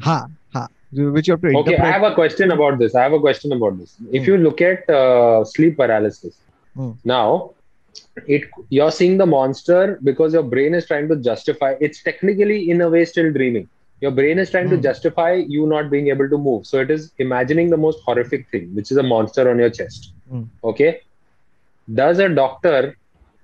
ha, 0.00 0.26
ha, 0.52 0.66
which 0.92 1.28
you 1.28 1.32
have 1.34 1.40
to 1.42 1.48
Okay, 1.48 1.58
interpret. 1.58 1.80
I 1.80 1.90
have 1.92 2.02
a 2.02 2.14
question 2.14 2.50
about 2.50 2.78
this. 2.78 2.94
I 2.94 3.02
have 3.02 3.12
a 3.12 3.20
question 3.20 3.52
about 3.52 3.78
this. 3.78 3.96
If 4.10 4.24
Hmm. 4.24 4.30
you 4.30 4.36
look 4.38 4.60
at 4.60 4.88
uh, 4.90 5.44
sleep 5.44 5.76
paralysis, 5.76 6.36
Hmm. 6.76 6.90
now 7.04 7.50
it 8.26 8.44
you're 8.70 8.90
seeing 8.90 9.16
the 9.18 9.26
monster 9.26 9.98
because 10.02 10.32
your 10.32 10.42
brain 10.42 10.74
is 10.74 10.86
trying 10.86 11.08
to 11.08 11.16
justify. 11.16 11.74
It's 11.80 12.02
technically 12.02 12.70
in 12.70 12.80
a 12.80 12.88
way 12.90 13.04
still 13.04 13.32
dreaming. 13.32 13.68
Your 14.02 14.12
brain 14.12 14.38
is 14.38 14.50
trying 14.50 14.70
to 14.70 14.76
Hmm. 14.76 14.82
justify 14.88 15.32
you 15.56 15.66
not 15.66 15.90
being 15.90 16.08
able 16.08 16.28
to 16.30 16.38
move. 16.38 16.66
So 16.66 16.80
it 16.80 16.90
is 16.90 17.12
imagining 17.18 17.70
the 17.70 17.78
most 17.78 18.00
horrific 18.06 18.48
thing, 18.50 18.74
which 18.74 18.90
is 18.92 18.98
a 18.98 19.04
monster 19.14 19.50
on 19.50 19.58
your 19.58 19.70
chest. 19.70 20.12
Hmm. 20.30 20.44
Okay. 20.72 21.00
Does 21.92 22.18
a 22.20 22.28
doctor 22.28 22.96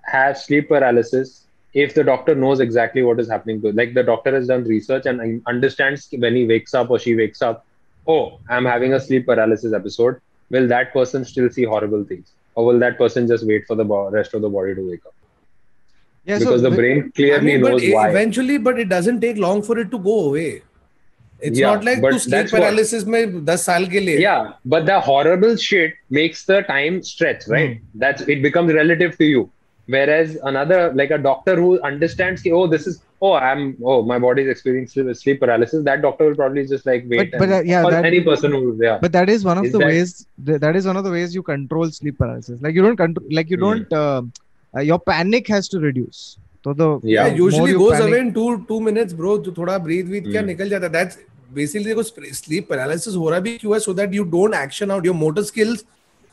have 0.05 0.39
sleep 0.39 0.69
paralysis 0.69 1.47
if 1.75 1.95
the 1.95 2.05
doctor 2.05 2.35
knows 2.35 2.61
exactly 2.61 3.03
what 3.03 3.21
is 3.21 3.29
happening 3.29 3.61
to 3.63 3.73
like 3.73 3.95
the 3.95 4.03
doctor 4.03 4.35
has 4.35 4.49
done 4.49 4.65
research 4.65 5.07
and 5.07 5.43
understands 5.47 6.09
when 6.19 6.35
he 6.35 6.47
wakes 6.47 6.75
up 6.75 6.91
or 6.91 6.99
she 6.99 7.15
wakes 7.15 7.43
up 7.43 7.67
oh 8.09 8.41
i'm 8.49 8.65
having 8.65 8.95
a 8.95 9.01
sleep 9.01 9.27
paralysis 9.27 9.75
episode 9.75 10.17
will 10.51 10.67
that 10.69 10.93
person 10.95 11.25
still 11.25 11.51
see 11.51 11.65
horrible 11.65 12.05
things 12.05 12.33
or 12.55 12.65
will 12.67 12.79
that 12.79 12.97
person 12.99 13.27
just 13.29 13.47
wait 13.47 13.67
for 13.67 13.77
the 13.77 13.85
rest 14.19 14.35
of 14.35 14.43
the 14.43 14.49
body 14.49 14.75
to 14.75 14.89
wake 14.91 15.05
up 15.07 15.15
yeah, 16.29 16.39
because 16.39 16.61
so 16.61 16.69
the 16.69 16.77
brain 16.77 17.11
clearly 17.17 17.55
I 17.55 17.59
mean, 17.59 17.61
knows 17.63 17.83
why. 17.91 18.11
Eventually, 18.11 18.59
but 18.59 18.79
it 18.79 18.91
doesn't 18.91 19.21
take 19.21 19.39
long 19.39 19.63
for 19.63 19.79
it 19.79 19.91
to 19.91 19.99
go 19.99 20.17
away. 20.27 20.63
It's 21.41 21.59
yeah, 21.59 21.73
not 21.73 21.85
like 21.85 22.03
to 22.03 22.19
sleep 22.19 22.51
paralysis 22.51 23.05
what, 23.05 23.13
mein 23.13 23.47
10 23.47 23.59
saal 23.65 23.87
ke 23.93 24.03
liye. 24.07 24.19
Yeah, 24.21 24.53
but 24.65 24.87
the 24.87 25.01
horrible 25.01 25.55
shit 25.57 25.95
makes 26.11 26.45
the 26.45 26.63
time 26.63 27.03
stretch, 27.03 27.47
right? 27.49 27.71
Mm. 27.71 27.81
That's 27.95 28.23
it 28.35 28.43
becomes 28.43 28.75
relative 28.75 29.17
to 29.19 29.25
you. 29.25 29.51
Whereas 29.87 30.37
another, 30.43 30.93
like 30.93 31.11
a 31.11 31.19
doctor 31.27 31.55
who 31.57 31.81
understands, 31.81 32.43
ki, 32.43 32.53
oh, 32.53 32.67
this 32.67 32.87
is, 32.87 33.01
oh, 33.23 33.33
I'm, 33.33 33.79
oh, 33.83 34.03
my 34.03 34.19
body 34.19 34.43
is 34.43 34.49
experiencing 34.49 35.15
sleep 35.15 35.41
paralysis. 35.41 35.83
That 35.85 36.03
doctor 36.03 36.27
will 36.27 36.35
probably 36.35 36.67
just 36.67 36.85
like 36.85 37.07
wait. 37.07 37.31
But, 37.31 37.41
and, 37.41 37.51
but 37.51 37.57
uh, 37.61 37.63
yeah, 37.63 37.89
that, 37.89 38.05
any 38.05 38.21
person 38.21 38.53
who, 38.53 38.79
yeah. 38.83 38.99
But 39.01 39.13
that 39.13 39.31
is 39.31 39.47
one 39.47 39.57
of 39.57 39.65
is 39.65 39.73
the 39.73 39.79
that, 39.79 39.87
ways. 39.87 40.27
That 40.37 40.77
is 40.77 40.87
one 40.87 40.99
of 40.99 41.05
the 41.05 41.11
ways 41.11 41.35
you 41.35 41.43
control 41.43 41.91
sleep 41.91 42.19
paralysis. 42.19 42.61
Like 42.61 42.75
you 42.75 42.83
don't 42.83 42.99
control, 42.99 43.27
like 43.31 43.49
you 43.49 43.57
hmm. 43.57 43.63
don't. 43.63 43.93
Uh, 43.93 44.23
uh, 44.77 44.81
your 44.81 44.99
panic 44.99 45.49
has 45.49 45.69
to 45.69 45.81
reduce. 45.81 46.39
So 46.65 46.73
the 46.73 47.01
yeah, 47.03 47.27
usually 47.27 47.73
goes 47.73 47.93
panic, 47.93 48.09
away 48.09 48.21
in 48.21 48.35
two 48.35 48.65
two 48.69 48.81
minutes, 48.81 49.13
bro. 49.13 49.39
तो 49.39 49.53
थोड़ा 49.53 49.79
breathe 49.85 50.09
with 50.09 50.25
क्या 50.25 50.41
hmm. 50.41 50.51
निकल 50.51 50.69
जाता. 50.71 50.93
That's 50.93 51.19
basically 51.55 51.95
देखो 51.95 52.03
sleep 52.35 52.69
paralysis 52.69 53.17
हो 53.17 53.31
रहा 53.31 53.41
भी 53.41 53.57
क्यों 53.59 53.75
है? 53.75 53.81
So 53.81 53.93
that 53.93 54.13
you 54.13 54.25
don't 54.25 54.55
action 54.55 54.91
out 54.91 55.05
your 55.05 55.15
motor 55.15 55.45
skills 55.45 55.85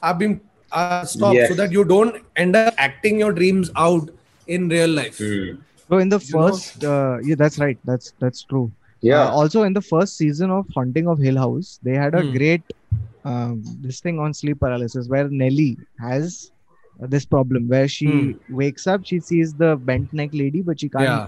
are 0.04 0.14
being 0.14 0.40
uh, 0.72 1.06
stopped, 1.06 1.36
yes. 1.36 1.50
so 1.50 1.56
that 1.56 1.72
you 1.72 1.84
don't 1.84 2.16
end 2.36 2.56
up 2.56 2.74
acting 2.78 3.20
your 3.20 3.32
dreams 3.32 3.72
out 3.76 4.10
in 4.48 4.68
real 4.70 4.90
life. 4.90 5.18
Mm. 5.18 5.58
So 5.90 5.98
in 6.00 6.10
the 6.10 6.20
you 6.20 6.32
first, 6.32 6.84
uh, 6.84 7.18
yeah, 7.24 7.36
that's 7.36 7.60
right. 7.60 7.78
That's 7.86 8.14
that's 8.20 8.44
true. 8.44 8.72
Yeah. 9.02 9.26
Uh, 9.26 9.30
also 9.30 9.64
in 9.64 9.74
the 9.74 9.82
first 9.82 10.18
season 10.18 10.50
of 10.50 10.66
*Haunting 10.74 11.08
of 11.08 11.20
Hill 11.20 11.38
House, 11.38 11.80
they 11.84 11.94
had 11.94 12.16
a 12.16 12.22
mm. 12.22 12.36
great 12.38 12.64
um, 13.24 13.64
this 13.82 14.00
thing 14.00 14.20
on 14.20 14.34
sleep 14.34 14.60
paralysis 14.60 15.08
where 15.08 15.28
Nellie 15.30 15.78
has 16.00 16.52
uh, 17.02 17.08
this 17.08 17.26
problem 17.26 17.68
where 17.68 17.88
she 17.88 18.08
hmm. 18.08 18.56
wakes 18.56 18.88
up, 18.88 19.06
she 19.06 19.20
sees 19.20 19.54
the 19.54 19.76
bent 19.76 20.14
neck 20.14 20.30
lady, 20.34 20.62
but 20.62 20.80
she 20.80 20.90
can't. 20.90 21.04
Yeah. 21.04 21.28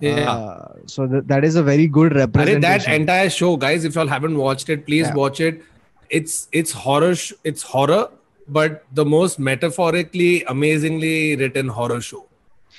Yeah. 0.00 0.30
Uh, 0.30 0.72
so 0.86 1.06
th- 1.06 1.24
that 1.26 1.44
is 1.44 1.56
a 1.56 1.62
very 1.62 1.86
good 1.86 2.14
representation. 2.14 2.60
That 2.60 2.86
entire 2.88 3.30
show, 3.30 3.56
guys, 3.56 3.84
if 3.84 3.94
y'all 3.94 4.06
haven't 4.06 4.36
watched 4.36 4.68
it, 4.68 4.86
please 4.86 5.06
yeah. 5.06 5.14
watch 5.14 5.40
it. 5.40 5.62
It's 6.10 6.48
it's 6.52 6.72
horror. 6.72 7.14
Sh- 7.14 7.32
it's 7.44 7.62
horror, 7.62 8.10
but 8.46 8.84
the 8.92 9.04
most 9.04 9.38
metaphorically, 9.38 10.44
amazingly 10.44 11.36
written 11.36 11.68
horror 11.68 12.00
show, 12.00 12.26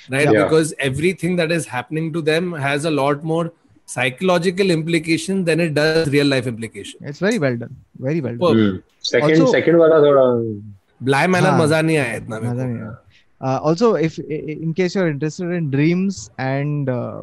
right? 0.08 0.32
Yeah. 0.32 0.44
Because 0.44 0.72
everything 0.78 1.36
that 1.36 1.52
is 1.52 1.66
happening 1.66 2.12
to 2.14 2.22
them 2.22 2.52
has 2.52 2.84
a 2.86 2.90
lot 2.90 3.22
more 3.22 3.52
psychological 3.84 4.70
implication 4.70 5.44
than 5.44 5.60
it 5.60 5.74
does 5.74 6.08
real 6.08 6.26
life 6.26 6.46
implication. 6.46 7.00
It's 7.02 7.18
very 7.18 7.38
well 7.38 7.56
done. 7.56 7.76
Very 7.98 8.20
well 8.20 8.36
done. 8.36 8.56
Mm. 8.56 8.82
Second, 9.00 9.30
also, 9.30 9.52
second, 9.52 9.78
one. 9.78 10.74
Man 11.04 11.34
हाँ. 11.34 11.58
मज़ा 11.60 11.80
नहीं 11.82 11.96
आया 11.96 12.14
इतना 12.16 12.38
मेरे 12.40 12.52
मज़ा 12.54 12.62
को. 12.64 12.68
नहीं 12.68 12.80
आया. 12.82 12.96
Uh, 13.40 13.58
also, 13.68 13.94
if 13.94 14.18
i- 14.18 14.56
in 14.62 14.74
case 14.74 14.94
you're 14.94 15.08
interested 15.08 15.50
in 15.58 15.70
dreams 15.70 16.30
and 16.38 16.88
uh, 16.90 17.22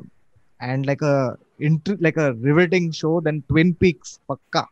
and 0.61 0.85
like 0.85 1.01
a 1.03 2.33
riveting 2.33 2.91
show, 2.91 3.19
then 3.21 3.43
Twin 3.49 3.73
Peaks, 3.75 4.19
pakka. 4.29 4.65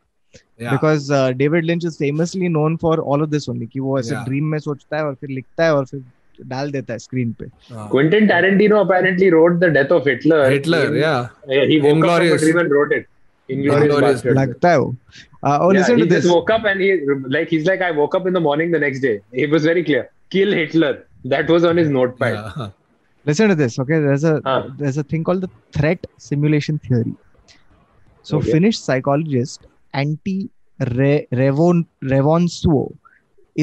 Yeah. 0.58 0.72
because 0.72 1.12
uh, 1.12 1.34
David 1.34 1.66
Lynch 1.66 1.84
is 1.84 1.98
famously 1.98 2.48
known 2.48 2.78
for 2.78 3.00
all 3.02 3.22
of 3.22 3.30
this 3.30 3.48
only 3.50 3.68
कि 3.68 3.80
वो 3.80 4.00
ऐसे 4.00 4.14
Yeah. 4.16 4.24
Dream 4.26 4.46
में 4.52 4.60
सोचता 4.60 4.98
है 4.98 5.06
और 5.06 5.16
फिर 5.16 5.30
लिखता 5.30 5.64
है 5.66 5.74
और 5.76 5.86
फिर 5.86 6.04
डाल 6.48 6.72
देता 6.72 6.94
है 6.94 7.00
स्क्रीन 7.00 7.32
पे 7.40 7.46
हाँ. 7.74 7.90
Quentin 7.92 8.28
Tarantino 8.28 8.80
apparently 8.86 9.30
wrote 9.34 9.60
the 9.60 9.70
death 9.78 9.92
of 9.92 10.06
Hitler 10.06 10.50
Hitler, 10.50 10.86
in- 10.88 10.96
yeah. 10.96 11.28
Yeah, 11.48 11.66
he 11.72 11.80
woke 11.82 12.04
up 12.06 12.18
from 12.22 12.32
a 12.32 12.38
dream 12.38 12.58
and 12.64 12.72
wrote 12.72 12.92
it 13.00 13.06
Inglourious 13.49 13.85
Inglourious. 13.87 14.23
Basterds. 14.23 14.37
लगता 14.37 14.71
है 14.71 14.79
वो 14.81 14.89
uh, 15.43 15.59
oh 15.61 15.71
yeah, 15.71 15.79
listen 15.79 15.97
he 15.99 16.03
to 16.03 16.09
just 16.11 16.23
this 16.27 16.33
woke 16.33 16.51
up 16.57 16.65
and 16.73 16.81
he 16.87 16.91
like 17.37 17.49
he's 17.55 17.65
like 17.71 17.81
I 17.83 17.91
woke 18.01 18.15
up 18.19 18.27
in 18.27 18.33
the 18.33 18.41
morning 18.49 18.71
the 18.71 18.79
next 18.79 19.01
day. 19.07 19.15
It 19.33 19.51
was 19.57 19.65
very 19.71 19.83
clear. 19.89 20.11
Kill 20.37 20.53
Hitler. 20.53 20.93
That 21.33 21.49
was 21.55 21.65
on 21.71 21.77
his 21.85 21.89
notepad. 21.97 22.35
Yeah. 22.43 22.69
listen 23.29 23.51
to 23.53 23.55
this 23.57 23.75
okay 23.83 23.97
there's 24.05 24.23
a 24.29 24.31
Ah. 24.51 24.61
there's 24.83 24.99
a 25.01 25.03
thing 25.09 25.25
called 25.29 25.43
the 25.47 25.49
threat 25.79 26.07
simulation 26.27 26.79
theory 26.85 27.13
so 28.29 28.39
Okay. 28.39 28.53
Finnish 28.55 28.79
psychologist 28.85 29.67
Antti 30.03 30.37
Re- 31.01 31.27
Revon 31.41 31.83
Revonsuo 32.13 32.81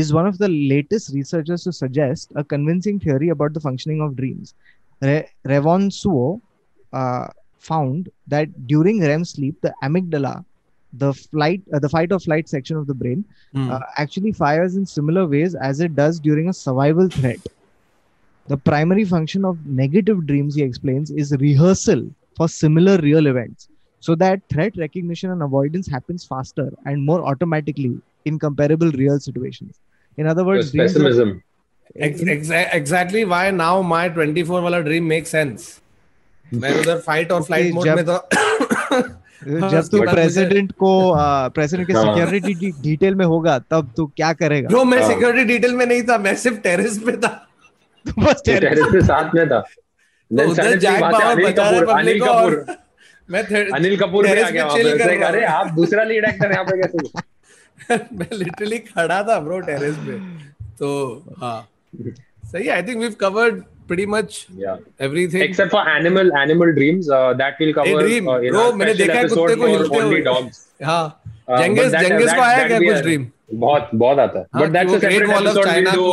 is 0.01 0.11
one 0.17 0.27
of 0.31 0.37
the 0.43 0.49
latest 0.73 1.11
researchers 1.15 1.63
to 1.67 1.73
suggest 1.79 2.31
a 2.41 2.43
convincing 2.53 2.99
theory 3.05 3.29
about 3.35 3.53
the 3.57 3.63
functioning 3.67 4.01
of 4.07 4.15
dreams. 4.21 4.53
Re- 5.01 5.25
Revonsuo 5.53 6.39
uh, 6.93 7.27
found 7.62 8.10
that 8.26 8.66
during 8.66 9.00
REM 9.00 9.24
sleep, 9.24 9.60
the 9.60 9.72
amygdala, 9.82 10.44
the 10.92 11.12
flight, 11.14 11.62
uh, 11.72 11.78
the 11.78 11.88
fight 11.88 12.12
or 12.12 12.18
flight 12.18 12.48
section 12.48 12.76
of 12.76 12.86
the 12.86 12.94
brain, 12.94 13.24
mm. 13.54 13.70
uh, 13.70 13.80
actually 13.96 14.32
fires 14.32 14.76
in 14.76 14.84
similar 14.84 15.26
ways 15.26 15.54
as 15.54 15.80
it 15.80 15.94
does 15.94 16.20
during 16.20 16.48
a 16.48 16.52
survival 16.52 17.08
threat. 17.08 17.40
The 18.48 18.56
primary 18.56 19.04
function 19.04 19.44
of 19.44 19.64
negative 19.64 20.26
dreams, 20.26 20.56
he 20.56 20.62
explains, 20.62 21.10
is 21.10 21.32
rehearsal 21.38 22.04
for 22.36 22.48
similar 22.48 22.96
real 22.98 23.26
events, 23.26 23.68
so 24.00 24.14
that 24.16 24.40
threat 24.50 24.76
recognition 24.76 25.30
and 25.30 25.42
avoidance 25.42 25.86
happens 25.86 26.24
faster 26.24 26.70
and 26.84 27.04
more 27.04 27.24
automatically 27.24 28.00
in 28.24 28.38
comparable 28.38 28.90
real 28.90 29.20
situations. 29.20 29.78
In 30.16 30.26
other 30.26 30.44
words, 30.44 30.72
pessimism. 30.72 31.30
Are, 31.30 31.44
Ex- 31.94 32.22
exa- 32.22 32.72
exactly 32.72 33.22
why 33.26 33.50
now 33.50 33.82
my 33.82 34.08
24 34.08 34.62
wala 34.62 34.82
dream 34.82 35.06
makes 35.06 35.28
sense 35.28 35.81
मैं 36.54 36.80
उधर 36.80 36.98
fight 36.98 37.32
और 37.32 37.42
flight 37.42 37.74
mode 37.74 37.88
में 37.88 38.04
था 38.04 38.28
जब 39.44 39.88
तू 39.90 40.00
president 40.00 40.72
को 40.72 40.90
president 41.54 41.86
के 41.86 41.92
हाँ। 41.92 42.02
सिक्योरिटी 42.04 42.70
डिटेल 42.82 43.14
में 43.14 43.24
होगा 43.26 43.58
तब 43.58 43.92
तू 43.96 44.06
क्या 44.16 44.32
करेगा? 44.32 44.68
ब्रो 44.68 44.84
मैं 44.84 45.00
हाँ। 45.02 45.08
सिक्योरिटी 45.08 45.44
डिटेल 45.44 45.74
में 45.74 45.84
नहीं 45.86 46.02
था 46.02 46.18
मैं 46.18 46.34
सिर्फ़ 46.36 46.58
टेरेस 46.58 46.98
पे 46.98 47.16
था। 47.16 47.30
बस 48.18 48.42
टेरेस 48.46 48.78
पे 48.92 49.00
साथ 49.00 49.34
में 49.34 49.48
था। 49.48 49.60
तो 49.60 50.50
उधर 50.50 50.76
जैक 50.78 51.02
अनिल 51.02 51.46
बता 51.46 51.68
रहे 51.70 51.80
पब्लिक 51.80 52.22
को 52.22 52.28
और 52.28 52.64
मैं 53.28 53.42
अनिल 53.70 53.96
कपूर 53.96 54.28
भी 54.28 54.40
आ 54.40 54.50
गया 54.50 54.64
वहाँ 54.66 54.76
पे। 54.76 54.82
कर 54.82 55.10
It's 55.10 55.20
रहा 55.20 55.28
अरे 55.28 55.44
आप 55.44 55.70
दूसरा 55.70 56.04
लीड 56.04 56.24
एक्टर 56.24 56.52
यहाँ 56.52 56.64
पे 56.64 56.82
कैसे? 56.82 57.98
मैं 58.16 58.26
लिटरली 58.32 58.78
खड़ा 58.78 59.22
था 59.22 59.38
ब्रो 59.40 59.60
टेरेस 59.60 59.96
पे। 59.96 60.18
तो 60.78 60.88
हाँ। 61.40 61.68
सही 62.44 62.68
I 62.68 62.82
think 62.82 62.96
we 62.96 63.04
have 63.04 63.14
covered 63.20 63.62
pretty 63.92 64.08
much 64.16 64.40
yeah. 64.64 65.06
everything. 65.08 65.46
Except 65.48 65.76
for 65.76 65.86
animal 65.94 66.36
animal 66.42 66.76
dreams 66.80 67.10
uh, 67.20 67.34
that 67.42 67.64
will 67.64 67.74
cover 67.80 67.94
hey, 67.94 68.06
dream. 68.06 68.28
uh, 68.28 68.38
in 68.40 68.56
Bro, 68.56 68.66
our 68.66 68.78
मैंने 68.82 68.94
देखा 68.94 69.18
है 69.18 69.28
कुत्ते 69.28 69.56
को 69.62 69.66
हिलते 69.74 70.00
हुए। 70.00 70.22
dogs. 70.30 70.60
हाँ 70.84 71.04
जेंगिस 71.50 71.90
जेंगिस 71.92 72.32
को 72.32 72.40
आया 72.40 72.66
क्या 72.68 72.78
कुछ 72.78 73.02
ड्रीम 73.02 73.26
बहुत 73.54 73.90
बहुत 73.94 74.18
आता 74.18 74.38
है। 74.38 74.60
But 74.60 74.70
that's 74.72 74.94
a 74.94 74.98
separate 74.98 75.30
episode 75.30 75.68
will 75.68 75.90
do 75.90 76.06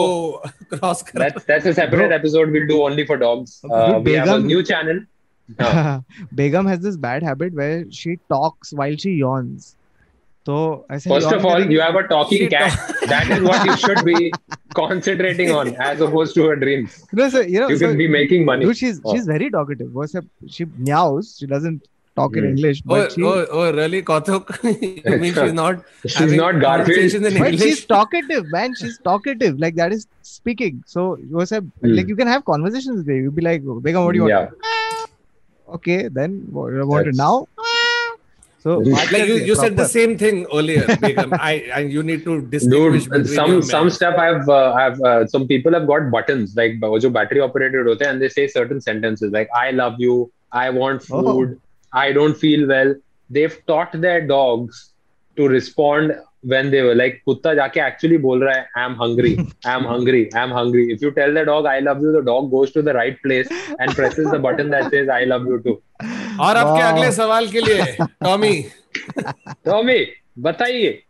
cross 0.74 1.02
कर 1.10 1.30
that's 1.30 1.68
a 1.68 1.72
separate 1.72 2.12
episode 2.12 2.52
will 2.52 2.66
do 2.68 2.78
only 2.86 3.04
for 3.12 3.18
dogs 3.18 3.62
we 3.66 4.14
have 4.14 4.34
a 4.34 4.38
new 4.46 4.62
channel 4.72 5.02
Begum 6.42 6.68
has 6.70 6.82
this 6.86 6.96
bad 7.08 7.24
habit 7.24 7.54
where 7.56 7.86
she 8.00 8.16
talks 8.16 8.74
while 8.74 8.98
she 9.04 9.20
yawns 9.20 9.76
तो 10.46 10.58
ऐसे 10.92 11.10
first 11.10 11.34
of 11.34 11.46
all 11.46 11.72
you 11.74 11.82
have 11.82 11.98
a 11.98 12.02
talking 12.10 12.48
cat 12.50 13.08
that 13.10 13.32
is 13.32 13.44
what 13.44 13.68
you 13.68 13.76
should 13.88 14.04
be 14.04 14.32
concentrating 14.74 15.52
on 15.52 15.76
as 15.76 16.02
opposed 16.02 16.36
to 16.36 16.46
her 16.46 16.56
dreams. 16.56 17.06
No, 17.12 17.30
so, 17.30 17.42
you 17.42 17.60
know, 17.60 17.70
you 17.70 17.78
so, 17.78 17.88
can 17.88 17.98
be 17.98 18.08
making 18.08 18.46
money. 18.46 18.66
Dude, 18.66 18.78
she's 18.78 19.02
oh. 19.04 19.14
she's 19.14 19.26
very 19.26 19.50
talkative. 19.50 19.92
She 20.48 20.66
meows. 20.78 21.38
She 21.40 21.48
doesn't 21.48 21.88
talk 22.16 22.34
mm. 22.34 22.38
in 22.38 22.44
hmm. 22.44 22.50
English. 22.50 22.82
But 22.82 23.00
oh, 23.00 23.10
she, 23.10 23.24
oh, 23.24 23.46
oh, 23.52 23.74
really, 23.74 24.02
Kautuk? 24.02 24.60
I 24.64 25.18
mean, 25.24 25.34
she's 25.34 25.54
not. 25.54 25.84
she's 26.06 26.34
not 26.34 26.60
Garfield. 26.60 27.14
In 27.14 27.26
English. 27.26 27.40
But 27.40 27.60
she's 27.60 27.86
talkative, 27.86 28.52
man. 28.52 28.76
She's 28.76 28.98
talkative. 29.00 29.60
Like 29.60 29.76
that 29.76 29.92
is 29.92 30.08
speaking. 30.22 30.84
So 30.86 31.18
Joseph, 31.32 31.64
mm. 31.64 31.96
like 31.96 32.08
you 32.08 32.16
can 32.16 32.28
have 32.28 32.46
conversations 32.46 32.98
with 32.98 33.08
her. 33.08 33.16
You'll 33.16 33.32
be 33.32 33.42
like, 33.42 33.62
Begum, 33.62 34.06
what 34.06 34.14
do 34.14 34.20
you 34.20 34.30
yeah. 34.30 34.50
Okay, 35.78 36.08
then 36.08 36.48
what, 36.50 36.74
what 36.88 37.06
now? 37.14 37.48
So 38.65 38.75
Like 38.79 39.11
like 39.13 39.27
you, 39.29 39.35
you 39.47 39.55
said 39.55 39.73
the 39.73 39.83
proper. 39.83 39.89
same 39.95 40.13
thing 40.21 40.37
earlier 40.59 40.85
Begum. 41.01 41.33
I 41.39 41.51
and 41.79 41.93
you 41.93 42.03
need 42.11 42.23
to 42.29 42.37
distinguish 42.55 43.05
Dude, 43.05 43.13
between 43.17 43.35
some 43.41 43.51
your 43.55 43.63
some 43.71 43.89
men. 43.89 43.97
stuff 43.97 44.21
I've 44.27 44.49
uh, 44.49 44.73
I've 44.85 45.01
uh, 45.11 45.27
some 45.33 45.47
people 45.51 45.77
have 45.79 45.87
got 45.91 46.07
buttons 46.15 46.55
like 46.61 46.79
वो 46.85 46.99
जो 47.07 47.11
battery 47.19 47.43
operated 47.49 47.91
होते 47.91 48.05
हैं 48.05 48.13
and 48.15 48.25
they 48.27 48.31
say 48.37 48.47
certain 48.55 48.81
sentences 48.87 49.35
like 49.39 49.53
I 49.63 49.71
love 49.83 50.01
you, 50.07 50.17
I 50.65 50.71
want 50.79 51.11
Oh. 51.11 51.23
food, 51.27 51.53
I 52.05 52.07
don't 52.21 52.41
feel 52.47 52.67
well. 52.75 52.95
They've 53.39 53.59
taught 53.73 53.99
their 54.07 54.27
dogs 54.33 54.81
to 55.39 55.49
respond 55.57 56.17
when 56.55 56.71
they 56.73 56.81
were 56.87 56.95
like 57.03 57.21
कुत्ता 57.29 57.55
जाके 57.61 57.81
actually 57.91 58.17
बोल 58.25 58.43
रहा 58.45 58.55
है 58.57 58.67
I'm 58.87 58.95
hungry, 59.03 59.35
I'm 59.75 59.85
hungry, 59.93 60.25
I'm 60.43 60.51
hungry. 60.61 60.83
If 60.97 61.05
you 61.07 61.11
tell 61.21 61.33
the 61.39 61.45
dog 61.51 61.69
I 61.77 61.79
love 61.91 62.03
you, 62.07 62.13
the 62.17 62.25
dog 62.33 62.51
goes 62.57 62.73
to 62.79 62.83
the 62.89 62.95
right 63.03 63.23
place 63.29 63.53
and 63.79 63.95
presses 64.01 64.31
the 64.37 64.41
button 64.49 64.71
that 64.77 64.91
says 64.97 65.09
I 65.21 65.25
love 65.35 65.47
you 65.53 65.61
too. 65.69 65.77
और 66.40 66.58
आपके 66.58 66.82
अगले 66.82 67.12
सवाल 67.12 67.48
के 67.48 67.62
लिए 67.62 67.98
Tommy. 68.02 68.54
Tommy 69.66 70.00
बताइए। 70.40 71.02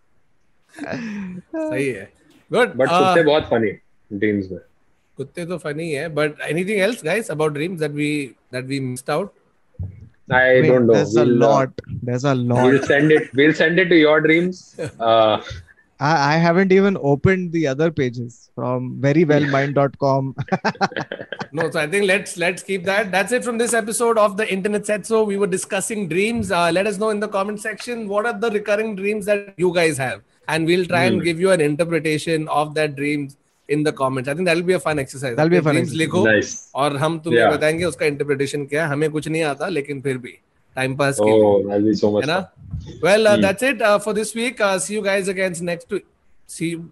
सही 0.74 1.88
है। 1.88 2.10
Good 2.52 2.74
but 2.76 2.88
कुत्ते 2.90 3.20
uh, 3.20 3.26
बहुत 3.26 3.44
फनी 3.50 3.72
ड्रीम्स 4.12 4.52
में। 4.52 4.60
कुत्ते 5.18 5.46
तो 5.46 5.58
फनी 5.58 5.92
है 5.92 6.08
but 6.16 6.42
anything 6.50 6.80
else 6.80 7.04
guys 7.06 7.32
about 7.32 7.54
dreams 7.54 7.80
that 7.80 7.92
we 7.92 8.12
that 8.54 8.66
we 8.66 8.80
missed 8.80 9.10
out 9.10 9.34
I 10.34 10.62
don't 10.62 10.82
know 10.82 10.94
there 10.94 11.08
is 11.08 11.20
a 11.20 11.24
lot 11.24 11.82
there 11.90 12.16
is 12.16 12.28
a 12.28 12.34
lot 12.34 12.64
we 12.64 12.70
will 12.70 12.80
send 12.88 13.12
it 13.12 13.30
we 13.36 13.46
will 13.46 13.54
send 13.54 13.80
it 13.80 13.90
to 13.90 13.96
your 13.96 14.22
dreams 14.22 14.76
I, 16.00 16.10
I 16.34 16.36
haven't 16.38 16.72
even 16.72 16.98
opened 16.98 17.52
the 17.52 17.68
other 17.68 17.92
pages 17.92 18.36
from 18.56 18.86
verywellmind.com. 19.02 20.34
no, 21.52 21.70
so 21.72 21.80
I 21.80 21.88
think 21.88 22.06
let's 22.06 22.38
let's 22.38 22.64
keep 22.64 22.84
that. 22.86 23.12
That's 23.12 23.32
it 23.32 23.44
from 23.44 23.58
this 23.58 23.74
episode 23.74 24.18
of 24.18 24.38
the 24.38 24.52
Internet 24.52 24.86
Said. 24.86 25.06
So 25.06 25.24
we 25.24 25.38
were 25.38 25.48
discussing 25.48 26.08
dreams. 26.08 26.52
Uh, 26.52 26.72
let 26.72 26.88
us 26.88 26.98
know 26.98 27.10
in 27.10 27.20
the 27.20 27.28
comment 27.28 27.62
section 27.62 28.08
what 28.08 28.26
are 28.26 28.38
the 28.38 28.52
recurring 28.52 28.96
dreams 28.96 29.26
that 29.26 29.54
you 29.58 29.74
guys 29.74 29.98
have, 29.98 30.22
and 30.48 30.66
we'll 30.66 30.86
try 30.86 31.04
and 31.04 31.18
hmm. 31.18 31.24
give 31.24 31.40
you 31.40 31.52
an 31.52 31.62
interpretation 31.62 32.48
of 32.48 32.74
that 32.76 32.96
dreams 32.96 33.38
in 33.68 33.84
the 33.84 33.94
comments. 33.94 34.30
I 34.30 34.34
think 34.34 34.46
that'll 34.46 34.64
be 34.64 34.74
a 34.74 34.80
fun 34.80 35.00
exercise. 35.00 35.36
That'll 35.36 35.50
be 35.50 35.58
a 35.58 35.62
fun 35.62 35.78
exercise. 35.78 36.00
लिखो 36.00 36.24
nice. 36.26 36.72
और 36.76 37.00
hum 37.00 37.20
तुम्हें 37.24 37.42
yeah. 37.42 37.58
बताएंगे 37.58 37.86
उसका 37.86 38.06
interpretation 38.06 38.66
क्या 38.66 38.86
है 38.86 38.92
हमें 38.92 39.10
कुछ 39.12 39.28
नहीं 39.28 39.44
आता 39.44 39.70
time 40.76 40.96
pass 40.96 41.20
oh, 41.20 41.64
that'll 41.68 41.82
be 41.82 41.94
so 41.94 42.12
much 42.12 42.28
well 43.02 43.28
uh, 43.28 43.36
hmm. 43.36 43.42
that's 43.42 43.64
it 43.64 43.82
uh, 43.82 44.00
for 44.00 44.14
this 44.14 44.34
week 44.36 44.62
uh, 44.62 44.78
see 44.80 44.94
you 44.94 45.02
guys 45.02 45.28
again 45.28 45.54
next 45.62 45.90
week 45.92 46.06
see 46.48 46.70
you 46.70 46.92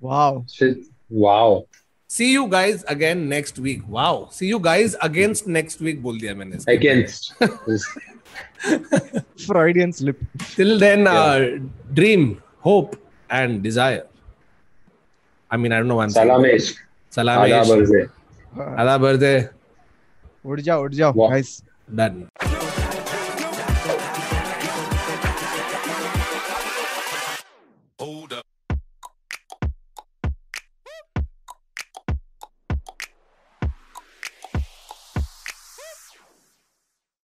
wow 0.00 0.44
Shit. 0.48 0.78
wow 1.10 1.66
see 2.12 2.32
you 2.32 2.44
guys 2.48 2.84
again 2.90 3.18
next 3.28 3.58
week 3.58 3.82
wow 3.90 4.28
see 4.32 4.48
you 4.48 4.58
guys 4.60 4.96
against 5.02 5.46
next 5.48 5.82
week 5.82 6.02
बोल 6.02 6.18
दिया 6.20 6.34
मैंने 6.34 6.56
against 6.72 7.32
Freudian 9.46 9.92
slip 9.92 10.18
till 10.56 10.78
then 10.80 11.04
dream 11.94 12.30
hope 12.64 12.92
and 13.30 13.60
desire 13.62 14.04
I 15.50 15.58
mean 15.58 15.72
I 15.72 15.78
don't 15.78 15.88
know 15.88 15.96
one 15.96 16.08
सलामेश 16.10 16.74
सलामेश 17.12 17.52
आदा 17.52 17.62
बर्दे 17.64 18.02
आदा 18.78 18.96
birthday 18.98 19.34
उड़ 20.44 20.60
जाओ 20.60 20.82
उड़ 20.82 20.92
जाओ 20.94 21.28
गाइस 21.28 21.60
डन 21.90 22.24